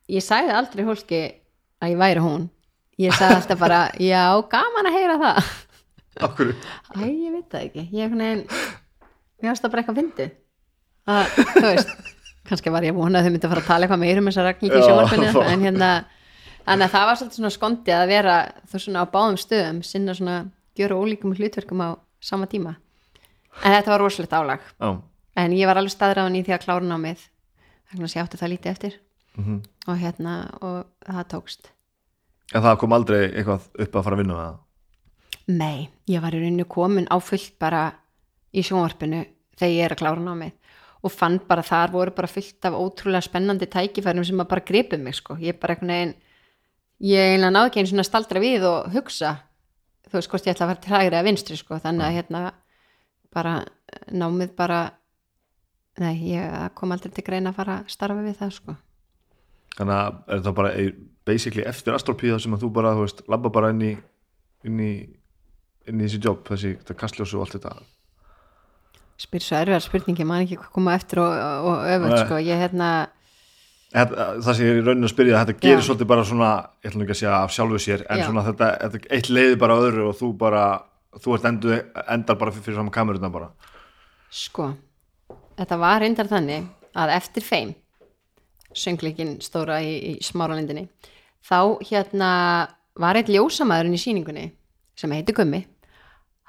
ég 0.10 0.24
sagði 0.26 0.56
aldrei 0.58 0.86
hólki 0.88 1.20
að 1.82 1.94
ég 1.94 2.00
væri 2.02 2.24
hún. 2.24 2.48
Ég 3.00 3.14
sagði 3.16 3.38
alltaf 3.40 3.60
bara, 3.62 3.80
já, 4.04 4.24
gaman 4.52 4.90
að 4.90 4.96
heyra 4.98 5.18
það. 5.22 5.50
Okkur 6.28 6.50
Æ, 6.52 7.04
ég 7.08 7.32
veit 7.32 7.48
það 7.54 7.62
ekki. 7.70 7.84
Ég 7.96 8.04
er 8.04 8.10
hvernig, 8.12 8.56
mér 9.40 9.52
varst 9.54 9.64
það 9.64 9.72
bara 9.76 9.84
eitthvað 9.84 10.00
fyndið 10.02 10.32
að, 11.10 11.36
þú 11.54 11.62
veist 11.70 11.94
kannski 12.50 12.74
var 12.74 12.84
ég 12.88 12.92
að 12.96 13.00
vona 13.00 13.20
að 13.22 13.28
þau 13.28 13.32
myndi 13.36 13.48
að 13.48 13.54
fara 13.54 13.62
að 13.64 13.70
tala 13.70 13.86
eitthvað 13.88 14.02
meira 14.04 14.22
um 14.24 14.28
þessa 14.30 14.44
Ragnhildi 14.48 14.76
í 14.76 14.82
Já, 14.82 14.88
sjónvarpinu 14.90 15.30
það- 15.36 15.50
en 15.54 15.64
hérna, 15.68 15.90
þannig 16.66 16.86
að 16.90 16.94
það 16.96 17.06
var 17.10 17.20
svolítið 17.20 17.40
svona 17.40 17.52
skondið 17.56 17.96
að 18.00 18.08
vera 18.12 18.36
þú 18.74 18.82
svona 18.84 19.04
á 19.06 19.12
báðum 19.14 19.38
stöðum 19.40 19.80
sinna 19.86 20.16
svona, 20.18 20.38
gjöra 20.80 20.98
ólíkum 21.00 21.36
hlutverkum 21.38 21.84
á 21.86 21.90
sama 22.20 22.50
tíma. 22.52 22.76
En 23.64 23.72
þetta 23.78 23.94
var 23.94 24.02
rosalegt 24.04 24.34
álag. 24.36 24.60
Já, 24.82 24.90
en 25.40 25.56
ég 25.56 25.70
var 25.70 25.80
alveg 25.80 25.94
staðráðan 25.96 26.36
í 26.36 26.44
því 26.44 26.56
að 26.58 26.66
klára 26.66 26.90
námið 26.90 27.24
þannig 27.94 28.10
að 28.10 28.16
ég 28.18 28.24
átti 28.26 28.42
það 28.42 28.52
lítið 28.58 28.72
eftir 28.74 28.98
mhm. 29.40 29.62
Og 29.90 29.98
hérna, 29.98 30.34
og 30.62 30.86
það 31.08 31.28
tókst. 31.34 31.72
En 32.54 32.62
það 32.66 32.80
kom 32.82 32.94
aldrei 32.94 33.22
eitthvað 33.30 33.70
upp 33.74 33.96
að 33.96 34.04
fara 34.04 34.18
að 34.18 34.22
vinna 34.24 34.36
með 34.36 34.46
það? 34.46 34.60
Nei, 35.50 35.90
ég 36.06 36.22
var 36.22 36.36
í 36.38 36.40
rauninu 36.44 36.66
komin 36.70 37.10
á 37.10 37.18
fullt 37.18 37.56
bara 37.62 37.84
í 38.54 38.62
sjónvarpinu 38.66 39.24
þegar 39.58 39.74
ég 39.74 39.86
er 39.86 39.96
að 39.96 40.02
klára 40.02 40.24
námið 40.24 40.56
og 41.00 41.14
fann 41.14 41.38
bara 41.48 41.64
þar 41.64 41.94
voru 41.94 42.14
bara 42.16 42.30
fullt 42.30 42.66
af 42.68 42.76
ótrúlega 42.76 43.24
spennandi 43.24 43.70
tækifærum 43.72 44.26
sem 44.28 44.42
að 44.42 44.50
bara 44.52 44.66
gripið 44.68 45.04
mig 45.04 45.16
sko. 45.16 45.38
ég 45.40 45.60
bara 45.60 45.76
einhvern 45.76 45.94
veginn 45.94 46.16
ég 47.00 47.32
eiginlega 47.32 47.54
náði 47.56 47.70
ekki 47.70 47.80
einu 47.80 47.92
svona 47.94 48.08
staldra 48.08 48.44
við 48.44 48.66
og 48.68 48.92
hugsa 48.94 49.36
þú 50.10 50.18
veist 50.18 50.32
hvort 50.34 50.48
ég 50.48 50.56
ætla 50.56 50.66
að 50.68 50.74
fara 50.74 50.84
til 50.84 50.96
hægri 50.96 51.20
að 51.20 51.28
vinstri 51.30 51.58
sko. 51.58 51.80
þannig 51.80 52.06
að 52.06 52.16
hérna 52.18 52.44
bara 53.34 53.56
námið 54.12 54.56
bara 54.58 54.82
nei, 56.00 56.16
ég 56.36 56.76
kom 56.76 56.92
aldrei 56.92 57.14
til 57.14 57.24
greina 57.24 57.54
að 57.54 57.62
fara 57.62 57.80
að 57.80 57.92
starfa 57.96 58.26
við 58.26 58.40
það 58.42 58.56
sko 58.58 58.76
þannig 59.80 59.96
að 59.96 60.20
er 60.36 60.44
það 60.46 60.58
bara 60.60 60.74
eh, 60.76 60.92
basically 61.30 61.66
eftir 61.70 61.96
astropíða 61.96 62.40
sem 62.44 62.56
að 62.56 62.66
þú 62.66 62.72
bara, 62.76 62.96
þú 62.98 63.06
veist, 63.06 63.24
labba 63.32 63.54
bara 63.54 63.72
inn 63.74 63.86
í 63.86 63.94
inn 64.68 64.82
í, 64.84 64.92
inn 65.88 66.02
í 66.02 66.08
þessi 66.08 66.20
jobb 66.24 66.44
þessi, 66.50 66.74
kastljósu 67.00 67.40
og 67.40 67.46
allt 67.46 67.58
þetta 67.58 67.78
spyr 69.20 69.44
svo 69.44 69.60
erfiðar 69.60 69.84
spurningi, 69.84 70.28
maður 70.28 70.46
ekki 70.48 70.74
koma 70.76 70.96
eftir 70.96 71.22
og, 71.24 71.32
og 71.68 72.06
Nei. 72.06 72.20
sko 72.22 72.38
ég 72.44 72.62
hérna, 72.62 72.90
það 73.92 74.52
sem 74.54 74.64
ég 74.64 74.72
er 74.74 74.80
í 74.80 74.86
rauninu 74.86 75.10
að 75.10 75.14
spyrja 75.14 75.42
þetta 75.42 75.56
gerir 75.60 75.82
Já. 75.82 75.86
svolítið 75.88 76.12
bara 76.12 76.28
svona, 76.28 76.52
ég 76.80 76.92
ætlum 76.92 77.04
ekki 77.04 77.16
að 77.16 77.22
segja 77.22 77.40
af 77.40 77.56
sjálfu 77.56 77.82
sér, 77.84 78.06
en 78.08 78.22
Já. 78.22 78.26
svona 78.30 78.46
þetta, 78.48 78.70
þetta 78.86 79.12
eitt 79.18 79.32
leiði 79.34 79.58
bara 79.60 79.80
öðru 79.82 80.08
og 80.12 80.16
þú 80.20 80.32
bara 80.40 80.64
þú 81.18 81.36
ert 81.36 81.50
endu, 81.50 81.76
endar 82.06 82.40
bara 82.40 82.54
fyrir, 82.54 82.68
fyrir 82.68 82.80
saman 82.80 82.96
kameruna 82.96 83.32
bara 83.34 83.52
sko 84.30 84.70
þetta 85.58 85.80
var 85.82 86.04
reyndar 86.04 86.30
þannig 86.30 86.68
að 87.00 87.16
eftir 87.16 87.46
feim 87.46 87.74
söngleikin 88.78 89.38
stóra 89.44 89.80
í, 89.84 89.96
í 90.12 90.14
smáralindinni. 90.24 90.88
Þá 91.46 91.80
hérna 91.90 92.32
var 93.00 93.20
eitt 93.20 93.32
ljósamæðurinn 93.32 93.98
í 93.98 94.02
síningunni 94.02 94.48
sem 95.00 95.14
heiti 95.16 95.36
Gummi. 95.36 95.64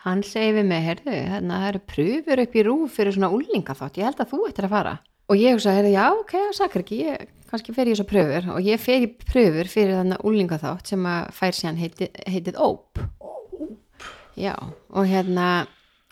Hann 0.04 0.22
segi 0.24 0.54
við 0.56 0.66
mig, 0.70 0.84
heyrðu, 0.86 1.12
hérna 1.12 1.60
það 1.60 1.68
eru 1.70 1.82
pröfur 1.92 2.42
upp 2.44 2.54
í 2.56 2.64
rúf 2.64 2.94
fyrir 2.96 3.14
svona 3.14 3.28
úlinga 3.36 3.76
þátt 3.76 4.00
ég 4.00 4.08
held 4.08 4.22
að 4.24 4.30
þú 4.32 4.40
ættir 4.48 4.66
að 4.66 4.74
fara. 4.74 4.94
Og 5.30 5.38
ég 5.38 5.54
hugsa, 5.54 5.74
heyrðu, 5.76 5.90
já, 5.92 6.06
ok, 6.16 6.32
það 6.48 6.56
sakar 6.56 6.84
ekki 6.84 7.00
ég, 7.04 7.26
kannski 7.50 7.74
fer 7.76 7.90
ég 7.90 7.98
þessar 7.98 8.08
pröfur 8.10 8.48
og 8.54 8.64
ég 8.64 8.80
fer 8.80 9.04
í 9.04 9.10
pröfur 9.20 9.70
fyrir 9.70 9.98
þannig 9.98 10.24
úlinga 10.26 10.58
þátt 10.62 10.94
sem 10.94 11.04
að 11.12 11.28
fær 11.36 11.58
síðan 11.58 11.82
heiti, 11.82 12.08
heitið 12.24 12.62
Óp. 12.64 13.02
Já, 14.40 14.54
og 14.56 15.04
hérna 15.10 15.50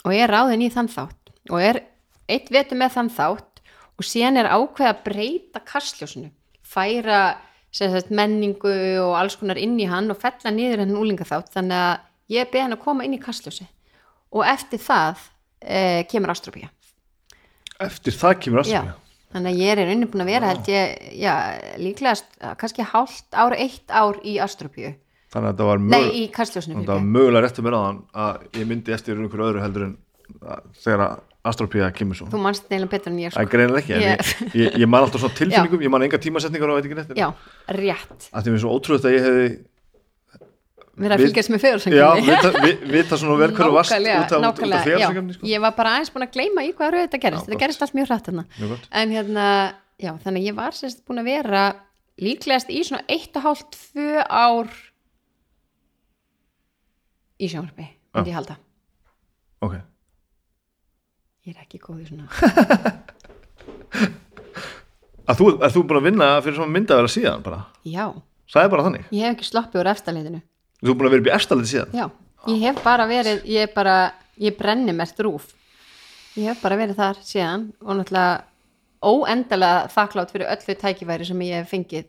og 0.05 0.13
ég 0.13 0.27
er 0.27 0.35
ráðin 0.37 0.67
í 0.67 0.71
þann 0.75 0.93
þátt. 0.93 1.33
Og 1.49 1.65
er 1.65 1.81
eitt 2.29 2.53
vetur 2.53 2.79
með 2.79 2.95
þann 2.99 3.11
þátt 3.17 3.48
og 3.99 4.07
síðan 4.07 4.41
er 4.41 4.51
ákveð 4.53 4.91
að 4.93 5.03
breyta 5.07 5.63
kastljósinu, 5.67 6.31
færa 6.63 7.23
sagt, 7.75 8.13
menningu 8.15 8.75
og 9.03 9.17
alls 9.19 9.37
konar 9.39 9.59
inn 9.61 9.77
í 9.81 9.89
hann 9.91 10.11
og 10.13 10.21
fella 10.21 10.53
niður 10.55 10.85
henni 10.85 10.97
úlinga 10.99 11.27
þátt 11.29 11.53
þannig 11.57 11.83
að 11.83 12.39
ég 12.39 12.53
beð 12.53 12.65
hann 12.65 12.77
að 12.79 12.85
koma 12.85 13.05
inn 13.05 13.17
í 13.17 13.21
kastljósi 13.23 13.67
og 14.33 14.47
eftir 14.49 14.81
það 14.83 15.27
eh, 15.61 16.01
kemur 16.09 16.33
Astropía 16.33 16.71
eftir 17.85 18.17
það 18.17 18.41
kemur 18.45 18.65
já, 18.65 18.81
astropíða 18.81 18.97
þannig 19.35 19.53
að 19.53 19.63
ég 19.63 19.83
er 19.83 19.93
unni 19.93 20.09
búin 20.09 20.25
að 20.25 20.33
vera 20.33 20.53
held 20.53 20.71
ég, 20.73 20.97
já, 21.21 21.35
líklegast 21.83 22.41
eh, 22.41 22.57
kannski 22.61 22.89
hálft 22.89 23.37
ár, 23.37 23.57
eitt 23.57 23.93
ár 23.93 24.21
í 24.25 24.39
Astropíu 24.43 24.95
þannig 25.29 25.51
að 25.51 25.53
þetta 25.53 25.69
var, 25.69 25.83
mögulega 27.05 27.45
réttu 27.45 27.65
mér 27.65 27.77
á 27.77 27.81
þann 27.85 28.03
að 28.25 28.47
ég 28.63 28.71
myndi 28.71 28.95
eftir 28.97 29.21
einhverju 29.21 29.51
öðru 29.51 29.65
heldur 29.65 29.89
en 29.91 29.97
að, 30.41 30.71
þegar 30.81 31.05
að 31.05 31.27
astropíða 31.47 31.93
kemur 31.95 32.17
svo. 32.19 32.27
Þú 32.33 32.41
manst 32.43 32.67
neila 32.71 32.87
betur 32.91 33.13
en 33.13 33.19
ég 33.23 33.33
það 33.33 33.41
er 33.41 33.47
sko. 33.47 33.53
greinilega 33.55 33.83
ekki, 33.85 33.95
Ég- 34.03 34.55
ég, 34.59 34.79
ég, 34.83 34.89
man 34.91 35.03
alltaf 35.07 35.21
svona 35.23 35.35
tilfinningum, 35.41 35.81
ég 35.87 35.91
man 35.95 36.03
enga 36.03 36.19
tímasetningar 36.19 36.69
og 36.73 36.79
veit 36.81 36.89
ekki 36.91 36.99
neitt 36.99 37.17
já, 37.17 37.29
rétt. 37.79 38.29
Að 38.35 38.43
því 38.43 38.53
mér 38.55 38.59
er 38.59 38.63
svo 38.65 38.75
ótrúið 38.79 39.07
að 39.09 39.15
ég 39.17 39.27
hefði 39.29 39.49
vera 40.99 41.15
að 41.15 41.23
fylgjast 41.23 41.51
með 41.55 41.61
já, 41.61 41.63
fegursengjumni 41.63 42.25
vita, 42.27 42.51
vi- 42.65 42.91
vita 42.91 43.17
svona 43.21 43.37
vel 43.39 43.53
hverju 43.55 43.71
Nákvæmlega, 43.79 44.23
út 44.25 44.33
af, 44.35 44.47
af 44.83 44.89
já. 44.91 45.11
sko. 45.39 45.47
ég 45.47 45.61
var 45.63 45.75
bara 45.79 45.93
aðeins 45.95 46.11
búin 46.11 46.27
að 46.27 46.33
gleyma 46.35 46.65
í 46.67 46.73
hvað 46.75 46.91
rauð 46.97 47.05
þetta 47.07 47.21
gerist 47.23 47.39
Já, 47.39 47.47
þetta 47.47 47.55
gott. 47.55 47.63
gerist 47.63 47.85
allt 47.87 47.95
mjög 47.95 48.09
hrætt 48.11 48.27
hérna. 48.33 48.45
En 48.99 49.15
hérna, 49.15 49.45
já, 50.03 50.11
þannig 50.25 50.43
að 50.43 50.49
ég 50.51 50.57
var 50.59 50.75
sérst 50.75 51.05
búin 51.07 51.23
að 51.23 51.29
vera 51.31 51.63
líklegast 52.19 52.73
í 52.75 52.83
svona 52.83 53.05
eitt 53.15 53.39
og 53.39 53.47
hálft 53.47 53.79
tvö 53.79 54.25
ár 54.27 54.75
í 57.39 57.47
sjónvarpi 57.53 57.87
myndi 58.19 58.33
ég 58.33 58.39
halda, 58.41 58.57
ok, 59.63 59.79
ég 61.49 61.57
er 61.57 61.65
ekki 61.65 61.81
góð 61.81 62.05
í 62.05 62.09
svona. 62.11 62.29
Að 65.29 65.41
þú, 65.41 65.47
að 65.61 65.75
þú 65.75 65.81
búin 65.89 65.99
að 65.99 66.07
vinna 66.09 66.27
fyrir 66.41 66.57
svona 66.57 66.73
myndavæla 66.73 67.11
síðan 67.13 67.43
bara, 67.45 67.59
já, 67.85 68.05
það 68.49 68.63
er 68.65 68.71
bara 68.73 68.85
þannig? 68.87 69.11
Ég 69.13 69.27
hef 69.27 69.35
ekki 69.35 69.49
sloppið 69.49 69.83
úr 69.83 69.91
efstaleitinu 69.93 70.41
þú 70.83 70.95
búin 70.95 71.09
að 71.09 71.15
vera 71.15 71.23
upp 71.25 71.31
í 71.31 71.35
efstaliti 71.37 71.73
síðan? 71.73 71.97
Já, 71.97 72.05
ég 72.49 72.61
hef 72.67 72.83
bara 72.85 73.07
verið 73.11 73.49
ég 73.51 73.73
bara, 73.75 73.97
ég 74.41 74.59
brenni 74.59 74.95
mert 74.97 75.25
rúf. 75.25 75.51
Ég 76.39 76.53
hef 76.53 76.63
bara 76.63 76.79
verið 76.79 77.01
þar 77.01 77.21
síðan 77.27 77.67
og 77.83 77.99
náttúrulega 77.99 78.45
óendalega 78.99 79.89
þakklátt 79.95 80.33
fyrir 80.35 80.53
öllu 80.53 80.77
tækifæri 80.79 81.27
sem 81.29 81.43
ég 81.47 81.61
hef 81.61 81.73
fengið 81.75 82.07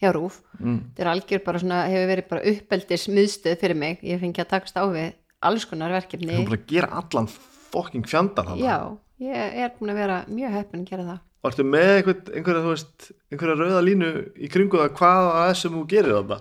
hjá 0.00 0.12
rúf. 0.16 0.40
Mm. 0.60 0.78
þetta 0.92 1.04
er 1.04 1.12
algjör 1.14 1.42
bara 1.44 1.60
svona, 1.60 1.80
hefur 1.90 2.12
verið 2.14 2.28
bara 2.30 2.52
uppeldis 2.54 3.08
miðstöð 3.12 3.58
fyrir 3.60 3.76
mig, 3.76 3.98
ég 4.04 4.16
hef 4.16 4.24
fengið 4.24 4.46
að 4.46 4.52
takast 4.54 4.78
á 4.80 4.84
við 4.88 5.10
alls 5.44 5.64
konar 5.68 5.92
þú 5.92 5.98
verkefni 5.98 6.34
er 6.36 6.44
búin 6.44 6.58
að 6.58 6.66
gera 6.68 6.88
allan 7.00 7.28
fokking 7.72 8.06
fjandan 8.10 8.46
þannig 8.52 8.64
já, 8.66 8.78
ég 9.26 9.58
er 9.64 9.74
búin 9.78 9.92
að 9.94 10.00
vera 10.02 10.20
mjög 10.28 10.56
heppin 10.58 10.84
að 10.86 10.90
gera 10.94 11.08
það 11.10 11.18
Varstu 11.40 11.64
með 11.64 11.90
einhver, 11.96 12.16
einhverja, 12.36 12.60
þú 12.66 12.72
veist, 12.74 13.10
einhverja 13.32 13.54
rauða 13.56 13.82
línu 13.86 14.08
í 14.36 14.48
kringu 14.52 14.76
það 14.76 14.90
hvað 14.98 15.20
það 15.32 15.50
er 15.50 15.54
sem 15.60 15.76
þú 15.78 15.84
gerir 15.88 16.16
þarna? 16.18 16.40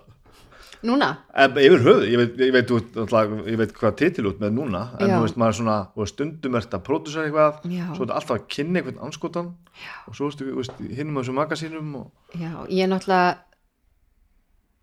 núna, 0.79 1.07
yfir 1.35 1.81
höfuð, 1.83 2.03
ég 2.07 2.19
veit, 2.21 2.37
ég, 2.39 2.51
veit, 2.55 2.69
ert 2.71 2.93
náttúrulega- 2.95 3.39
ég 3.51 3.57
veit 3.59 3.73
hvað 3.75 3.95
titil 3.99 4.27
út 4.29 4.37
með 4.39 4.53
núna, 4.55 4.83
en 4.99 5.09
þú 5.11 5.17
veist, 5.25 5.35
maður 5.35 5.49
er 5.51 5.57
svona, 5.57 5.77
þú 5.91 5.99
veist, 6.03 6.13
stundum 6.15 6.55
ert 6.55 6.71
að 6.77 6.83
pródusera 6.87 7.25
eitthvað, 7.27 7.57
Já. 7.67 7.85
svo 7.95 7.99
er 8.03 8.07
þetta 8.07 8.15
alltaf 8.15 8.35
að 8.37 8.45
kynna 8.55 8.79
einhvern 8.79 9.01
anskotan 9.03 9.49
Já. 9.75 9.91
og 10.07 10.15
svo 10.15 10.29
þú 10.31 10.55
veist, 10.55 10.79
hinnum 10.79 11.19
á 11.19 11.19
þessum 11.19 11.35
magasínum 11.39 11.95
og, 11.99 12.11
já, 12.31 12.51
ég 12.71 12.83
er 12.83 12.91
náttúrulega 12.93 13.37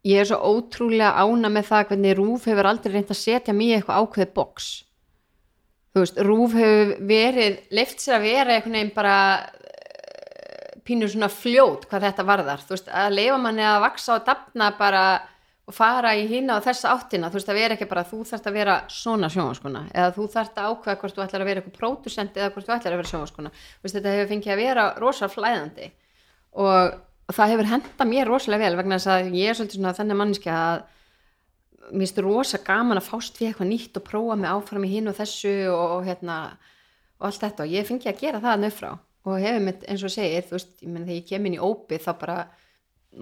ég 0.04 0.20
er 0.20 0.28
svo 0.28 0.38
ótrúlega 0.52 1.14
ána 1.16 1.48
með 1.48 1.64
það 1.70 1.88
hvernig 1.88 2.16
Rúf 2.18 2.44
hefur 2.44 2.68
aldrei 2.68 2.92
reynd 2.92 3.08
að 3.10 3.20
setja 3.24 3.54
mér 3.56 3.80
eitthvað 3.80 4.00
ákveðið 4.04 4.34
box 4.36 4.84
þú 5.96 6.02
veist, 6.04 6.18
Rúf 6.28 6.56
hefur 6.58 6.90
verið 7.08 7.62
leift 7.72 8.02
sér 8.04 8.18
að 8.18 8.26
vera 8.28 8.56
einhvern 8.58 8.76
veginn 8.76 8.92
bara 8.96 9.16
eh, 9.40 10.74
pínur 10.84 11.08
svona 11.08 11.30
fljót 11.32 11.86
hvað 11.88 12.10
þetta 12.10 12.26
varðar, 12.28 12.66
þú 12.66 12.76
veist, 12.76 12.90
að 12.92 13.16
leifa 13.16 13.38
manni 13.40 13.64
að 13.64 13.80
vaksa 13.86 14.18
og 14.18 14.26
dafna 14.28 14.68
bara 14.76 15.06
og 15.66 15.74
fara 15.74 16.12
í 16.14 16.26
hina 16.30 16.60
og 16.60 16.66
þessa 16.66 16.92
áttina, 16.92 17.30
þú 17.32 17.40
veist, 17.40 17.48
að 17.50 17.58
vera 17.58 17.74
ekki 17.74 17.88
bara 17.90 18.04
þú 18.06 18.20
þarft 18.28 18.44
að 18.46 18.58
vera 18.60 18.74
svona 18.92 19.30
sjónvaskona 19.32 19.86
eða 19.88 20.12
þú 20.14 20.26
þarft 20.36 20.60
að 20.60 20.68
ákveða 20.70 20.98
hvort 21.00 21.16
þú 21.16 21.24
ætlar 21.24 21.42
að 21.42 21.50
vera 21.50 21.62
eitthvað 21.62 21.80
pródusent 21.80 22.38
eða 22.38 22.52
hvort 22.52 22.68
þú 22.68 22.74
ætlar 22.76 22.92
að 22.92 23.00
vera 23.00 23.10
sjónvaskona 23.10 23.52
þú 23.56 23.86
veist, 23.86 23.96
þetta 23.96 24.12
hefur 24.14 24.30
fengið 24.34 24.52
að 24.54 24.62
vera 24.62 24.84
rosa 25.02 25.30
flæðandi 25.32 25.88
og, 26.66 27.00
það 27.34 27.56
hefur 27.56 27.70
henda 27.72 28.06
mér 28.06 28.30
rosalega 28.30 28.68
vel 28.68 28.78
vegna 28.78 29.00
þess 29.00 29.10
að 29.16 29.32
ég 29.34 29.50
er 29.50 29.58
svolítið 29.58 29.80
svona 29.80 29.96
þennan 29.96 30.20
manniski 30.20 30.52
að 30.54 30.84
mér 31.92 32.04
finnst 32.04 32.22
rosa 32.24 32.60
gaman 32.64 33.00
að 33.00 33.08
fást 33.08 33.40
við 33.40 33.50
eitthvað 33.50 33.70
nýtt 33.70 33.98
og 34.00 34.06
prófa 34.06 34.36
mig 34.38 34.50
áfram 34.50 34.86
í 34.86 34.92
hinn 34.92 35.10
og 35.10 35.16
þessu 35.18 35.54
og, 35.70 35.84
og 35.98 36.06
hérna 36.08 36.36
og 37.16 37.28
allt 37.28 37.42
þetta. 37.44 37.66
Og 37.66 37.74
ég 37.74 37.88
fengi 37.88 38.10
að 38.10 38.22
gera 38.22 38.42
það 38.42 38.62
nöfrá 38.64 38.92
og 39.26 39.42
hefur 39.42 39.64
mitt 39.66 39.86
eins 39.90 40.04
og 40.06 40.12
segir, 40.14 40.44
þú 40.46 40.56
veist, 40.56 40.74
ég 40.82 40.90
menn 40.92 41.06
þegar 41.06 41.18
ég 41.18 41.28
kem 41.30 41.48
inn 41.48 41.56
í 41.56 41.62
ópið 41.62 42.04
þá 42.04 42.12
bara 42.20 42.36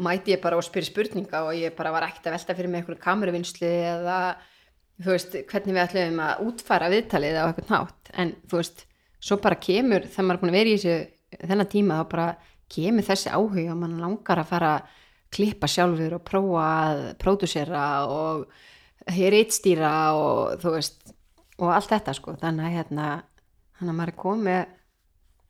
mæti 0.05 0.35
ég 0.35 0.43
bara 0.43 0.59
og 0.59 0.67
spyrir 0.67 0.89
spurninga 0.89 1.45
og 1.47 1.55
ég 1.57 1.77
bara 1.77 1.93
var 1.95 2.09
ekkert 2.09 2.29
að 2.29 2.37
velta 2.37 2.57
fyrir 2.59 2.71
mig 2.71 2.83
einhverju 2.83 3.01
kameruvinnslu 3.05 3.71
eða 3.71 4.19
þú 5.03 5.13
veist, 5.13 5.37
hvernig 5.51 5.77
við 5.77 5.83
ætlum 5.85 6.21
að 6.25 6.43
útfæra 6.49 6.91
viðtalið 6.93 7.39
á 7.39 7.45
eitthvað 7.47 7.73
nátt 7.73 8.11
en 8.21 8.35
þú 8.51 8.61
veist, 8.61 8.85
svo 9.23 9.39
bara 9.43 9.61
kemur 9.61 10.07
þegar 10.09 10.29
maður 10.29 10.37
er 10.37 10.43
búin 10.43 10.53
að 10.53 10.59
vera 10.59 10.73
í 10.73 10.77
þessu 10.83 11.47
þennan 11.49 11.71
tíma 11.73 12.01
þá 12.01 12.05
bara 12.15 12.27
kemur 12.75 13.07
þessi 13.09 13.33
áhuga 13.33 13.73
og 13.73 13.81
mann 13.81 14.03
langar 14.03 14.43
að 14.43 14.51
fara 14.51 14.75
klippa 15.35 15.69
sjálfur 15.71 16.19
og 16.19 16.25
prófa 16.27 16.65
að 16.89 17.03
pródusera 17.21 17.85
og 18.11 18.47
rítstýra 19.35 19.95
og 20.17 20.61
þú 20.63 20.75
veist 20.79 21.15
og 21.61 21.71
allt 21.71 21.91
þetta 21.93 22.15
sko, 22.17 22.35
þannig 22.41 22.67
að 22.67 22.77
hérna 22.79 23.09
þannig 23.79 23.93
að 23.93 23.99
maður 23.99 24.13
er 24.13 24.21
komið 24.23 24.61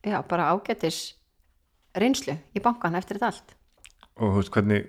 já, 0.05 0.17
bara 0.29 0.51
ágætis 0.53 0.99
reynslu 1.95 2.35
í 2.53 2.61
bankan 2.61 2.97
eftir 2.99 3.19
þetta 3.19 3.31
allt. 3.31 3.55
Og 4.15 4.31
þú 4.31 4.39
veist, 4.39 4.53
hvernig 4.55 4.87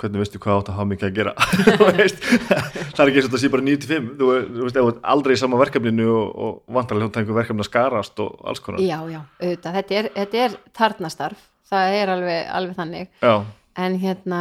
hvernig 0.00 0.22
veistu 0.22 0.40
hvað 0.40 0.60
átt 0.60 0.70
að 0.72 0.78
hafa 0.78 0.88
mikið 0.90 1.06
að 1.08 1.16
gera? 1.18 1.32
Veist, 1.98 2.22
það 2.24 3.02
er 3.02 3.10
ekki 3.10 3.20
eins 3.20 3.26
og 3.26 3.30
þetta 3.30 3.40
sé 3.42 3.50
bara 3.52 3.66
95 3.66 4.08
þú, 4.16 4.28
þú 4.30 4.64
veist, 4.64 4.78
þú 4.78 4.92
ert 4.92 5.02
aldrei 5.14 5.34
í 5.34 5.40
sama 5.40 5.60
verkefninu 5.60 6.06
og, 6.14 6.30
og 6.30 6.76
vantarlega 6.76 7.08
hljóta 7.08 7.22
einhver 7.22 7.38
verkefni 7.40 7.64
að 7.64 7.68
skarast 7.68 8.22
og 8.24 8.38
alls 8.48 8.62
konar. 8.64 8.80
Já, 8.84 8.98
já, 9.12 9.20
auðvitað, 9.42 9.78
þetta 9.78 9.98
er, 9.98 10.10
þetta 10.16 10.42
er 10.46 10.56
tarnastarf, 10.80 11.44
það 11.70 11.96
er 12.00 12.12
alveg, 12.14 12.50
alveg 12.58 12.78
þannig. 12.78 13.10
Já, 13.22 13.34
en 13.80 13.96
hérna, 14.02 14.40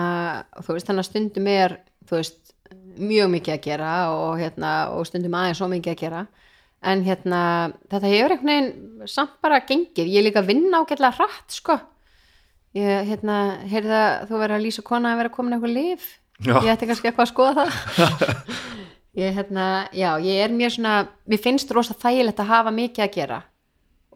þú 0.65 0.76
veist, 0.76 0.89
þannig 0.89 1.06
að 1.06 1.10
stundum 1.10 1.49
er 1.53 1.77
veist, 2.10 2.53
mjög 2.99 3.31
mikið 3.35 3.56
að 3.56 3.64
gera 3.69 3.93
og 4.15 4.41
hérna, 4.41 4.73
og 4.95 5.07
stundum 5.07 5.38
aðeins 5.39 5.61
svo 5.61 5.69
mikið 5.72 5.93
að 5.93 6.01
gera. 6.03 6.26
En 6.89 7.03
hérna 7.03 7.41
þetta 7.91 8.10
hefur 8.11 8.34
einhvern 8.35 8.51
veginn 8.53 9.07
samt 9.11 9.38
bara 9.43 9.61
gengið. 9.68 10.07
Ég 10.07 10.22
er 10.22 10.27
líka 10.30 10.43
að 10.43 10.51
vinna 10.53 10.80
ágætlega 10.81 11.18
hratt 11.18 11.56
sko. 11.56 11.76
Ég, 12.77 13.07
hérna, 13.10 13.38
heyrði 13.68 13.95
að 13.97 14.27
þú 14.30 14.41
verður 14.43 14.57
að 14.60 14.65
lýsa 14.68 14.84
kona 14.85 15.14
að 15.14 15.23
vera 15.23 15.31
komin 15.34 15.56
eitthvað 15.57 15.73
líf 15.73 16.10
Já. 16.39 16.53
ég 16.64 16.69
ætti 16.72 16.88
kannski 16.88 17.10
eitthvað 17.10 17.26
að 17.26 17.31
skoða 17.34 17.65
það. 17.65 18.51
Ég, 19.19 19.34
hérna, 19.34 19.64
já, 19.91 20.11
ég 20.22 20.38
er 20.45 20.51
mjög 20.53 20.76
svona 20.76 20.91
mér 21.27 21.39
finnst 21.41 21.72
rosa 21.73 21.95
þægilegt 21.97 22.39
að 22.39 22.51
hafa 22.53 22.72
mikið 22.72 23.03
að 23.03 23.15
gera 23.15 23.39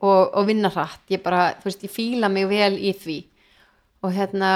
og, 0.04 0.34
og 0.36 0.50
vinna 0.50 0.72
hratt. 0.74 1.06
Ég 1.14 1.24
bara, 1.24 1.54
þú 1.62 1.70
veist, 1.70 1.88
ég 1.88 1.94
fíla 1.94 2.30
mig 2.32 2.50
vel 2.52 2.76
í 2.76 2.92
því. 3.00 3.18
Og 4.04 4.12
hérna, 4.12 4.52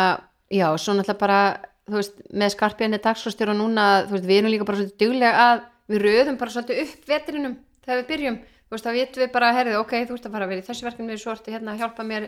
já, 0.52 0.68
svo 0.76 0.98
náttúrulega 0.98 1.22
bara 1.24 1.42
þú 1.88 2.02
veist, 2.02 2.20
með 2.36 2.54
skarpiðinni 2.56 3.00
dagsfórstjóra 3.04 3.56
núna, 3.56 3.88
þú 4.08 4.18
veist, 4.18 4.28
við 4.28 4.42
erum 4.42 4.54
líka 4.54 4.68
bara 4.68 4.82
svolítið 4.82 5.04
duglega 5.06 5.48
að 5.48 5.64
við 5.88 6.04
röðum 6.04 6.40
bara 6.42 6.54
svolítið 6.54 6.82
upp 6.84 7.12
vetrinum 7.12 7.56
þegar 7.86 8.02
við 8.02 8.10
byrjum, 8.12 8.38
þú 8.68 8.76
veist, 8.76 8.88
þá 8.88 8.98
vitum 8.98 9.24
við 9.24 9.32
bara, 9.38 9.54
herrið, 9.56 9.80
ok, 9.80 9.96
þú 10.10 10.18
ert 10.18 10.28
að 10.28 10.36
fara 10.36 10.48
að 10.48 10.52
vera 10.52 10.64
í 10.64 10.68
þessu 10.68 10.88
verkefni, 10.88 11.20
svo 11.22 11.34
ertu 11.34 11.54
hérna 11.56 11.74
að 11.74 11.84
hjálpa 11.84 12.08
mér 12.08 12.28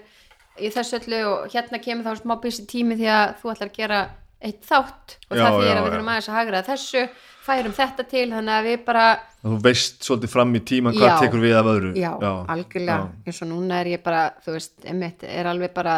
í 0.60 0.72
þessu 0.76 1.00
öllu 1.00 1.20
og 1.28 1.52
hérna 1.52 1.82
kemur 1.84 2.08
þá 2.08 2.22
smá 2.24 2.36
busy 2.44 2.66
tími 2.72 2.98
því 3.00 3.12
að 3.16 3.26
þú 3.42 3.52
ætlar 3.54 3.70
að 3.70 3.80
gera 3.80 4.00
eitt 4.40 4.64
þátt 4.64 5.18
og 5.28 5.36
Já, 5.36 5.44
það 5.44 5.58
fyrir 5.58 5.70
já, 5.70 5.76
að 5.76 5.84
við 5.84 5.92
þurfum 5.92 6.12
aðeins 6.14 6.30
að 6.30 6.38
hagra 6.40 6.64
þessu, 6.70 7.04
færum 7.50 7.76
þetta 7.76 8.06
til, 8.12 8.26
þannig 8.32 8.54
að 8.56 8.70
við 8.70 8.78
bara, 8.88 9.06
þú 9.44 9.58
veist 9.66 10.06
svolítið 10.08 10.34
fram 10.36 10.56
í 10.56 10.62
tíman 10.72 10.96
hvað 10.98 11.10
Já. 11.12 11.18
tekur 11.24 11.44
við 11.44 11.58
af 11.60 11.70
öðru 11.74 11.92
já, 11.98 12.12
algjörlega, 12.56 12.98
já. 13.02 13.26
eins 13.26 13.42
og 13.46 13.52
núna 13.52 13.82
er 13.84 13.92
ég 13.96 14.04
bara, 14.06 14.24
þú 14.46 14.56
veist, 14.56 14.74
emitt, 14.94 15.26
er 15.28 15.52
alveg 15.52 15.74
bara, 15.76 15.98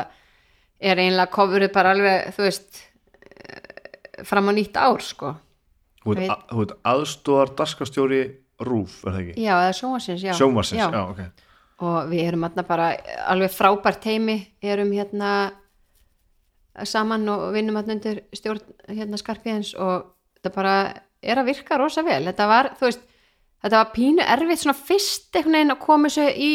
er 0.79 1.03
einlega 1.05 1.31
kofurið 1.35 1.73
bara 1.75 1.93
alveg, 1.95 2.33
þú 2.37 2.47
veist, 2.47 2.81
eh, 3.35 4.25
fram 4.27 4.49
á 4.49 4.51
nýtt 4.57 4.81
ár, 4.81 5.05
sko. 5.05 5.35
þú 6.01 6.17
ert 6.17 6.35
að- 6.49 6.75
aðstóðar 6.95 7.55
darskastjóri 7.55 8.23
rúf, 8.61 9.03
er 9.05 9.11
það 9.13 9.21
ekki? 9.21 9.39
Já, 9.41 9.53
eða 9.59 9.79
sjónvarsins, 9.79 10.21
já. 10.23 10.33
sjómarsins, 10.33 10.81
já, 10.81 11.09
ok 11.09 11.23
og 11.81 12.11
við 12.11 12.27
erum 12.29 12.45
hérna 12.45 12.63
bara 12.67 12.91
alveg 13.31 13.53
frábært 13.53 14.05
heimi 14.05 14.35
erum 14.61 14.91
hérna 14.93 15.51
saman 16.87 17.27
og 17.29 17.47
vinnum 17.55 17.79
hérna 17.79 17.95
undir 17.97 18.21
stjórn 18.37 18.61
hérna 18.87 19.19
skarpiðins 19.19 19.73
og 19.75 20.11
þetta 20.37 20.53
bara 20.55 20.75
er 21.21 21.41
að 21.41 21.51
virka 21.51 21.79
rosa 21.79 22.03
vel. 22.05 22.23
Þetta 22.27 22.47
var, 22.49 22.71
þú 22.79 22.87
veist, 22.87 23.03
þetta 23.63 23.81
var 23.81 23.91
pínu 23.95 24.27
erfitt 24.35 24.63
svona 24.63 24.77
fyrst 24.77 25.35
einhvern 25.35 25.57
veginn 25.57 25.75
að 25.75 25.83
koma 25.85 26.11
þessu 26.11 26.27
í 26.31 26.51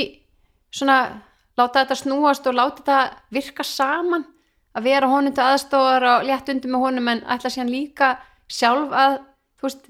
svona 0.75 0.99
láta 1.57 1.83
þetta 1.83 1.99
snúast 2.03 2.49
og 2.51 2.57
láta 2.59 2.83
þetta 2.83 2.99
virka 3.33 3.65
saman 3.67 4.27
að 4.77 4.89
vera 4.91 5.09
honum 5.09 5.33
til 5.33 5.47
aðstóðar 5.47 6.09
og 6.11 6.27
létt 6.29 6.51
undir 6.53 6.73
með 6.73 6.85
honum 6.85 7.13
en 7.15 7.23
ætla 7.33 7.53
síðan 7.53 7.73
líka 7.73 8.11
sjálf 8.53 8.93
að, 8.93 9.21
þú 9.57 9.69
veist, 9.69 9.87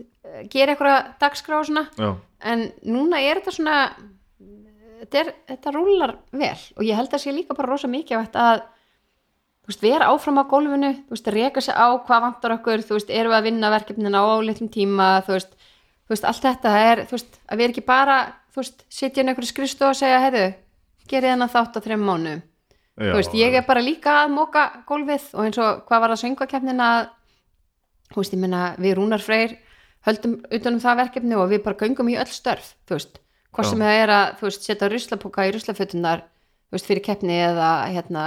gera 0.53 0.75
eitthvað 0.75 1.09
dagskrá 1.21 1.59
og 1.59 1.67
svona. 1.67 1.89
Já, 1.99 2.13
en 2.53 2.69
núna 2.87 3.19
er 3.25 3.41
þetta 3.41 3.57
svona 3.57 3.79
þetta, 5.01 5.21
er, 5.23 5.33
þetta 5.51 5.75
rúlar 5.75 6.15
vel 6.37 6.57
og 6.77 6.87
ég 6.87 6.99
held 6.99 7.15
að 7.15 7.23
sé 7.23 7.35
líka 7.35 7.57
bara 7.57 7.73
rosa 7.73 7.91
mikið 7.91 8.37
að 8.37 8.65
þú 9.67 9.73
veist, 9.73 9.83
vera 9.83 10.11
áfram 10.13 10.39
á 10.39 10.45
gólfinu 10.47 10.93
þú 10.95 11.17
veist, 11.17 11.31
reka 11.35 11.63
sig 11.65 11.75
á 11.75 11.87
hvað 11.99 12.25
vantar 12.27 12.57
okkur 12.57 12.85
þú 12.87 12.99
veist, 12.99 13.11
erum 13.11 13.35
við 13.35 13.39
að 13.41 13.49
vinna 13.51 13.73
verkefnin 13.75 14.15
á 14.15 14.25
litlum 14.47 14.71
tíma 14.71 15.09
þú 15.27 15.35
veist, 15.35 15.57
þú 16.07 16.15
veist, 16.15 16.29
allt 16.31 16.47
þetta 16.47 16.75
er 16.87 17.05
þú 17.07 17.19
veist, 17.19 17.41
að 17.51 17.63
við 17.63 17.73
ekki 17.73 17.87
bara 17.87 18.19
þú 18.55 18.63
veist, 18.63 18.87
sitja 18.89 19.23
inn 19.23 19.33
einhverju 19.33 19.51
skristu 19.51 19.89
og 19.89 19.99
segja, 19.99 20.23
heyrðu 20.23 20.47
gerið 21.11 21.35
hennar 21.35 21.51
þátt 21.51 21.77
á 21.77 21.81
þreim 21.83 22.07
mánu 22.07 22.39
þú 22.97 23.19
veist, 23.19 23.35
ég 23.37 23.59
er 23.59 23.67
bara 23.67 23.83
líka 23.83 24.23
að 24.23 24.33
móka 24.39 24.69
gólfið 24.87 25.35
og 25.35 25.45
eins 25.45 25.59
og 25.61 25.85
hvað 25.91 26.07
var 26.07 26.15
að 26.17 27.13
þú 28.13 28.23
veist, 28.23 28.35
ég 28.35 28.43
meina, 28.43 28.63
við 28.79 28.97
Rúnar 28.99 29.23
Freyr 29.23 29.57
höldum 30.07 30.37
utanum 30.55 30.83
það 30.83 31.01
verkefni 31.03 31.39
og 31.39 31.49
við 31.51 31.63
bara 31.65 31.79
göngum 31.81 32.11
í 32.13 32.19
öll 32.21 32.31
störf, 32.31 32.75
þú 32.87 32.99
veist. 32.99 33.19
Já. 33.57 33.71
sem 33.71 33.83
það 33.83 34.01
er 34.03 34.13
að, 34.13 34.27
þú 34.39 34.47
veist, 34.47 34.67
setja 34.67 34.91
ruslapóka 34.93 35.47
í 35.49 35.53
ruslafötunar, 35.55 36.23
þú 36.69 36.77
veist, 36.77 36.89
fyrir 36.91 37.05
keppni 37.07 37.39
eða, 37.41 37.71
hérna 37.91 38.25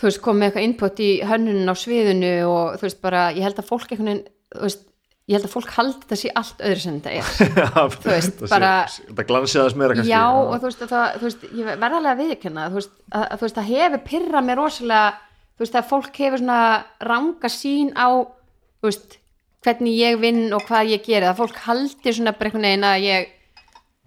þú 0.00 0.08
veist, 0.08 0.22
komið 0.24 0.48
eitthvað 0.48 0.66
input 0.68 1.00
í 1.04 1.10
hönnun 1.28 1.70
á 1.70 1.74
sviðinu 1.78 2.32
og 2.50 2.74
þú 2.80 2.86
veist, 2.88 3.00
bara 3.04 3.28
ég 3.36 3.44
held 3.46 3.60
að 3.62 3.68
fólk 3.70 3.86
einhvern 3.92 4.10
veginn, 4.10 4.26
þú 4.54 4.66
veist 4.68 4.82
ég 5.24 5.38
held 5.38 5.46
að 5.48 5.52
fólk 5.54 5.70
haldi 5.72 6.00
þetta 6.04 6.16
sé 6.20 6.30
allt 6.36 6.58
öðru 6.68 6.80
sem 6.82 6.96
þetta 7.00 7.12
er. 7.16 7.28
Þú 8.04 8.10
veist, 8.10 8.42
bara- 8.50 8.72
þetta 8.92 9.24
glansið 9.30 9.60
aðeins 9.62 9.76
meira 9.80 9.94
kannski. 9.96 10.10
Já, 10.12 10.24
og 10.36 10.50
þú 10.58 10.66
veist, 10.68 10.82
að 10.84 10.90
það, 10.92 11.14
þú 11.22 11.24
veist, 11.30 11.46
ég 11.60 11.68
verða 11.70 12.00
alveg 12.00 12.10
að 12.10 12.20
viðkynna, 12.24 12.66
þú 12.68 12.76
veist, 12.80 12.92
að, 13.08 13.22
að, 13.24 13.38
þú 13.40 13.46
veist, 13.46 13.56
það 13.60 13.70
hefur 13.70 14.02
pyrrað 14.10 14.44
mér 14.50 14.60
rosalega, 14.60 15.14
þú 15.54 15.64
veist, 15.64 15.78
að 15.80 15.88
fólk 15.94 16.20
hefur 16.20 16.42
svona 16.42 16.58
ranga 17.08 17.52
sín 17.54 17.94
á, 17.96 18.08
þú 18.84 18.90
veist, 18.90 19.16
hvernig 19.64 19.96
ég 19.96 20.20
vinn 20.20 20.42
og 20.52 20.66
hvað 20.68 20.92
ég 20.92 21.06
geri, 21.08 21.30
að 21.30 21.40
fólk 21.40 21.62
haldi 21.70 22.12
svona 22.18 22.34
bara 22.36 22.50
einhvern 22.52 22.68
veginn 22.68 22.84
að 22.90 23.06
ég, 23.08 23.32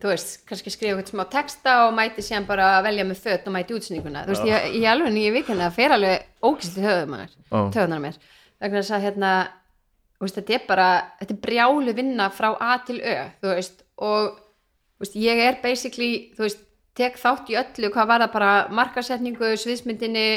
þú 0.02 0.12
veist, 0.12 0.34
kannski 0.46 0.72
skrifa 0.74 1.00
eitthvað 1.00 1.14
smá 1.16 1.24
texta 1.34 1.76
og 1.88 1.96
mæti 1.98 2.22
síðan 2.26 2.46
bara 2.50 2.68
að 2.78 2.88
velja 2.90 3.06
með 3.10 3.22
föt 3.24 3.48
og 3.50 3.56
mæti 3.56 3.78
útsendinguna, 3.78 4.26
þú 4.28 4.34
veist, 4.36 4.50
ég, 4.50 4.68
ég 4.78 4.90
alveg 4.92 5.14
nýja 5.16 5.32
viðkynna 5.34 5.70
það 5.70 5.78
fer 5.80 5.96
alveg 5.96 6.28
ógæsli 6.46 6.84
höfum 6.86 7.16
mér, 7.16 7.32
Já. 7.48 7.62
töðunar 7.74 8.04
mér, 8.04 8.20
vegna 8.62 8.84
þess 8.84 8.96
að 8.98 9.08
hérna, 9.08 9.32
þú 10.18 10.28
veist, 10.28 10.38
þetta 10.38 10.58
er 10.58 10.68
bara, 10.68 10.90
þetta 11.22 11.34
er 11.34 11.42
brjálu 11.48 11.96
vinna 11.98 12.28
frá 12.34 12.50
A 12.62 12.76
til 12.86 13.00
Ö, 13.02 13.16
þú 13.42 13.56
veist, 13.56 13.82
og 13.98 14.38
þú 14.38 15.06
veist, 15.06 15.18
ég 15.24 15.42
er 15.48 15.58
basically, 15.66 16.12
þú 16.38 16.46
veist, 16.46 16.62
tek 16.98 17.18
þátt 17.22 17.50
í 17.54 17.58
öllu 17.58 17.92
hvað 17.94 18.12
var 18.12 18.26
það 18.26 18.38
bara 18.38 18.54
markasetningu, 18.74 19.50
sviðsmyndinni, 19.64 20.28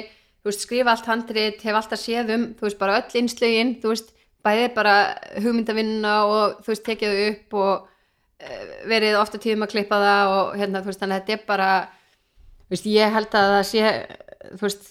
þú 0.40 0.52
veist, 0.52 0.64
skrifa 0.64 0.94
allt 0.94 1.08
handrit, 1.08 1.60
hef 1.60 1.76
alltaf 1.76 2.00
séð 2.00 2.32
um, 2.36 2.48
þú 2.56 2.68
veist, 2.68 2.80
bara 2.80 2.96
öll 3.02 3.20
innslögin, 3.20 3.76
þú 3.80 3.92
veist, 3.92 4.12
bæði 4.44 4.68
bara 4.72 4.96
hugmyndavinna 5.36 6.16
og 6.24 6.60
þú 6.64 6.72
veist, 6.72 6.84
tekið 6.88 7.22
upp 7.28 7.56
og 7.60 7.89
verið 8.88 9.18
ofta 9.20 9.40
tíðum 9.40 9.66
að 9.66 9.72
klippa 9.74 10.00
það 10.00 10.34
og 10.34 10.58
hérna, 10.60 10.82
þú 10.82 10.90
veist, 10.90 11.02
þannig 11.02 11.16
að 11.16 11.22
þetta 11.22 11.36
er 11.36 11.46
bara, 11.48 11.70
veist, 12.72 12.88
ég 12.88 13.14
held 13.16 13.36
að 13.40 13.54
það 13.54 13.64
sé, 13.68 13.92
þú 14.54 14.66
veist, 14.66 14.90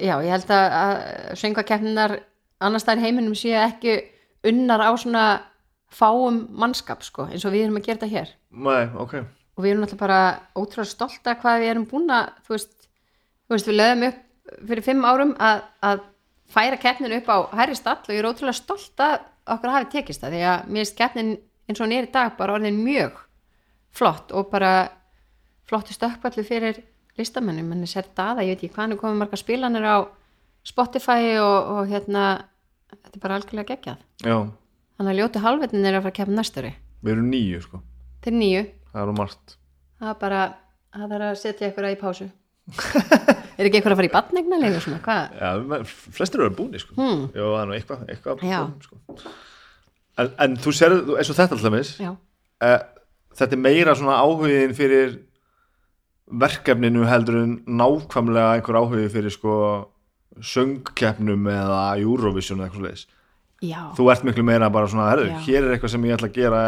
já, 0.00 0.14
ég 0.14 0.30
held 0.34 0.54
að, 0.56 0.76
að 0.80 0.94
söngvakeppninar 1.42 2.16
annars 2.64 2.86
staðar 2.86 3.02
í 3.02 3.06
heiminum 3.06 3.36
sé 3.38 3.54
ekki 3.60 3.98
unnar 4.50 4.82
á 4.82 4.90
svona 5.00 5.24
fáum 5.94 6.44
mannskap, 6.58 7.04
sko, 7.06 7.28
eins 7.30 7.46
og 7.46 7.54
við 7.54 7.68
erum 7.68 7.78
að 7.78 7.86
gera 7.88 8.02
þetta 8.02 8.12
hér. 8.14 8.34
Nei, 8.50 8.84
ok. 8.98 9.20
Og 9.54 9.62
við 9.62 9.70
erum 9.70 9.84
náttúrulega 9.84 10.02
bara 10.02 10.20
ótrúlega 10.58 10.90
stolt 10.90 11.30
að 11.30 11.38
hvað 11.44 11.60
við 11.62 11.70
erum 11.70 11.86
búin 11.90 12.10
að 12.10 12.32
þú 12.46 12.56
veist, 12.56 12.88
þú 13.46 13.54
veist 13.54 13.70
við 13.70 13.78
lögum 13.78 14.06
upp 14.08 14.22
fyrir 14.68 14.84
fimm 14.84 15.06
árum 15.06 15.32
að, 15.40 15.62
að 15.86 16.02
færa 16.50 16.78
keppnin 16.80 17.14
upp 17.20 17.30
á 17.30 17.36
hærri 17.60 17.76
stall 17.78 18.00
og 18.02 18.12
ég 18.12 18.20
er 18.20 18.28
ótrúlega 18.28 18.58
stolt 18.58 19.02
að 19.02 19.22
okkur 19.54 19.74
hafi 19.74 19.90
tekist 19.94 20.24
það 20.24 20.34
því 20.34 20.42
að 20.50 20.66
mér 20.66 20.82
finnst 20.82 20.98
keppnin 20.98 21.32
eins 21.68 21.80
og 21.80 21.86
hún 21.86 21.96
er 21.96 22.08
í 22.08 22.12
dag 22.14 22.34
bara 22.38 22.56
orðin 22.58 22.82
mjög 22.84 23.16
flott 23.94 24.34
og 24.34 24.50
bara 24.52 24.72
flottu 25.68 25.94
stökkballu 25.96 26.44
fyrir 26.44 26.82
listamennum 27.18 27.72
en 27.72 27.84
þess 27.86 28.00
er 28.00 28.10
daða, 28.16 28.44
ég 28.44 28.56
veit 28.56 28.64
ekki 28.64 28.74
hvað 28.74 28.84
hann 28.84 28.96
er 28.96 29.00
komið 29.00 29.20
marga 29.22 29.40
spilanir 29.40 29.86
á 29.86 29.96
Spotify 30.64 31.36
og, 31.38 31.72
og 31.76 31.90
hérna 31.92 32.24
þetta 32.90 33.18
er 33.18 33.22
bara 33.22 33.36
algjörlega 33.38 33.74
geggjað. 33.74 34.00
Já, 34.24 34.36
þannig 34.96 35.12
að 35.12 35.20
ljótu 35.20 35.44
halvetnin 35.44 35.86
er 35.86 35.98
að 35.98 36.06
fara 36.06 36.14
að 36.14 36.18
keppa 36.18 36.38
næstari 36.38 36.72
við 37.04 37.16
erum 37.16 37.30
nýju 37.30 37.60
sko. 37.66 37.80
Til 38.24 38.34
nýju 38.38 38.64
Það 38.94 39.02
er 39.02 39.10
um 39.10 39.16
margt. 39.18 39.56
Það 39.98 40.10
er 40.12 40.18
bara, 40.20 40.42
það 40.94 41.12
þarf 41.14 41.26
að 41.28 41.38
setja 41.40 41.70
ykkur 41.70 41.88
í 41.88 41.96
pásu. 41.98 42.28
Er 43.54 43.68
ekki 43.68 43.78
ykkur 43.78 43.94
að 43.94 43.98
fara 44.00 44.08
í 44.08 44.12
batnegna 44.12 44.58
leifur 44.58 44.82
svona, 44.82 45.00
hvað? 45.04 45.34
Já, 45.38 45.90
flestir 46.14 46.42
eru 46.42 46.54
búinir 46.58 46.82
sko. 46.82 46.94
Hmm. 46.98 47.26
Já, 47.30 47.42
það 47.42 47.58
er 47.60 47.68
nú 47.70 47.74
eitthvað, 47.76 48.00
eitthvað 48.10 48.40
búin, 48.40 48.72
sko. 48.82 49.34
En, 50.20 50.30
en 50.38 50.56
þú 50.60 50.74
sér, 50.74 50.96
eins 51.18 51.30
og 51.32 51.38
þetta 51.38 51.58
alltaf 51.58 51.94
Já, 52.00 52.12
uh, 52.14 52.78
þetta 53.34 53.56
er 53.56 53.62
meira 53.64 53.96
svona 53.98 54.20
áhugin 54.22 54.76
fyrir 54.76 55.18
verkefninu 56.30 57.04
heldur 57.08 57.42
en 57.42 57.58
nákvæmlega 57.66 58.54
einhver 58.56 58.78
áhugi 58.80 59.10
fyrir 59.12 59.34
sko 59.34 59.56
söngkeppnum 60.40 61.46
eða 61.52 61.82
Eurovision 62.00 62.62
eða 62.62 62.70
eitthvað 62.70 62.88
leis 62.88 63.04
já, 63.62 63.80
þú 63.96 64.08
ert 64.12 64.24
miklu 64.26 64.44
meira 64.46 64.70
bara 64.72 64.88
svona, 64.90 65.10
herðu, 65.12 65.30
Já. 65.30 65.38
hér 65.46 65.66
er 65.66 65.76
eitthvað 65.76 65.94
sem 65.94 66.06
ég 66.08 66.16
ætla 66.16 66.30
að 66.30 66.38
gera 66.38 66.62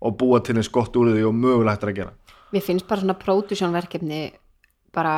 og 0.00 0.16
búa 0.20 0.40
til 0.44 0.56
eins 0.56 0.70
gott 0.72 0.96
úr 0.96 1.12
því 1.12 1.26
og 1.28 1.36
mögulega 1.36 1.74
hægt 1.74 1.84
er 1.84 1.92
að 1.92 1.98
gera. 1.98 2.36
Mér 2.50 2.64
finnst 2.64 2.88
bara 2.88 3.02
svona 3.02 3.18
pródusjónverkefni 3.20 4.22
bara 4.96 5.14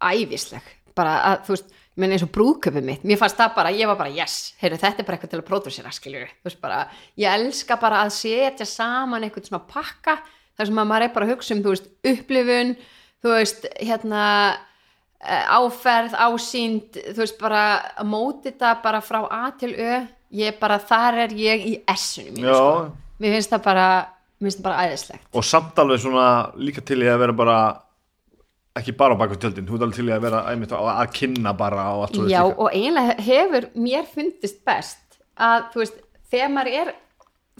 ævisleg 0.00 0.68
bara 0.94 1.16
að, 1.32 1.40
þú 1.48 1.56
veist, 1.56 1.74
ég 1.94 2.02
meina 2.02 2.16
eins 2.16 2.24
og 2.26 2.32
brúðköpið 2.34 2.86
mitt 2.88 3.04
mér 3.06 3.20
fannst 3.20 3.38
það 3.38 3.52
bara, 3.54 3.70
ég 3.74 3.86
var 3.90 3.98
bara 4.00 4.10
yes 4.10 4.54
heyrðu, 4.58 4.80
þetta 4.82 5.02
er 5.02 5.06
bara 5.06 5.18
eitthvað 5.18 5.34
til 5.34 5.40
að 5.40 5.48
pródusera, 5.50 5.92
skiljur 5.94 6.32
þú 6.32 6.48
veist 6.50 6.62
bara, 6.64 6.80
ég 7.22 7.38
elska 7.38 7.78
bara 7.78 8.02
að 8.02 8.14
setja 8.16 8.66
saman 8.66 9.26
eitthvað 9.26 9.50
svona 9.50 9.68
pakka 9.70 10.18
þar 10.58 10.70
sem 10.70 10.82
að 10.82 10.90
maður 10.90 11.06
er 11.06 11.14
bara 11.14 11.28
að 11.28 11.34
hugsa 11.34 11.54
um, 11.54 11.62
þú 11.64 11.74
veist, 11.74 11.88
upplifun 12.10 12.74
þú 13.24 13.32
veist, 13.32 13.68
hérna 13.80 14.24
eh, 15.22 15.54
áferð, 15.54 16.18
ásýnd 16.26 16.98
þú 17.06 17.22
veist, 17.22 17.38
bara 17.40 17.62
að 17.94 18.10
móti 18.10 18.50
þetta 18.50 18.74
bara 18.84 19.00
frá 19.04 19.22
A 19.30 19.46
til 19.58 19.72
Ö. 19.78 20.02
Ég 20.34 20.56
bara, 20.58 20.80
þar 20.82 21.20
er 21.28 21.32
ég 21.38 21.60
í 21.62 21.72
S-unum 21.94 22.34
mínu, 22.34 22.50
sko. 22.50 22.86
mér 23.22 23.36
finnst 23.36 23.52
það 23.52 23.60
bara 23.68 23.86
mér 24.42 24.48
finnst 24.48 24.58
það 24.58 24.66
bara 24.66 24.86
æðislegt. 24.88 25.26
Og 25.30 25.46
samt 25.46 25.78
alveg 25.78 26.00
svona 26.02 26.28
líka 26.58 26.82
til 26.82 26.98
í 27.04 27.06
að 27.06 27.20
vera 27.22 27.36
bara 27.38 27.58
ekki 28.78 28.96
bara 28.98 29.14
á 29.14 29.20
baku 29.20 29.38
tjöldin, 29.38 29.66
þú 29.68 29.76
ert 29.76 29.86
alveg 29.86 29.98
til 30.00 30.08
að 30.10 30.24
vera 30.26 30.42
einmitt, 30.50 30.74
að, 30.74 31.04
kynna 31.14 31.54
bara 31.58 31.86
og 31.94 32.06
allt 32.06 32.18
svo 32.18 32.26
Já, 32.30 32.42
og 32.42 32.68
eiginlega 32.72 33.16
hefur 33.22 33.68
mér 33.78 34.08
fundist 34.10 34.60
best 34.66 35.20
að, 35.38 35.68
þú 35.74 35.82
veist, 35.84 36.00
þegar 36.32 36.54
maður 36.56 36.78
er 36.82 36.94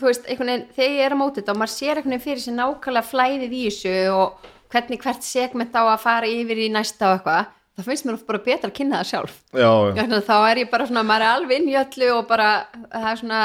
þú 0.01 0.09
veist, 0.11 0.27
veginn, 0.27 0.65
þegar 0.75 0.97
ég 0.97 1.05
er 1.07 1.15
á 1.15 1.19
móti 1.19 1.41
þetta 1.41 1.55
og 1.55 1.61
maður 1.63 1.75
sér 1.75 2.01
einhvern 2.01 2.15
veginn 2.17 2.25
fyrir 2.25 2.43
sér 2.43 2.57
nákvæmlega 2.59 3.11
flæðið 3.11 3.55
í 3.55 3.63
þessu 3.69 3.95
og 4.15 4.49
hvernig 4.75 5.05
hvert 5.05 5.27
segment 5.27 5.77
á 5.79 5.83
að 5.85 6.03
fara 6.03 6.31
yfir 6.31 6.65
í 6.65 6.71
næsta 6.75 7.13
og 7.13 7.21
eitthvað 7.21 7.53
það 7.75 7.89
finnst 7.89 8.07
mér 8.07 8.17
oft 8.19 8.27
bara 8.27 8.43
betra 8.43 8.71
að 8.71 8.77
kynna 8.79 9.03
það 9.03 9.11
sjálf 9.11 9.37
já, 9.55 9.71
já. 9.71 9.93
Já, 9.99 10.21
þá 10.27 10.37
er 10.39 10.63
ég 10.63 10.73
bara 10.73 10.89
svona, 10.89 11.07
maður 11.07 11.27
er 11.27 11.37
alveg 11.39 11.61
inn 11.61 11.71
í 11.71 11.79
öllu 11.79 12.11
og 12.15 12.27
bara, 12.31 12.49
það 12.91 13.09
er 13.11 13.21
svona 13.23 13.41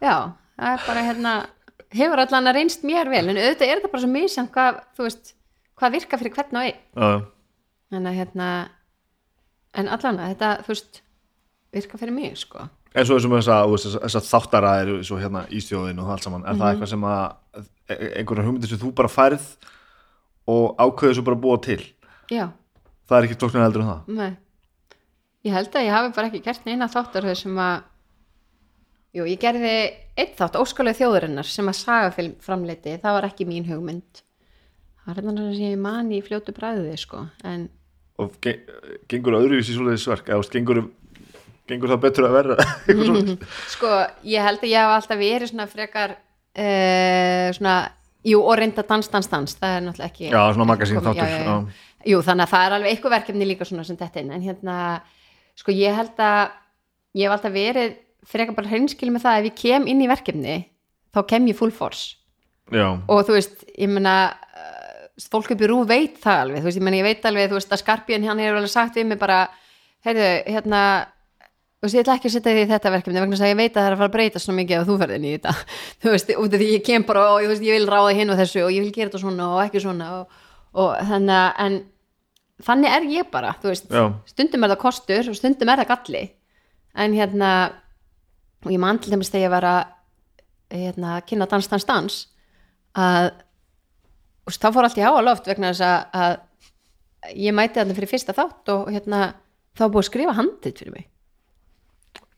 já, 0.00 0.16
það 0.56 0.72
er 0.72 0.86
bara 0.88 1.04
hérna 1.08 1.34
hefur 1.92 2.24
allan 2.24 2.48
að 2.48 2.58
reynst 2.58 2.84
mér 2.88 3.12
vel 3.12 3.24
en 3.26 3.40
auðvitað 3.40 3.68
er 3.68 3.80
þetta 3.80 3.92
bara 3.92 4.04
svo 4.04 4.12
misjant 4.12 4.52
hvað, 4.52 4.82
þú 4.96 5.08
veist 5.08 5.34
hvað 5.82 5.96
virka 5.98 6.18
fyrir 6.20 6.34
hvern 6.36 6.58
og 6.60 6.68
einn. 6.68 6.78
Já, 6.96 7.08
já. 7.12 7.18
þannig 7.92 8.12
að 8.12 8.18
hérna 8.22 8.46
en 9.74 9.88
allan 9.88 10.20
að 10.22 10.30
þetta, 10.32 10.50
þú 10.64 10.72
veist 10.72 11.02
virka 11.72 11.98
fyrir 12.00 12.14
mig, 12.16 12.36
sko. 12.40 12.68
Eins 12.92 13.08
og 13.10 13.16
þessum 13.18 13.34
þess 13.38 14.16
að 14.18 14.26
þáttara 14.28 14.72
eru 14.82 14.98
svo 15.04 15.16
hérna 15.20 15.46
í 15.48 15.60
stjóðin 15.64 15.98
og 16.00 16.06
það 16.08 16.14
allt 16.16 16.26
saman. 16.26 16.42
Er 16.44 16.52
Mhm. 16.52 16.60
það 16.60 16.72
eitthvað 16.74 16.88
sem 16.92 17.04
að 17.08 17.36
e- 17.88 18.12
einhverjar 18.20 18.44
hugmyndir 18.46 18.68
sem 18.68 18.78
þú 18.78 18.94
bara 18.94 19.08
færð 19.08 19.46
og 20.48 20.76
ákveður 20.76 21.14
svo 21.16 21.24
bara 21.24 21.36
búa 21.40 21.60
til? 21.62 21.80
Já, 22.30 22.50
það 23.08 23.16
er 23.18 23.28
ekki 23.28 23.38
flóknar 23.40 23.64
heldur 23.64 23.80
en 23.82 23.88
það? 23.88 24.08
Nei. 24.08 24.36
Ég 25.44 25.52
held 25.52 25.72
að 25.72 25.86
ég 25.86 25.90
hafi 25.96 26.14
bara 26.14 26.28
ekki 26.28 26.42
gert 26.44 26.66
neina 26.66 26.86
þáttar 26.88 27.34
sem 27.36 27.56
að 27.56 27.82
jú, 29.14 29.24
ég 29.24 29.38
gerði 29.40 29.72
einn 30.16 30.34
þátt, 30.36 30.56
óskalega 30.60 30.98
þjóðurinnar 31.00 31.44
sem 31.48 31.66
að 31.66 31.80
sagafilm 31.80 32.36
framleiti, 32.40 32.98
það 33.00 33.16
var 33.16 33.22
ekki 33.28 33.46
mín 33.48 33.66
hugmynd 33.66 34.22
það 35.04 35.14
er 35.14 35.28
þannig 35.28 35.46
að 35.46 35.62
ég 35.62 35.78
man 35.82 36.10
í 36.14 36.20
fljótu 36.24 36.54
bræðið 36.56 36.98
sko, 37.02 37.24
en 37.48 37.68
og 38.20 38.34
ge 38.44 38.58
gengur 39.10 39.38
öðruvísi 39.38 39.76
svoleiðis 39.76 40.04
verk 40.10 40.28
eða 40.30 40.50
gengur, 40.52 40.82
gengur 41.70 41.94
það 41.94 42.02
betur 42.04 42.28
að 42.28 42.36
verða. 42.36 42.66
Sko, 43.74 43.90
ég 44.28 44.44
held 44.46 44.62
að 44.62 44.70
ég 44.70 44.84
hafa 44.84 44.98
alltaf 45.00 45.20
verið 45.20 45.52
svona 45.52 45.68
frekar 45.70 46.14
uh, 46.18 47.48
svona, 47.56 47.76
jú, 48.28 48.42
og 48.42 48.58
reynda 48.60 48.84
dans, 48.86 49.10
dans, 49.12 49.30
dans 49.32 49.58
það 49.58 49.78
er 49.78 49.86
náttúrulega 49.86 50.10
ekki 50.12 50.28
já, 50.28 50.40
svona 50.52 50.68
magasín 50.68 51.02
þáttur. 51.02 51.72
Jú, 52.02 52.18
þannig 52.26 52.46
að 52.48 52.52
það 52.52 52.66
er 52.66 52.76
alveg 52.76 52.92
eitthvað 52.92 53.16
verkefni 53.16 53.46
líka 53.48 53.66
svona 53.68 53.86
sem 53.86 53.98
þetta 53.98 54.22
inn, 54.22 54.32
en 54.34 54.46
hérna 54.46 54.76
sko, 55.58 55.74
ég 55.74 55.94
held 55.96 56.22
að 56.22 56.40
ég 57.18 57.28
hef 57.28 57.36
alltaf 57.36 57.54
verið 57.54 57.98
frekar 58.26 58.56
bara 58.56 58.70
hreinskil 58.70 59.10
með 59.12 59.26
það 59.26 59.38
ef 59.38 59.48
ég 59.48 59.60
kem 59.60 59.86
inn 59.90 60.02
í 60.02 60.10
verkefni 60.10 60.56
þá 61.12 61.20
kem 61.28 61.48
ég 61.50 61.58
full 61.58 61.72
force 61.74 62.18
Já. 62.72 62.86
og 63.10 63.24
þú 63.26 63.36
veist, 63.36 63.64
ég 63.76 63.90
meina 63.90 64.14
uh, 64.30 64.41
fólk 65.30 65.54
upp 65.54 65.62
í 65.62 65.70
rú 65.70 65.82
veit 65.88 66.18
það 66.22 66.44
alveg. 66.44 66.62
Þú 66.62 66.68
veist, 66.68 66.78
ég 66.80 66.86
meina 66.86 67.00
ég 67.00 67.08
veit 67.08 67.26
alveg, 67.28 67.50
þú 67.50 67.58
veist, 67.58 67.72
að 67.72 67.82
Skarpjön 67.82 68.28
hann 68.28 68.42
hefur 68.42 68.60
alveg 68.60 68.72
sagt 68.72 68.98
við 68.98 69.08
mig 69.10 69.20
bara, 69.20 69.40
heyrðu, 70.06 70.30
hérna 70.48 70.82
þú 71.82 71.88
veist, 71.88 71.96
ég 71.96 72.04
ætla 72.04 72.14
ekki 72.18 72.30
að 72.30 72.34
setja 72.36 72.52
því 72.54 72.62
í 72.62 72.70
þetta 72.70 72.90
verkefni 72.94 73.22
vegna 73.22 73.36
þess 73.36 73.42
að 73.42 73.52
ég 73.52 73.58
veit 73.58 73.72
að 73.72 73.78
það 73.80 73.86
er 73.88 73.94
að 73.94 74.00
fara 74.02 74.10
að 74.10 74.16
breyta 74.16 74.42
svona 74.42 74.58
mikið 74.60 74.76
ef 74.76 74.84
þú 74.86 74.98
ferðin 75.00 75.24
í 75.26 75.32
þetta, 75.34 75.54
þú 76.04 76.12
veist, 76.12 76.28
út 76.38 76.52
af 76.52 76.62
því 76.62 76.68
ég 76.72 76.84
kem 76.86 77.06
bara 77.08 77.24
og 77.32 77.46
veist, 77.50 77.64
ég 77.66 77.78
vil 77.78 77.88
ráða 77.90 78.12
hinn 78.18 78.30
og 78.30 78.38
þessu 78.38 78.62
og 78.62 78.70
ég 78.70 78.84
vil 78.84 78.92
gera 78.94 79.10
þetta 79.10 79.22
svona 79.24 79.48
og 79.50 79.62
ekki 79.64 79.82
svona 79.82 80.10
og, 80.20 80.36
og 80.78 80.92
þannig 81.10 81.40
að, 81.40 81.48
en 81.66 81.80
þannig 82.62 82.94
er 82.96 83.08
ég 83.10 83.32
bara, 83.32 83.54
þú 83.62 83.72
veist. 83.72 83.90
Já. 83.90 84.04
stundum 84.30 84.62
er 84.62 84.72
það 84.74 84.82
kostur 84.84 85.32
og 85.32 85.38
stundum 85.38 85.72
er 85.72 85.82
það 85.82 85.90
galli. 85.90 86.22
En 87.02 87.16
hérna 87.16 87.50
og 88.62 88.70
ég 88.70 88.82
man 88.82 89.00
til 89.02 89.10
dæmis 89.14 89.32
þegar 89.32 89.46
ég 89.48 89.54
var 89.56 89.66
að 89.66 89.80
hérna, 90.72 91.16
kynna 91.26 91.48
dans, 91.50 91.68
dans, 91.68 91.88
dans 91.88 92.18
að 92.94 93.32
úst, 94.48 94.60
þá 94.62 94.68
fór 94.74 94.88
allt 94.88 94.98
í 94.98 95.04
háa 95.06 95.22
loft 95.24 95.48
vegna 95.50 95.72
þess 95.72 95.84
að, 95.86 96.20
að 96.22 97.36
ég 97.46 97.54
mæti 97.56 97.78
þarna 97.80 97.96
fyrir 97.98 98.10
fyrsta 98.10 98.34
þátt 98.36 98.72
og 98.74 98.90
hérna, 98.92 99.22
þá 99.78 99.84
búið 99.86 100.02
að 100.02 100.08
skrifa 100.10 100.36
handið 100.38 100.78
fyrir 100.82 100.96
mig 100.96 101.08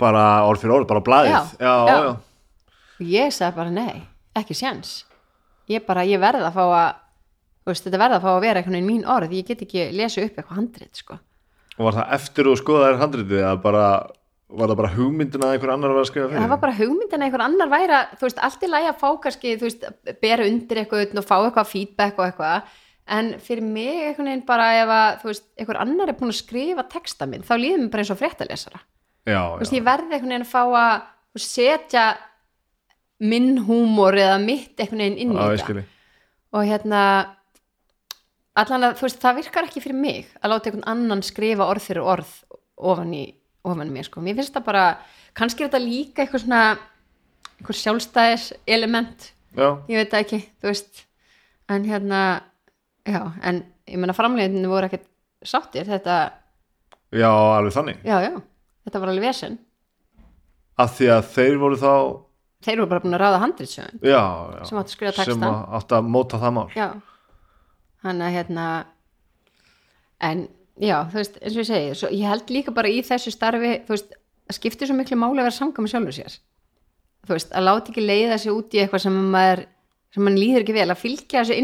bara 0.01 0.25
orð 0.49 0.65
fyrir 0.65 0.75
orð, 0.75 0.89
bara 0.91 1.05
blaðið 1.07 1.33
Já, 1.35 1.41
já, 1.61 1.75
já. 1.89 1.95
já. 1.95 2.13
og 2.99 3.11
ég 3.15 3.35
sagði 3.35 3.57
bara 3.61 3.75
nei, 3.75 4.03
ekki 4.37 4.57
séns 4.59 4.95
ég 5.71 5.85
bara, 5.87 6.05
ég 6.09 6.21
verð 6.23 6.45
að 6.49 6.57
fá 6.59 6.65
að 6.67 6.91
þú 7.65 7.71
veist, 7.73 7.87
þetta 7.87 8.01
verð 8.03 8.17
að 8.19 8.25
fá 8.27 8.31
að 8.35 8.43
vera 8.45 8.61
einhvern 8.61 8.77
veginn 8.77 8.91
mín 8.91 9.07
orð 9.09 9.37
ég 9.39 9.47
get 9.49 9.63
ekki 9.65 9.87
lesa 9.97 10.25
upp 10.27 10.35
eitthvað 10.41 10.59
handrit 10.59 11.01
sko. 11.01 11.17
og 11.79 11.87
var 11.89 11.97
það 12.01 12.13
eftir 12.19 12.51
og 12.51 12.59
skoðaðir 12.61 13.01
handritið 13.01 13.47
að 13.49 13.63
bara, 13.65 13.87
var 14.49 14.71
það 14.71 14.79
bara 14.81 14.93
hugmyndin 14.95 15.45
að 15.45 15.53
einhver 15.55 15.73
annar 15.75 15.95
var 15.95 16.05
að 16.05 16.09
skrifa 16.11 16.29
fyrir? 16.29 16.43
Það 16.43 16.53
var 16.53 16.63
bara 16.63 16.79
hugmyndin 16.79 17.21
að 17.21 17.27
einhver 17.27 17.45
annar 17.45 17.71
væri 17.73 17.97
að, 17.97 18.17
þú 18.21 18.27
veist, 18.29 18.41
allt 18.49 18.65
í 18.65 18.71
lagi 18.71 18.91
að 18.91 18.99
fá 19.01 19.07
kannski, 19.25 19.55
þú 19.61 19.69
veist, 19.69 19.87
bera 20.23 20.49
undir 20.49 20.81
eitthvað 20.83 21.21
og 21.21 21.29
fá 21.29 21.37
eitthvað 21.39 21.71
feedback 21.71 22.19
og 22.21 22.27
eitthvað. 22.29 22.75
En 23.15 23.31
fyrir 23.45 23.65
mig 23.65 24.03
einhvern 24.09 24.31
veginn 24.31 24.45
bara 24.49 24.69
ef 24.81 24.93
að, 24.97 25.09
þú 25.23 25.31
veist, 25.31 25.47
einhver 25.61 25.81
annar 25.83 26.13
er 26.13 26.19
búin 26.21 26.33
að 26.33 26.41
skrifa 26.41 26.85
texta 26.93 27.29
minn, 27.29 27.45
þá 27.45 27.55
líður 27.61 27.83
mér 27.83 27.91
bara 27.93 28.05
eins 28.05 28.13
og 28.15 28.21
fréttalesara. 28.21 28.85
Já, 29.25 29.41
þú 29.41 29.61
veist, 29.63 29.75
já. 29.75 29.79
ég 29.79 29.89
verði 29.89 30.11
einhvern 30.13 30.35
veginn 30.35 30.47
að 30.47 30.53
fá 30.53 30.63
að 30.65 31.45
setja 31.45 32.05
minn 33.25 33.51
húmor 33.67 34.17
eða 34.19 34.39
mitt 34.43 34.81
einhvern 34.81 35.05
veginn 35.05 35.21
inn 35.25 35.35
í 35.35 35.41
þetta. 35.41 35.85
og 36.55 36.69
hérna 36.69 37.03
allan 38.61 38.89
að, 38.89 38.99
þú 38.99 39.09
veist, 39.09 39.23
það 39.23 39.39
virkar 39.41 39.69
ekki 39.69 39.83
fyrir 39.83 39.99
mig 39.99 40.29
að 40.41 40.53
láta 40.53 40.71
einhvern 40.71 40.89
annan 40.93 41.25
skrifa 41.27 41.67
orð 41.67 41.89
fyrir 41.89 42.09
orð 42.15 42.33
ofan 42.77 43.15
í, 43.17 43.25
ofan 43.65 43.91
mér, 43.93 44.05
sko. 44.09 44.21
Mér 44.25 44.37
finnst 44.39 44.55
það 44.55 44.65
bara, 44.69 44.85
kannski 45.37 45.65
er 45.65 45.71
þetta 45.71 45.83
líka 45.85 46.25
eitthvað 46.25 46.45
svona, 46.45 46.63
eitthvað 47.59 47.79
sjálfstæðis 47.81 48.47
element, 48.77 49.31
já, 49.57 49.69
ég 49.89 50.01
veit 50.03 50.11
það 50.13 50.25
ekki 50.25 50.41
þú 50.61 50.71
veist, 50.71 51.05
en 51.73 51.87
hérna 51.89 52.21
já, 53.09 53.21
en 53.43 53.63
ég 53.89 54.01
meina 54.01 54.17
framleiðinu 54.17 54.69
voru 54.73 54.89
ekkert 54.91 55.07
sáttir, 55.45 55.89
þetta 55.89 56.19
já, 57.15 57.31
alveg 57.31 57.73
þannig. 57.77 58.05
Já, 58.05 58.19
já, 58.29 58.35
þetta 58.85 59.01
var 59.05 59.13
alveg 59.15 59.27
vesen. 59.29 59.59
Af 60.81 60.97
því 60.99 61.11
að 61.15 61.27
þeir 61.37 61.59
voru 61.63 61.77
þá 61.79 61.91
þeir 62.65 62.81
voru 62.81 62.91
bara 62.91 63.03
búin 63.05 63.15
að 63.15 63.21
ráða 63.23 63.41
já, 64.03 64.23
Sem 64.67 64.79
áttu 64.81 64.89
að 64.89 64.95
skrifa 64.97 65.13
sem 65.15 65.25
textann. 65.25 65.55
að- 65.55 65.75
áttu 65.79 65.97
að 65.99 66.09
móta 66.09 66.41
það 66.41 66.53
mál. 66.57 66.69
Já. 66.75 66.89
Hann 68.05 68.21
að 68.21 68.33
hérna 68.35 68.65
en 70.21 70.49
já, 70.81 70.97
þú 71.11 71.21
veist, 71.21 71.39
eins 71.41 71.55
og 71.55 71.63
ég 71.63 71.69
segi 71.69 71.95
svo, 71.99 72.11
ég 72.15 72.31
held 72.31 72.51
líka 72.55 72.75
bara 72.75 72.91
í 72.91 73.03
þessu 73.07 73.33
starfi 73.35 73.77
þú 73.87 73.95
veist, 73.95 74.17
það 74.49 74.59
skiptir 74.59 74.91
svo 74.91 74.97
miklu 74.99 75.19
máli 75.21 75.41
að 75.41 75.49
vera 75.49 75.59
samkvæm 75.59 75.89
sjálfur 75.91 76.17
sér. 76.17 76.37
Þú 77.25 77.37
veist, 77.37 77.55
að 77.55 77.67
láta 77.69 77.93
ekki 77.93 78.05
leiða 78.05 78.39
sig 78.41 78.53
út 78.53 78.75
í 78.75 78.83
eitthvað 78.83 79.05
sem 79.07 79.21
maður 79.35 79.65
sem 80.15 80.27
mann 80.27 80.39
líður 80.39 80.65
ekki 80.65 80.77
vel, 80.77 80.91
að 80.93 81.01
fylgja 81.03 81.45
þessu 81.45 81.57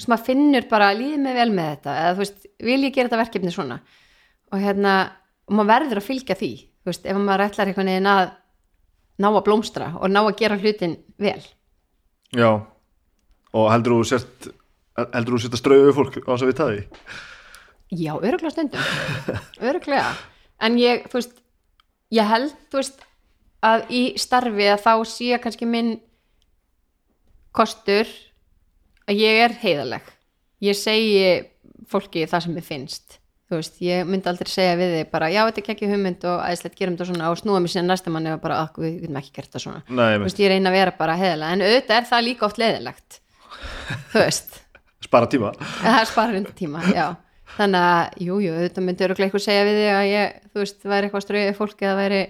þú 0.00 0.06
veist, 0.06 0.08
maður 0.08 0.26
finnur 0.30 0.68
bara, 0.70 0.92
líður 0.96 1.24
mig 1.24 1.34
vel 1.36 1.50
með 1.52 1.72
þetta 1.74 1.96
eða 2.02 2.12
þú 2.14 2.22
veist, 2.22 2.46
vil 2.64 2.78
ég 2.86 2.94
gera 2.94 3.10
þetta 3.10 3.20
verkefni 3.20 3.52
svona? 3.52 3.80
Og 4.50 4.62
hérna, 4.62 4.94
og 5.44 5.56
maður 5.58 5.72
verður 5.74 6.00
að 6.00 6.06
fylgja 6.06 6.36
því, 6.40 6.52
þú 6.80 6.92
veist, 6.92 7.08
ef 7.10 7.18
maður 7.20 7.44
ætlar 7.44 7.70
eitthvað 7.70 7.88
neginn 7.90 8.08
að 8.08 8.22
ná 9.20 9.28
að 9.28 9.42
blómstra 9.48 9.90
og 10.00 10.12
ná 10.12 10.22
að 10.22 10.38
gera 10.40 10.56
hlutin 10.60 10.96
vel. 11.20 11.42
Já, 12.32 12.50
og 13.52 13.68
heldur 13.74 13.98
þú 13.98 14.08
sért 14.08 14.50
heldur 15.00 15.36
þú 15.36 15.42
sért 15.44 15.56
að 15.56 15.62
strauðu 15.62 15.92
fólk 15.96 16.16
á 16.24 16.30
þess 16.30 16.44
að 16.44 16.50
við 16.50 16.58
taði 16.60 16.80
Já, 17.90 18.12
öruglega 18.14 18.52
stundum. 18.54 18.80
Öruglega, 19.66 20.12
en 20.62 20.78
ég 20.78 21.08
þú 21.10 21.18
veist, 21.18 21.40
ég 22.14 22.28
held 22.30 22.54
þú 22.70 22.82
veist, 22.82 23.02
að 23.66 23.90
í 23.90 24.02
starfi 24.20 24.68
að 24.70 24.84
þá 24.84 24.92
sé 25.10 25.40
kannski 25.42 25.66
minn 25.68 25.96
kostur 27.56 28.08
að 29.10 29.18
ég 29.20 29.40
er 29.44 29.56
heiðaleg 29.58 30.06
ég 30.64 30.76
segi 30.78 31.24
fólki 31.90 32.26
það 32.30 32.44
sem 32.44 32.54
mér 32.54 32.66
finnst. 32.66 33.16
Þú 33.50 33.58
veist, 33.58 33.80
ég 33.82 34.06
myndi 34.06 34.30
aldrei 34.30 34.46
segja 34.52 34.76
við 34.78 34.92
þig 34.94 35.08
bara, 35.10 35.30
já, 35.32 35.40
þetta 35.48 35.62
er 35.64 35.70
ekki 35.72 35.88
hugmynd 35.90 36.26
og 36.30 36.42
aðeinslegt 36.44 36.76
gerum 36.78 36.94
þetta 36.94 37.08
svona 37.08 37.30
og 37.32 37.40
snúa 37.40 37.62
mér 37.62 37.72
síðan 37.72 37.88
næsta 37.90 38.12
manni 38.14 38.30
og 38.30 38.44
bara, 38.44 38.60
okkur, 38.68 38.84
við 38.84 39.00
getum 39.00 39.18
ekki 39.18 39.32
gert 39.40 39.56
það 39.56 39.64
svona. 39.64 39.80
Nei, 39.88 40.12
þú 40.12 40.28
veist, 40.28 40.42
ég 40.44 40.52
reyna 40.52 40.70
að 40.70 40.76
vera 40.78 40.92
bara 41.00 41.16
heiðaleg 41.18 41.56
en 41.56 41.64
auðvitað 41.66 41.96
er 41.96 42.06
það 42.12 42.22
líka 42.28 42.46
oft 42.46 42.60
leiðilegt 42.62 43.18
þú 44.12 44.22
veist. 44.22 44.60
Spara 45.02 45.30
tíma. 45.32 45.50
Það 45.80 46.22
er 46.22 46.38
undir 46.38 46.56
tíma, 46.60 46.84
já 46.94 47.08
þannig 47.56 47.86
að, 47.86 48.20
jú, 48.26 48.38
jú, 48.44 48.56
þetta 48.64 48.84
myndi 48.84 49.06
öruglega 49.06 49.28
eitthvað 49.28 49.46
segja 49.46 49.64
við 49.68 49.80
þig 49.80 49.94
að 49.94 50.10
ég, 50.10 50.36
þú 50.50 50.62
veist, 50.62 50.84
væri 50.92 51.08
eitthvað 51.08 51.24
strauðið 51.26 51.58
fólki 51.58 51.88
eða 51.88 51.98
væri, 52.00 52.20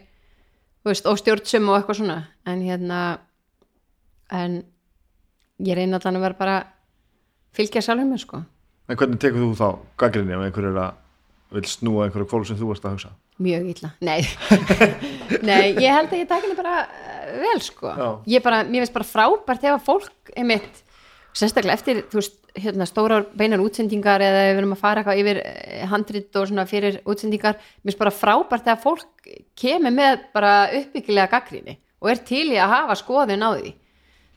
þú 0.81 0.93
veist, 0.93 1.11
óstjórnsum 1.13 1.69
og 1.71 1.79
eitthvað 1.79 2.01
svona, 2.01 2.19
en 2.51 2.65
hérna 2.65 3.01
en 4.41 4.57
ég 5.61 5.77
reyna 5.77 6.01
allan 6.01 6.21
að 6.21 6.27
vera 6.29 6.41
bara 6.41 6.57
fylgja 7.57 7.85
sjálfum 7.85 8.13
mér, 8.15 8.23
sko, 8.23 8.43
en 8.89 8.99
hvernig 8.99 9.23
tekur 9.23 9.45
þú 9.45 9.53
þá 9.59 9.69
gaggrinni 10.03 10.37
ef 10.37 10.47
einhver 10.47 10.71
er 10.71 10.83
að 10.87 10.99
vil 11.51 11.67
snúa 11.67 12.07
einhverju 12.07 12.29
kvól 12.31 12.45
sem 12.47 12.59
þú 12.59 12.71
varst 12.71 12.87
að 12.87 12.97
hugsa? 12.97 13.11
Mjög 13.41 13.71
illa. 13.73 13.91
Nei, 14.05 14.21
nei, 15.49 15.73
ég 15.81 15.95
held 15.97 16.13
að 16.13 16.21
ég 16.21 16.29
taki 16.31 16.47
henni 16.47 16.59
bara 16.59 16.77
uh, 16.85 17.33
vel, 17.41 17.57
sko. 17.65 17.91
Já. 17.91 18.09
ég 18.37 18.45
bara, 18.45 18.61
mér 18.69 18.85
finnst 18.85 18.97
bara 18.99 19.09
frábært 19.09 19.67
ef 19.67 19.77
að 19.77 19.87
fólk 19.89 20.35
einmitt, 20.37 20.83
sérstaklega 21.35 21.79
eftir 21.79 22.05
þú 22.13 22.21
veist, 22.21 22.37
hérna 22.57 22.87
stórar 22.89 23.27
beinar 23.37 23.63
útsendingar 23.63 24.23
eða 24.25 24.47
við 24.49 24.61
erum 24.63 24.75
að 24.75 24.81
fara 24.81 25.03
eitthvað 25.03 25.21
yfir 25.23 25.41
eh, 25.45 25.85
handrit 25.91 26.37
og 26.41 26.49
svona 26.49 26.65
fyrir 26.69 26.99
útsendingar 27.09 27.59
mér 27.59 27.91
finnst 27.91 28.01
bara 28.01 28.15
frábært 28.15 28.67
þegar 28.67 28.83
fólk 28.83 29.31
kemur 29.59 29.95
með 29.95 30.25
bara 30.35 30.55
uppbyggilega 30.81 31.31
gaggríni 31.35 31.77
og 32.01 32.11
er 32.13 32.23
til 32.27 32.47
í 32.49 32.59
að 32.59 32.73
hafa 32.75 32.97
skoðun 32.99 33.45
á 33.45 33.51
því. 33.55 33.73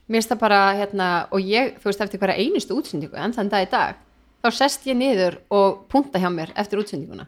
Mér 0.04 0.20
finnst 0.20 0.34
það 0.34 0.40
bara, 0.42 0.60
hérna, 0.76 1.08
og 1.32 1.46
ég 1.48 1.78
þú 1.80 1.88
veist, 1.88 2.02
eftir 2.04 2.20
hverja 2.20 2.36
einustu 2.36 2.76
útsendingu 2.76 3.16
en 3.16 3.32
þann 3.32 3.50
dag 3.52 3.64
í 3.64 3.70
dag, 3.72 4.02
þá 4.44 4.48
sest 4.52 4.84
ég 4.90 4.98
niður 5.00 5.38
og 5.56 5.86
punta 5.88 6.20
hjá 6.20 6.28
mér 6.32 6.52
eftir 6.60 6.82
útsendinguna. 6.82 7.24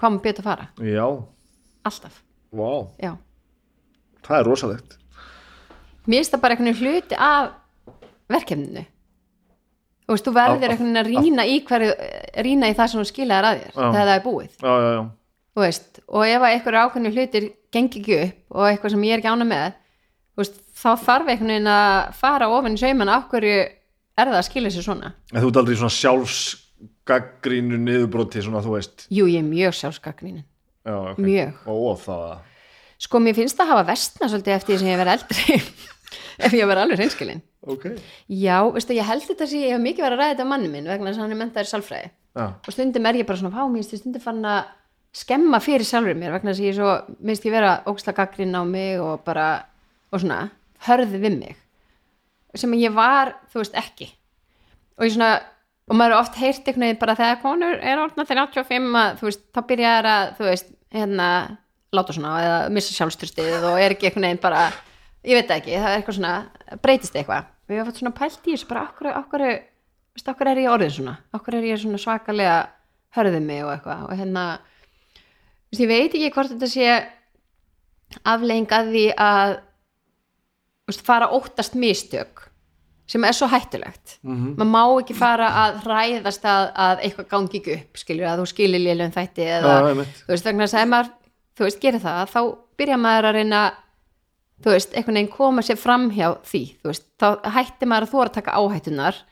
Hvað 0.00 0.14
maður 0.14 0.24
betur 0.24 0.46
að 0.46 0.48
fara, 0.48 0.68
já, 0.80 1.06
alltaf. 1.90 2.22
Wow. 2.56 2.88
já, 2.96 3.12
það 4.24 4.38
er 4.38 4.48
rosalegt. 4.48 4.98
Mér 6.06 6.22
finnst 6.22 6.32
það 6.32 6.44
bara 6.46 6.56
einhvern 6.56 6.80
hluti 6.80 7.20
af 7.20 7.52
verkefninu 8.32 8.86
þú 10.06 10.14
veist, 10.14 10.26
þú 10.26 10.34
verður 10.36 10.74
einhvern 10.74 10.92
veginn 10.92 11.02
að 11.02 11.10
rýna 11.12 11.46
í 11.46 11.56
hverju, 11.66 11.94
rýna 12.46 12.70
í 12.70 12.76
það 12.78 12.92
sem 12.92 13.02
þú 13.02 13.06
skilaðar 13.10 13.48
að 13.48 13.62
þér 13.62 13.72
þegar 13.76 14.10
það 14.10 14.14
er 14.16 14.24
búið, 14.26 14.52
já, 14.62 14.72
já, 14.72 14.90
já, 14.96 15.02
þú 15.56 15.64
veist 15.64 16.00
og 16.06 16.28
ef 16.28 16.46
að 16.46 16.52
einhverju 16.52 16.84
ákveðnu 16.84 17.12
hlutir 17.16 17.48
gengi 17.74 18.02
ekki 18.02 18.20
upp 18.22 18.56
og 18.56 18.68
eitthvað 18.70 18.94
sem 18.94 19.06
ég 19.08 19.16
er 19.16 19.22
ekki 19.22 19.32
ána 19.34 19.48
með 19.48 19.74
þú 20.36 20.42
veist, 20.44 20.60
þá 20.76 20.90
þarf 21.02 21.32
einhvern 21.32 21.52
veginn 21.54 21.72
að 21.72 21.96
fara 22.20 22.50
ofan 22.52 22.76
í 22.76 22.82
sauman 22.82 23.12
af 23.12 23.26
hverju 23.32 23.56
er 24.16 24.30
það 24.30 24.38
að 24.38 24.46
skila 24.48 24.72
sér 24.72 24.86
svona. 24.86 25.12
En 25.32 25.42
þú 25.42 25.50
ert 25.50 25.60
aldrei 25.60 25.78
svona 25.80 25.96
sjálfsgaggrínu 25.96 27.80
niðurbroti 27.80 28.44
svona 28.44 28.62
þú 28.64 28.76
veist? 28.76 29.06
Jú, 29.12 29.28
ég 29.28 29.42
er 29.42 29.48
mjög 29.48 29.76
sjálfsgagnínin 29.80 30.44
já, 30.86 30.96
ok. 31.12 31.20
Mjög. 31.24 31.58
og 31.66 31.82
of 31.92 32.06
það. 32.06 32.36
Sko, 33.06 33.20
mér 33.20 33.36
finnst 33.36 33.58
það 33.58 33.72
hafa 33.74 33.88
vestna 33.90 34.28
svolítið 34.32 34.56
eftir 34.56 34.72
því 34.72 34.78
sem 34.80 34.90
ég 34.92 35.00
verið 35.02 35.16
eldri 35.16 35.58
ef 36.48 36.56
ég 36.56 36.68
var 36.70 36.82
alveg 36.82 37.00
hreinskilin. 37.00 37.42
Ok. 37.66 37.86
Já, 38.30 38.58
veistu, 38.74 38.96
ég 38.96 39.08
held 39.08 39.26
þetta 39.26 39.48
sé, 39.50 39.62
ég 39.66 39.76
hef 39.76 39.82
mikið 39.82 40.06
verið 40.06 40.16
að 40.18 40.22
ræða 40.22 40.34
þetta 40.34 40.46
á 40.46 40.52
manni 40.52 40.72
minn 40.72 40.90
vegna 40.90 41.10
þess 41.10 41.20
að 41.20 41.24
hann 41.26 41.36
er 41.36 41.40
mentaður 41.42 41.68
í 41.68 41.72
sálfræði. 41.72 42.10
Já, 42.36 42.46
og 42.52 42.74
stundum 42.74 43.08
er 43.08 43.20
ég 43.20 43.28
bara 43.28 43.40
svona, 43.40 43.54
fá, 43.56 43.64
mér 43.72 43.86
stundum 43.86 44.22
fann 44.22 44.42
að 44.46 44.72
skemma 45.16 45.60
fyrir 45.64 45.88
sjálfur 45.88 46.18
mér 46.18 46.34
vegna 46.36 46.52
þess 46.52 46.62
að 46.62 46.68
ég 46.68 46.76
svo, 46.76 46.94
minnst 47.24 47.46
ég 47.48 47.54
vera 47.56 47.78
óksla 47.88 48.14
gaggrinn 48.16 48.56
á 48.56 48.62
mig 48.68 49.00
og 49.00 49.22
bara, 49.24 49.46
og 50.12 50.20
svona 50.20 50.42
hörði 50.86 51.22
við 51.22 51.38
mig 51.40 51.62
sem 52.56 52.72
ég 52.78 52.94
var, 52.96 53.34
þú 53.52 53.60
veist, 53.60 53.76
ekki. 53.76 54.08
Og 54.96 55.06
ég 55.06 55.14
svona, 55.16 55.30
og 55.90 55.98
maður 55.98 56.14
er 56.14 56.22
oft 56.22 56.38
heyrt 56.40 56.62
einhvern 56.64 56.86
veginn 56.86 57.00
bara 57.02 57.16
þegar 57.18 57.40
konur 57.42 57.76
er 57.76 58.00
orðna 58.00 58.24
35 58.28 58.96
að, 59.00 59.18
þú 59.20 59.28
veist, 59.28 59.42
þá 59.52 59.60
byrjar 59.70 60.08
að 60.12 60.30
þú 60.38 60.48
veist, 60.48 60.70
hérna, 60.96 61.28
láta 61.96 62.16
svona 62.16 62.36
eða 62.42 62.58
missa 62.74 62.96
sjálfstyrstið 62.96 63.66
og 63.68 63.76
er 63.80 63.94
ekki 63.94 64.08
einhvern 64.08 64.28
veginn 64.28 64.42
bara, 64.42 64.62
ég 65.26 65.38
veit 65.38 65.48
það 65.50 65.58
ekki, 65.60 65.74
það 65.76 65.90
er 65.90 65.98
eitthvað 66.00 66.18
svona 66.20 66.78
breytist 66.84 67.18
eitthvað, 67.18 67.50
við 67.66 67.80
hefum 67.80 67.90
fått 67.90 68.00
svona 68.02 68.14
pælt 68.20 68.46
í 68.46 68.54
þessu 68.54 68.70
bara, 68.70 68.86
okkur, 68.90 69.10
okkur, 69.22 69.44
veist, 70.16 70.30
okkur 70.32 70.50
er 70.52 70.62
ég 70.62 70.72
orðin 70.72 70.94
svona, 70.96 71.16
okkur 71.36 71.58
er 71.58 71.68
ég 71.72 71.82
svona 71.82 72.00
svakalega 72.02 72.56
hörðið 73.16 73.46
mig 73.46 73.62
og 73.64 73.72
eitthvað? 73.74 74.02
Og 74.06 74.20
hérna, 74.20 74.46
veist, 75.70 75.82
ég 75.82 75.90
veit 75.90 76.16
ekki 76.16 76.32
hvort 76.34 76.52
þetta 76.54 76.70
sé 76.72 76.90
aflegging 78.26 78.74
að 78.76 78.92
því 78.94 79.06
að 79.26 79.54
veist, 80.86 81.06
fara 81.06 81.30
óttast 81.34 81.74
mistök 81.78 82.44
sem 83.06 83.22
er 83.22 83.34
svo 83.38 83.46
hættulegt. 83.46 84.16
Mhm. 84.26 84.56
maður 84.58 84.70
má 84.72 84.82
ekki 85.00 85.14
fara 85.14 85.48
að 85.62 85.76
hræðast 85.84 86.46
að, 86.50 86.64
að 86.74 87.02
eitthvað 87.06 87.28
gangi 87.30 87.60
ekki 87.60 87.74
upp 87.76 88.00
skilur 88.02 88.26
að 88.26 88.40
þú 88.40 88.46
skilir 88.50 88.82
lélum 88.82 89.14
þætti 89.14 89.46
já, 89.46 89.58
eða 89.60 89.74
einmitt. 89.90 90.22
þú 90.26 90.32
veist, 90.34 90.48
þess 90.50 90.74
að 90.74 90.82
ef 90.82 90.88
maður 90.90 91.12
þú 91.56 91.66
veist, 91.66 91.80
gerir 91.80 92.02
það, 92.02 92.22
þá 92.34 92.40
byrja 92.76 92.96
maður 93.00 93.28
að 93.28 93.36
reyna 93.38 93.60
þú 94.64 94.72
veist, 94.72 94.92
einhvern 94.96 95.20
veginn 95.20 95.32
koma 95.32 95.64
sér 95.64 95.78
fram 95.80 96.10
hjá 96.14 96.28
því, 96.46 96.62
þú 96.80 96.92
veist, 96.92 97.08
þá 97.20 97.28
hætti 97.56 97.88
maður 97.88 98.06
að 98.06 98.12
þú 98.12 98.22
að 98.24 98.36
taka 98.36 98.56
áhættunar 98.60 99.22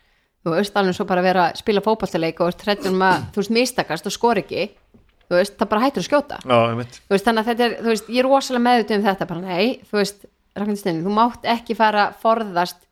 þú 0.45 0.53
veist, 0.53 0.77
alveg 0.77 0.97
svo 0.99 1.07
bara 1.09 1.23
að 1.23 1.29
vera 1.31 1.45
að 1.49 1.61
spila 1.63 1.83
fótballtaleik 1.85 2.41
og 2.45 2.57
hrættur 2.61 2.93
um 2.93 3.05
að, 3.05 3.29
þú 3.33 3.41
veist, 3.41 3.53
mistakast 3.57 4.09
og 4.09 4.15
skor 4.15 4.41
ekki, 4.43 4.67
þú 5.25 5.39
veist, 5.39 5.57
það 5.57 5.71
bara 5.71 5.85
hættur 5.87 6.05
að 6.05 6.09
skjóta. 6.11 6.41
Já, 6.45 6.57
einmitt. 6.69 6.99
Þú 7.01 7.15
veist, 7.15 7.29
þannig 7.29 7.43
að 7.43 7.51
þetta 7.51 7.65
er, 7.67 7.77
þú 7.79 7.93
veist, 7.93 8.11
ég 8.13 8.21
er 8.21 8.29
rosalega 8.29 8.65
meðut 8.67 8.93
um 8.97 9.07
þetta 9.07 9.29
bara, 9.31 9.45
nei, 9.49 9.79
þú 9.89 10.01
veist, 10.01 10.27
Ragnhildur 10.55 11.01
þú 11.03 11.13
mátt 11.17 11.47
ekki 11.51 11.75
fara 11.75 12.03
að 12.11 12.19
forðast 12.23 12.85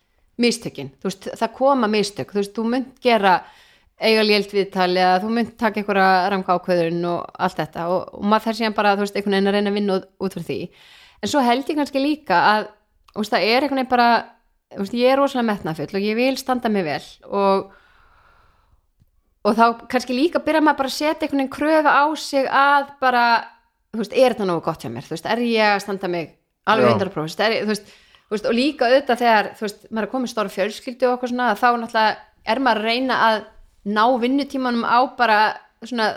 mistökin, 0.42 0.88
þú 0.98 1.10
veist, 1.10 1.28
það 1.38 1.52
koma 1.58 1.90
mistök. 1.92 2.32
Þú 2.32 2.40
veist, 2.40 2.54
þú 2.56 2.64
munt 2.72 2.96
gera 3.04 3.36
eiga 4.02 4.24
lélt 4.26 4.50
viðtali 4.50 4.98
eða 4.98 5.20
þú 5.22 5.28
munt 5.36 5.52
taka 5.60 5.78
einhverja 5.78 6.08
ranga 6.32 6.56
ákveðurinn 6.56 7.04
og 7.06 7.36
allt 7.38 7.60
þetta 7.60 7.84
og, 7.92 8.08
og 8.18 8.24
maður 8.26 8.48
þarf 8.48 8.58
síðan 8.58 8.76
bara, 8.80 8.96
þú 8.96 9.04
veist, 9.04 9.20
einhvern 9.20 9.36
veginn 9.36 9.52
að 9.52 9.56
reyna 9.58 9.70
að 9.70 9.78
vinna 9.78 9.98
út, 10.00 10.34
fyrir 10.34 10.48
því, 10.48 10.58
en 11.22 11.30
svo 11.30 11.42
held 11.44 11.68
ég 11.70 11.78
kannski 11.78 12.02
líka 12.02 12.40
að, 12.50 12.66
veist, 13.14 13.32
það 13.32 13.46
er 13.46 13.64
einhvern 13.66 13.80
veginn 13.82 13.92
bara 13.92 14.10
veist, 14.78 14.96
ég 14.96 15.12
er 15.12 15.20
rosalega 15.20 15.48
metnafull 15.52 15.88
og 15.98 16.04
ég 16.08 16.18
vil 16.18 16.34
standa 16.40 16.72
mig 16.72 16.86
vel 16.88 17.06
og 17.30 17.72
og 19.42 19.56
þá 19.58 19.64
kannski 19.90 20.14
líka 20.14 20.42
byrja 20.42 20.62
maður 20.62 20.82
bara 20.82 20.92
að 20.92 20.98
setja 20.98 21.26
einhvern 21.26 21.42
veginn 21.42 21.54
kröfu 21.56 21.90
á 21.90 22.04
sig 22.20 22.46
að 22.46 22.92
bara, 23.02 23.24
þú 23.90 24.02
veist, 24.02 24.14
er 24.14 24.34
þetta 24.34 24.48
nógu 24.48 24.64
gott 24.68 24.84
hjá 24.84 24.90
mér 24.92 25.06
þú 25.06 25.16
veist, 25.16 25.26
er 25.26 25.42
ég 25.46 25.74
að 25.74 25.82
standa 25.86 26.10
mig 26.10 26.36
alveg 26.70 26.92
Já. 26.92 26.98
100% 26.98 27.16
þú 27.16 27.24
veist, 27.26 27.42
er, 27.42 27.56
þú 27.62 27.72
veist, 27.72 27.94
þú 28.28 28.36
veist, 28.36 28.50
og 28.50 28.56
líka 28.56 28.88
auðvitað 28.88 29.22
þegar, 29.24 29.48
þú 29.58 29.66
veist, 29.66 29.88
maður 29.90 30.06
er 30.06 30.12
komið 30.12 30.32
stóra 30.32 30.54
fjölskyldu 30.56 31.08
og 31.08 31.16
okkur 31.16 31.32
svona, 31.32 31.48
þá 31.58 31.68
náttúrulega 31.82 32.52
er 32.52 32.62
maður 32.62 32.82
að 32.82 32.88
reyna 32.90 33.18
að 33.26 33.40
ná 33.92 34.04
vinnutímanum 34.22 34.86
á 34.86 34.98
bara 35.18 35.40
svona 35.82 36.12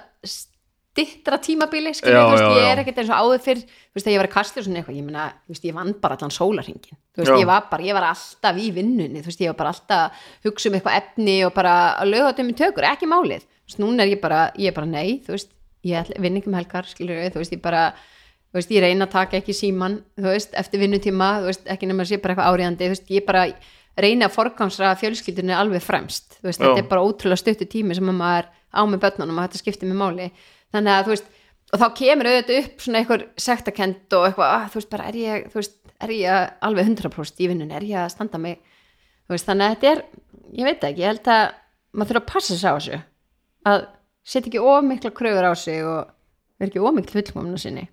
stittra 0.96 1.38
tímabili, 1.44 1.92
Já, 1.92 2.24
veist, 2.32 2.44
já, 2.46 2.56
ég 2.56 2.70
er 2.72 2.80
ekkert 2.80 3.02
eins 3.02 3.10
og 3.12 3.20
áður 3.20 3.42
fyrr, 3.44 3.64
veist, 3.96 4.08
ég 4.08 4.20
var 4.22 4.30
að 4.30 4.36
kasta 4.36 4.64
svona 4.64 4.80
eitthvað, 4.80 4.96
ég 4.96 5.10
þú 5.44 5.52
veist, 5.52 5.68
ég 5.68 5.76
vann 5.76 5.92
bara 6.00 6.16
allan 6.16 6.32
sólarhingin, 6.32 6.98
ég 7.20 7.50
var 7.50 7.68
bara, 7.72 7.84
ég 7.84 7.98
var 7.98 8.08
alltaf 8.14 8.62
í 8.62 8.70
vinnunni, 8.76 9.20
ég 9.20 9.52
var 9.52 9.60
bara 9.60 9.74
alltaf 9.76 10.06
að 10.06 10.48
hugsa 10.48 10.72
um 10.72 10.78
eitthvað 10.80 11.00
efni 11.02 11.38
og 11.44 11.54
bara 11.58 11.76
að 12.00 12.14
löga 12.14 12.32
þetta 12.32 12.46
um 12.46 12.54
í 12.54 12.58
tökur, 12.64 12.88
ekki 12.94 13.12
málið, 13.12 13.48
núna 13.84 14.06
er 14.06 14.14
ég 14.16 14.24
bara, 14.24 14.42
ég 14.56 14.72
er 14.72 14.78
bara 14.80 14.88
nei, 14.88 15.20
ég 15.86 16.16
vinn 16.16 16.40
ekki 16.40 16.52
um 16.52 16.60
helgar, 16.62 16.88
skilur 16.88 17.24
ég 17.28 17.62
bara, 17.64 17.86
veist, 18.56 18.72
ég 18.72 18.88
reyna 18.88 19.10
að 19.10 19.16
taka 19.20 19.42
ekki 19.42 19.56
síman, 19.58 20.00
veist, 20.16 20.56
eftir 20.56 20.80
vinnutíma, 20.80 21.42
veist, 21.44 21.68
ekki 21.68 21.92
nema 21.92 22.08
að 22.08 22.14
sé 22.14 22.24
bara 22.24 22.38
eitthvað 22.38 22.56
áriðandi, 22.56 22.94
ég 23.12 23.28
bara 23.28 23.50
reyna 24.00 24.30
að 24.30 24.36
forgangsra 24.36 24.96
fjölskyldunni 25.00 25.56
alveg 25.56 25.84
fremst, 25.84 26.40
þetta 26.40 26.78
er 26.80 26.88
bara 26.88 27.04
ótrúlega 27.04 27.40
stuttu 27.40 27.68
tími 27.68 27.96
sem 27.96 28.12
að 28.12 28.18
maður 28.20 28.50
á 28.76 28.82
með 28.84 29.04
börnunum 29.06 29.40
og 29.40 29.46
þetta 29.48 29.62
skiptir 29.62 29.88
mig 29.92 30.00
máli, 30.00 30.32
þannig 30.76 30.93
að, 30.93 31.07
þú 31.07 31.14
veist, 31.15 31.34
og 31.72 31.81
þá 31.81 31.88
kemur 31.99 32.30
auðvitað 32.30 32.61
upp 32.61 32.85
svona 32.85 33.02
eitthvað 33.02 33.26
sektakent 33.47 34.15
og 34.18 34.27
eitthvað, 34.27 34.53
ah, 34.53 34.69
þú 34.72 34.80
veist, 34.80 34.91
bara 34.93 35.10
er 35.10 35.19
ég, 35.19 35.49
þú 35.52 35.61
veist, 35.61 35.76
er 36.06 36.14
ég 36.15 36.56
alveg 36.68 36.89
100% 36.91 37.43
í 37.43 37.49
vinnunni, 37.52 37.76
er 37.76 37.88
ég 37.88 38.02
að 38.03 38.14
standa 38.14 38.41
mig, 38.41 38.60
veist, 39.31 39.47
þannig 39.47 39.65
að 39.65 39.76
þetta 39.76 39.91
er, 39.91 40.03
ég 40.60 40.69
veit 40.69 40.88
ekki, 40.89 41.03
ég 41.03 41.14
held 41.14 41.31
að 41.34 41.43
maður 41.95 42.11
þurfa 42.11 42.23
að 42.23 42.31
passa 42.34 42.57
sig 42.60 42.69
á 42.69 42.76
þessu, 42.76 42.99
að 43.72 43.85
setja 44.26 44.52
ekki 44.52 44.64
of 44.64 44.85
mikla 44.85 45.14
kröfur 45.15 45.47
á 45.47 45.53
sig 45.57 45.84
og 45.85 46.11
vera 46.60 46.72
ekki 46.72 46.84
of 46.84 46.97
mikla 46.97 47.19
fullkomna 47.19 47.61
sinni. 47.61 47.88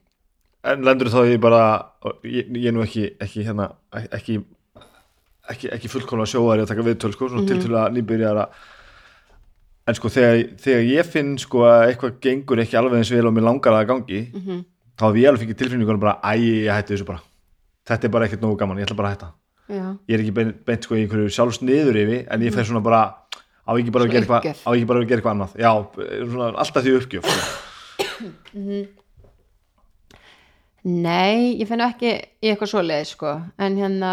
En 0.62 0.84
lendur 0.86 1.10
þá 1.10 1.22
ég 1.26 1.40
bara, 1.42 1.62
ég, 2.22 2.50
ég 2.54 2.68
er 2.70 2.76
nú 2.76 2.84
ekki, 2.84 3.08
ekki 3.22 3.46
hérna, 3.46 3.72
ekki, 4.14 4.38
ekki, 5.50 5.72
ekki 5.74 5.90
fullkomlega 5.90 6.30
sjóðari 6.30 6.64
að 6.64 6.70
taka 6.70 6.86
viðtöl, 6.86 7.12
sko, 7.16 7.30
mm 7.30 7.40
-hmm. 7.40 7.48
til 7.50 7.62
til 7.64 7.74
að 7.74 7.96
nýbyrjar 7.96 8.42
að, 8.44 8.60
en 9.86 9.98
sko 9.98 10.10
þegar, 10.12 10.40
þegar 10.62 10.84
ég 10.86 11.08
finn 11.10 11.34
sko 11.40 11.64
að 11.66 11.84
eitthvað 11.88 12.18
gengur 12.22 12.62
ekki 12.62 12.78
alveg 12.78 13.00
eins 13.00 13.12
vel 13.12 13.26
og 13.26 13.34
mér 13.34 13.48
langar 13.48 13.76
að 13.78 13.88
gangi, 13.90 14.20
-hmm. 14.32 14.64
þá 14.98 15.04
hef 15.08 15.20
ég 15.20 15.28
alveg 15.28 15.44
fikið 15.46 15.60
tilfinningunum 15.62 16.00
bara, 16.02 16.18
æ, 16.22 16.32
ég 16.38 16.72
hætti 16.72 16.94
þessu 16.94 17.08
bara. 17.08 17.22
Þetta 17.88 18.06
er 18.06 18.12
bara 18.14 18.26
ekkert 18.26 18.44
nógu 18.44 18.58
gaman, 18.58 18.78
ég 18.78 18.86
ætla 18.86 18.96
bara 18.96 19.08
að 19.08 19.16
hætta. 19.16 19.32
Já, 19.72 19.96
Ég 20.08 20.14
er 20.14 20.22
ekki 20.22 20.34
beint, 20.34 20.64
beint 20.66 20.84
sko 20.84 20.94
í 20.94 21.02
einhverju 21.02 21.30
sjálfsniður 21.32 21.96
yfir, 21.96 22.26
en 22.30 22.42
ég 22.42 22.54
fer 22.54 22.66
svona 22.66 22.82
bara, 22.82 23.02
á 23.66 23.70
ekki 23.72 23.92
bara 23.94 24.04
að 24.04 24.12
gera 24.12 24.22
eitthvað, 24.22 24.40
uppgjöf. 24.42 24.62
á 24.66 24.70
ekki 24.72 24.86
bara 24.86 24.98
að 25.00 25.08
gera 25.08 25.20
eitthvað 25.20 25.34
annað. 25.36 25.52
Já, 25.58 25.72
svona 26.30 26.48
alltaf 26.62 26.84
því 26.84 26.96
uppgjöf. 26.98 27.24
sko. 27.26 29.02
nei, 30.84 31.58
ég 31.60 31.68
finn 31.70 31.80
ekki 31.80 32.10
í 32.42 32.50
eitthvað 32.50 32.72
svoleið, 32.74 33.06
sko, 33.14 33.34
en 33.58 33.78
hérna, 33.78 34.12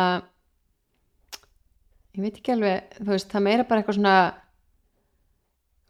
ég 2.15 2.23
veit 2.23 2.37
ekki 2.37 2.55
alveg, 2.55 2.99
þú 3.01 3.09
veist, 3.13 3.29
það 3.33 3.45
meira 3.49 3.67
bara 3.69 3.81
eitthvað 3.81 3.99
svona, 3.99 4.15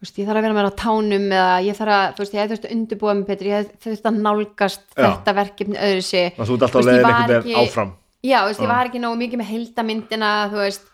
veist, 0.06 0.18
ég 0.20 0.26
þarf 0.28 0.38
að 0.40 0.44
vera 0.46 0.56
meira 0.56 0.70
á 0.72 0.80
tánum 0.80 1.26
eða 1.36 1.56
ég 1.66 1.76
þarf 1.76 1.94
að, 1.96 2.04
þú 2.16 2.22
veist, 2.24 2.34
ég 2.34 2.40
hefði 2.40 2.54
þurft 2.54 2.66
að 2.68 2.74
undirbúa 2.76 3.14
mig 3.18 3.26
betur, 3.28 3.48
ég 3.50 3.56
hefði 3.60 3.80
þurft 3.84 4.06
að 4.10 4.20
nálgast 4.26 4.84
Já. 4.96 5.02
þetta 5.04 5.34
verkefni 5.40 5.80
öðru 5.88 6.04
sig. 6.06 6.30
Þú 6.38 6.46
veist, 6.60 6.92
ég 6.94 7.02
var 7.04 7.34
ekki- 7.40 7.56
áfram. 7.60 7.90
Já, 8.22 8.38
þú 8.40 8.48
veist, 8.50 8.60
ég 8.64 8.68
var 8.72 8.86
ekki 8.90 9.00
nógu 9.02 9.18
mikið 9.20 9.40
með 9.42 9.50
heildamyndina, 9.54 10.30
þú 10.52 10.60
veist, 10.64 10.86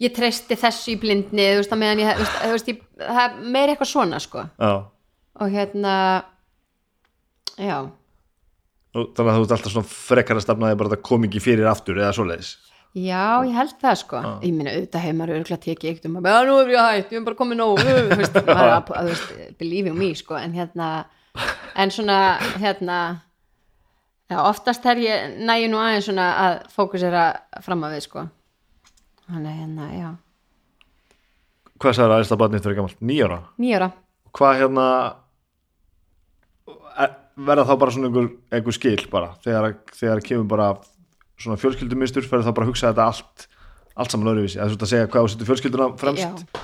ég 0.00 0.14
treysti 0.16 0.56
þessu 0.60 0.92
í 0.92 0.98
blindni, 1.00 1.46
þú 1.54 1.60
veist, 1.62 1.72
að 1.72 1.80
meðan 1.80 2.02
ég, 2.04 2.16
þú 2.16 2.24
veist, 2.24 2.36
þú 2.44 2.52
veist 2.56 2.68
ég, 2.72 2.80
það 3.00 3.22
er 3.26 3.38
meira 3.56 3.72
eitthvað 3.74 3.92
svona, 3.92 4.20
sko, 4.20 4.44
Já. 4.60 4.72
og 5.40 5.50
hérna, 5.56 5.94
já, 7.58 7.78
Nú, 8.96 9.02
Þannig 9.12 9.28
að 9.28 9.36
þú 9.36 9.44
ert 9.44 9.52
alltaf 9.52 9.72
svona 9.74 9.88
frekar 9.92 10.38
að 10.38 10.44
stafna 10.46 10.68
því 10.70 10.76
bara 10.80 10.88
að 10.88 10.94
það 10.94 11.02
kom 11.04 11.24
ekki 11.26 11.40
fyrir 11.44 11.66
aftur 11.68 11.98
eða 12.00 12.14
svoleiðis. 12.16 12.54
Já, 12.96 13.22
ég 13.44 13.52
held 13.56 13.74
það, 13.82 13.96
sko, 14.00 14.20
ég 14.40 14.54
minna, 14.56 14.72
auðvitað 14.72 15.04
hefur 15.04 15.18
maður 15.20 15.34
örgulega 15.36 15.62
tekið 15.66 15.90
eitt 15.92 16.08
um 16.08 16.16
að, 16.20 16.28
já, 16.32 16.38
nú 16.48 16.56
er 16.62 16.72
ég 16.72 16.86
hægt, 16.88 17.12
ég 17.12 17.20
er 17.20 17.26
bara 17.28 17.38
komið 17.42 17.60
nóg, 17.60 17.82
uh, 17.82 18.00
þú 18.10 18.18
veist, 18.22 18.38
maður 18.48 18.64
er 18.64 18.74
að, 18.76 18.92
þú 18.96 19.10
veist, 19.12 19.32
believe 19.60 19.92
in 19.92 19.98
me, 20.00 20.10
sko, 20.16 20.38
en 20.40 20.56
hérna, 20.56 20.88
en 21.76 21.92
svona, 21.92 22.18
hérna, 22.62 22.98
já, 24.32 24.38
oftast 24.46 24.88
er 24.92 25.02
ég, 25.04 25.36
næju 25.44 25.68
nú 25.74 25.82
aðeins 25.82 26.08
svona 26.08 26.30
að 26.46 26.56
fókusera 26.72 27.26
fram 27.66 27.84
að 27.86 27.98
við, 27.98 28.06
sko, 28.08 28.24
þannig, 29.28 29.60
hérna, 29.64 29.90
já, 29.96 30.08
Hvað 31.76 31.92
sagði 31.92 32.08
það 32.08 32.14
aðeins 32.16 32.30
að 32.32 32.38
barnið 32.40 32.60
þetta 32.62 32.70
er 32.70 32.76
gammalt? 32.78 33.00
Nýjára? 33.04 33.36
nýjára. 33.60 33.86
Hvað 34.38 34.54
hérna 34.62 34.84
er- 37.04 37.16
verða 37.36 37.66
þá 37.68 37.72
bara 37.82 37.92
svona 37.92 38.08
einhver, 38.08 38.28
einhver 38.56 38.72
skil 38.76 39.02
bara 39.12 39.34
þegar, 39.44 39.74
þegar 39.92 40.22
kemur 40.24 40.48
bara 40.48 40.68
svona 41.36 41.60
fjölskyldumistur 41.60 42.26
fyrir 42.26 42.46
þá 42.46 42.52
bara 42.52 42.66
að 42.66 42.72
hugsa 42.72 42.90
þetta 42.92 43.10
allt 43.10 43.46
allt 43.96 44.12
saman 44.12 44.32
öðruvísi, 44.32 44.58
eða 44.58 44.72
þú 44.72 44.76
ert 44.76 44.86
að 44.86 44.92
segja 44.92 45.10
hvað 45.12 45.22
þú 45.26 45.34
setur 45.34 45.50
fjölskylduna 45.52 45.92
fremst 46.00 46.58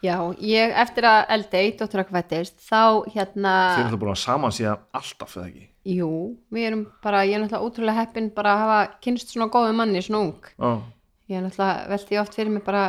Já, 0.00 0.16
ég 0.40 0.70
eftir 0.80 1.04
að 1.04 1.18
Eldey, 1.34 1.74
dóttur 1.76 2.00
okkar 2.00 2.22
fættist, 2.22 2.54
þá 2.64 3.04
hérna, 3.12 3.50
þeir 3.74 3.82
eru 3.82 3.90
það 3.92 4.00
búin 4.00 4.12
að 4.14 4.22
saman 4.22 4.54
síðan 4.56 4.86
alltaf 4.96 5.34
eða 5.36 5.50
ekki 5.50 5.66
jú, 5.88 6.08
við 6.52 6.66
erum 6.70 6.86
bara, 7.04 7.22
ég 7.28 7.36
er 7.36 7.42
náttúrulega 7.42 7.66
ótrúlega 7.66 8.02
heppin 8.02 8.30
bara 8.36 8.54
að 8.54 8.62
hafa 8.64 8.80
kynst 9.04 9.32
svona 9.32 9.50
góðu 9.52 9.76
manni, 9.76 10.02
svona 10.04 10.24
ung. 10.26 10.50
Já, 10.56 10.70
Ég 11.30 11.38
er 11.38 11.44
náttúrulega 11.46 11.88
velti 11.92 12.18
oft 12.18 12.34
fyrir 12.34 12.50
mig 12.50 12.64
bara, 12.66 12.84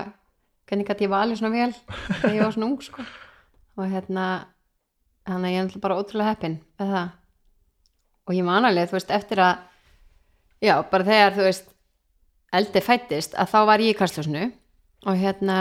hvernig 0.67 0.87
gæti 0.89 1.05
ég 1.05 1.13
alveg 1.13 1.37
svona 1.37 1.53
vel 1.53 1.73
þegar 1.75 2.35
ég 2.35 2.41
var 2.41 2.55
svona 2.55 2.69
ung, 2.71 2.79
sko. 2.81 3.05
Og 3.77 3.91
hérna, 3.91 4.27
þannig 5.29 5.47
að 5.47 5.53
ég 5.53 5.59
er 5.59 5.67
náttúrulega 5.67 5.85
bara 5.85 5.99
ótrúlega 6.01 6.33
heppin 6.33 6.57
með 6.81 6.95
það. 6.95 7.11
Og 8.27 8.35
ég 8.37 8.47
man 8.47 8.67
alveg, 8.67 8.89
þú 8.89 8.97
veist, 8.97 9.13
eftir 9.13 9.43
að, 9.45 9.61
já, 10.61 10.75
bara 10.91 11.07
þegar, 11.07 11.35
þú 11.37 11.47
veist, 11.47 11.67
Eldey 12.51 12.83
fættist, 12.83 13.35
að 13.39 13.51
þá 13.53 13.59
var 13.69 13.83
ég 13.83 13.95
í 13.95 13.97
kastljósinu 13.97 14.47
og 15.07 15.17
hérna, 15.17 15.57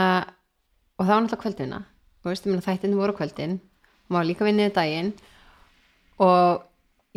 og 0.99 1.05
það 1.05 1.13
var 1.13 1.21
náttúrulega 1.25 1.43
kvöldina. 1.45 1.81
Og 2.21 2.31
veist, 2.33 2.47
þættinu 2.67 2.99
voru 2.99 3.15
kvöldin 3.17 3.57
og 3.57 4.15
maður 4.15 4.29
líka 4.29 4.45
vinnið 4.45 4.73
daginn 4.75 5.13
og 6.21 6.65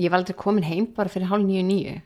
ég 0.00 0.10
var 0.10 0.22
aldrei 0.22 0.36
komin 0.38 0.66
heim 0.66 0.86
bara 0.94 1.12
fyrir 1.12 1.28
hálf 1.28 1.44
nýju 1.44 1.64
nýju 1.66 1.96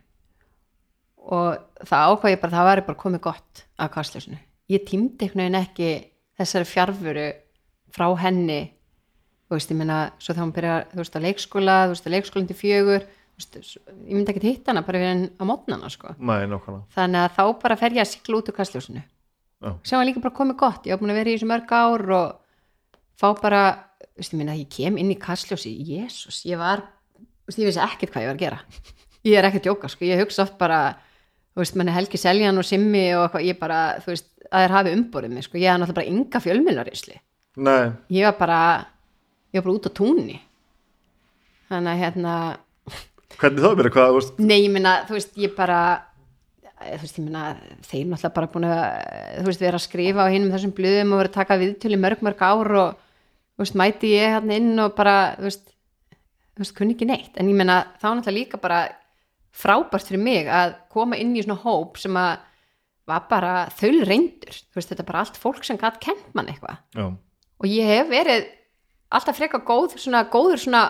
og 1.29 1.85
það 1.85 2.13
ákvað 2.13 2.33
ég 2.33 2.41
bara, 2.41 2.55
það 2.57 2.69
var 2.69 2.83
bara 2.87 3.01
komið 3.03 3.23
gott 3.29 3.63
af 3.77 3.93
kastljósinu. 3.93 4.39
Ég 4.73 4.85
tímdi 4.89 5.27
einhvern 5.27 5.45
veginn 5.45 5.61
ekki 5.61 5.91
þessari 6.41 6.69
fjárfuru 6.69 7.29
frá 7.93 8.07
henni. 8.23 8.61
Þú 9.49 9.57
veist, 9.57 9.73
ég 9.73 9.79
meina, 9.79 9.99
svo 10.21 10.35
þá 10.37 10.43
hún 10.43 10.55
byrja 10.57 10.79
þú 10.93 11.01
veist, 11.03 11.17
á 11.17 11.25
leikskóla, 11.25 11.77
þú 11.85 11.95
veist, 11.95 12.09
á 12.09 12.15
leikskólan 12.15 12.49
til 12.49 12.59
fjögur 12.59 13.07
ég 13.39 14.15
myndi 14.17 14.33
ekki 14.33 14.43
hitta 14.45 14.73
hana 14.73 14.83
bara 14.87 15.01
við 15.03 15.11
henn 15.13 15.25
á 15.39 15.43
mótnana, 15.49 15.91
sko. 15.93 16.15
Þannig 16.95 17.23
að 17.25 17.37
þá 17.39 17.43
bara 17.63 17.79
fer 17.79 17.97
ég 17.97 18.03
að 18.05 18.11
sigla 18.13 18.41
út 18.41 18.51
úr 18.51 18.59
kastljósinu. 18.59 19.05
Já. 19.59 19.73
sem 19.83 19.99
var 19.99 20.07
líka 20.07 20.23
bara 20.23 20.37
komið 20.39 20.57
gott. 20.61 20.85
Ég 20.87 20.95
var 20.95 21.01
búin 21.03 21.11
að 21.11 21.19
vera 21.19 21.31
í 21.31 21.35
þessu 21.35 21.49
mörg 21.51 21.73
ár 21.75 22.05
og 22.15 22.37
fá 23.19 23.29
bara, 23.41 23.63
þú 23.99 24.21
veist, 24.23 24.33
ég 24.35 24.39
minna 24.39 24.55
ég 24.55 24.69
kem 24.71 24.99
inn 25.03 25.11
í 25.11 25.19
kastljósi, 25.19 25.73
jésús, 25.83 26.45
ég 26.47 26.61
var 26.61 26.85
þú 27.19 27.51
veist, 27.51 27.59
ég 27.59 27.67
vissi 27.67 27.83
ekkert 27.83 28.15
hvað 28.15 28.23
ég 28.23 28.31
var 28.31 28.39
að 28.39 28.45
gera. 28.45 28.61
Ég 29.27 29.35
er 29.35 29.49
ekki 29.49 29.59
að 29.59 29.67
djóka, 29.67 29.91
sko, 29.91 30.07
ég 30.07 30.23
hugsa 30.23 30.45
oft 30.45 30.55
bara 30.61 30.79
þú 31.59 31.65
veist, 31.65 31.75
manni 31.75 31.95
Helgi 31.97 32.21
Seljan 32.23 32.61
og 32.61 32.67
Simmi 32.69 33.03
og 33.17 33.25
eitthvað, 33.25 33.49
ég 33.49 33.59
bara, 33.59 33.81
þú 34.05 34.13
veist, 34.13 34.29
að 34.47 34.63
þeir 34.63 34.77
hafi 34.77 34.93
umborið 34.95 35.35
mig, 35.35 35.47
sko, 35.49 35.59
ég 35.59 35.73
hafði 35.73 35.83
náttúrulega 35.83 35.99
bara 35.99 36.13
ynga 36.15 36.43
fjölmjölarisli 36.45 37.19
Nei, 37.59 37.91
ég 38.15 38.29
var 38.29 38.37
bara 38.39 38.61
ég 39.51 39.59
var 39.59 39.67
bara 39.67 39.75
út 39.75 39.89
á 39.89 39.93
túnni. 39.99 40.39
Þannig 41.69 41.91
að 41.93 42.03
hérna 42.05 42.35
hvernig 43.37 43.65
þá 43.65 43.73
byrja 43.79 43.95
hvað, 43.97 44.15
veist? 44.19 44.39
Nei, 44.41 44.59
ég 44.65 44.73
minna, 44.73 44.95
þú 45.09 45.19
veist, 45.19 45.35
ég 45.39 45.57
bara 45.57 45.81
eh, 46.81 46.95
þú 46.97 47.03
veist, 47.05 47.19
ég 47.19 47.27
minna 47.27 47.45
þeir 47.85 48.07
náttúrulega 48.09 48.35
bara 48.39 48.53
búin 48.55 48.69
að, 48.69 48.85
eh, 48.85 49.33
þú 49.41 49.51
veist, 49.51 49.65
vera 49.67 49.81
að 49.81 49.87
skrifa 49.87 50.25
á 50.25 50.33
hinum 50.33 50.55
þessum 50.55 50.77
blöðum 50.79 51.13
og 51.15 51.23
vera 51.23 51.33
að 51.33 51.39
taka 51.41 51.61
viðtölu 51.63 52.01
mörg 52.01 52.25
mörg 52.25 52.45
ár 52.45 52.73
og, 52.83 53.03
þú 53.59 53.65
veist, 53.67 53.79
mæti 53.79 54.15
ég 54.15 54.37
hérna 54.39 54.61
inn 54.61 54.85
og 54.85 54.95
bara, 54.99 55.19
þú 55.39 55.51
veist 55.51 55.67
þú 56.59 56.65
veist, 56.65 56.75
kunni 56.75 56.97
ekki 56.97 57.07
neitt, 57.07 57.35
en 57.39 57.51
ég 57.51 57.55
minna 57.55 57.85
þá 58.03 58.09
náttúrulega 58.11 58.35
líka 58.35 58.59
bara 58.59 58.81
frábært 59.55 60.09
fyrir 60.09 60.23
mig 60.23 60.49
að 60.51 60.75
koma 60.91 61.19
inn 61.19 61.37
í 61.39 61.43
svona 61.45 61.61
hóp 61.63 61.99
sem 62.03 62.17
að 62.19 62.41
var 63.09 63.25
bara 63.31 63.53
þau 63.79 64.03
reyndur, 64.05 64.53
þú 64.69 64.77
veist, 64.77 64.91
þetta 64.91 65.05
er 65.05 65.09
bara 65.09 65.21
allt 65.23 65.39
fólk 65.41 65.63
sem 65.65 65.79
gætt 65.81 66.01
kent 66.03 66.27
mann 66.37 66.51
eitthvað. 66.51 66.83
Og 67.63 67.69
ég 67.71 67.87
hef 67.89 68.11
verið 68.11 68.49
alltaf 69.15 69.39
frekar 69.39 69.63
góð, 69.65 69.95
svona, 70.03 70.27
góður 70.29 70.61
svona 70.61 70.83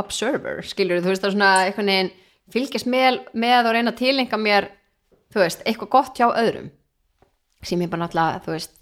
observer, 0.00 0.62
skilur 0.66 1.02
þú 1.04 1.12
veist 1.12 1.24
það 1.24 1.36
svona 1.36 1.52
einhvern 1.66 1.92
veginn 1.92 2.12
fylgjast 2.54 2.88
með, 2.90 3.20
með 3.34 3.68
og 3.70 3.76
reyna 3.76 3.92
að 3.92 4.00
tilenga 4.00 4.40
mér 4.40 4.68
þú 5.34 5.42
veist, 5.42 5.62
eitthvað 5.66 5.92
gott 5.96 6.18
hjá 6.20 6.28
öðrum 6.30 6.70
sem 7.66 7.80
ég 7.82 7.90
bara 7.90 8.04
náttúrulega, 8.04 8.42
þú 8.44 8.54
veist 8.54 8.76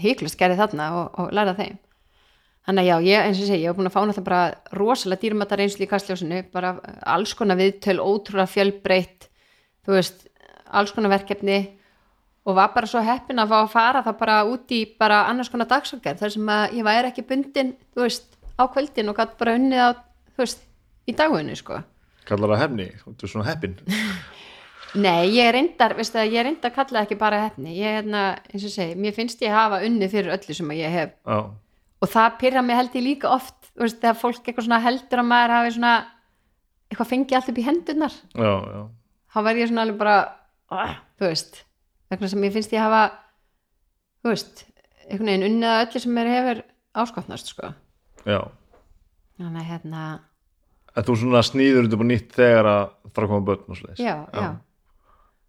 hygglust 0.00 0.38
gerði 0.40 0.60
þarna 0.60 0.86
og, 0.96 1.20
og 1.20 1.34
læra 1.34 1.56
þeim. 1.56 1.76
Þannig 2.66 2.82
að 2.82 2.88
já, 2.88 2.96
ég, 3.06 3.24
eins 3.28 3.40
og 3.40 3.46
segi, 3.46 3.62
ég 3.62 3.70
hef 3.70 3.78
búin 3.78 3.88
að 3.88 3.94
fá 3.94 4.00
náttúrulega 4.02 4.26
bara 4.26 4.78
rosalega 4.80 5.22
dýrmata 5.22 5.58
reynslu 5.60 5.86
í 5.86 5.90
kastljósinu 5.90 6.40
bara 6.54 6.72
alls 7.06 7.34
konar 7.38 7.58
viðtöl, 7.60 8.00
ótrúlega 8.02 8.50
fjölbreytt 8.50 9.28
þú 9.86 9.94
veist, 9.94 10.24
alls 10.74 10.94
konar 10.94 11.14
verkefni 11.14 11.60
og 12.46 12.58
var 12.58 12.72
bara 12.74 12.90
svo 12.90 13.02
heppin 13.02 13.42
að 13.42 13.52
fá 13.52 13.56
að 13.60 13.70
fara 13.74 14.02
það 14.06 14.18
bara 14.18 14.40
út 14.50 14.74
í 14.74 14.80
bara 14.98 15.22
annars 15.30 15.50
konar 15.52 15.70
dagsakar 15.70 16.18
þar 16.18 16.34
sem 16.34 16.50
að 16.56 16.76
ég 16.78 16.86
væri 16.86 17.12
ekki 17.12 17.26
bundin 17.26 17.72
þú 17.94 18.04
veist, 18.04 18.28
á 18.58 18.62
kvöldin 18.66 19.12
og 19.12 19.18
gætt 19.18 19.38
bara 19.38 19.56
unnið 19.58 19.82
á 19.82 19.88
þú 20.36 20.44
veist, 20.44 20.64
í 21.08 21.16
dagunni 21.16 21.56
sko. 21.58 21.82
Kallar 22.26 22.54
það 22.54 22.62
hefni, 22.64 22.88
þú 23.02 23.16
er 23.16 23.32
svona 23.32 23.48
heppin. 23.50 23.76
Nei, 25.06 25.28
ég 25.34 25.50
reyndar, 25.52 25.96
veistu 25.98 26.16
það, 26.16 26.32
ég 26.32 26.46
reyndar 26.46 26.72
að 26.72 26.76
kalla 26.78 27.02
ekki 27.04 27.18
bara 27.20 27.42
hefni, 27.42 27.74
ég 27.76 27.98
hérna, 27.98 28.26
eins 28.48 28.64
og 28.64 28.72
segi 28.72 28.96
mér 28.96 29.14
finnst 29.16 29.42
ég 29.44 29.52
hafa 29.52 29.82
unnið 29.84 30.14
fyrir 30.14 30.36
öllu 30.36 30.56
sem 30.56 30.72
að 30.72 30.80
ég 30.80 30.94
hef. 30.94 31.16
Já, 31.26 31.40
og 32.02 32.12
það 32.12 32.36
pyrra 32.40 32.62
mig 32.64 32.78
held 32.78 32.96
ég 32.96 33.04
líka 33.04 33.30
oft 33.32 33.70
þú 33.72 33.84
veist, 33.84 33.98
þegar 34.00 34.18
fólk 34.20 34.42
eitthvað 34.48 34.66
svona 34.68 34.82
heldur 34.84 35.22
að 35.22 35.28
maður 35.30 35.54
hafi 35.56 35.74
svona 35.76 35.92
eitthvað 36.90 37.10
fengið 37.12 37.38
allt 37.38 37.50
upp 37.52 37.60
í 37.60 37.66
hendurnar. 37.66 38.16
Já, 38.36 38.52
já. 38.72 38.80
Þá 39.32 39.38
verð 39.48 39.60
ég 39.60 39.70
svona 39.70 39.84
alveg 39.86 39.98
bara 40.00 40.16
ah, 40.72 40.94
þú 41.18 41.28
veist, 41.30 41.60
vegna 42.12 42.30
sem 42.32 42.46
ég 42.46 42.54
finnst 42.54 42.76
ég 42.76 42.84
hafa 42.84 43.02
þú 44.22 44.32
veist 44.32 44.64
einhvern 45.06 45.30
veginn 45.32 45.48
unnið 45.50 45.72
að 45.72 45.82
öllu 45.84 46.02
sem 46.04 46.16
mér 46.16 46.32
hefur 46.32 46.62
áskotnast 47.02 47.52
sko. 47.52 47.72
Já, 48.26 48.40
þannig 49.36 49.60
að 49.60 49.70
hérna, 49.70 50.04
en 50.96 51.06
þú 51.06 51.16
svona 51.20 51.42
snýður 51.44 51.86
þetta 51.86 52.00
bara 52.00 52.10
nýtt 52.12 52.36
þegar 52.36 52.70
að 52.72 52.84
fara 53.12 53.26
að 53.26 53.32
koma 53.32 53.46
börn 53.50 53.74
og 53.74 54.00
já, 54.00 54.16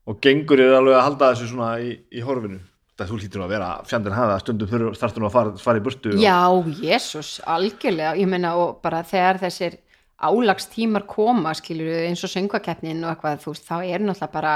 Og 0.07 0.21
gengur 0.23 0.61
er 0.63 0.77
alveg 0.77 0.95
að 0.95 1.03
halda 1.03 1.29
þessu 1.33 1.49
svona 1.51 1.71
í, 1.83 1.89
í 2.15 2.21
horfinu? 2.23 2.61
Það 2.97 3.09
þú 3.11 3.17
hlýtur 3.21 3.41
að 3.43 3.51
vera 3.51 3.65
fjandinn 3.85 4.15
hafa 4.15 4.37
stundum 4.41 4.69
þarftur 4.95 5.21
nú 5.21 5.27
að 5.27 5.33
fara, 5.35 5.51
fara 5.61 5.81
í 5.81 5.83
burtu 5.85 6.13
og, 6.15 6.21
já, 6.23 6.37
jésús 6.79 7.33
algjörlega, 7.45 8.15
ég 8.17 8.31
meina 8.31 8.55
og 8.57 8.79
bara 8.81 9.03
þegar 9.05 9.37
þessir 9.43 9.75
álagstímar 10.17 11.05
koma 11.05 11.51
skilur 11.53 12.07
eins 12.07 12.23
og 12.25 12.31
söngvakeppnin 12.31 13.03
og 13.05 13.11
eitthvað 13.11 13.43
þú 13.43 13.53
veist, 13.53 13.67
þá 13.67 13.75
er 13.83 14.01
náttúrulega 14.01 14.33
bara 14.33 14.55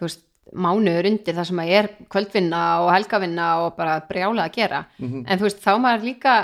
þú 0.00 0.08
veist, 0.08 0.24
mánuður 0.50 1.10
undir 1.12 1.36
það 1.36 1.46
sem 1.52 1.62
að 1.62 1.72
er 1.78 1.88
kvöldvinna 2.10 2.62
og 2.82 2.90
helgavinna 2.96 3.46
og 3.62 3.76
bara 3.76 4.00
brjála 4.08 4.48
að 4.48 4.56
gera, 4.56 4.80
en 4.98 5.38
þú 5.38 5.46
veist, 5.46 5.62
þá 5.62 5.72
maður 5.84 6.08
líka 6.08 6.36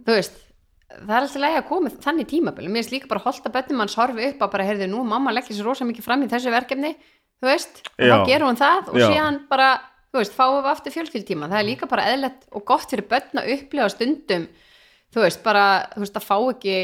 þú 0.00 0.16
veist 0.16 0.40
það 0.88 1.12
er 1.12 1.20
alltaf 1.20 1.42
leið 1.42 1.58
að 1.58 1.66
koma 1.68 1.92
þannig 2.04 2.28
tímabil 2.30 2.68
mér 2.68 2.80
finnst 2.80 2.92
líka 2.94 3.10
bara 3.10 3.24
holta 3.26 3.52
bönnum 3.52 3.80
manns 3.82 3.96
horfi 3.98 4.30
upp 4.30 4.44
að 4.44 4.52
bara 4.54 4.66
heyrðu 4.68 4.88
nú, 4.88 5.02
mamma 5.04 5.34
leggir 5.36 5.56
sér 5.56 5.68
rosa 5.68 5.86
mikið 5.88 6.06
fram 6.06 6.24
í 6.24 6.28
þessu 6.32 6.52
verkefni 6.54 6.94
þú 7.38 7.50
veist, 7.50 7.82
og 7.98 8.06
Já. 8.08 8.14
þá 8.14 8.30
gerur 8.30 8.48
hún 8.48 8.60
það 8.60 8.88
og 8.92 8.98
Já. 8.98 9.08
síðan 9.12 9.40
bara, 9.50 9.66
þú 10.08 10.22
veist, 10.22 10.36
fáum 10.38 10.56
við 10.62 10.70
aftur 10.72 10.94
fjölskyldtíma 10.96 11.50
það 11.50 11.60
er 11.60 11.68
líka 11.68 11.90
bara 11.90 12.06
eðlert 12.12 12.48
og 12.50 12.64
gott 12.72 12.88
fyrir 12.88 13.08
börn 13.10 13.42
að 13.42 13.50
upplifa 13.56 13.90
stundum 13.92 14.46
þú 15.12 15.26
veist, 15.26 15.42
bara, 15.44 15.66
þú 15.92 16.04
veist, 16.06 16.16
að 16.16 16.28
fá 16.30 16.36
ekki 16.38 16.78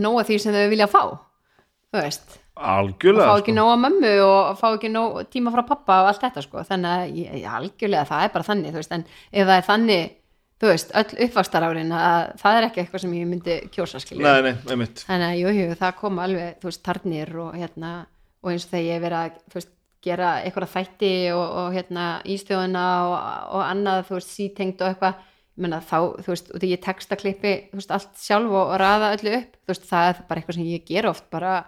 nóga 0.00 0.24
því 0.28 0.38
sem 0.44 0.54
þau 0.54 0.70
vilja 0.70 0.88
fá 0.90 1.02
þú 1.10 1.98
veist, 1.98 2.38
að 2.60 2.70
Algjörlega 2.78 3.26
fá 3.26 3.42
ekki 3.42 3.52
sko. 3.52 3.58
nóga 3.58 3.76
mömmu 3.82 4.14
og 4.28 4.58
fá 4.60 4.66
ekki 4.70 4.92
nóg 4.94 5.20
tíma 5.34 5.52
frá 5.54 5.64
pappa 5.66 6.00
og 6.04 6.12
allt 6.12 6.22
þetta 6.22 6.46
sko, 6.46 6.62
þannig 6.70 6.94
að 6.94 7.18
ég, 7.18 7.36
ég, 7.42 7.50
algjörlega 7.50 8.08
það 8.08 8.24
er 8.24 8.34
bara 8.38 8.48
þannig, 8.50 8.72
þú 8.72 8.82
veist, 8.84 8.96
en 8.96 9.06
ef 9.10 9.46
það 9.50 9.54
er 9.58 9.68
þannig 9.68 10.16
þú 10.60 10.68
veist, 10.68 10.92
öll 11.00 11.24
uppvastarárin 11.26 11.92
að 11.96 12.32
það 12.40 12.58
er 12.58 12.66
ekki 12.68 12.82
eitthvað 12.82 13.04
sem 13.04 13.16
ég 13.16 13.28
myndi 13.30 13.56
kjósa 13.72 14.00
skilja 14.02 14.34
Nei, 14.36 14.50
nei, 14.50 14.72
einmitt. 14.74 15.04
Þannig 15.08 15.28
að 15.30 15.40
jú, 15.40 15.52
jú, 15.56 15.76
það 15.80 15.98
kom 16.02 16.20
alveg 16.20 16.60
þú 16.60 16.68
veist, 16.68 16.82
tarnir 16.84 17.32
og 17.40 17.56
hérna 17.56 17.92
og 18.40 18.52
eins 18.52 18.66
og 18.66 18.74
þegar 18.74 18.86
ég 18.90 19.02
verið 19.06 19.20
að 19.20 19.40
þú 19.46 19.60
veist, 19.60 19.72
gera 20.00 20.28
eitthvað 20.44 20.70
þætti 20.74 21.12
og, 21.36 21.42
og 21.60 21.74
hérna 21.76 22.04
ístjóðuna 22.36 22.84
og, 23.08 23.16
og 23.56 23.64
annað, 23.66 24.06
þú 24.08 24.16
veist, 24.18 24.36
sítengt 24.36 24.84
og 24.84 24.92
eitthvað 24.92 25.18
ég 25.20 25.64
menna 25.66 25.82
þá, 25.84 25.98
þú 26.20 26.32
veist, 26.32 26.54
og 26.54 26.62
því 26.62 26.70
ég 26.70 26.84
textaklippi 26.84 27.52
þú 27.72 27.80
veist, 27.80 27.92
allt 27.96 28.22
sjálf 28.22 28.54
og, 28.54 28.62
og 28.62 28.80
raða 28.80 29.12
öllu 29.16 29.34
upp 29.40 29.58
þú 29.60 29.74
veist, 29.74 29.90
það 29.90 30.12
er 30.12 30.24
bara 30.28 30.42
eitthvað 30.42 30.58
sem 30.60 30.70
ég 30.70 30.88
ger 30.88 31.10
oft 31.10 31.28
bara 31.32 31.58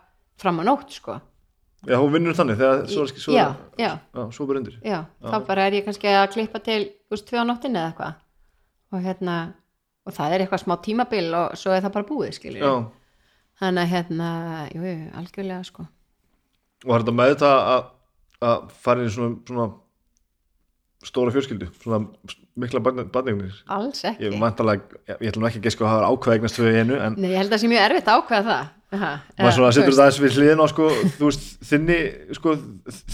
fram 0.40 0.60
á 0.60 0.64
nótt, 0.64 0.96
sko. 0.96 1.18
Já, 1.82 1.96
hún 1.98 2.12
vinnur 2.14 2.36
þannig 2.38 2.60
þegar 2.60 2.82
svo, 2.88 3.04
svo, 3.10 3.32
já, 3.34 3.48
já, 3.76 3.90
já, 3.98 4.22
svo 4.32 4.46
já, 4.86 4.98
þá 5.18 5.36
bara 5.48 5.64
er 5.66 5.80
ég 5.80 5.86
kannski 5.86 6.12
að 6.14 6.28
klippa 6.36 6.60
til, 6.62 6.82
þú 7.10 7.16
veist, 7.16 7.26
tvö 7.28 7.42
á 7.42 7.44
nóttinni 7.48 7.80
eða 7.80 7.90
eitthvað 7.90 8.21
og 8.92 9.04
hérna 9.04 9.36
og 10.06 10.16
það 10.16 10.34
er 10.34 10.44
eitthvað 10.44 10.64
smá 10.64 10.76
tímabil 10.82 11.30
og 11.38 11.58
svo 11.58 11.74
er 11.74 11.84
það 11.84 11.94
bara 11.96 12.08
búið, 12.08 12.34
skiljur 12.38 12.64
Já, 12.64 12.72
þannig 13.62 13.84
að 13.84 13.92
hérna, 13.92 14.30
jú, 14.74 14.82
jú, 14.88 14.96
algjörlega, 15.20 15.62
sko. 15.68 15.86
Og 16.82 16.94
er 16.96 17.04
þetta 17.04 17.16
með 17.18 17.32
þetta 17.34 17.52
að, 17.72 17.84
að 18.48 18.64
fara 18.82 19.06
í 19.06 19.12
svona, 19.14 19.38
svona 19.46 19.68
stóra 21.06 21.34
fjölskyldu? 21.34 21.70
Svona 21.82 22.02
mikla 22.58 22.82
barnegnir 22.82 23.54
alls 23.72 24.02
ekki. 24.08 24.26
Ég, 24.26 24.36
vantarlega, 24.42 25.00
ég, 25.06 25.16
ég 25.22 25.32
ætlum 25.32 25.48
ekki 25.48 25.62
að 25.62 25.68
geska 25.68 25.86
að 25.86 25.92
hafa 25.94 26.10
ákveð 26.12 26.36
eignast 26.36 26.60
við 26.60 26.78
einu 26.82 26.98
en 26.98 27.18
Nei, 27.18 27.30
ég 27.32 27.38
held 27.40 27.48
að 27.48 27.56
það 27.56 27.62
sé 27.62 27.72
mjög 27.72 27.86
erfitt 27.86 28.10
að 28.10 28.22
ákveða 28.22 28.46
það. 28.50 28.70
Aha, 28.92 29.10
maður 29.38 29.54
svona 29.56 29.72
setur 29.72 29.94
það 29.96 30.02
aðeins 30.04 30.20
við 30.20 30.34
hliðin 30.36 30.60
á 30.60 30.66
sko, 30.68 30.88
þú 31.14 31.28
veist, 31.30 31.44
þinni 31.64 31.98
sko, 32.36 32.52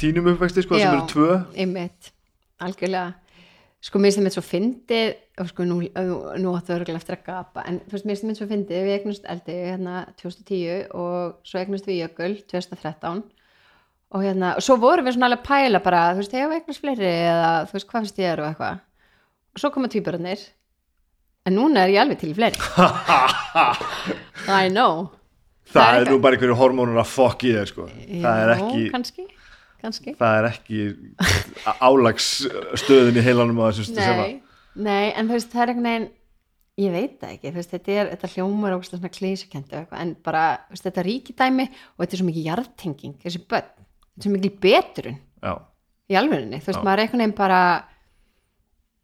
þínum 0.00 0.30
uppvexti 0.32 0.64
sko, 0.64 0.80
sem 0.80 0.88
eru 0.90 1.05
tvö. 1.12 1.36
Einmitt, 1.55 2.09
algjörlega 2.66 3.12
Sko, 3.89 4.01
mér 4.02 4.12
það 4.12 4.24
með 4.27 4.35
svo 4.36 4.43
fyndið 4.44 5.10
og 5.40 5.48
sko, 5.48 5.65
nú, 5.65 5.78
nú 6.43 6.51
áttu 6.59 6.74
örgulega 6.74 7.01
eftir 7.01 7.15
að 7.16 7.23
gapa 7.31 7.62
en 7.70 7.78
þú 7.86 7.94
veist, 7.94 8.06
mér 8.09 8.19
það 8.20 8.28
með 8.28 8.39
svo 8.40 8.48
fyndið 8.51 8.82
við 8.85 8.97
eignust 8.98 9.28
eldi 9.32 9.55
hérna 9.65 9.94
2010 10.20 10.90
og 10.98 11.39
svo 11.48 11.62
eignust 11.62 11.89
við 11.89 12.02
Jökul 12.02 12.35
2013 12.52 13.23
og 14.09 14.24
hérna, 14.24 14.55
og 14.56 14.65
svo 14.65 14.78
vorum 14.81 15.09
við 15.09 15.16
svona 15.16 15.28
alveg 15.28 15.43
að 15.43 15.48
pæla 15.48 15.81
bara, 15.85 16.02
þú 16.12 16.23
veist, 16.23 16.36
ég 16.36 16.55
eignast 16.59 16.85
fleiri? 16.85 17.10
eða 17.28 17.51
þú 17.69 17.77
veist, 17.77 17.89
hvað 17.90 18.05
finnst 18.05 18.23
ég 18.23 18.31
er 18.32 18.43
og 18.43 18.48
eitthvað. 18.48 18.81
Og 19.52 19.62
svo 19.62 19.70
koma 19.74 19.90
tvíburarnir. 19.93 20.44
En 21.48 21.56
núna 21.56 21.85
er 21.85 21.93
ég 21.93 22.02
alveg 22.02 22.20
til 22.23 22.32
fleiri. 22.36 22.59
I 24.48 24.73
know. 24.73 25.09
Það, 25.69 25.82
Það 25.82 26.01
er 26.01 26.12
nú 26.12 26.20
bara 26.24 26.39
einhverju 26.39 26.56
hormónur 26.56 27.02
að 27.02 27.10
fokk 27.12 27.44
í 27.44 27.52
þér 27.56 27.69
sko. 27.69 27.89
það 27.93 28.43
er 28.43 28.48
Já, 28.48 28.55
ekki 28.56 28.85
kannski, 28.94 29.27
kannski. 29.82 30.14
Það 30.18 30.38
er 30.38 30.48
ekki 30.50 30.78
álagsstöðin 31.84 33.18
í 33.18 33.24
heilanum 33.24 33.60
á 33.62 33.70
þessu 33.70 33.88
sem 33.90 33.98
að 34.05 34.22
nei, 34.22 34.38
nei, 34.74 35.06
en 35.12 35.28
þú 35.28 35.36
veist, 35.38 35.50
það 35.52 35.64
er 35.64 35.72
einhvern 35.72 35.90
veginn 35.90 36.09
ég 36.78 36.94
veit 36.94 37.16
það 37.18 37.32
ekki, 37.34 37.52
veist, 37.56 37.72
þetta 37.74 37.94
er 37.94 38.10
þetta 38.12 38.30
hljómar 38.36 38.76
og 38.76 38.84
svona 38.86 39.10
klísukendu 39.10 39.80
eitthvað, 39.80 40.02
en 40.05 40.12
bara, 40.24 40.44
veist, 40.70 40.84
þetta 40.86 41.05
ríkidæmi 41.06 41.66
og 41.66 42.05
þetta 42.05 42.14
er 42.14 42.20
svo 42.20 42.28
mikið 42.28 42.48
jarðtenging, 42.52 43.16
þessi 43.24 43.42
börn 43.50 43.72
þetta 43.72 44.20
er 44.20 44.26
svo 44.28 44.34
mikið 44.36 44.59
beturun 44.62 45.18
já, 45.18 45.52
í 46.09 46.18
alvörinni, 46.20 46.60
þú 46.62 46.70
veist, 46.70 46.78
Já. 46.78 46.84
maður 46.86 46.94
er 46.94 47.05
einhvern 47.05 47.24
veginn 47.24 47.36
bara 47.40 47.60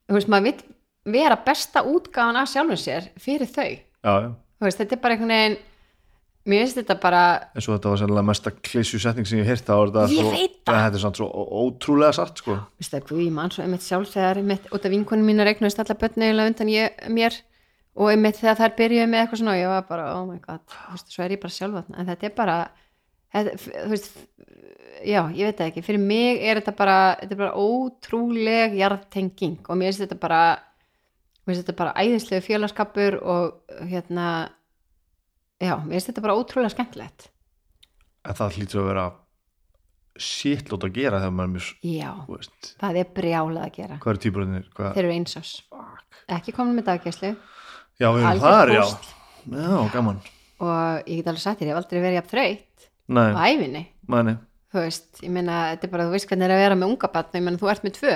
þú 0.06 0.18
veist, 0.18 0.30
maður 0.30 0.48
vill 0.50 1.14
vera 1.14 1.38
besta 1.48 1.82
útgáfan 1.90 2.40
af 2.40 2.50
sjálfum 2.52 2.80
sér 2.80 3.10
fyrir 3.20 3.50
þau, 3.50 3.70
já, 3.74 4.14
veist, 4.62 4.80
þetta 4.80 4.96
er 4.96 5.02
bara 5.02 5.18
einhvern 5.18 5.34
veginn 5.34 5.58
mér 6.44 6.64
finnst 6.64 6.76
þetta 6.80 6.96
bara 7.00 7.22
eins 7.54 7.66
og 7.68 7.76
þetta 7.78 7.92
var 7.94 8.00
sannlega 8.02 8.28
mesta 8.28 8.52
klísju 8.52 9.00
setning 9.00 9.28
sem 9.28 9.40
ég 9.40 9.48
þá 9.64 9.72
er 9.78 9.92
þetta 9.94 10.04
Ég 10.12 10.20
svo, 10.20 10.32
veit 10.34 10.58
það. 10.66 10.80
þetta 10.84 10.98
er 10.98 11.04
samt 11.06 11.20
svo 11.20 11.28
ótrúlega 11.64 12.16
satt 12.18 12.42
sko. 12.42 12.58
Veistu 12.80 12.96
það, 12.98 13.06
guð, 13.08 13.22
ég 13.24 13.34
man 13.38 13.54
svo 13.54 13.64
einmitt 13.64 13.86
sjálf 13.86 14.12
þegar 14.12 14.40
einmitt, 14.42 14.68
út 14.76 14.84
af 14.88 14.92
vinkonum 14.92 15.28
mínar 15.30 15.50
eignuðist 15.52 15.80
alla 15.84 15.96
börn 16.02 16.24
eiginlega 16.26 16.52
undan 16.52 16.72
ég, 16.74 16.98
mér 17.16 17.38
og 17.94 18.10
einmitt 18.10 18.40
þegar 18.40 18.58
þær 18.60 18.76
byrjuðu 18.80 19.08
með 19.12 19.22
eitthvað 19.24 19.40
svona 19.40 19.54
og 19.54 19.60
ég 19.62 19.70
var 19.72 19.84
bara, 19.88 20.06
oh 20.18 20.24
my 20.28 20.38
god, 20.44 20.78
veist, 20.92 21.12
svo 21.14 21.24
er 21.24 21.34
ég 21.36 21.42
bara 21.44 21.54
sjálf 21.56 21.76
þarna 21.78 22.00
en 22.02 22.08
þetta 22.10 22.26
er 22.28 22.34
bara 22.40 22.56
þetta, 23.34 23.56
þú 23.70 23.88
veist, 23.94 24.10
já, 25.04 25.20
ég 25.38 25.48
veit 25.48 25.58
það 25.60 25.70
ekki 25.70 25.84
fyrir 25.86 26.02
mig 26.02 26.42
er 26.42 26.60
þetta 26.60 26.74
bara, 26.78 26.98
þetta 27.22 27.36
er 27.36 27.42
bara 27.44 27.64
ótrúleg 27.64 28.76
jarðtenging 28.80 29.60
og 29.68 29.78
mér 29.80 29.92
finnst 29.92 30.04
þetta 30.04 30.18
bara 30.26 30.42
mér 31.44 31.52
finnst 31.54 31.64
þetta 31.64 31.78
bara 31.78 31.94
æðislegu 32.02 32.44
félagskapur 32.48 33.16
og 33.22 33.78
hérna 33.90 34.28
já, 35.64 35.74
mér 35.80 35.96
finnst 35.96 36.10
þetta 36.10 36.24
bara 36.24 36.36
ótrúlega 36.38 36.72
skemmtilegt. 36.74 37.28
En 38.24 38.38
það 38.38 38.58
hlýtur 38.58 38.82
að 38.82 38.88
vera 38.90 39.06
sýtlót 40.24 40.86
að 40.86 40.94
gera 40.94 41.20
þegar 41.22 41.34
maður 41.34 41.48
er 41.48 41.54
mjög 41.56 41.88
já, 41.90 42.10
veist, 42.28 42.70
það 42.80 43.00
er 43.00 43.10
brjálað 43.16 43.64
að 43.64 43.74
gera. 43.80 43.98
Hvað 44.04 44.12
eru 44.12 44.22
týpurinnir 44.24 44.68
hvað, 44.76 44.92
þeir 44.94 45.04
eru 45.04 45.16
eins 45.16 45.38
ás, 45.40 45.52
fuck. 45.72 46.20
Ekki 46.38 46.54
komin 46.54 46.78
með 46.78 46.88
daggæslu. 46.92 47.34
Já, 47.98 48.08
við 48.14 48.28
erum 48.28 48.44
þar, 48.44 48.72
já. 48.74 48.84
púsl. 48.84 49.10
já, 49.58 49.80
gaman. 49.96 50.22
Og 50.64 51.10
ég 51.10 51.18
get 51.18 51.32
alveg 51.32 51.42
sagt 51.42 51.60
þér, 51.60 51.72
ég 51.72 51.74
hef 51.74 51.82
aldrei 51.82 52.04
verið 52.04 52.18
jafn 52.20 52.40
á 52.44 52.48
nei, 53.12 53.30
æfinni, 53.36 53.82
mani, 54.08 54.36
þú 54.72 54.84
veist, 54.84 55.10
ég 55.22 55.32
meina 55.32 55.58
þetta 55.74 55.86
er 55.86 55.92
bara, 55.92 56.06
þú 56.08 56.16
veist 56.16 56.28
hvernig 56.30 56.46
er 56.46 56.54
að 56.54 56.62
vera 56.62 56.78
með 56.78 56.92
unga 56.94 57.10
batn 57.12 57.38
ég 57.38 57.44
meina 57.44 57.60
þú 57.60 57.70
ert 57.72 57.84
með 57.84 57.96
tvö 57.98 58.14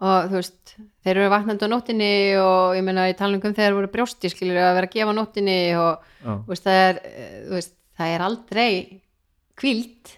og 0.00 0.30
þú 0.30 0.38
veist, 0.38 0.74
þeir 1.04 1.12
eru 1.18 1.30
vaknandi 1.32 1.68
á 1.68 1.72
nóttinni 1.72 2.12
og 2.40 2.76
ég 2.78 2.84
meina 2.86 3.08
ég 3.10 3.18
tala 3.18 3.36
um 3.36 3.42
þegar 3.44 3.76
voru 3.76 3.90
brjósti 3.92 4.30
skilur 4.32 4.60
að 4.60 4.76
vera 4.78 4.88
að 4.88 4.96
gefa 4.96 5.14
nóttinni 5.16 5.60
og 5.76 6.06
já, 6.22 6.30
þú 6.32 6.52
veist, 6.52 6.66
það 6.66 6.82
er, 6.86 7.00
eh, 7.10 7.38
veist, 7.52 7.74
það 8.00 8.14
er 8.14 8.26
aldrei 8.26 8.72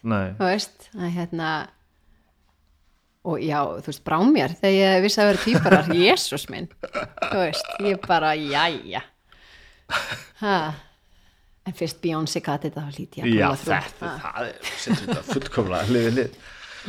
nei. 0.06 0.26
þú 0.38 0.46
veist 0.46 0.86
að 0.94 1.16
hérna 1.16 1.48
og 3.22 3.42
já, 3.42 3.58
þú 3.82 3.90
veist, 3.90 4.04
brá 4.06 4.16
mér 4.26 4.54
þegar 4.60 4.78
ég 4.78 5.02
vissi 5.06 5.22
að 5.22 5.28
vera 5.32 5.42
týparar, 5.48 5.92
Jésús 6.04 6.46
minn 6.52 6.70
þú 6.78 7.42
veist, 7.42 7.74
ég 7.82 8.06
bara, 8.06 8.32
jæja. 8.38 9.02
Ha. 10.42 10.56
En 11.62 11.74
fyrst 11.78 12.00
Beyoncé 12.02 12.40
gati 12.42 12.70
þetta 12.70 12.86
þá 12.86 12.96
lítið 12.96 13.28
já, 13.36 13.46
þetta, 13.60 14.14
það. 14.22 14.48
er 15.02 15.26
fullkomlega 15.28 16.26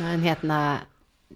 en 0.02 0.24
hérna 0.26 0.58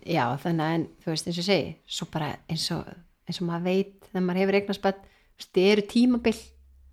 já 0.06 0.24
þannig 0.42 0.64
að 0.64 0.74
en, 0.78 0.88
þú 1.02 1.12
veist 1.12 1.28
eins 1.28 1.38
og 1.42 1.46
segi 1.48 1.68
svo 1.98 2.08
bara 2.12 2.32
eins 2.50 2.66
og, 2.74 2.88
eins 3.28 3.40
og 3.42 3.48
maður 3.48 3.68
veit 3.68 4.08
þegar 4.08 4.26
maður 4.26 4.42
hefur 4.42 4.58
eignarspall 4.60 4.96
það 5.38 5.68
eru 5.72 5.84
tímabil, 5.92 6.34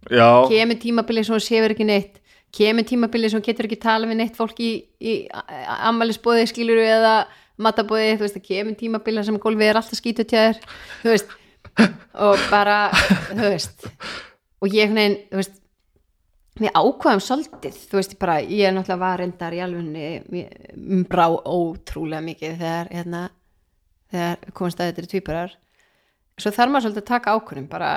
já, 0.10 0.28
kemur 0.52 0.80
tímabili 0.82 1.24
sem 1.26 1.36
hún 1.36 1.44
séfur 1.44 1.74
ekki 1.76 1.88
neitt. 1.88 2.22
Kemur 2.56 2.86
tímabili 2.88 3.30
sem 3.30 3.40
hún 3.40 3.46
getur 3.46 3.68
ekki 3.68 3.80
tala 3.82 4.08
við 4.08 4.20
neitt 4.22 4.38
fólk 4.38 4.60
í, 4.64 4.72
í 5.02 5.16
ammælisbóði 5.90 6.46
skiluru 6.52 6.86
eða 6.86 7.16
matabóði 7.58 8.16
þú 8.16 8.26
veist 8.26 8.38
það 8.38 8.48
kemur 8.50 8.78
tímabili 8.80 9.26
sem 9.26 9.42
gólfið 9.42 9.72
er 9.72 9.80
alltaf 9.82 10.00
skítu 10.00 10.28
tjáður 10.28 10.62
þú 11.02 11.12
veist. 11.16 11.36
Og 12.26 12.48
bara 12.52 12.80
þú 13.34 13.50
veist. 13.50 13.88
Og 14.64 14.72
ég 14.72 14.94
veginn 14.94 15.20
þú 15.32 15.42
veist 15.42 15.58
við 16.56 16.72
ákvaðum 16.72 17.22
svolítið, 17.24 17.80
þú 17.90 18.00
veist, 18.00 18.16
bara 18.20 18.38
ég 18.42 18.70
er 18.70 18.76
náttúrulega 18.76 19.02
var 19.02 19.22
reyndar 19.22 19.56
í 19.56 19.62
alvegni 19.64 21.04
brá 21.12 21.26
ótrúlega 21.28 22.24
mikið 22.24 22.56
þegar 22.62 22.92
hérna, 22.94 23.24
þegar 24.14 24.56
komast 24.56 24.80
að 24.80 24.90
þetta 24.92 25.04
eru 25.04 25.12
tvíburar. 25.12 25.58
Svo 26.40 26.54
þarf 26.56 26.72
maður 26.72 26.88
svolítið 26.88 27.04
að 27.04 27.12
taka 27.12 27.36
ákvörðum 27.36 27.68
bara, 27.72 27.92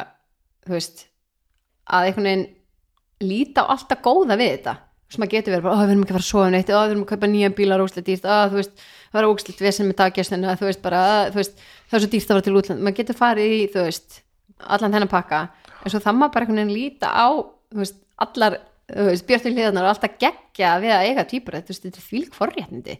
þú 0.66 0.74
veist 0.74 1.06
að 1.88 2.08
einhvern 2.08 2.28
veginn 2.28 2.46
líta 3.28 3.64
á 3.66 3.70
alltaf 3.74 4.02
góða 4.04 4.38
við 4.38 4.52
þetta. 4.56 4.74
Sem 5.08 5.22
maður 5.22 5.34
getur 5.38 5.54
verið 5.54 5.64
bara, 5.64 5.74
ó, 5.74 5.80
við 5.80 5.92
erum 5.94 6.02
ekki 6.02 6.12
að 6.12 6.18
fara 6.18 6.26
að 6.26 6.28
sofa 6.28 6.48
neitt 6.52 6.68
ó, 6.68 6.78
við 6.82 6.90
erum 6.92 7.04
að 7.04 7.12
kaupa 7.14 7.28
nýjan 7.32 7.54
bílar 7.56 7.80
óslega 7.80 8.06
dýrt 8.10 8.26
ó, 8.28 8.36
þú 8.50 8.58
veist, 8.58 8.82
það 9.08 9.18
var 9.18 9.28
óslega 9.30 9.64
vesen 9.64 9.88
með 9.88 9.96
daggæslinu 10.02 10.56
þú 10.60 10.66
veist, 10.68 10.82
bara, 10.84 10.98
að, 11.14 11.30
þú 11.32 11.40
veist, 11.40 11.62
það 11.88 11.96
er 11.96 12.02
svo 12.02 12.10
dýrt 12.12 12.26
að 12.28 12.34
fara 12.34 12.44
til 12.44 12.58
útland 12.60 12.82
maður 12.84 12.98
getur 12.98 13.16
farið 13.16 13.54
í, 13.54 13.62
þú 13.72 13.84
veist 13.86 14.18
allan 14.68 14.96
þennan 14.98 15.10
pakka, 15.14 15.40
en 15.80 15.94
svo 15.94 16.02
það 16.04 16.18
maður 16.18 16.34
bara 16.34 16.44
einhvern 16.44 16.60
veginn 16.60 16.74
líta 16.76 17.08
á, 17.08 17.28
veist, 17.74 17.96
allar 18.16 18.58
björnum 18.88 19.52
hliðarnar 19.52 19.84
og 19.84 19.90
alltaf 19.92 20.14
geggja 20.18 20.78
við 20.80 20.92
að 20.94 21.06
eiga 21.08 21.24
veist, 21.68 21.82
þetta 21.84 21.98
er 21.98 22.06
fylg 22.08 22.32
forréttindi 22.34 22.98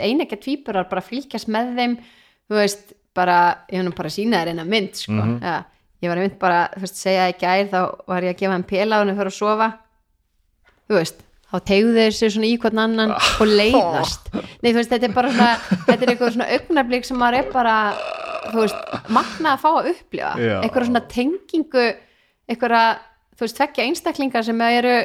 einekja 0.00 0.38
tvíburar 0.40 0.88
bara 0.88 1.04
fylgjast 1.04 1.48
með 1.48 1.74
þeim 1.76 1.98
þú 2.46 2.56
veist, 2.60 2.94
bara 3.16 3.38
ég 3.72 3.80
hann 3.80 3.94
bara 3.96 4.12
sína 4.12 4.42
þér 4.42 4.52
eina 4.54 4.64
mynd, 4.68 4.96
sko. 4.98 5.12
Mhm. 5.12 5.38
ja, 5.42 5.56
ég 6.02 6.10
var 6.12 6.20
einmitt 6.20 6.38
bara, 6.38 6.68
þú 6.74 6.84
veist, 6.84 7.00
segja 7.00 7.28
í 7.32 7.38
gær 7.40 7.70
þá 7.72 7.80
var 8.06 8.26
ég 8.26 8.34
að 8.34 8.40
gefa 8.42 8.52
hann 8.52 8.66
pela 8.68 8.96
á 8.96 9.02
hann 9.02 9.16
fyrir 9.16 9.32
að 9.32 9.38
sofa. 9.38 9.68
Þú 10.86 10.98
veist, 11.00 11.24
þá 11.50 11.56
tegðu 11.70 11.94
þeir 11.96 12.14
sér 12.18 12.34
svona 12.34 12.50
í 12.50 12.58
hvern 12.62 12.82
annan 12.84 13.14
og 13.16 13.46
leiðast. 13.46 14.30
Nei, 14.62 14.70
þú 14.70 14.78
veist, 14.80 14.92
þetta 14.92 15.08
er 15.08 15.16
bara 15.16 15.32
svona 15.32 15.50
þetta 15.88 15.98
er 15.98 16.12
eitthvað 16.12 16.32
svona 16.36 16.50
augnablík 16.56 17.08
sem 17.08 17.20
maður 17.20 17.38
er 17.40 17.52
bara 17.52 17.76
þú 18.52 18.62
veist, 18.62 18.80
magna 19.08 19.54
að 19.54 19.62
fá 19.64 19.70
að 19.72 19.90
upplifa. 19.94 20.32
Eitthvað 20.60 20.88
svona 20.90 21.04
tengingu 21.10 21.86
eitthvað, 22.46 23.00
þú 23.36 23.46
veist, 23.46 23.56
tvekja 23.60 23.86
einstaklingar 23.86 24.44
sem 24.46 24.60
eru 24.66 24.96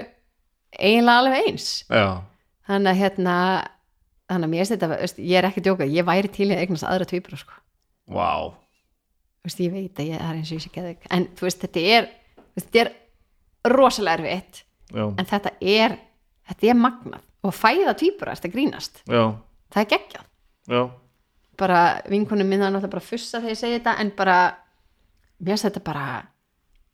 eiginlega 0.80 1.22
alveg 1.22 1.48
eins. 1.50 1.70
Já, 1.92 2.24
þannig 2.70 2.94
að 2.94 3.02
hérna 3.02 3.36
þannig 4.32 4.48
að 4.48 4.52
mér 4.54 4.62
finnst 4.64 4.76
þetta, 4.76 4.90
veist, 5.02 5.20
ég 5.20 5.38
er 5.40 5.48
ekki 5.50 5.62
að 5.62 5.68
djóka 5.68 5.88
ég 5.92 6.08
væri 6.08 6.32
til 6.32 6.48
í 6.48 6.56
að 6.56 6.64
eignast 6.64 6.88
aðra 6.88 7.08
tvíbura 7.10 7.40
sko. 7.42 7.58
vá. 8.12 8.32
Veist, 9.42 9.60
ég 9.60 9.74
veit 9.74 10.00
að 10.00 10.12
ég 10.12 10.22
er 10.22 10.38
eins 10.38 10.52
og 10.52 10.58
ég 10.60 10.64
sé 10.64 10.72
geðveik. 10.72 11.06
en 11.10 11.28
þú 11.36 11.48
veist, 11.48 11.66
þetta 11.66 11.84
er 11.98 12.10
þetta 12.56 12.82
er 12.84 12.92
rosalega 13.74 14.22
erfitt 14.22 14.64
já, 14.94 15.06
en 15.10 15.26
þetta 15.26 15.54
er, 15.62 15.98
þetta 16.48 16.72
er 16.72 16.80
magnað. 16.80 17.28
Og 17.42 17.56
fæða 17.58 17.96
tvíbura 17.98 18.36
þetta 18.38 18.54
grínast, 18.54 19.02
já, 19.10 19.24
það 19.74 19.84
er 19.84 19.92
geggjað. 19.96 20.28
Já. 20.72 20.82
Bara 21.58 21.80
vinkonum 22.10 22.48
minna 22.48 22.70
náttúrulega 22.70 22.94
bara 22.96 23.06
fussa 23.06 23.42
þegar 23.42 23.56
ég 23.56 23.60
segi 23.60 23.80
þetta 23.80 23.96
en 24.02 24.12
bara, 24.18 24.38
mér 25.42 25.56
finnst 25.56 25.68
þetta 25.68 25.84
bara 25.86 26.06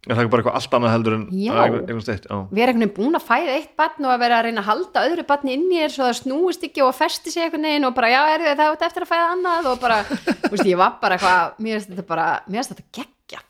Er 0.07 0.15
það 0.15 0.21
ekki 0.23 0.31
bara 0.33 0.43
eitthvað 0.43 0.57
allt 0.59 0.75
annað 0.77 0.93
heldur 0.95 1.15
en 1.17 1.23
Já. 1.35 1.51
að 1.51 1.63
eignast- 1.67 1.89
eignast 1.91 2.11
eitt? 2.13 2.25
Já. 2.31 2.37
við 2.47 2.61
erum 2.63 2.73
einhvern 2.77 2.83
veginn 2.83 2.95
búin 2.97 3.17
að 3.19 3.25
fæða 3.27 3.55
eitt 3.57 3.73
barn 3.81 4.05
og 4.07 4.11
að 4.13 4.19
vera 4.23 4.37
að 4.39 4.45
reyna 4.47 4.61
að 4.63 4.69
halda 4.71 5.03
öðru 5.09 5.25
barni 5.27 5.53
inn 5.57 5.65
í 5.67 5.81
þér 5.81 5.93
svo 5.97 6.03
það 6.07 6.17
snúist 6.21 6.63
ekki 6.67 6.83
og 6.87 6.95
festi 6.95 7.31
sig 7.33 7.43
einhvern 7.43 7.67
veginn 7.67 7.87
og 7.89 7.95
bara 7.97 8.11
já, 8.13 8.21
er 8.37 8.45
það 8.55 8.71
átt 8.71 8.85
eftir 8.87 9.03
að 9.03 9.11
fæða 9.11 9.29
annað 9.35 9.69
og 9.73 9.79
bara, 9.83 9.97
þú 10.07 10.51
veist, 10.55 10.65
ég 10.71 10.77
var 10.79 10.93
bara 11.01 11.17
eitthvað 11.17 11.59
mér 11.67 11.77
finnst 11.79 11.91
þetta 11.91 12.07
bara, 12.07 12.27
mér 12.47 12.61
finnst 12.61 12.73
þetta 12.75 12.87
geggja 12.99 13.41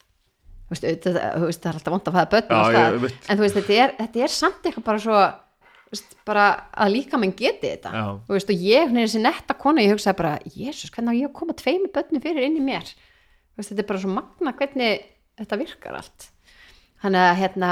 þú 0.67 0.73
veist, 0.73 0.87
veist, 1.47 1.61
það 1.61 1.69
er 1.69 1.77
alltaf 1.77 1.93
vond 1.93 2.07
að 2.11 2.17
fæða 2.17 2.31
börn 2.33 2.55
og 2.57 2.71
það, 2.77 3.11
en 3.29 3.37
þú 3.37 3.45
veist, 3.45 3.59
þetta 3.61 3.77
er, 3.85 3.93
þetta 4.01 4.23
er 4.27 4.33
samt 4.33 4.65
eitthvað 4.67 4.87
bara 4.89 5.03
svo 5.05 5.19
veist, 5.93 6.15
bara 6.27 6.45
að 6.75 6.91
líka 6.97 7.19
menn 7.21 7.35
geti 7.37 7.69
þetta 7.75 7.91
Já. 7.95 8.05
þú 8.27 8.33
veist, 8.35 8.49
og 8.51 8.65
ég, 8.67 8.89
hún 8.89 8.97
er 8.99 9.05
þessi 9.07 9.21
netta 9.23 9.53
kona 9.61 9.85
ég 9.85 9.93
hugsaði 9.95 10.17
bara, 10.19 10.33
jésus, 10.57 10.89
hvernig 10.91 11.13
á 11.13 11.19
ég 11.21 11.29
að 11.29 11.37
koma 11.37 11.53
tveimur 11.61 11.93
börnum 11.95 12.23
fyrir 12.25 12.43
inn 12.49 12.57
í 12.59 12.65
mér 12.65 12.89
þú 12.89 13.61
veist, 13.61 13.71
þetta 13.71 13.85
er 13.85 13.89
bara 13.93 14.01
svo 14.03 14.11
magna 14.17 14.53
hvernig 14.59 15.05
þetta 15.37 15.61
virkar 15.61 16.01
allt 16.01 16.27
þannig 17.03 17.23
að 17.23 17.39
hérna, 17.41 17.71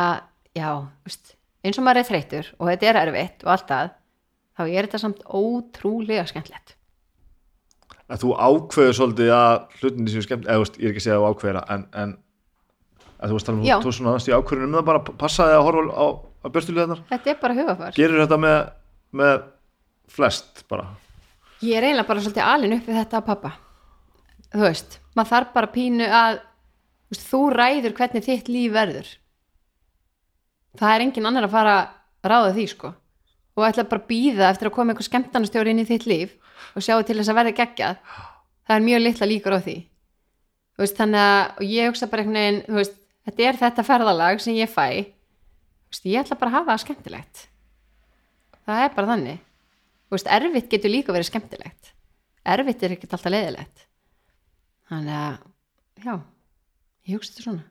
já 0.56 0.70
veist, 1.06 1.36
eins 1.66 1.80
og 1.80 1.86
maður 1.88 2.02
er 2.02 2.10
þreytur 2.10 2.52
og 2.60 2.72
þetta 2.72 2.90
er 2.92 3.02
erfitt 3.04 3.46
og 3.46 3.54
allt 3.56 3.70
það 3.72 3.94
þá 4.56 4.64
er 4.66 4.88
þetta 4.88 5.02
samt 5.02 5.24
ótrúlega 5.26 6.28
skemmtilegt. 6.30 6.76
Að 8.06 8.22
þú 8.22 8.36
ákveður 8.38 9.00
svolítið 9.00 9.32
að 9.34 9.56
hlutinni 9.80 10.14
séu 10.14 10.22
skemmt 10.26 10.46
eða 10.46 10.62
veist, 10.62 10.78
ég 10.78 10.88
er 10.88 10.94
ekki 10.94 11.02
að 11.02 11.08
segja 11.08 11.18
að 11.18 11.24
þú 11.24 11.32
ákveður 11.34 11.62
en, 11.74 11.88
en 12.04 12.14
að 13.20 13.32
þú 13.32 13.38
veist 13.38 13.50
talað 13.50 13.60
um 13.60 13.66
Já. 13.66 13.76
þú 13.76 13.88
tókst 13.88 14.00
svona 14.00 14.14
aðast 14.14 14.30
í 14.30 14.36
ákveðunum 14.36 14.70
um 14.70 14.78
það 14.78 14.88
bara 14.90 15.18
passaði 15.24 15.56
að 15.56 15.66
horfa 15.66 15.84
á, 15.96 16.08
á 16.46 16.48
björstuliðarnar 16.56 17.04
þetta 17.12 17.32
er 17.32 17.40
bara 17.42 17.58
hugafar 17.60 17.98
gerir 17.98 18.22
þetta 18.24 18.40
með, 18.46 18.58
með 19.22 19.36
flest 20.16 20.64
bara? 20.72 20.88
Ég 21.64 21.80
er 21.80 21.88
eiginlega 21.88 22.10
bara 22.10 22.26
svolítið 22.26 22.50
alin 22.52 22.76
upp 22.78 22.90
við 22.90 23.00
þetta 23.00 23.22
að 23.22 23.30
pappa 23.30 23.54
þú 24.52 24.66
veist, 24.66 25.00
maður 25.16 25.32
þarf 25.32 25.56
bara 25.56 25.72
pínu 25.76 26.10
að 26.20 26.42
þú, 27.14 27.42
ræður 27.54 27.96
hvernig 27.98 28.26
þitt 28.26 28.50
líf 28.50 28.74
verður. 28.74 29.10
Það 30.76 30.94
er 30.94 31.04
engin 31.06 31.30
annar 31.30 31.48
að 31.48 31.56
fara 31.56 31.76
að 31.80 32.32
ráða 32.32 32.54
því 32.56 32.68
sko. 32.72 32.94
Og 33.56 33.68
ætla 33.68 33.88
bara 33.88 34.02
að 34.02 34.10
býða 34.10 34.50
eftir 34.50 34.70
að 34.70 34.76
koma 34.76 34.92
eitthvað 34.92 35.10
skemmtanastjóri 35.10 35.72
inn 35.72 35.84
í 35.86 35.88
þitt 35.88 36.08
líf 36.10 36.34
og 36.76 36.84
sjá 36.84 36.98
til 37.06 37.16
þess 37.20 37.32
að 37.32 37.40
verða 37.40 37.58
geggjað. 37.62 38.00
Það 38.66 38.76
er 38.76 38.88
mjög 38.90 39.04
litla 39.06 39.30
líkur 39.30 39.56
á 39.56 39.60
því. 39.62 39.78
Veist, 40.76 40.98
þannig 40.98 41.22
að 41.24 41.66
ég 41.70 41.90
hugsa 41.90 42.10
bara 42.12 42.26
einhvern 42.26 42.42
veginn 42.42 42.78
veist, 42.80 42.96
þetta 43.28 43.46
er 43.48 43.60
þetta 43.62 43.86
ferðalag 43.88 44.42
sem 44.44 44.58
ég 44.58 44.72
fæ. 44.72 44.88
Veist, 45.88 46.08
ég 46.10 46.20
ætla 46.20 46.40
bara 46.42 46.52
að 46.52 46.58
hafa 46.60 46.74
það 46.74 46.84
skemmtilegt. 46.84 47.44
Það 48.66 48.84
er 48.84 48.96
bara 48.98 49.12
þannig. 49.14 49.44
Erfitt 50.16 50.72
getur 50.72 50.92
líka 50.92 51.16
verið 51.16 51.30
skemmtilegt. 51.30 51.92
Erfitt 52.46 52.84
er 52.84 52.96
ekkert 52.96 53.16
alltaf 53.16 53.32
leiðilegt. 53.32 53.86
Þannig 54.90 55.16
að 55.18 55.38
já, 56.06 56.16
ég 57.06 57.18
hugsa 57.18 57.34
þetta 57.34 57.46
svona. 57.48 57.66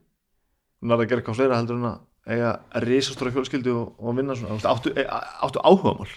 Er 0.84 0.94
að 0.98 1.06
gera 1.08 1.22
eitthvað 1.22 1.38
fleira 1.38 1.58
heldur 1.58 1.78
en 1.80 1.88
að 1.88 2.00
eiga 2.34 2.50
risastóra 2.84 3.32
fjölskyldu 3.34 3.74
og, 3.76 3.92
og 4.00 4.16
vinna 4.18 4.36
svona 4.36 4.54
Þú 4.54 4.58
veist, 4.58 4.70
áttu, 4.72 4.92
e, 4.96 5.04
áttu 5.44 5.62
áhugamál? 5.64 6.08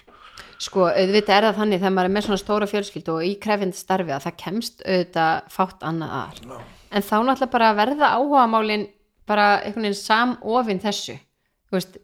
Sko, 0.58 0.88
auðvitað 0.90 1.36
er 1.36 1.46
það 1.48 1.58
þannig 1.60 1.80
þegar 1.82 1.94
maður 1.94 2.08
er 2.08 2.14
með 2.16 2.26
svona 2.26 2.40
stóra 2.42 2.68
fjölskyldu 2.68 3.14
og 3.14 3.24
í 3.26 3.32
krefindi 3.42 3.78
starfi 3.78 4.14
að 4.14 4.24
það 4.26 4.36
kemst 4.42 4.84
auðvitað 4.84 5.50
fátt 5.54 5.84
annað 5.86 6.14
að. 6.18 6.40
En 6.88 7.04
þá 7.04 7.14
náttúrulega 7.28 7.52
bara 7.52 7.72
verða 7.78 8.12
áhugamálin 8.16 8.86
bara 9.28 9.48
einhvern 9.60 9.86
veginn 9.86 9.98
samofin 10.00 10.80
þessu. 10.82 11.18
Þú 11.68 11.76
veist, 11.78 11.98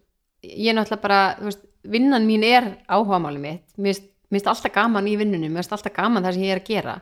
ég 0.44 0.70
er 0.70 0.76
náttúrulega 0.78 1.02
bara, 1.02 1.20
þú 1.40 1.48
veist, 1.50 1.64
vinnan 1.96 2.28
mín 2.28 2.44
er 2.46 2.70
áhugamáli 2.86 3.40
mitt, 3.42 3.64
mér 3.76 3.96
finnst- 3.96 4.48
alltaf 4.52 4.72
gaman 4.74 5.08
í 5.08 5.16
vinnunum, 5.18 5.50
mér 5.50 5.64
finnst 5.64 5.76
alltaf 5.78 5.96
gaman 5.96 6.24
það 6.24 6.36
sem 6.36 6.46
ég 6.46 6.54
er 6.54 6.62
að 6.62 6.68
gera. 6.68 6.94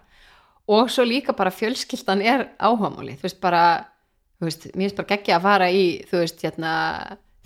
Og 0.72 0.90
svo 0.90 1.04
líka 1.04 1.34
bara 1.36 1.50
fjölskyldan 1.50 2.22
er 2.22 2.48
áhugamáli, 2.58 3.18
þú 3.18 3.26
veist, 3.28 3.40
bara 3.42 3.64
þú 4.42 4.48
veist, 4.48 4.64
mér 4.74 4.88
finnst 4.88 4.98
bara 4.98 5.10
geggja 5.12 5.36
að 5.38 5.44
fara 5.46 5.68
í 5.70 5.84
þú 6.10 6.22
veist, 6.24 6.40
hérna 6.42 6.72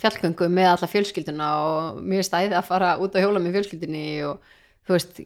fjallgöngu 0.00 0.48
með 0.52 0.70
alla 0.70 0.88
fjölskylduna 0.92 1.48
og 1.64 2.00
mér 2.00 2.22
finnst 2.22 2.36
æði 2.36 2.56
að 2.56 2.68
fara 2.68 2.94
út 3.00 3.16
á 3.16 3.20
hjóla 3.20 3.40
með 3.42 3.58
fjölskyldunni 3.58 4.06
og 4.28 4.54
þú 4.86 4.96
veist, 4.96 5.20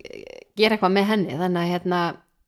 gera 0.58 0.76
eitthvað 0.76 0.94
með 0.96 1.08
henni. 1.10 1.38
Þannig 1.38 1.62
að 1.62 1.72
hérna, 1.74 2.00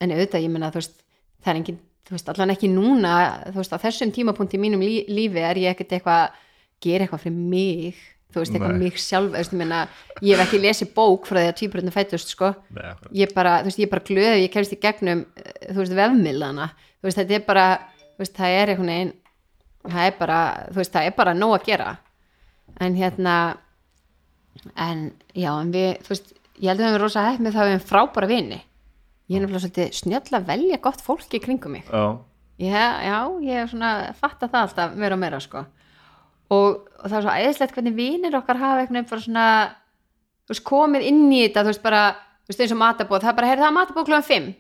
en 0.03 0.15
auðvitað 0.15 0.47
ég 0.47 0.55
meina 0.55 0.71
þú 0.73 0.81
veist, 0.81 0.97
það 1.43 1.53
er 1.53 1.61
engin, 1.61 1.83
þú 2.09 2.17
veist, 2.17 2.33
allan 2.33 2.55
ekki 2.55 2.73
núna, 2.73 3.13
þú 3.51 3.61
veist, 3.61 3.77
á 3.79 3.85
þessum 3.85 4.15
tímapunkti 4.17 4.59
í 4.59 4.63
mínum 4.63 4.83
lí, 4.83 5.05
lífi 5.11 5.45
er 5.45 5.63
ég 5.63 5.77
ekkert 5.77 5.97
eitthvað 5.99 6.41
gera 6.83 7.07
eitthvað 7.07 7.27
fyrir 7.27 7.39
mig. 7.55 8.03
Þú 8.33 8.41
veist, 8.41 8.55
eitthvað 8.55 8.73
Nei. 8.73 8.83
mig 8.87 9.01
sjálf, 9.03 9.29
þú 9.29 9.37
veist, 9.37 9.53
ég 9.53 9.61
meina 9.61 9.81
ég 10.25 10.39
hef 10.39 10.47
ekki 10.47 10.63
lesið 10.63 10.93
bók 10.97 11.27
frá 11.29 11.43
því 11.43 11.49
að 11.51 11.59
tvíbröndin 11.59 11.93
fættust 11.93 12.31
sko, 12.33 12.55
Nei, 12.73 12.87
ég 13.21 13.35
bara, 13.37 13.59
þú 13.61 13.69
veist, 13.69 13.83
ég 13.83 13.91
bara 13.93 14.07
glöð 14.09 14.29
ef 14.31 14.41
ég 14.41 14.55
kemst 14.55 14.73
í 14.73 14.79
gegnum, 14.81 15.27
eh, 15.37 15.51
þú 15.69 15.83
veist, 15.83 15.97
vefmiðlana. 15.99 16.71
Þú 17.03 17.11
veist, 17.11 17.19
þetta 17.21 17.37
er 17.37 17.45
bara, 17.51 17.67
veist, 18.21 18.37
það 18.37 18.57
er 18.59 18.73
einhvern 18.73 18.93
veginn, 18.93 19.13
það 19.89 20.07
er 20.07 20.17
bara 20.19 20.39
þú 20.69 20.81
veist, 20.81 20.93
það 20.93 21.09
er 21.09 21.17
bara 21.17 21.35
nóg 21.37 21.55
að 21.57 21.69
gera. 21.71 21.91
En 22.81 22.97
hérna 22.97 23.37
en, 24.77 25.09
já, 25.35 25.51
en 25.55 25.73
við, 25.75 25.89
þú 26.05 26.15
veist 26.15 26.35
ég 26.63 26.69
held 26.71 26.79
að 26.79 26.85
við 26.85 26.91
höfum 26.91 27.03
rosa 27.03 27.25
það 27.25 27.41
að 27.41 27.49
við 27.49 27.59
höfum 27.61 27.87
frábæra 27.89 28.31
vini. 28.31 28.61
Ég 29.31 29.39
er 29.39 29.45
nefnilega 29.45 29.65
svolítið 29.65 29.95
snjöll 29.97 30.37
að 30.37 30.49
velja 30.51 30.79
gott 30.83 31.03
fólki 31.03 31.41
kringum 31.43 31.77
mig. 31.79 31.87
Já, 32.61 32.89
já, 33.03 33.19
ég 33.43 33.63
er 33.63 33.71
svona 33.71 33.93
fatta 34.19 34.49
það 34.51 34.67
alltaf 34.67 34.99
meira 34.99 35.17
og 35.17 35.23
meira 35.23 35.41
sko. 35.43 35.65
Og, 36.53 36.83
og 37.01 37.07
það 37.07 37.17
er 37.17 37.25
svo 37.25 37.37
æðislegt 37.39 37.77
hvernig 37.77 37.97
vinir 37.97 38.37
okkar 38.37 38.61
hafa 38.61 38.83
einhvern 38.83 38.99
veginn 38.99 39.09
bara 39.09 39.25
svona 39.25 39.47
þú 40.45 40.53
veist, 40.53 40.65
komið 40.69 41.07
inn 41.09 41.25
í 41.33 41.41
þetta, 41.47 41.65
þú 41.65 41.73
veist 41.73 41.85
bara 41.87 42.03
þú 42.43 42.53
veist 42.53 42.65
eins 42.65 42.75
og 42.75 42.81
matabóð, 42.83 43.23
það 43.23 43.33
er 43.33 43.39
bara, 43.39 43.51
heyrðu 43.51 43.65
það 43.65 43.77
matabóð 43.79 44.09
klukkan 44.11 44.29
5 44.29 44.51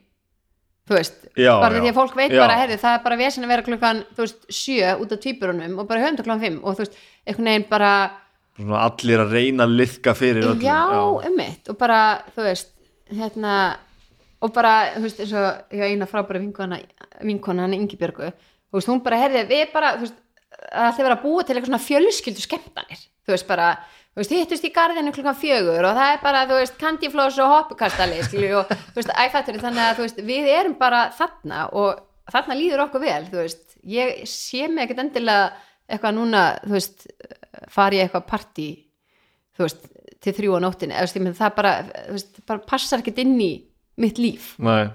þú 0.88 0.96
veist, 0.98 1.18
Já, 1.38 1.52
bara 1.62 1.76
já. 1.78 1.82
því 1.84 1.90
að 1.92 1.98
fólk 2.00 2.16
veit 2.18 2.32
Já. 2.34 2.40
bara, 2.42 2.56
heyrðu 2.58 2.78
það 2.82 2.96
er 2.96 3.04
bara 3.04 3.18
vesen 3.20 3.46
að 3.46 3.52
vera 3.54 3.66
klukkan, 3.68 4.02
þú 4.16 4.24
veist, 4.24 4.42
7 4.50 4.90
út 5.04 5.14
af 5.14 5.22
tvíburunum 5.22 5.78
og 5.78 5.88
bara 5.88 6.02
höfum 6.02 6.16
þetta 6.16 6.26
klukkan 6.26 6.42
5 6.42 6.58
og 6.62 6.74
þú 6.76 6.84
veist, 6.84 6.98
einhvern 7.26 7.50
veginn 7.52 7.68
bara 7.70 7.92
svona 8.58 8.82
allir 8.88 9.22
að 9.22 9.32
reyna 9.38 9.64
að 9.68 9.76
liðka 9.80 10.14
fyrir 10.18 10.48
öllum 10.50 10.64
já, 10.66 10.80
ummitt 11.30 11.70
og 11.72 11.78
bara, 11.80 12.00
þú 12.34 12.48
veist, 12.48 12.72
hérna 13.12 13.54
og 14.42 14.52
bara, 14.56 14.72
þú 14.96 15.04
veist, 15.06 15.22
eins 15.22 15.32
og 15.38 15.76
ég 15.78 15.86
á 15.86 15.90
eina 15.92 16.08
frábæra 16.10 16.42
vinkona, 16.42 16.80
vinkona 17.22 17.64
hann 17.68 17.78
Ingi 17.78 17.96
Björgu, 18.00 18.32
þú 18.34 18.78
veist, 18.80 18.90
hún 18.90 19.02
bara, 19.06 19.22
heyrði 19.22 19.46
við 19.54 19.72
bara, 19.72 19.94
þú 19.96 20.08
veist, 20.08 20.18
að 20.72 20.88
alltaf 20.90 21.06
vera 21.06 21.16
að 21.16 21.24
búa 21.24 21.46
til 21.46 21.54
eitthvað 21.56 21.70
svona 21.70 21.86
fjölskyldu 21.86 22.42
skemmtanir, 22.44 23.06
þú 23.22 23.36
veist, 23.36 23.46
bara 23.48 23.70
þú 24.12 24.22
veist, 24.22 24.36
hittust 24.36 24.68
í 24.68 24.72
garðinu 24.74 25.12
klukkan 25.16 25.38
fjögur 25.40 25.88
og 25.88 25.98
það 25.98 26.14
er 26.14 26.22
bara, 26.22 26.44
þú 26.50 26.60
veist, 26.60 26.78
kandiflós 26.80 27.40
og 27.42 27.52
hoppukastali 27.56 28.22
skilju, 28.26 28.54
og, 28.60 28.72
þú 28.92 29.00
veist, 29.00 29.12
æfættur 29.24 29.60
þannig 29.62 29.84
að, 29.86 29.98
þú 29.98 30.06
veist, 30.06 30.22
við 30.30 30.48
erum 30.52 30.78
bara 30.80 31.02
þarna 31.16 31.66
og 31.80 32.02
þarna 32.32 32.58
líður 32.60 32.86
okkur 32.86 33.04
vel, 33.04 33.20
þú 33.32 33.42
veist. 33.42 33.68
Ég 33.82 34.22
sé 34.30 34.68
mig 34.70 34.84
ekkert 34.84 35.02
endilega 35.06 35.50
eitthvað 35.90 36.16
núna, 36.20 36.46
þú 36.62 36.76
veist 36.76 37.06
fari 37.72 37.98
ég 37.98 38.08
eitthvað 38.08 38.28
partí 38.30 38.68
þú 39.56 39.66
veist, 39.66 39.86
til 40.22 40.34
þrjú 40.36 40.56
á 40.56 40.60
nóttinni. 40.64 40.96
Eða, 40.96 41.10
þú 41.12 41.24
veist, 41.26 41.38
það 41.40 41.54
bara, 41.58 41.72
þú 42.06 42.16
veist, 42.16 42.42
bara 42.48 42.66
passar 42.72 43.02
ekkert 43.02 43.22
inn 43.24 43.36
í 43.42 43.52
mitt 44.02 44.20
líf. 44.20 44.52
Nei, 44.62 44.86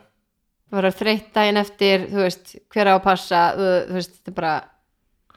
bara 0.74 0.92
þreytt 0.94 1.30
daginn 1.36 1.62
eftir, 1.62 2.08
þú 2.12 2.24
veist 2.24 2.56
hver 2.74 2.92
á 2.92 2.94
að 2.96 3.06
passa, 3.06 3.44
þú, 3.58 3.70
þú 3.90 3.98
veist, 4.00 4.18
þetta 4.20 4.38
bara 4.40 4.56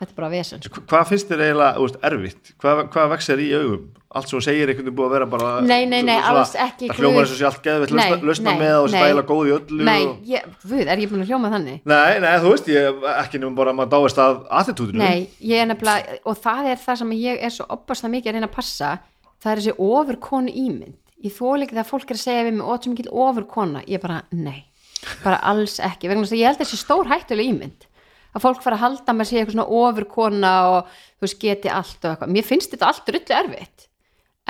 þetta 0.00 0.14
er 0.14 0.16
bara 0.16 0.32
vesen 0.32 0.62
sko. 0.64 0.80
Hva- 0.80 0.86
hvað 0.90 1.08
finnst 1.10 1.30
þér 1.30 1.42
eiginlega 1.46 1.80
veist, 1.84 1.98
erfitt, 2.08 2.52
hvað, 2.62 2.78
hvað 2.94 3.10
vex 3.14 3.28
er 3.34 3.42
í 3.44 3.48
augum? 3.54 3.88
Allt 4.10 4.26
sem 4.26 4.34
þú 4.34 4.42
segir 4.42 4.70
einhvern 4.72 4.86
veginn 4.88 4.96
búið 4.98 5.06
að 5.06 5.12
vera 5.14 5.26
bara 5.30 5.48
Nei, 5.62 5.84
nei, 5.86 6.00
nei, 6.02 6.16
alls 6.18 6.56
ekki, 6.58 6.88
það 6.90 7.02
hljómar 7.04 7.22
eins 7.22 7.34
og 7.34 7.38
sé 7.38 7.44
allt 7.46 7.60
geðvitt 7.62 7.92
lausna, 7.94 8.16
lausna 8.26 8.54
með 8.58 8.76
og 8.78 8.88
stæla 8.90 9.22
góð 9.28 9.50
í 9.50 9.52
öllu 9.54 9.84
nei, 9.86 10.00
og... 10.08 10.16
ég, 10.26 10.48
við, 10.64 10.82
er 10.90 11.02
ég 11.04 11.12
búin 11.12 11.22
að 11.22 11.30
hljóma 11.30 11.50
þannig? 11.52 11.76
Nei, 11.92 12.16
nei, 12.24 12.32
þú 12.42 12.54
veist, 12.56 12.70
ég 12.72 13.06
ekki 13.12 13.38
nefnum 13.38 13.60
bara 13.60 13.70
að 13.70 13.78
maður 13.78 13.92
dáist 13.94 14.18
að 14.24 14.40
attitúdinu. 14.62 15.04
Nei, 15.04 15.28
ég 15.52 15.62
er 15.62 15.70
nefnilega, 15.70 16.18
og 16.26 16.40
það 16.42 16.72
er 16.72 16.82
það 16.82 16.98
sem 17.04 17.12
ég 17.20 17.44
er 17.46 17.54
svo 17.54 17.68
opaslega 17.76 18.14
mikið 18.16 18.32
að 18.32 18.38
reyna 18.40 18.50
að 18.50 18.56
passa. 18.56 18.90
Það 19.38 19.52
er 19.52 19.62
þessi 19.62 19.76
ofurkonu 19.86 20.56
ímynd. 20.64 20.98
Ég 21.20 21.36
þóla 21.36 21.68
ekki 21.68 21.76
þegar 21.76 21.88
fólk 21.92 22.10
er 22.10 22.18
að 22.18 22.24
segja 22.24 22.48
við 22.48 22.58
mig 22.58 22.66
ó, 22.66 22.72
sem 22.80 22.96
mikil 22.96 23.14
ofurkona, 23.28 23.84
ég 23.86 24.02
bara, 24.02 24.24
nei 24.34 24.66
bara 25.24 25.40
alls 25.50 25.78
ekki, 25.82 26.10
vegna 26.10 26.24
þess 26.24 26.34
að 26.34 26.40
ég 26.40 26.50
held 26.50 26.60
þessi 26.60 26.78
stór 26.80 27.08
hættuleg 27.10 27.50
ímynd, 27.54 27.86
að 28.34 28.44
fólk 28.44 28.62
fara 28.64 28.78
að 28.78 28.84
halda 28.84 29.16
með 29.16 29.30
sig 29.30 29.40
eitthvað 29.40 29.56
svona 29.56 29.80
ofurkona 29.80 30.54
og 30.70 30.94
þú 30.94 31.26
veist, 31.26 31.40
geti 31.42 31.72
allt 31.72 32.04
og 32.04 32.10
eitthvað, 32.12 32.32
mér 32.36 32.46
finnst 32.46 32.74
þetta 32.74 32.90
allt 32.90 33.12
rullu 33.14 33.36
erfitt, 33.40 33.86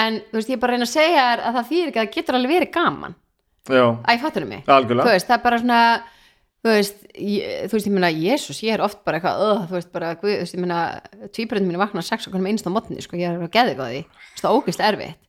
en 0.05 0.23
þú 0.31 0.39
veist, 0.39 0.53
ég 0.53 0.57
er 0.59 0.63
bara 0.63 0.75
að 0.75 0.79
reyna 0.79 0.89
að 0.89 0.95
segja 0.95 1.27
að 1.35 1.59
það 1.59 1.69
þýr 1.73 1.91
ekki 1.91 2.01
að 2.01 2.07
það 2.07 2.15
getur 2.17 2.39
alveg 2.41 2.57
verið 2.57 2.73
gaman, 2.77 3.19
já, 3.71 3.85
æ, 4.07 4.13
fattur 4.23 4.49
mig. 4.51 4.65
Algjörlega. 4.67 5.07
Þú 5.07 5.15
veist, 5.17 5.31
það 5.31 5.39
er 5.39 5.45
bara 5.49 5.63
svona 5.65 5.81
þú 6.61 6.75
veist, 6.75 7.01
ég, 7.17 7.65
þú 7.71 7.77
veist, 7.77 7.89
ég 7.89 7.95
meina 7.97 8.11
Jésús, 8.13 8.61
ég 8.67 8.77
er 8.77 8.85
oft 8.85 9.01
bara 9.07 9.17
eitthvað, 9.17 9.43
öð, 9.47 9.61
þú 9.71 9.77
veist, 9.79 9.91
bara 9.95 10.13
guð, 10.21 10.35
þú 10.35 10.45
veist, 10.45 10.57
ég 10.57 10.61
meina, 10.61 10.81
tvíbröndin 11.33 11.71
mínu 11.71 11.81
vakna 11.81 12.05
sex 12.05 12.29
okkur 12.29 12.43
með 12.45 12.53
einst 12.53 12.69
á 12.69 12.73
mótni, 12.75 13.01
sko, 13.01 13.17
ég 13.17 13.33
er 13.33 13.41
að 13.41 13.53
geða 13.55 13.73
eitthvað 13.73 13.93
því. 13.95 14.03
Það 14.41 14.49
er 14.51 14.59
ógeðslega 14.59 14.91
erfitt. 14.93 15.21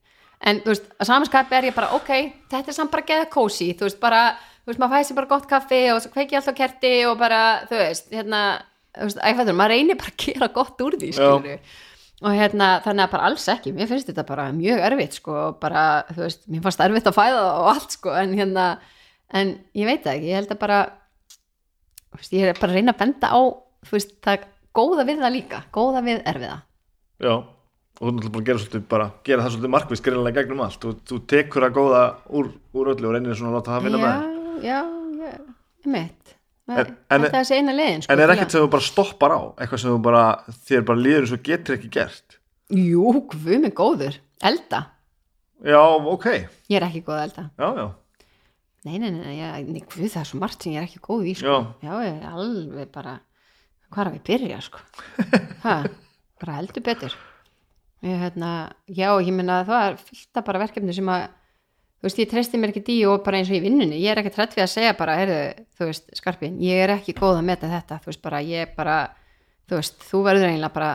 En, 0.41 0.59
þú 0.65 0.73
veist, 0.73 0.87
að 0.97 1.07
samanskapi 1.11 1.55
er 1.55 1.67
ég 1.69 1.77
bara, 1.77 1.91
ok 1.95 2.11
þetta 2.51 2.73
er 2.73 2.75
samt 2.75 2.91
bara 2.91 3.07
geða 3.07 3.29
kósi, 3.31 3.69
þú 3.77 3.87
veist, 3.87 3.99
bara 4.01 4.21
þú 4.61 4.71
veist, 4.71 4.81
maður 4.81 4.93
fæði 4.95 5.07
sér 5.09 5.19
bara 5.19 5.31
gott 5.31 5.47
kaffi 5.49 5.81
og 5.93 6.01
svo 6.03 6.11
kveiki 6.13 6.37
alltaf 6.39 6.57
kerti 6.57 6.91
og 7.09 7.15
bara, 7.21 7.41
þú 7.69 7.79
veist, 7.81 8.11
hérna 8.13 8.41
þú 8.97 9.07
veist, 9.07 9.23
æfættur, 9.31 9.57
maður 9.57 9.75
reynir 9.75 9.99
bara 10.01 10.13
að 10.13 10.25
gera 10.25 10.51
gott 10.55 10.85
úr 10.85 10.99
því, 11.01 11.11
skilur 11.17 11.79
og 12.21 12.37
hérna, 12.37 12.67
þannig 12.85 13.07
að 13.07 13.13
bara 13.15 13.27
alls 13.31 13.47
ekki, 13.49 13.71
mér 13.73 13.87
finnst 13.89 14.09
þetta 14.11 14.27
bara 14.27 14.43
mjög 14.53 14.83
erfitt, 14.85 15.15
sko, 15.17 15.37
og 15.47 15.55
bara, 15.63 15.85
þú 16.13 16.21
veist 16.21 16.43
mér 16.45 16.61
fannst 16.67 16.83
erfitt 16.85 17.07
að 17.09 17.15
fæða 17.17 17.39
það 17.39 17.61
og 17.63 17.69
allt, 17.71 17.95
sko 17.97 18.13
en 18.13 18.35
hérna, 18.37 18.65
en 19.41 19.53
ég 19.73 19.89
veit 19.89 20.03
það 20.05 20.19
ekki, 20.19 20.29
ég 20.29 20.37
held 20.37 20.53
að 20.53 20.59
bara 20.61 20.81
þú 22.11 22.19
veist, 22.19 22.35
ég 22.37 22.51
er 22.51 22.59
bara 22.59 22.75
að 22.75 22.77
reyna 22.77 22.93
að 22.93 23.01
benda 23.01 23.31
á 23.33 23.41
þú 23.87 23.95
veist, 23.97 24.13
það 24.21 24.45
góða 24.75 25.07
við 25.07 25.23
það 25.23 25.35
líka 25.35 25.63
góða 25.73 26.03
við 26.05 26.21
erfiða. 26.31 26.59
Já, 27.21 27.33
og 27.41 28.01
þú 28.01 28.11
náttúrulega 28.11 28.35
bara 28.35 28.45
gera, 28.47 28.61
svolítið, 28.61 28.85
bara 28.91 29.07
gera 29.27 29.45
það 29.45 29.55
svolítið 29.55 29.73
markvist 29.75 30.05
greinlega 30.05 30.41
gegnum 30.41 30.63
allt. 30.65 30.79
Þú, 30.81 30.93
þú 31.09 31.19
tekur 31.33 31.67
að 31.67 31.75
góða 31.77 32.03
úr, 32.29 32.51
úr 32.77 32.93
öllu 32.93 33.09
og 33.09 33.17
reynir 33.17 33.37
svona 33.37 33.51
að 33.51 33.57
láta 33.59 33.75
það 33.75 33.87
vinna 33.87 34.03
með. 34.05 34.40
Já, 34.63 34.79
já, 35.21 35.33
mitt 35.85 36.35
En- 36.71 36.77
en- 36.77 36.87
þetta 37.25 37.25
er 37.25 37.33
þessi 37.35 37.55
eina 37.57 37.73
leiðin 37.75 38.03
sko, 38.05 38.13
en 38.13 38.19
er 38.23 38.31
ekkert 38.35 38.53
sem 38.53 38.61
þú 38.63 38.69
bara 38.71 38.85
stoppar 38.85 39.33
á? 39.35 39.41
Eitthvað 39.59 39.81
sem 39.81 39.91
þú 39.91 40.01
bara, 40.05 40.21
þér 40.69 40.83
bara 40.87 41.01
líður 41.03 41.25
eins 41.25 41.33
og 41.35 41.41
getur 41.43 41.75
ekki 41.75 41.89
gert? 41.91 42.37
Jú, 42.71 43.07
guð 43.27 43.49
mig 43.59 43.73
góður, 43.75 44.19
elda. 44.47 44.79
Já, 45.67 45.81
ok, 46.13 46.25
ég 46.71 46.77
er 46.79 46.85
ekki 46.87 47.01
góð 47.03 47.17
að 47.17 47.25
elda. 47.25 47.43
Já, 47.59 47.67
já. 47.81 47.87
Nei, 48.85 48.95
nei, 48.97 49.09
nei, 49.11 49.19
nei, 49.25 49.33
ég, 49.41 49.67
nei 49.67 49.81
guð, 49.83 50.07
það 50.13 50.21
er 50.23 50.29
svo 50.31 50.39
margt 50.41 50.63
sem 50.63 50.73
ég 50.73 50.79
er 50.81 50.87
ekki 50.87 51.01
góð 51.05 51.27
í 51.27 51.35
sko. 51.37 51.45
Já. 51.51 51.57
já, 51.89 51.91
ég 52.07 52.21
er 52.23 52.31
alveg 52.31 52.93
bara 52.95 53.17
hvað 53.91 54.01
er 54.05 54.09
að 54.11 54.15
við 54.15 54.23
byrja 54.31 54.61
sko? 54.69 54.79
Ha, 55.65 55.75
bara 56.41 56.55
heldur 56.61 56.81
betur. 56.87 57.17
Ég, 58.01 58.15
hérna, 58.23 58.53
já, 58.89 59.11
ég 59.21 59.33
meina 59.35 59.59
það 59.67 59.83
er 59.91 59.99
fyllt 60.07 60.39
af 60.41 60.47
bara 60.47 60.63
verkefni 60.63 60.95
sem 60.97 61.11
að 61.13 61.27
þú 62.01 62.07
veist, 62.07 62.17
ég 62.17 62.29
treysti 62.31 62.57
mér 62.57 62.73
ekki 62.73 62.95
í 62.95 63.01
og 63.05 63.21
bara 63.25 63.37
eins 63.37 63.51
og 63.51 63.59
í 63.59 63.61
vinnunni 63.61 63.99
ég 64.01 64.09
er 64.09 64.21
ekki 64.23 64.33
trætt 64.33 64.55
við 64.57 64.65
að 64.65 64.71
segja 64.73 64.95
bara, 64.97 65.17
heyrðu, 65.19 65.41
þú 65.77 65.89
veist 65.91 66.07
skarpin, 66.17 66.57
ég 66.65 66.81
er 66.81 66.95
ekki 66.95 67.13
góð 67.13 67.37
að 67.37 67.47
meta 67.51 67.69
þetta. 67.69 67.99
Þú 68.01 68.09
veist, 68.09 68.21
bara, 68.25 68.39
ég 68.41 68.73
bara, 68.73 68.97
þú 69.69 69.77
veist 69.77 70.05
þú 70.07 70.21
verður 70.25 70.47
eiginlega 70.49 70.75
bara 70.79 70.91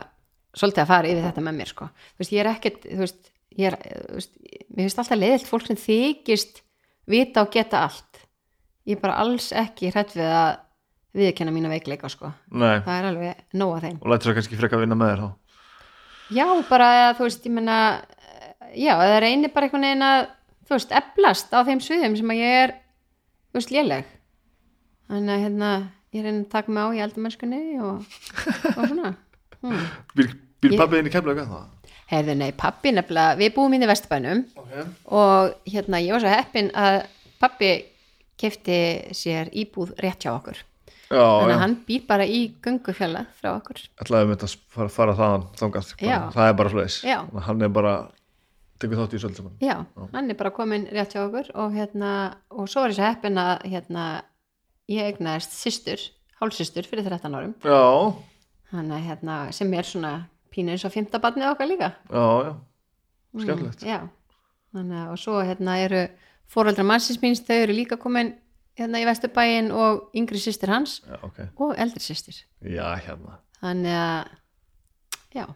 svolítið 0.57 0.83
að 0.83 0.91
fara 0.91 1.12
yfir 1.12 1.27
þetta 1.28 1.47
með 1.47 1.59
mér, 1.61 1.70
sko, 1.70 1.89
þú 1.95 2.24
veist, 2.24 2.35
ég 2.35 2.43
er 2.43 2.51
ekkit 2.51 2.83
þú 2.89 3.01
veist, 3.05 3.31
ég 3.55 3.70
er, 3.70 3.78
þú 3.95 4.19
veist 4.19 4.37
mér 4.66 4.83
finnst 4.83 5.03
alltaf 5.05 5.20
leiðilt 5.23 5.51
fólk 5.53 5.70
sem 5.70 5.81
þykist 5.85 6.62
vita 7.07 7.47
og 7.47 7.55
geta 7.55 7.87
allt. 7.87 8.23
Ég 8.87 8.99
er 8.99 9.03
bara 9.03 9.20
alls 9.23 9.53
ekki 9.55 9.93
hrætt 9.95 10.16
við 10.19 10.27
að 10.27 10.51
viðkenna 11.16 11.55
mína 11.55 11.70
veikleika, 11.70 12.11
sko. 12.12 12.33
Nei, 12.51 12.83
það 12.83 12.99
er 12.99 13.09
alveg 13.12 13.45
nóg 13.57 13.77
að 13.77 13.87
þeim. 13.87 14.01
Og 14.03 14.11
lætur 14.11 14.33
það 14.33 14.39
kannski 14.41 14.59
frekka 14.59 14.77
að 14.77 14.83
vinna 14.85 14.99
með 14.99 15.12
þér 15.12 15.23
þá? 15.23 15.31
Já, 16.37 16.47
bara, 16.66 16.89
þú 17.15 17.28
veist, 17.28 17.47
ég 17.47 17.55
menna 17.55 17.78
já, 18.74 18.93
það 18.99 19.19
reynir 19.23 19.53
bara 19.55 19.69
einhvern 19.69 19.87
veginn 19.87 20.07
að 20.07 20.20
þú 20.66 20.76
veist, 20.76 20.94
eflast 21.01 21.55
á 21.55 21.60
þeim 21.66 21.82
sviðum 21.84 22.16
sem 22.18 22.32
að 22.34 22.40
ég 22.43 22.56
er, 22.64 22.74
þú 23.51 23.60
veist, 23.60 23.74
léleg 23.74 24.10
þannig 25.06 25.32
að, 25.36 25.44
hérna 25.47 25.70
ég 26.16 26.26
reyna 26.26 26.43
að 26.43 26.51
taka 26.52 26.74
mig 26.74 26.82
á 26.82 26.88
í 26.97 27.02
eldamennskunni 27.06 27.62
og, 27.84 28.20
og 28.74 28.82
svona 28.82 29.12
hmm. 29.62 29.88
Býr, 30.16 30.30
býr 30.62 30.74
Ég- 30.74 30.80
pappið 30.82 31.02
inn 31.02 31.10
í 31.10 31.14
kemlaug 31.14 31.43
að 31.43 31.51
það? 31.55 31.72
Heyrðu, 32.06 32.34
nei, 32.38 32.52
pappi 32.55 32.93
nefnilega, 32.94 33.34
við 33.40 33.52
búum 33.56 33.74
inn 33.74 33.82
í 33.82 33.90
Vesturbænum 33.90 34.44
Okay. 34.66 34.86
og 35.10 35.55
hérna, 35.66 36.01
ég 36.02 36.14
var 36.14 36.22
svo 36.22 36.30
heppin 36.32 36.70
að 36.78 36.97
pappi 37.43 37.70
kefti 38.40 38.78
sér 39.16 39.51
íbúð 39.56 39.94
rétt 40.02 40.26
hjá 40.26 40.32
okkur 40.36 40.59
Já, 41.06 41.22
þannig 41.22 41.52
já, 41.52 41.55
að 41.55 41.62
hann 41.62 41.74
býr 41.86 42.06
bara 42.09 42.24
í 42.26 42.40
göngufjalla 42.64 43.22
frá 43.38 43.52
okkur 43.55 43.78
ætlaði 44.02 44.26
um 44.26 44.32
þetta 44.34 44.48
að 44.48 44.55
fara, 44.74 44.90
fara 44.90 45.14
þaðan 45.20 45.44
Já. 46.02 46.16
bara, 46.18 46.32
það 46.34 46.48
er 46.48 46.56
bara 46.60 46.86
Já. 47.06 47.18
hann 47.47 47.62
er 47.62 47.74
bara, 47.76 47.93
tekur 48.82 49.01
þátt 49.01 49.16
í 49.16 49.20
svolítið 49.23 49.40
saman. 49.40 49.57
Já, 49.62 49.77
hann 50.12 50.31
er 50.31 50.39
bara 50.39 50.53
komin 50.55 50.86
rétt 50.93 51.16
hjá 51.16 51.23
okkur 51.24 51.51
og 51.55 51.74
hérna, 51.77 52.12
og 52.51 52.69
svo 52.70 52.85
var 52.85 52.93
ég 52.93 52.98
svo 52.98 53.09
heppin 53.09 53.40
að 53.40 53.66
hérna, 53.73 54.07
ég 54.93 55.11
egnaðist 55.12 55.57
systur, 55.57 56.03
hálfsystur 56.40 56.89
fyrir 56.89 57.09
13 57.09 57.36
árum. 57.36 57.55
Já, 57.65 57.82
hann 58.74 58.94
hérna, 58.94 59.39
sem 59.57 59.73
er 59.74 59.89
svona 59.89 60.15
pínu 60.53 60.74
eins 60.74 60.86
og 60.86 60.94
fymta 60.94 61.20
barnið 61.23 61.51
okkar 61.53 61.70
líka. 61.70 61.93
Já, 62.11 62.27
já, 62.47 62.55
skemmtilegt. 63.43 63.82
mm, 63.82 63.90
já, 63.90 64.01
þannig 64.77 65.03
að 65.03 65.12
og 65.12 65.23
svo 65.24 65.36
hérna 65.43 65.78
eru 65.85 66.03
fóreldra 66.53 66.86
mannsins 66.86 67.20
míns 67.23 67.43
þau 67.47 67.57
eru 67.59 67.77
líka 67.77 67.98
komin 68.01 68.35
hérna 68.77 69.01
í 69.01 69.07
Vesturbæin 69.09 69.70
og 69.73 70.11
yngri 70.16 70.40
systir 70.40 70.70
hans 70.73 71.01
já, 71.07 71.16
ok, 71.24 71.39
og 71.57 71.77
eldri 71.81 72.03
systir. 72.05 72.43
Já, 72.61 72.86
hérna. 73.07 73.40
Þannig 73.61 73.97
að 73.97 74.35
já, 75.36 75.47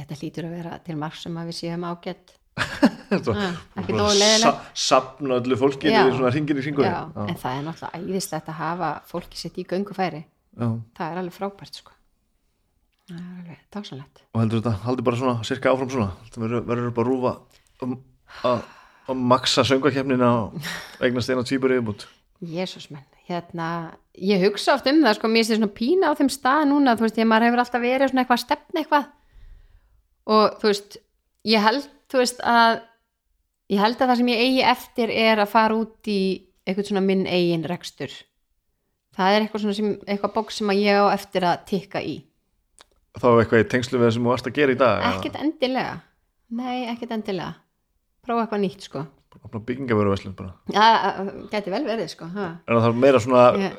þetta 0.00 0.18
hlýtur 0.20 0.48
að 0.48 0.54
vera 0.58 0.78
til 0.86 0.96
marg 1.00 1.16
sem 1.20 1.36
að 1.40 1.50
við 1.52 1.58
séum 1.62 1.86
ágætt 1.90 2.36
Ah, 3.10 3.56
ekki 3.80 3.90
bara 3.92 3.98
nógu 4.04 4.18
leiðilegt. 4.20 4.42
sa- 4.42 4.74
safna 4.74 5.38
öllu 5.40 5.56
fólkinu 5.58 5.90
Já. 5.90 6.30
hringin 6.30 6.58
í 6.60 6.62
hringur 6.62 6.84
já, 6.86 6.98
en 7.26 7.38
það 7.40 7.56
er 7.58 7.64
náttúrulega 7.66 8.00
æðislegt 8.04 8.50
að 8.52 8.58
hafa 8.60 8.90
fólki 9.10 9.38
sitt 9.40 9.56
í 9.58 9.64
göngufæri. 9.66 10.20
Já. 10.60 10.68
það 10.98 11.06
er 11.14 11.18
alveg 11.22 11.34
frábært 11.34 11.80
sko. 11.80 11.92
Það 13.10 13.16
er 13.18 13.40
alveg 13.40 13.62
dásanlegt 13.74 14.22
og 14.34 14.40
heldur 14.44 14.60
þetta, 14.60 14.74
haldi 14.84 15.02
bara 15.08 15.18
svona 15.18 15.44
cirka 15.48 15.72
áfram 15.72 15.90
svona? 15.90 16.10
Þetta 16.28 16.42
verður, 16.44 16.64
verður 16.70 16.92
bara 17.00 17.10
rúfa 17.10 17.32
um, 17.82 17.96
að, 18.46 18.60
maksa 19.34 19.64
söngakefnina 19.66 20.28
og 20.44 20.70
eignast 21.02 21.32
eina 21.34 21.42
tvíbur 21.46 21.74
yfirbútt 21.74 22.06
Jésús 22.40 22.86
menn, 22.94 23.02
hérna 23.26 23.70
ég 24.14 24.44
hugsa 24.46 24.76
oft 24.78 24.86
um 24.90 25.02
það, 25.02 25.16
sko, 25.18 25.28
mér 25.34 25.48
sé 25.48 25.58
svona 25.58 25.72
pína 25.74 26.12
á 26.14 26.18
þeim 26.18 26.30
stað 26.30 26.68
núna, 26.70 26.94
þú 26.96 27.08
veist, 27.08 27.18
ég 27.18 27.26
maður 27.30 27.48
hefur 27.50 27.64
alltaf 27.64 27.82
verið 27.82 28.12
svona 28.12 28.22
eitthvað 28.22 28.38
að 28.38 28.44
stefna 28.46 28.84
eitthvað 28.84 29.10
og 30.30 30.56
þú 30.62 30.70
veist, 30.70 30.96
ég 31.50 31.64
held 31.64 31.86
þú 32.10 32.20
veist 32.22 32.40
að 32.46 32.80
ég 33.70 33.82
held 33.82 34.00
að 34.02 34.10
það 34.12 34.18
sem 34.22 34.30
ég 34.32 34.42
eigi 34.46 34.64
eftir 34.72 35.12
er 35.14 35.42
að 35.44 35.52
fara 35.52 35.76
út 35.78 36.10
í 36.10 36.20
eitthvað 36.66 36.88
svona 36.90 37.02
minn 37.06 37.26
eigin 37.30 37.66
rekstur. 37.70 38.10
Það 39.16 39.34
er 39.36 39.44
eitthvað 39.44 39.62
svona 39.64 39.76
sem, 39.78 39.92
eitthvað 40.06 40.34
bóks 40.36 40.58
sem 40.60 40.70
að 40.72 40.82
ég 40.84 40.98
á 41.02 41.06
eftir 41.14 41.46
að 41.46 41.64
tikka 41.70 42.02
í. 42.02 42.16
Þá 43.18 43.26
er 43.32 43.40
eitthvað 43.42 43.64
í 43.64 43.68
tengslu 43.72 43.98
við 43.98 44.06
það 44.06 44.12
sem 44.16 44.26
þú 44.26 44.30
varst 44.32 44.50
að 44.50 44.58
gera 44.60 44.74
í 44.74 44.78
dag 44.80 45.06
ekkert 45.10 45.38
endilega, 45.42 45.94
nei, 46.54 46.76
ekkert 46.92 47.14
endilega. 47.16 47.54
Prófa 48.26 48.44
eitthvað 48.44 48.62
nýtt, 48.64 48.84
sko. 48.86 49.02
Eða 49.40 49.60
byggingavöruverslun 49.66 50.34
bara. 50.36 50.52
Það 50.70 51.30
gæti 51.50 51.72
vel 51.72 51.84
verið, 51.86 52.08
sko 52.12 52.26
ha. 52.34 52.46
en 52.66 52.76
það 52.80 52.88
er 52.90 52.98
meira 53.06 53.20
svona 53.22 53.44
Ég- 53.58 53.78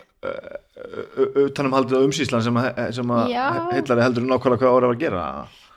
utanum 1.47 1.73
haldið 1.75 2.05
umsýslan 2.07 2.43
sem, 2.45 2.57
að- 2.59 2.91
sem 2.95 3.11
að 3.11 3.29
Já. 3.31 3.45
heillari 3.71 4.05
heldur 4.05 4.23
nákvæmlega 4.27 4.61
hvað 4.61 4.75
ára 4.77 4.87
var 4.87 4.95
að 4.95 4.99
gera 5.03 5.23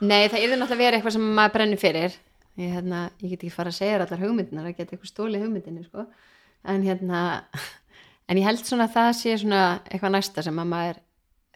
Nei, 0.03 0.27
það 0.29 0.43
yrði 0.43 0.59
náttúrulega 0.59 0.83
verið 0.83 0.99
eitthvað 0.99 1.17
sem 1.17 1.27
maður 1.39 1.55
brennir 1.55 1.81
fyrir. 1.81 2.17
Ég, 2.59 2.71
hérna, 2.75 3.01
ég 3.23 3.35
get 3.35 3.43
ekki 3.43 3.55
fara 3.55 3.73
að 3.73 3.79
segja 3.79 3.99
allar 3.99 4.23
hugmyndinar 4.23 4.69
að 4.69 4.77
geta 4.79 4.95
eitthvað 4.95 5.11
stólið 5.11 5.45
hugmyndinni 5.47 5.85
sko. 5.87 6.05
en 6.65 6.85
hérna 6.87 7.21
en 8.29 8.39
ég 8.41 8.47
held 8.47 8.63
svona 8.65 8.87
að 8.89 8.95
það 8.95 9.11
sé 9.21 9.37
svona 9.43 9.63
eitthvað 9.91 10.15
næsta 10.15 10.45
sem 10.47 10.61
að 10.63 10.71
maður 10.71 11.01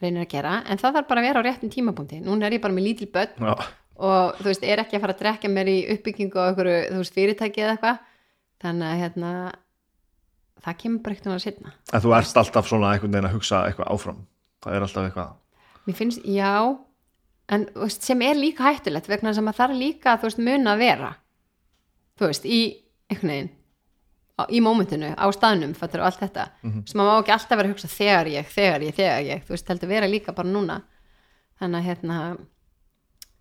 reynir 0.02 0.24
að 0.24 0.32
gera. 0.32 0.56
En 0.66 0.78
það 0.78 0.98
þarf 0.98 1.08
bara 1.10 1.22
að 1.22 1.28
vera 1.28 1.42
á 1.42 1.46
réttum 1.46 1.70
tímapunkti. 1.74 2.20
Núna 2.22 2.46
er 2.46 2.58
ég 2.58 2.62
bara 2.62 2.74
með 2.74 2.88
lítil 2.88 3.10
börn 3.14 3.46
já, 3.48 3.54
og 3.98 4.36
þú 4.38 4.50
veist, 4.50 4.66
er 4.66 4.82
ekki 4.82 4.98
að 4.98 5.06
fara 5.06 5.16
að 5.16 5.22
drekja 5.24 5.50
mér 5.50 5.70
í 5.70 5.78
uppbyggingu 5.94 6.38
á 6.38 6.48
einhverju, 6.50 6.76
þú 6.92 7.00
veist, 7.02 7.16
fyrirtæki 7.16 7.64
eða 7.64 7.74
eitthvað. 7.74 8.04
Þannig 8.62 8.90
að 8.90 9.00
hérna 9.02 9.32
það 10.64 10.78
kemur 10.82 11.02
bara 11.04 11.14
eitthvað 11.14 11.36
að 11.36 11.44
setna 11.44 11.72
en 11.94 12.02
þú 12.02 12.14
ert 12.16 12.40
alltaf 12.42 12.66
svona 12.66 12.90
einhvern 12.90 13.14
veginn 13.14 13.28
að 13.28 13.36
hugsa 13.36 13.62
eitthvað 13.68 13.90
áfram. 13.94 14.22
Það 14.64 14.74
er 14.74 14.86
alltaf 14.86 15.08
eitthvað. 15.08 15.34
Mér 15.86 15.98
finnst, 15.98 16.24
já 16.26 16.52
en 17.48 17.64
veist, 17.74 18.02
sem 18.04 18.20
er 18.22 18.34
líka 18.36 18.64
hættulegt 18.68 19.08
vegna 19.08 19.32
sem 19.34 19.46
að 19.48 19.56
það 19.60 19.70
er 19.74 19.78
líka, 19.82 20.16
þú 20.20 20.28
veist, 20.28 20.38
mun 20.44 20.66
að 20.72 20.78
vera 20.82 21.10
þú 22.18 22.26
veist, 22.28 22.44
í 22.44 22.60
einhvern 23.08 23.30
veginn, 23.32 23.50
á- 24.38 24.50
í 24.50 24.60
mómentinu 24.62 25.12
á 25.16 25.26
staðnum, 25.32 25.74
fattur 25.78 26.02
allt 26.04 26.18
þetta. 26.20 26.48
Sem 26.86 26.98
maður 26.98 27.08
má 27.08 27.20
ekki 27.22 27.32
alltaf 27.34 27.56
vera 27.58 27.68
að 27.68 27.72
hugsa 27.72 27.88
þegar 27.92 28.26
ég, 28.32 28.46
þegar 28.52 28.84
ég 28.88 28.94
þegar 28.98 29.22
ég, 29.28 29.44
þú 29.46 29.54
veist, 29.54 29.68
heldur 29.72 29.88
vera 29.88 30.06
líka 30.10 30.34
bara 30.34 30.48
núna. 30.50 30.80
Þannig 31.60 31.78
að 31.78 31.86
hérna 31.88 32.16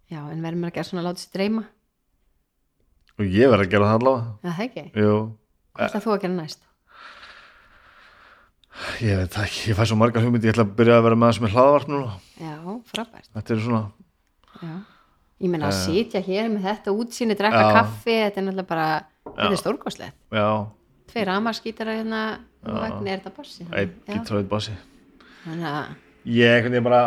já, 0.09 0.21
en 0.31 0.41
verður 0.45 0.61
mér 0.61 0.71
að 0.71 0.77
gera 0.77 0.87
svona 0.87 1.01
að 1.03 1.09
láta 1.09 1.21
sér 1.25 1.33
dreyma? 1.37 1.63
Og 3.17 3.25
ég 3.33 3.49
verð 3.51 3.65
að 3.65 3.71
gera 3.73 3.89
það 3.91 3.99
allavega. 3.99 4.31
Eða 4.43 4.55
það 4.57 4.65
ekki, 4.67 4.85
hvað 5.73 5.87
ætlar 5.89 6.03
þú 6.05 6.13
að 6.15 6.21
gera 6.21 6.37
næst 6.37 6.63
ég 9.01 9.17
veit 9.21 9.37
ekki, 9.43 9.71
ég 9.71 9.77
fæ 9.77 9.83
svo 9.89 9.97
margar 9.99 10.23
hugmyndi 10.25 10.49
ég 10.49 10.55
ætla 10.55 10.65
að 10.67 10.75
byrja 10.77 10.97
að 10.99 11.05
vera 11.07 11.17
með 11.17 11.29
það 11.29 11.37
sem 11.37 11.47
er 11.47 11.53
hlaðvarp 11.55 11.91
núna. 11.91 12.15
Já, 12.41 12.55
frábært, 12.91 13.29
þetta 13.37 13.55
er 13.55 13.61
svona, 13.65 13.83
já. 14.61 14.73
Ég 15.37 15.53
meina 15.53 15.69
að 15.69 15.77
sitja 15.83 16.21
hér 16.25 16.49
með 16.49 16.65
þetta 16.65 16.93
útsýni, 16.97 17.37
drekka 17.37 17.63
kaffi, 17.75 18.15
þetta 18.23 18.41
er 18.41 18.45
náttúrulega 18.47 18.69
bara 18.71 18.87
þetta 19.27 19.49
er 19.51 19.61
stórkostlegt. 19.61 20.17
Já, 20.33 20.49
tveir 21.11 21.29
ramarskítar 21.29 21.91
hérna 21.93 22.21
vegna 22.65 23.11
er 23.11 23.19
þetta 23.21 23.33
bassi 23.37 23.67
einn 23.69 23.95
gítröð 24.09 24.47
bossi. 24.49 24.73
Þannig 25.45 25.69
að 25.71 25.91
ég, 26.37 26.65
veginn 26.65 26.87
bara 26.87 27.01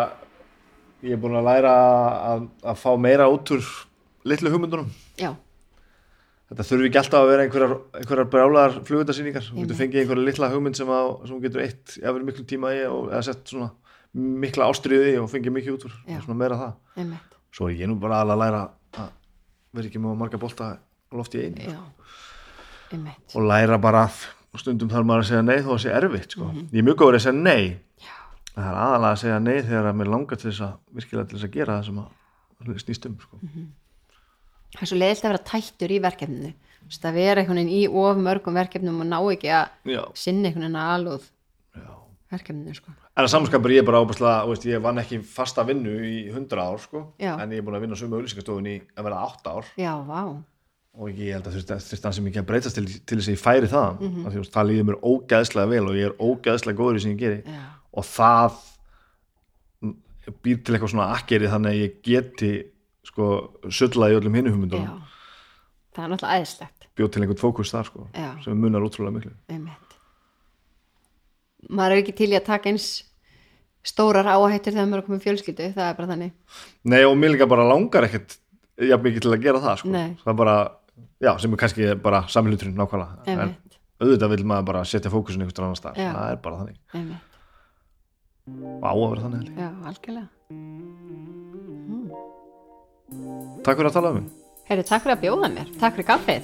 ég 1.03 1.17
er 1.17 1.21
búin 1.21 1.39
að 1.41 1.49
læra 1.49 1.75
að, 2.31 2.47
að 2.73 2.81
fá 2.81 2.91
meira 3.01 3.29
út 3.33 3.51
úr 3.57 3.67
litlu 4.31 4.53
hugmyndunum. 4.53 4.91
Já, 5.21 5.33
þetta 6.51 6.67
þurfi 6.67 6.89
ekki 6.91 6.99
alltaf 7.01 7.21
að 7.25 7.29
vera 7.31 7.45
einhverjar, 7.47 7.75
einhverjar 8.01 8.29
brjálaðar 8.33 8.79
flugvitarsýningar, 8.89 9.45
þú 9.51 9.61
getur 9.65 9.79
fengið 9.79 10.03
einhverja 10.03 10.27
litla 10.27 10.49
hugmynd 10.51 10.79
sem, 10.81 10.91
að, 10.97 11.11
sem 11.31 11.41
getur 11.45 11.63
eitt 11.65 11.95
eftir 12.01 12.27
miklu 12.27 12.45
tíma 12.51 12.73
í 12.75 12.81
og 12.91 13.11
eða 13.13 13.23
sett 13.31 13.53
svona 13.55 13.71
mikla 14.45 14.67
ástriði 14.73 15.13
og 15.23 15.29
fengið 15.31 15.55
mikið 15.55 15.77
út 15.77 15.87
úr. 15.87 15.95
Svona 16.25 16.39
meira 16.41 16.59
það, 16.59 16.73
einmitt. 16.99 17.37
Svo 17.55 17.69
er 17.71 17.77
ég 17.79 17.91
nú 17.91 17.97
bara 18.03 18.21
alveg 18.25 18.35
að 18.37 18.43
læra 18.43 18.63
að 18.99 19.13
vera 19.79 19.87
ekki 19.91 20.03
með 20.03 20.19
marga 20.19 20.41
bolta 20.43 20.73
á 20.75 21.13
lofti 21.15 21.39
í 21.39 21.47
einu 21.47 21.69
einmitt. 22.91 23.35
Og 23.39 23.47
læra 23.47 23.79
bara 23.79 24.05
að 24.09 24.59
stundum 24.59 24.91
þarf 24.91 25.07
maður 25.07 25.23
að 25.23 25.29
segja 25.31 25.43
nei 25.47 25.61
þó 25.63 25.71
að 25.77 25.83
sé 25.85 25.93
erfitt 25.95 26.35
sko. 26.35 26.49
ég 26.75 26.81
er 26.83 26.87
mjög 26.89 26.97
góður 27.05 27.21
að 27.21 27.25
segja 27.29 27.39
nei. 27.39 27.77
Já, 28.03 28.17
það 28.57 28.65
er 28.73 28.79
aðalega 28.83 29.13
að 29.15 29.21
segja 29.23 29.39
nei 29.47 29.59
þegar 29.63 29.87
að 29.93 30.01
mér 30.01 30.11
langar 30.11 30.41
til 30.41 30.49
þess 30.51 30.65
að 30.67 30.73
virkilega 30.99 31.29
til 31.31 31.39
þess 31.39 31.47
að 31.47 31.55
gera 31.55 31.77
það 31.77 31.87
sem 31.87 32.01
að 32.03 32.83
snýst 32.83 33.07
um 33.07 33.15
sko. 33.23 33.39
Það 34.77 34.85
er 34.85 34.91
svo 34.93 35.01
leiðilt 35.01 35.25
að 35.25 35.33
vera 35.33 35.49
tættur 35.53 35.95
í 35.95 36.01
verkefninu. 36.05 36.53
Að 36.91 37.19
vera 37.21 37.43
einhvern 37.43 37.61
veginn 37.61 37.77
í 37.77 37.83
of 37.87 38.19
mörgum 38.19 38.57
verkefnum 38.59 39.03
og 39.05 39.07
ná 39.07 39.19
ekki 39.21 39.53
að 39.55 39.93
Já. 39.95 40.03
sinna 40.19 40.49
einhvern 40.49 40.67
veginn 40.67 40.81
að 40.81 40.95
alúð 40.97 41.29
verkefninu 42.31 42.75
sko. 42.75 42.93
en 42.95 43.25
að 43.25 43.33
samanskapur 43.33 43.73
ég 43.75 43.83
er 43.83 43.87
bara 43.87 44.05
veist, 44.07 44.67
ég 44.69 44.83
vann 44.83 45.01
ekki 45.03 45.19
fasta 45.27 45.65
vinnu 45.67 45.97
í 46.07 46.31
100 46.31 46.63
ár 46.63 46.79
sko, 46.83 47.03
en 47.19 47.51
ég 47.51 47.59
er 47.59 47.67
búin 47.67 47.79
að 47.79 47.85
vinna 47.85 47.99
á 47.99 48.01
sömu 48.01 48.19
auðlýsingastofunni 48.19 48.75
í 48.77 48.83
að 48.95 49.09
vera 49.09 49.25
8 49.27 49.55
ár. 49.55 49.71
Já, 49.81 49.95
og 50.91 51.11
ég 51.15 51.37
held 51.37 51.47
að 51.47 51.59
þurfti 51.59 52.01
hans 52.07 52.19
sem 52.19 52.29
ekki 52.31 52.41
að 52.43 52.49
breytast 52.49 52.79
til, 52.79 52.87
til 52.87 53.19
þess 53.19 53.31
að 53.31 53.35
ég 53.35 53.43
færi 53.43 53.71
það 53.71 54.01
mm 54.01 54.09
-hmm. 54.15 54.51
það 54.55 54.69
líður 54.71 54.89
mér 54.89 54.99
ógeðslega 55.11 55.71
vel 55.71 55.85
og 55.87 55.99
ég 55.99 56.07
er 56.09 56.19
ógeðslega 56.19 56.79
góður 56.79 56.99
í 56.99 57.03
sem 57.03 57.13
ég 57.15 57.19
geri. 57.19 57.43
Já, 57.47 57.63
og 57.93 58.05
það 58.05 58.53
býr 60.43 60.63
til 60.63 60.75
eitthvað 60.75 60.93
svona 60.93 61.13
akkeri 61.17 61.51
þannig 61.51 61.71
að 61.71 61.83
ég 61.83 62.03
geti 62.03 62.53
sko 63.11 63.31
sullað 63.69 64.15
í 64.15 64.21
öllum 64.21 64.39
hinnu 64.39 64.53
já 64.53 64.57
hugmyndunum 64.57 65.01
það 65.95 66.05
er 66.05 66.13
náttúrulega 66.15 66.41
æðislegt. 66.41 66.89
Bjóð 66.99 67.13
til 67.13 67.23
einhvern 67.25 67.41
fókus 67.41 67.73
þar 67.75 67.89
sko 67.89 68.09
Já. 68.15 68.29
sem 68.45 68.59
munar 68.59 68.85
útrúlega 68.87 69.17
miklu. 69.17 69.33
Einmitt. 69.51 69.97
Maður 71.69 71.95
er 71.95 72.03
ekki 72.03 72.17
til 72.17 72.31
í 72.31 72.37
að 72.39 72.47
taka 72.49 72.71
eins 72.71 72.89
stórar 73.87 74.29
áhættur 74.29 74.75
þegar 74.75 74.91
maður 74.91 75.03
er 75.03 75.09
komið 75.09 75.25
fjölskyldu 75.27 75.71
það 75.77 75.89
er 75.89 75.97
bara 75.99 76.13
þannig. 76.13 76.37
Nei 76.93 77.01
og 77.07 77.17
mér 77.19 77.35
líka 77.35 77.49
bara 77.51 77.67
langar 77.69 78.07
ekkert 78.09 78.39
jafn 78.81 79.07
mikið 79.07 79.27
til 79.27 79.35
að 79.35 79.43
gera 79.47 79.65
það 79.65 79.83
sko. 79.83 79.95
Nei. 79.95 80.15
það 80.23 80.33
er 80.33 80.39
bara, 80.43 80.57
já 81.21 81.33
sem 81.41 81.57
er 81.57 81.63
kannski 81.65 81.91
bara 82.05 82.23
samhluturinn 82.33 82.79
nákvæmlega. 82.81 83.25
En 83.27 83.45
einmitt, 83.47 83.81
auðvitað 84.01 84.37
vil 84.37 84.47
maður 84.53 84.71
bara 84.73 84.87
setja 84.89 85.13
fókusin 85.13 85.45
einhvern 85.45 85.69
annan 85.69 85.81
stað. 85.81 86.01
Já. 86.01 86.13
það 86.15 86.37
er 86.37 86.41
bara 86.47 86.63
þannig. 86.63 86.81
Einmitt, 86.95 87.27
og 88.51 88.89
á 88.89 88.93
að 88.93 89.09
vera 89.09 89.27
þannig 89.27 89.43
held 89.43 89.53
ég. 89.53 89.61
já, 89.61 89.71
algjörlega 89.91 91.30
Takk 93.65 93.77
fyrir 93.79 93.91
að 93.91 93.97
tala 93.97 94.13
um 94.13 94.19
mig. 94.21 94.27
Heyrðu, 94.71 94.85
takk 94.89 95.03
fyrir 95.05 95.17
að 95.17 95.23
bjóða 95.25 95.49
mér, 95.55 95.69
takk 95.81 95.97
fyrir 95.97 96.09
kaffið. 96.11 96.43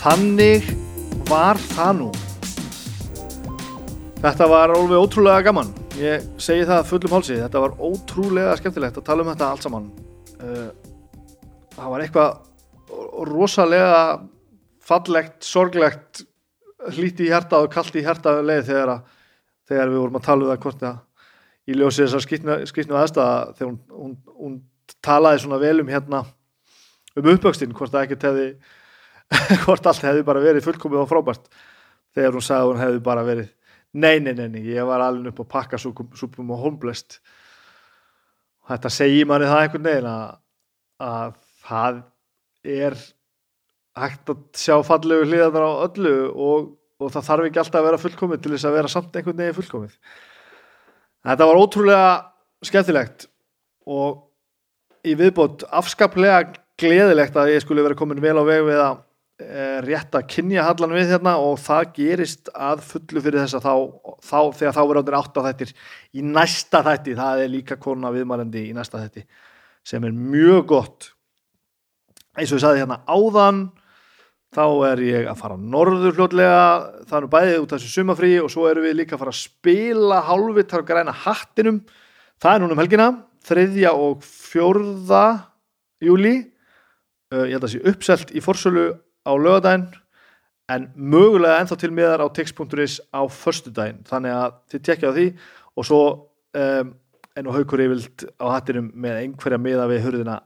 Þannig 0.00 0.72
var 1.30 1.60
það 1.74 1.92
nú. 2.00 2.08
Þetta 4.22 4.48
var 4.50 4.74
alveg 4.74 4.98
ótrúlega 5.02 5.46
gaman. 5.46 5.70
Ég 6.00 6.26
segi 6.42 6.66
það 6.68 6.88
fullum 6.90 7.14
hálsi. 7.16 7.38
Þetta 7.40 7.62
var 7.62 7.78
ótrúlega 7.78 8.58
skemmtilegt 8.58 8.98
að 9.00 9.06
tala 9.06 9.24
um 9.24 9.30
þetta 9.32 9.50
allt 9.52 9.66
saman. 9.66 9.88
Uh, 10.36 10.68
Það 11.76 11.92
var 11.92 12.02
eitthvað 12.06 13.26
rosalega 13.28 13.96
fallegt, 14.86 15.44
sorglegt 15.44 16.22
hlíti 16.92 17.26
í 17.26 17.32
hjarta 17.32 17.62
og 17.64 17.72
kallt 17.72 17.96
í 17.96 18.04
hjarta 18.04 18.36
um 18.40 18.46
leið 18.46 18.70
þegar, 18.70 18.94
að, 18.94 19.12
þegar 19.70 19.92
við 19.92 20.02
vorum 20.02 20.18
að 20.20 20.26
tala 20.28 20.46
um 20.46 20.52
það 20.52 20.62
hvort 20.64 20.86
að 20.86 21.02
í 21.66 21.76
ljósi 21.76 22.04
þessar 22.04 22.24
skýtnu, 22.70 22.98
aðstæða 23.00 23.36
þegar 23.58 23.70
hún, 23.70 23.78
hún, 23.90 24.16
hún 24.36 24.58
talaði 25.02 25.42
svona 25.42 25.60
vel 25.62 25.80
um 25.82 25.90
hérna 25.90 26.22
um 27.16 27.30
uppvöxtin 27.32 27.74
hvort 27.74 27.94
það 27.94 28.06
ekkert 28.06 28.26
hefði 28.28 28.48
hvort 29.64 29.88
allt 29.90 30.04
hefði 30.06 30.26
bara 30.26 30.42
verið 30.44 30.66
fullkomið 30.68 31.02
og 31.02 31.08
frábært. 31.10 31.48
Þegar 32.14 32.36
hún 32.36 32.44
sagði 32.44 32.62
að 32.62 32.70
hún 32.70 32.82
hefði 32.84 33.00
bara 33.08 33.24
verið 33.26 33.48
nei, 33.96 34.20
nei, 34.20 34.32
nei, 34.36 34.46
nei 34.52 34.62
ég 34.68 34.86
var 34.86 35.02
alveg 35.02 35.32
upp 35.32 35.42
á 35.48 35.52
pakka 35.56 35.80
súpum, 35.80 36.52
og 36.52 36.62
homblest 36.62 37.18
þetta 38.68 38.92
segir 38.92 39.28
manni 39.28 39.48
það 39.48 39.62
einhvern 39.64 39.86
veginn 39.88 40.08
að, 40.10 40.38
að 41.02 41.36
það 41.66 42.00
er 42.76 42.98
hægt 43.96 44.32
að 44.32 44.42
sjá 44.58 44.76
fallegu 44.84 45.28
hliðarnar 45.28 45.66
á 45.66 45.72
öllu 45.86 46.16
og 46.32 46.74
og 46.96 47.12
það 47.12 47.26
þarf 47.28 47.48
ekki 47.48 47.60
alltaf 47.60 47.80
að 47.80 47.88
vera 47.90 48.02
fullkomið 48.02 48.42
til 48.42 48.52
þess 48.54 48.68
að 48.68 48.76
vera 48.78 48.92
samt 48.92 49.16
einhvern 49.18 49.40
veginn 49.40 49.56
fullkomið. 49.56 49.96
Þetta 51.26 51.48
var 51.50 51.60
ótrúlega 51.60 52.12
skemmtilegt 52.64 53.26
og 53.86 54.22
í 55.06 55.16
viðbót 55.18 55.66
afskaplega 55.76 56.54
gleðilegt 56.80 57.36
að 57.36 57.52
ég 57.52 57.64
skulle 57.64 57.84
vera 57.84 57.98
komin 57.98 58.22
vel 58.22 58.36
á 58.40 58.44
veg 58.48 58.64
við 58.66 58.80
að 58.80 58.96
e, 59.42 59.66
rétta 59.84 60.22
kynja 60.28 60.64
hallan 60.66 60.96
við 60.96 61.12
hérna 61.12 61.36
og 61.42 61.60
það 61.62 61.92
gerist 61.98 62.50
að 62.54 62.84
fullu 62.88 63.22
fyrir 63.24 63.44
þess 63.44 63.58
að 63.58 63.66
þá, 63.68 63.74
þá 64.24 64.40
þegar 64.60 64.76
þá 64.78 64.82
verður 64.82 65.00
áttir 65.02 65.18
átt 65.20 65.40
á 65.40 65.46
þettir 65.50 65.74
í 66.16 66.24
næsta 66.24 66.82
þætti, 66.86 67.18
það 67.20 67.42
er 67.44 67.52
líka 67.52 67.80
kona 67.80 68.12
viðmælandi 68.14 68.68
í 68.70 68.76
næsta 68.76 69.02
þætti 69.04 69.26
sem 69.86 70.02
er 70.02 70.16
mjög 70.16 70.62
gott. 70.72 71.10
Eins 72.36 72.50
og 72.50 72.58
ég 72.58 72.64
saði 72.64 72.80
hérna 72.82 73.04
áðan 73.06 73.66
þá 74.56 74.64
er 74.88 75.02
ég 75.04 75.28
að 75.28 75.40
fara 75.42 75.58
norður 75.60 76.16
hljótlega, 76.16 76.60
það 77.10 77.18
er 77.18 77.28
bæðið 77.34 77.58
út 77.60 77.74
af 77.74 77.80
þessu 77.82 78.00
sumafrí 78.00 78.32
og 78.40 78.48
svo 78.52 78.64
erum 78.70 78.86
við 78.86 78.96
líka 79.02 79.16
að 79.16 79.22
fara 79.24 79.34
að 79.34 79.42
spila 79.42 80.22
hálfittar 80.24 80.82
og 80.82 80.88
græna 80.88 81.14
hattinum. 81.24 81.82
Það 82.40 82.54
er 82.54 82.62
núna 82.62 82.76
um 82.76 82.80
helgina, 82.80 83.08
þriðja 83.46 83.92
og 84.00 84.24
fjórða 84.24 85.26
júli 86.04 86.34
uh, 86.40 87.44
ég 87.44 87.54
held 87.54 87.60
að 87.60 87.68
það 87.68 87.74
sé 87.74 87.84
uppselt 87.92 88.32
í 88.32 88.42
forsölu 88.44 88.86
á 89.28 89.32
lögadaginn 89.36 89.86
en 90.72 90.88
mögulega 90.96 91.60
ennþá 91.62 91.78
til 91.78 91.92
miðar 91.94 92.24
á 92.24 92.28
tix.is 92.34 92.98
á 93.14 93.22
förstudaginn, 93.30 94.02
þannig 94.08 94.34
að 94.34 94.56
þið 94.72 94.84
tekja 94.88 95.12
á 95.12 95.16
því. 95.16 95.26
Og 95.76 95.86
svo 95.86 96.02
um, 96.56 96.94
enn 97.36 97.50
og 97.50 97.58
haukur 97.58 97.84
yfirlt 97.84 98.24
á 98.40 98.46
hattinum 98.56 98.88
með 98.96 99.20
einhverja 99.20 99.60
miða 99.60 99.86
við 99.92 100.06
hurðina 100.08 100.40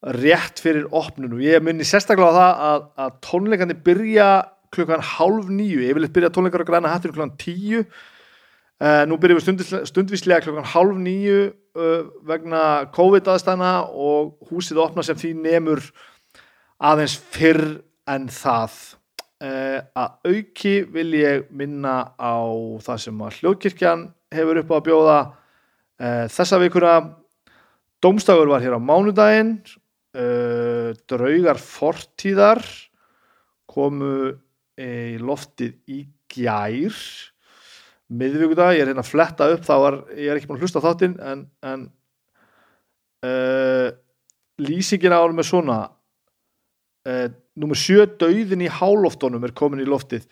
rétt 0.00 0.60
fyrir 0.62 0.86
opnunum. 0.96 1.40
Ég 1.44 1.60
minni 1.64 1.84
sérstaklega 1.84 2.32
á 2.32 2.38
það 2.38 2.62
að, 2.68 2.84
að 3.04 3.16
tónleikandi 3.26 3.76
byrja 3.84 4.28
klukkan 4.72 5.02
hálf 5.04 5.50
nýju, 5.50 5.82
ég 5.82 5.96
vil 5.96 6.04
eitthvað 6.04 6.16
byrja 6.16 6.32
tónleikar 6.36 6.64
á 6.64 6.70
græna 6.70 6.92
hattur 6.92 7.12
klukkan 7.12 7.36
tíu. 7.40 7.82
Uh, 8.80 9.02
nú 9.04 9.18
byrjum 9.20 9.40
við 9.42 9.74
stundvíslega 9.90 10.40
klukkan 10.46 10.68
hálf 10.72 10.96
nýju 10.96 11.40
uh, 11.50 12.06
vegna 12.24 12.62
COVID 12.94 13.28
aðstæðna 13.28 13.72
og 13.92 14.38
húsið 14.48 14.80
opna 14.80 15.04
sem 15.04 15.18
því 15.20 15.34
nemur 15.42 15.84
aðeins 16.80 17.18
fyrr 17.34 17.82
en 18.08 18.30
það. 18.32 18.78
Uh, 19.40 19.80
að 19.96 20.32
auki 20.32 20.74
vil 20.94 21.10
ég 21.18 21.44
minna 21.52 22.14
á 22.16 22.40
það 22.80 23.04
sem 23.04 23.20
að 23.26 23.36
hljóðkirkjan 23.40 24.08
hefur 24.32 24.62
upp 24.62 24.72
á 24.72 24.76
að 24.78 24.88
bjóða 24.88 25.20
þessa 26.32 26.56
vikuna. 26.62 26.92
Dómstafur 28.00 28.48
var 28.48 28.62
hér 28.64 28.78
á 28.78 28.80
mánudaginn 28.80 29.58
uh, 30.16 30.90
draugar 31.10 31.60
fortíðar 31.62 32.64
komu 33.70 34.32
í 34.80 35.18
loftið 35.20 35.76
í 35.92 35.98
gjær 36.32 36.96
miðvíkudag, 38.10 38.74
ég 38.74 38.84
er 38.84 38.90
hérna 38.90 39.04
að 39.04 39.12
fletta 39.12 39.48
upp 39.54 39.64
þá 39.66 39.74
var, 39.84 39.96
ég 40.16 40.30
er 40.30 40.38
ekki 40.38 40.50
búin 40.50 40.58
að 40.58 40.64
hlusta 40.66 40.82
þáttinn 40.82 41.16
en, 41.22 41.44
en 41.66 41.84
uh, 43.26 43.88
lýsingin 44.60 45.14
á 45.14 45.22
með 45.30 45.50
svona. 45.52 45.80
Uh, 47.06 47.28
nummer 47.60 47.78
7 47.78 48.18
döðin 48.20 48.66
í 48.66 48.70
háloftónum 48.72 49.44
er 49.46 49.54
komin 49.56 49.82
í 49.84 49.88
loftið. 49.88 50.26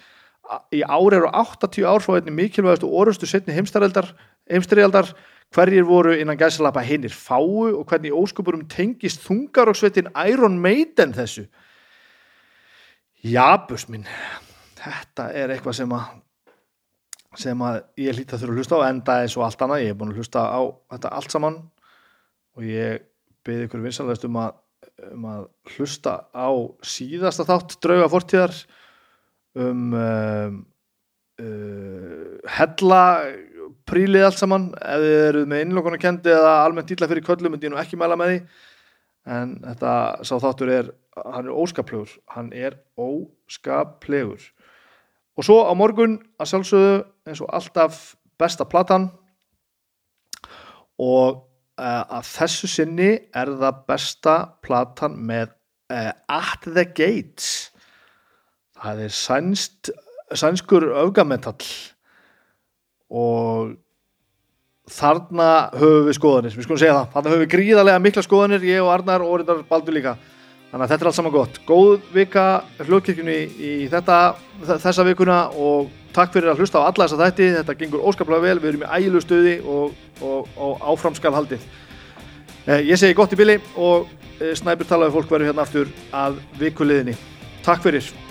Í 0.75 0.81
ári 0.81 1.19
eru 1.19 1.31
80 1.31 1.87
ár 1.87 2.03
frá 2.03 2.17
einni 2.17 2.33
mikilvægastu 2.35 2.89
orustu 2.89 3.29
setni 3.29 3.55
heimstarialdar 3.55 5.13
hverjir 5.55 5.87
voru 5.89 6.12
innan 6.16 6.39
gæsalappa 6.39 6.83
hinnir 6.85 7.15
fáu 7.15 7.69
og 7.73 7.85
hvernig 7.89 8.12
óskupurum 8.12 8.66
tengist 8.69 9.25
þungar 9.25 9.73
og 9.73 9.79
svetin 9.79 10.11
Iron 10.29 10.59
Maiden 10.61 11.15
þessu? 11.16 11.47
Jabus 13.25 13.89
minn 13.89 14.07
þetta 14.79 15.31
er 15.35 15.55
eitthvað 15.55 15.81
sem 15.81 15.95
að 15.97 16.16
sem 17.39 17.61
að 17.62 17.81
ég 18.01 18.16
hlýtt 18.16 18.33
að 18.33 18.43
þurfa 18.43 18.55
að 18.55 18.61
hlusta 18.61 18.79
á 18.81 18.89
enda 18.89 19.16
eins 19.23 19.37
og 19.37 19.45
allt 19.47 19.61
annað, 19.62 19.83
ég 19.83 19.93
hef 19.93 19.99
búin 19.99 20.12
að 20.15 20.23
hlusta 20.23 20.45
á 20.49 20.61
þetta 20.95 21.12
allt 21.19 21.35
saman 21.35 21.59
og 22.59 22.65
ég 22.66 23.05
beði 23.47 23.69
ykkur 23.69 23.85
vinsanlegast 23.85 24.27
um 24.29 24.39
að, 24.41 24.57
um 25.12 25.29
að 25.29 25.45
hlusta 25.77 26.15
á 26.35 26.49
síðasta 26.83 27.47
þátt 27.49 27.77
drauga 27.85 28.09
fortíðar 28.12 28.57
um 29.59 29.95
um, 29.99 30.59
uh, 31.43 32.51
hella 32.59 33.03
prílið 33.89 34.27
allt 34.28 34.40
saman. 34.40 34.70
Ef 34.78 35.02
þið 35.02 35.19
eruð 35.28 35.51
með 35.51 35.65
innlokkona 35.65 36.01
kendi 36.02 36.32
eða 36.32 36.55
almennt 36.65 36.90
dýla 36.90 37.09
fyrir 37.10 37.27
köllum 37.27 37.56
en 37.56 37.65
ég 37.65 37.73
nú 37.73 37.81
ekki 37.81 37.98
mæla 38.01 38.19
með 38.19 38.32
því. 38.32 38.40
En 39.28 39.55
þetta 39.65 39.93
sá 40.24 40.35
þáttur 40.40 40.73
er 40.73 40.93
hann 41.19 41.48
er 41.48 41.56
óskaplegur, 41.56 42.12
hann 42.35 42.52
er 42.55 42.78
óskaplegur. 42.97 44.44
Og 45.39 45.47
svo 45.47 45.60
á 45.66 45.73
morgun 45.78 46.19
að 46.39 46.52
sjálfsögðu 46.52 46.94
eins 47.28 47.43
og 47.44 47.52
alltaf 47.55 48.01
besta 48.40 48.66
platan. 48.69 49.10
Og 50.98 51.44
uh, 51.78 52.02
að 52.19 52.32
þessu 52.32 52.70
sinni 52.70 53.10
er 53.36 53.52
það 53.60 53.85
besta 53.90 54.36
platan 54.66 55.19
með 55.28 55.52
uh, 55.94 56.12
At 56.27 56.66
the 56.66 56.86
Gates. 56.86 57.70
Það 58.78 59.05
er 59.06 59.15
sænst 59.15 59.93
sænskur 60.36 60.85
öfgametall 60.93 61.65
og 63.09 63.77
þarna 64.89 65.51
höfum 65.77 66.09
við 66.09 66.17
skoðanir, 66.17 66.57
við 66.57 66.67
skulum 66.67 66.81
segja 66.81 66.97
það. 66.97 67.13
Þarna 67.15 67.33
höfum 67.33 67.45
við 67.45 67.53
gríðarlega 67.55 68.03
mikla 68.05 68.25
skoðanir, 68.25 68.67
ég 68.69 68.85
og 68.85 68.93
Arnar 68.93 69.25
og 69.25 69.39
Rindar 69.41 69.63
Baldur 69.69 69.97
líka, 69.97 70.15
þannig 70.71 70.85
að 70.85 70.93
þetta 70.93 71.05
er 71.05 71.11
allt 71.11 71.19
saman 71.19 71.35
gott. 71.35 71.61
Góð 71.69 71.97
vika 72.15 72.47
hljóðkirkjunni 72.81 73.39
í 73.59 73.73
þetta, 73.93 74.21
þessa 74.71 75.07
vikuna 75.09 75.41
og 75.57 75.91
takk 76.17 76.33
fyrir 76.35 76.53
að 76.53 76.63
hlusta 76.63 76.83
á 76.85 76.89
alla 76.89 77.09
þessa 77.09 77.21
þætti. 77.25 77.51
Þetta 77.59 77.79
gengur 77.83 78.07
óskaplega 78.09 78.45
vel, 78.45 78.61
við 78.63 78.73
erum 78.73 78.87
í 78.87 78.93
ægilu 78.97 79.25
stöði 79.25 79.59
og, 79.65 79.99
og, 80.21 80.49
og 80.57 80.87
áframskal 80.93 81.35
haldið. 81.37 81.67
Eh, 82.69 82.85
ég 82.91 83.01
segi 83.01 83.17
gott 83.17 83.33
í 83.33 83.41
bili 83.41 83.57
og 83.81 84.09
eh, 84.41 84.53
snæpur 84.57 84.89
talaði 84.89 85.15
fólk 85.15 85.31
verður 85.33 85.53
hérna 85.53 85.65
aftur 85.65 85.93
að 86.13 86.41
vikuleðinni 86.61 87.17
takk 87.65 87.85
fyrir 87.85 88.28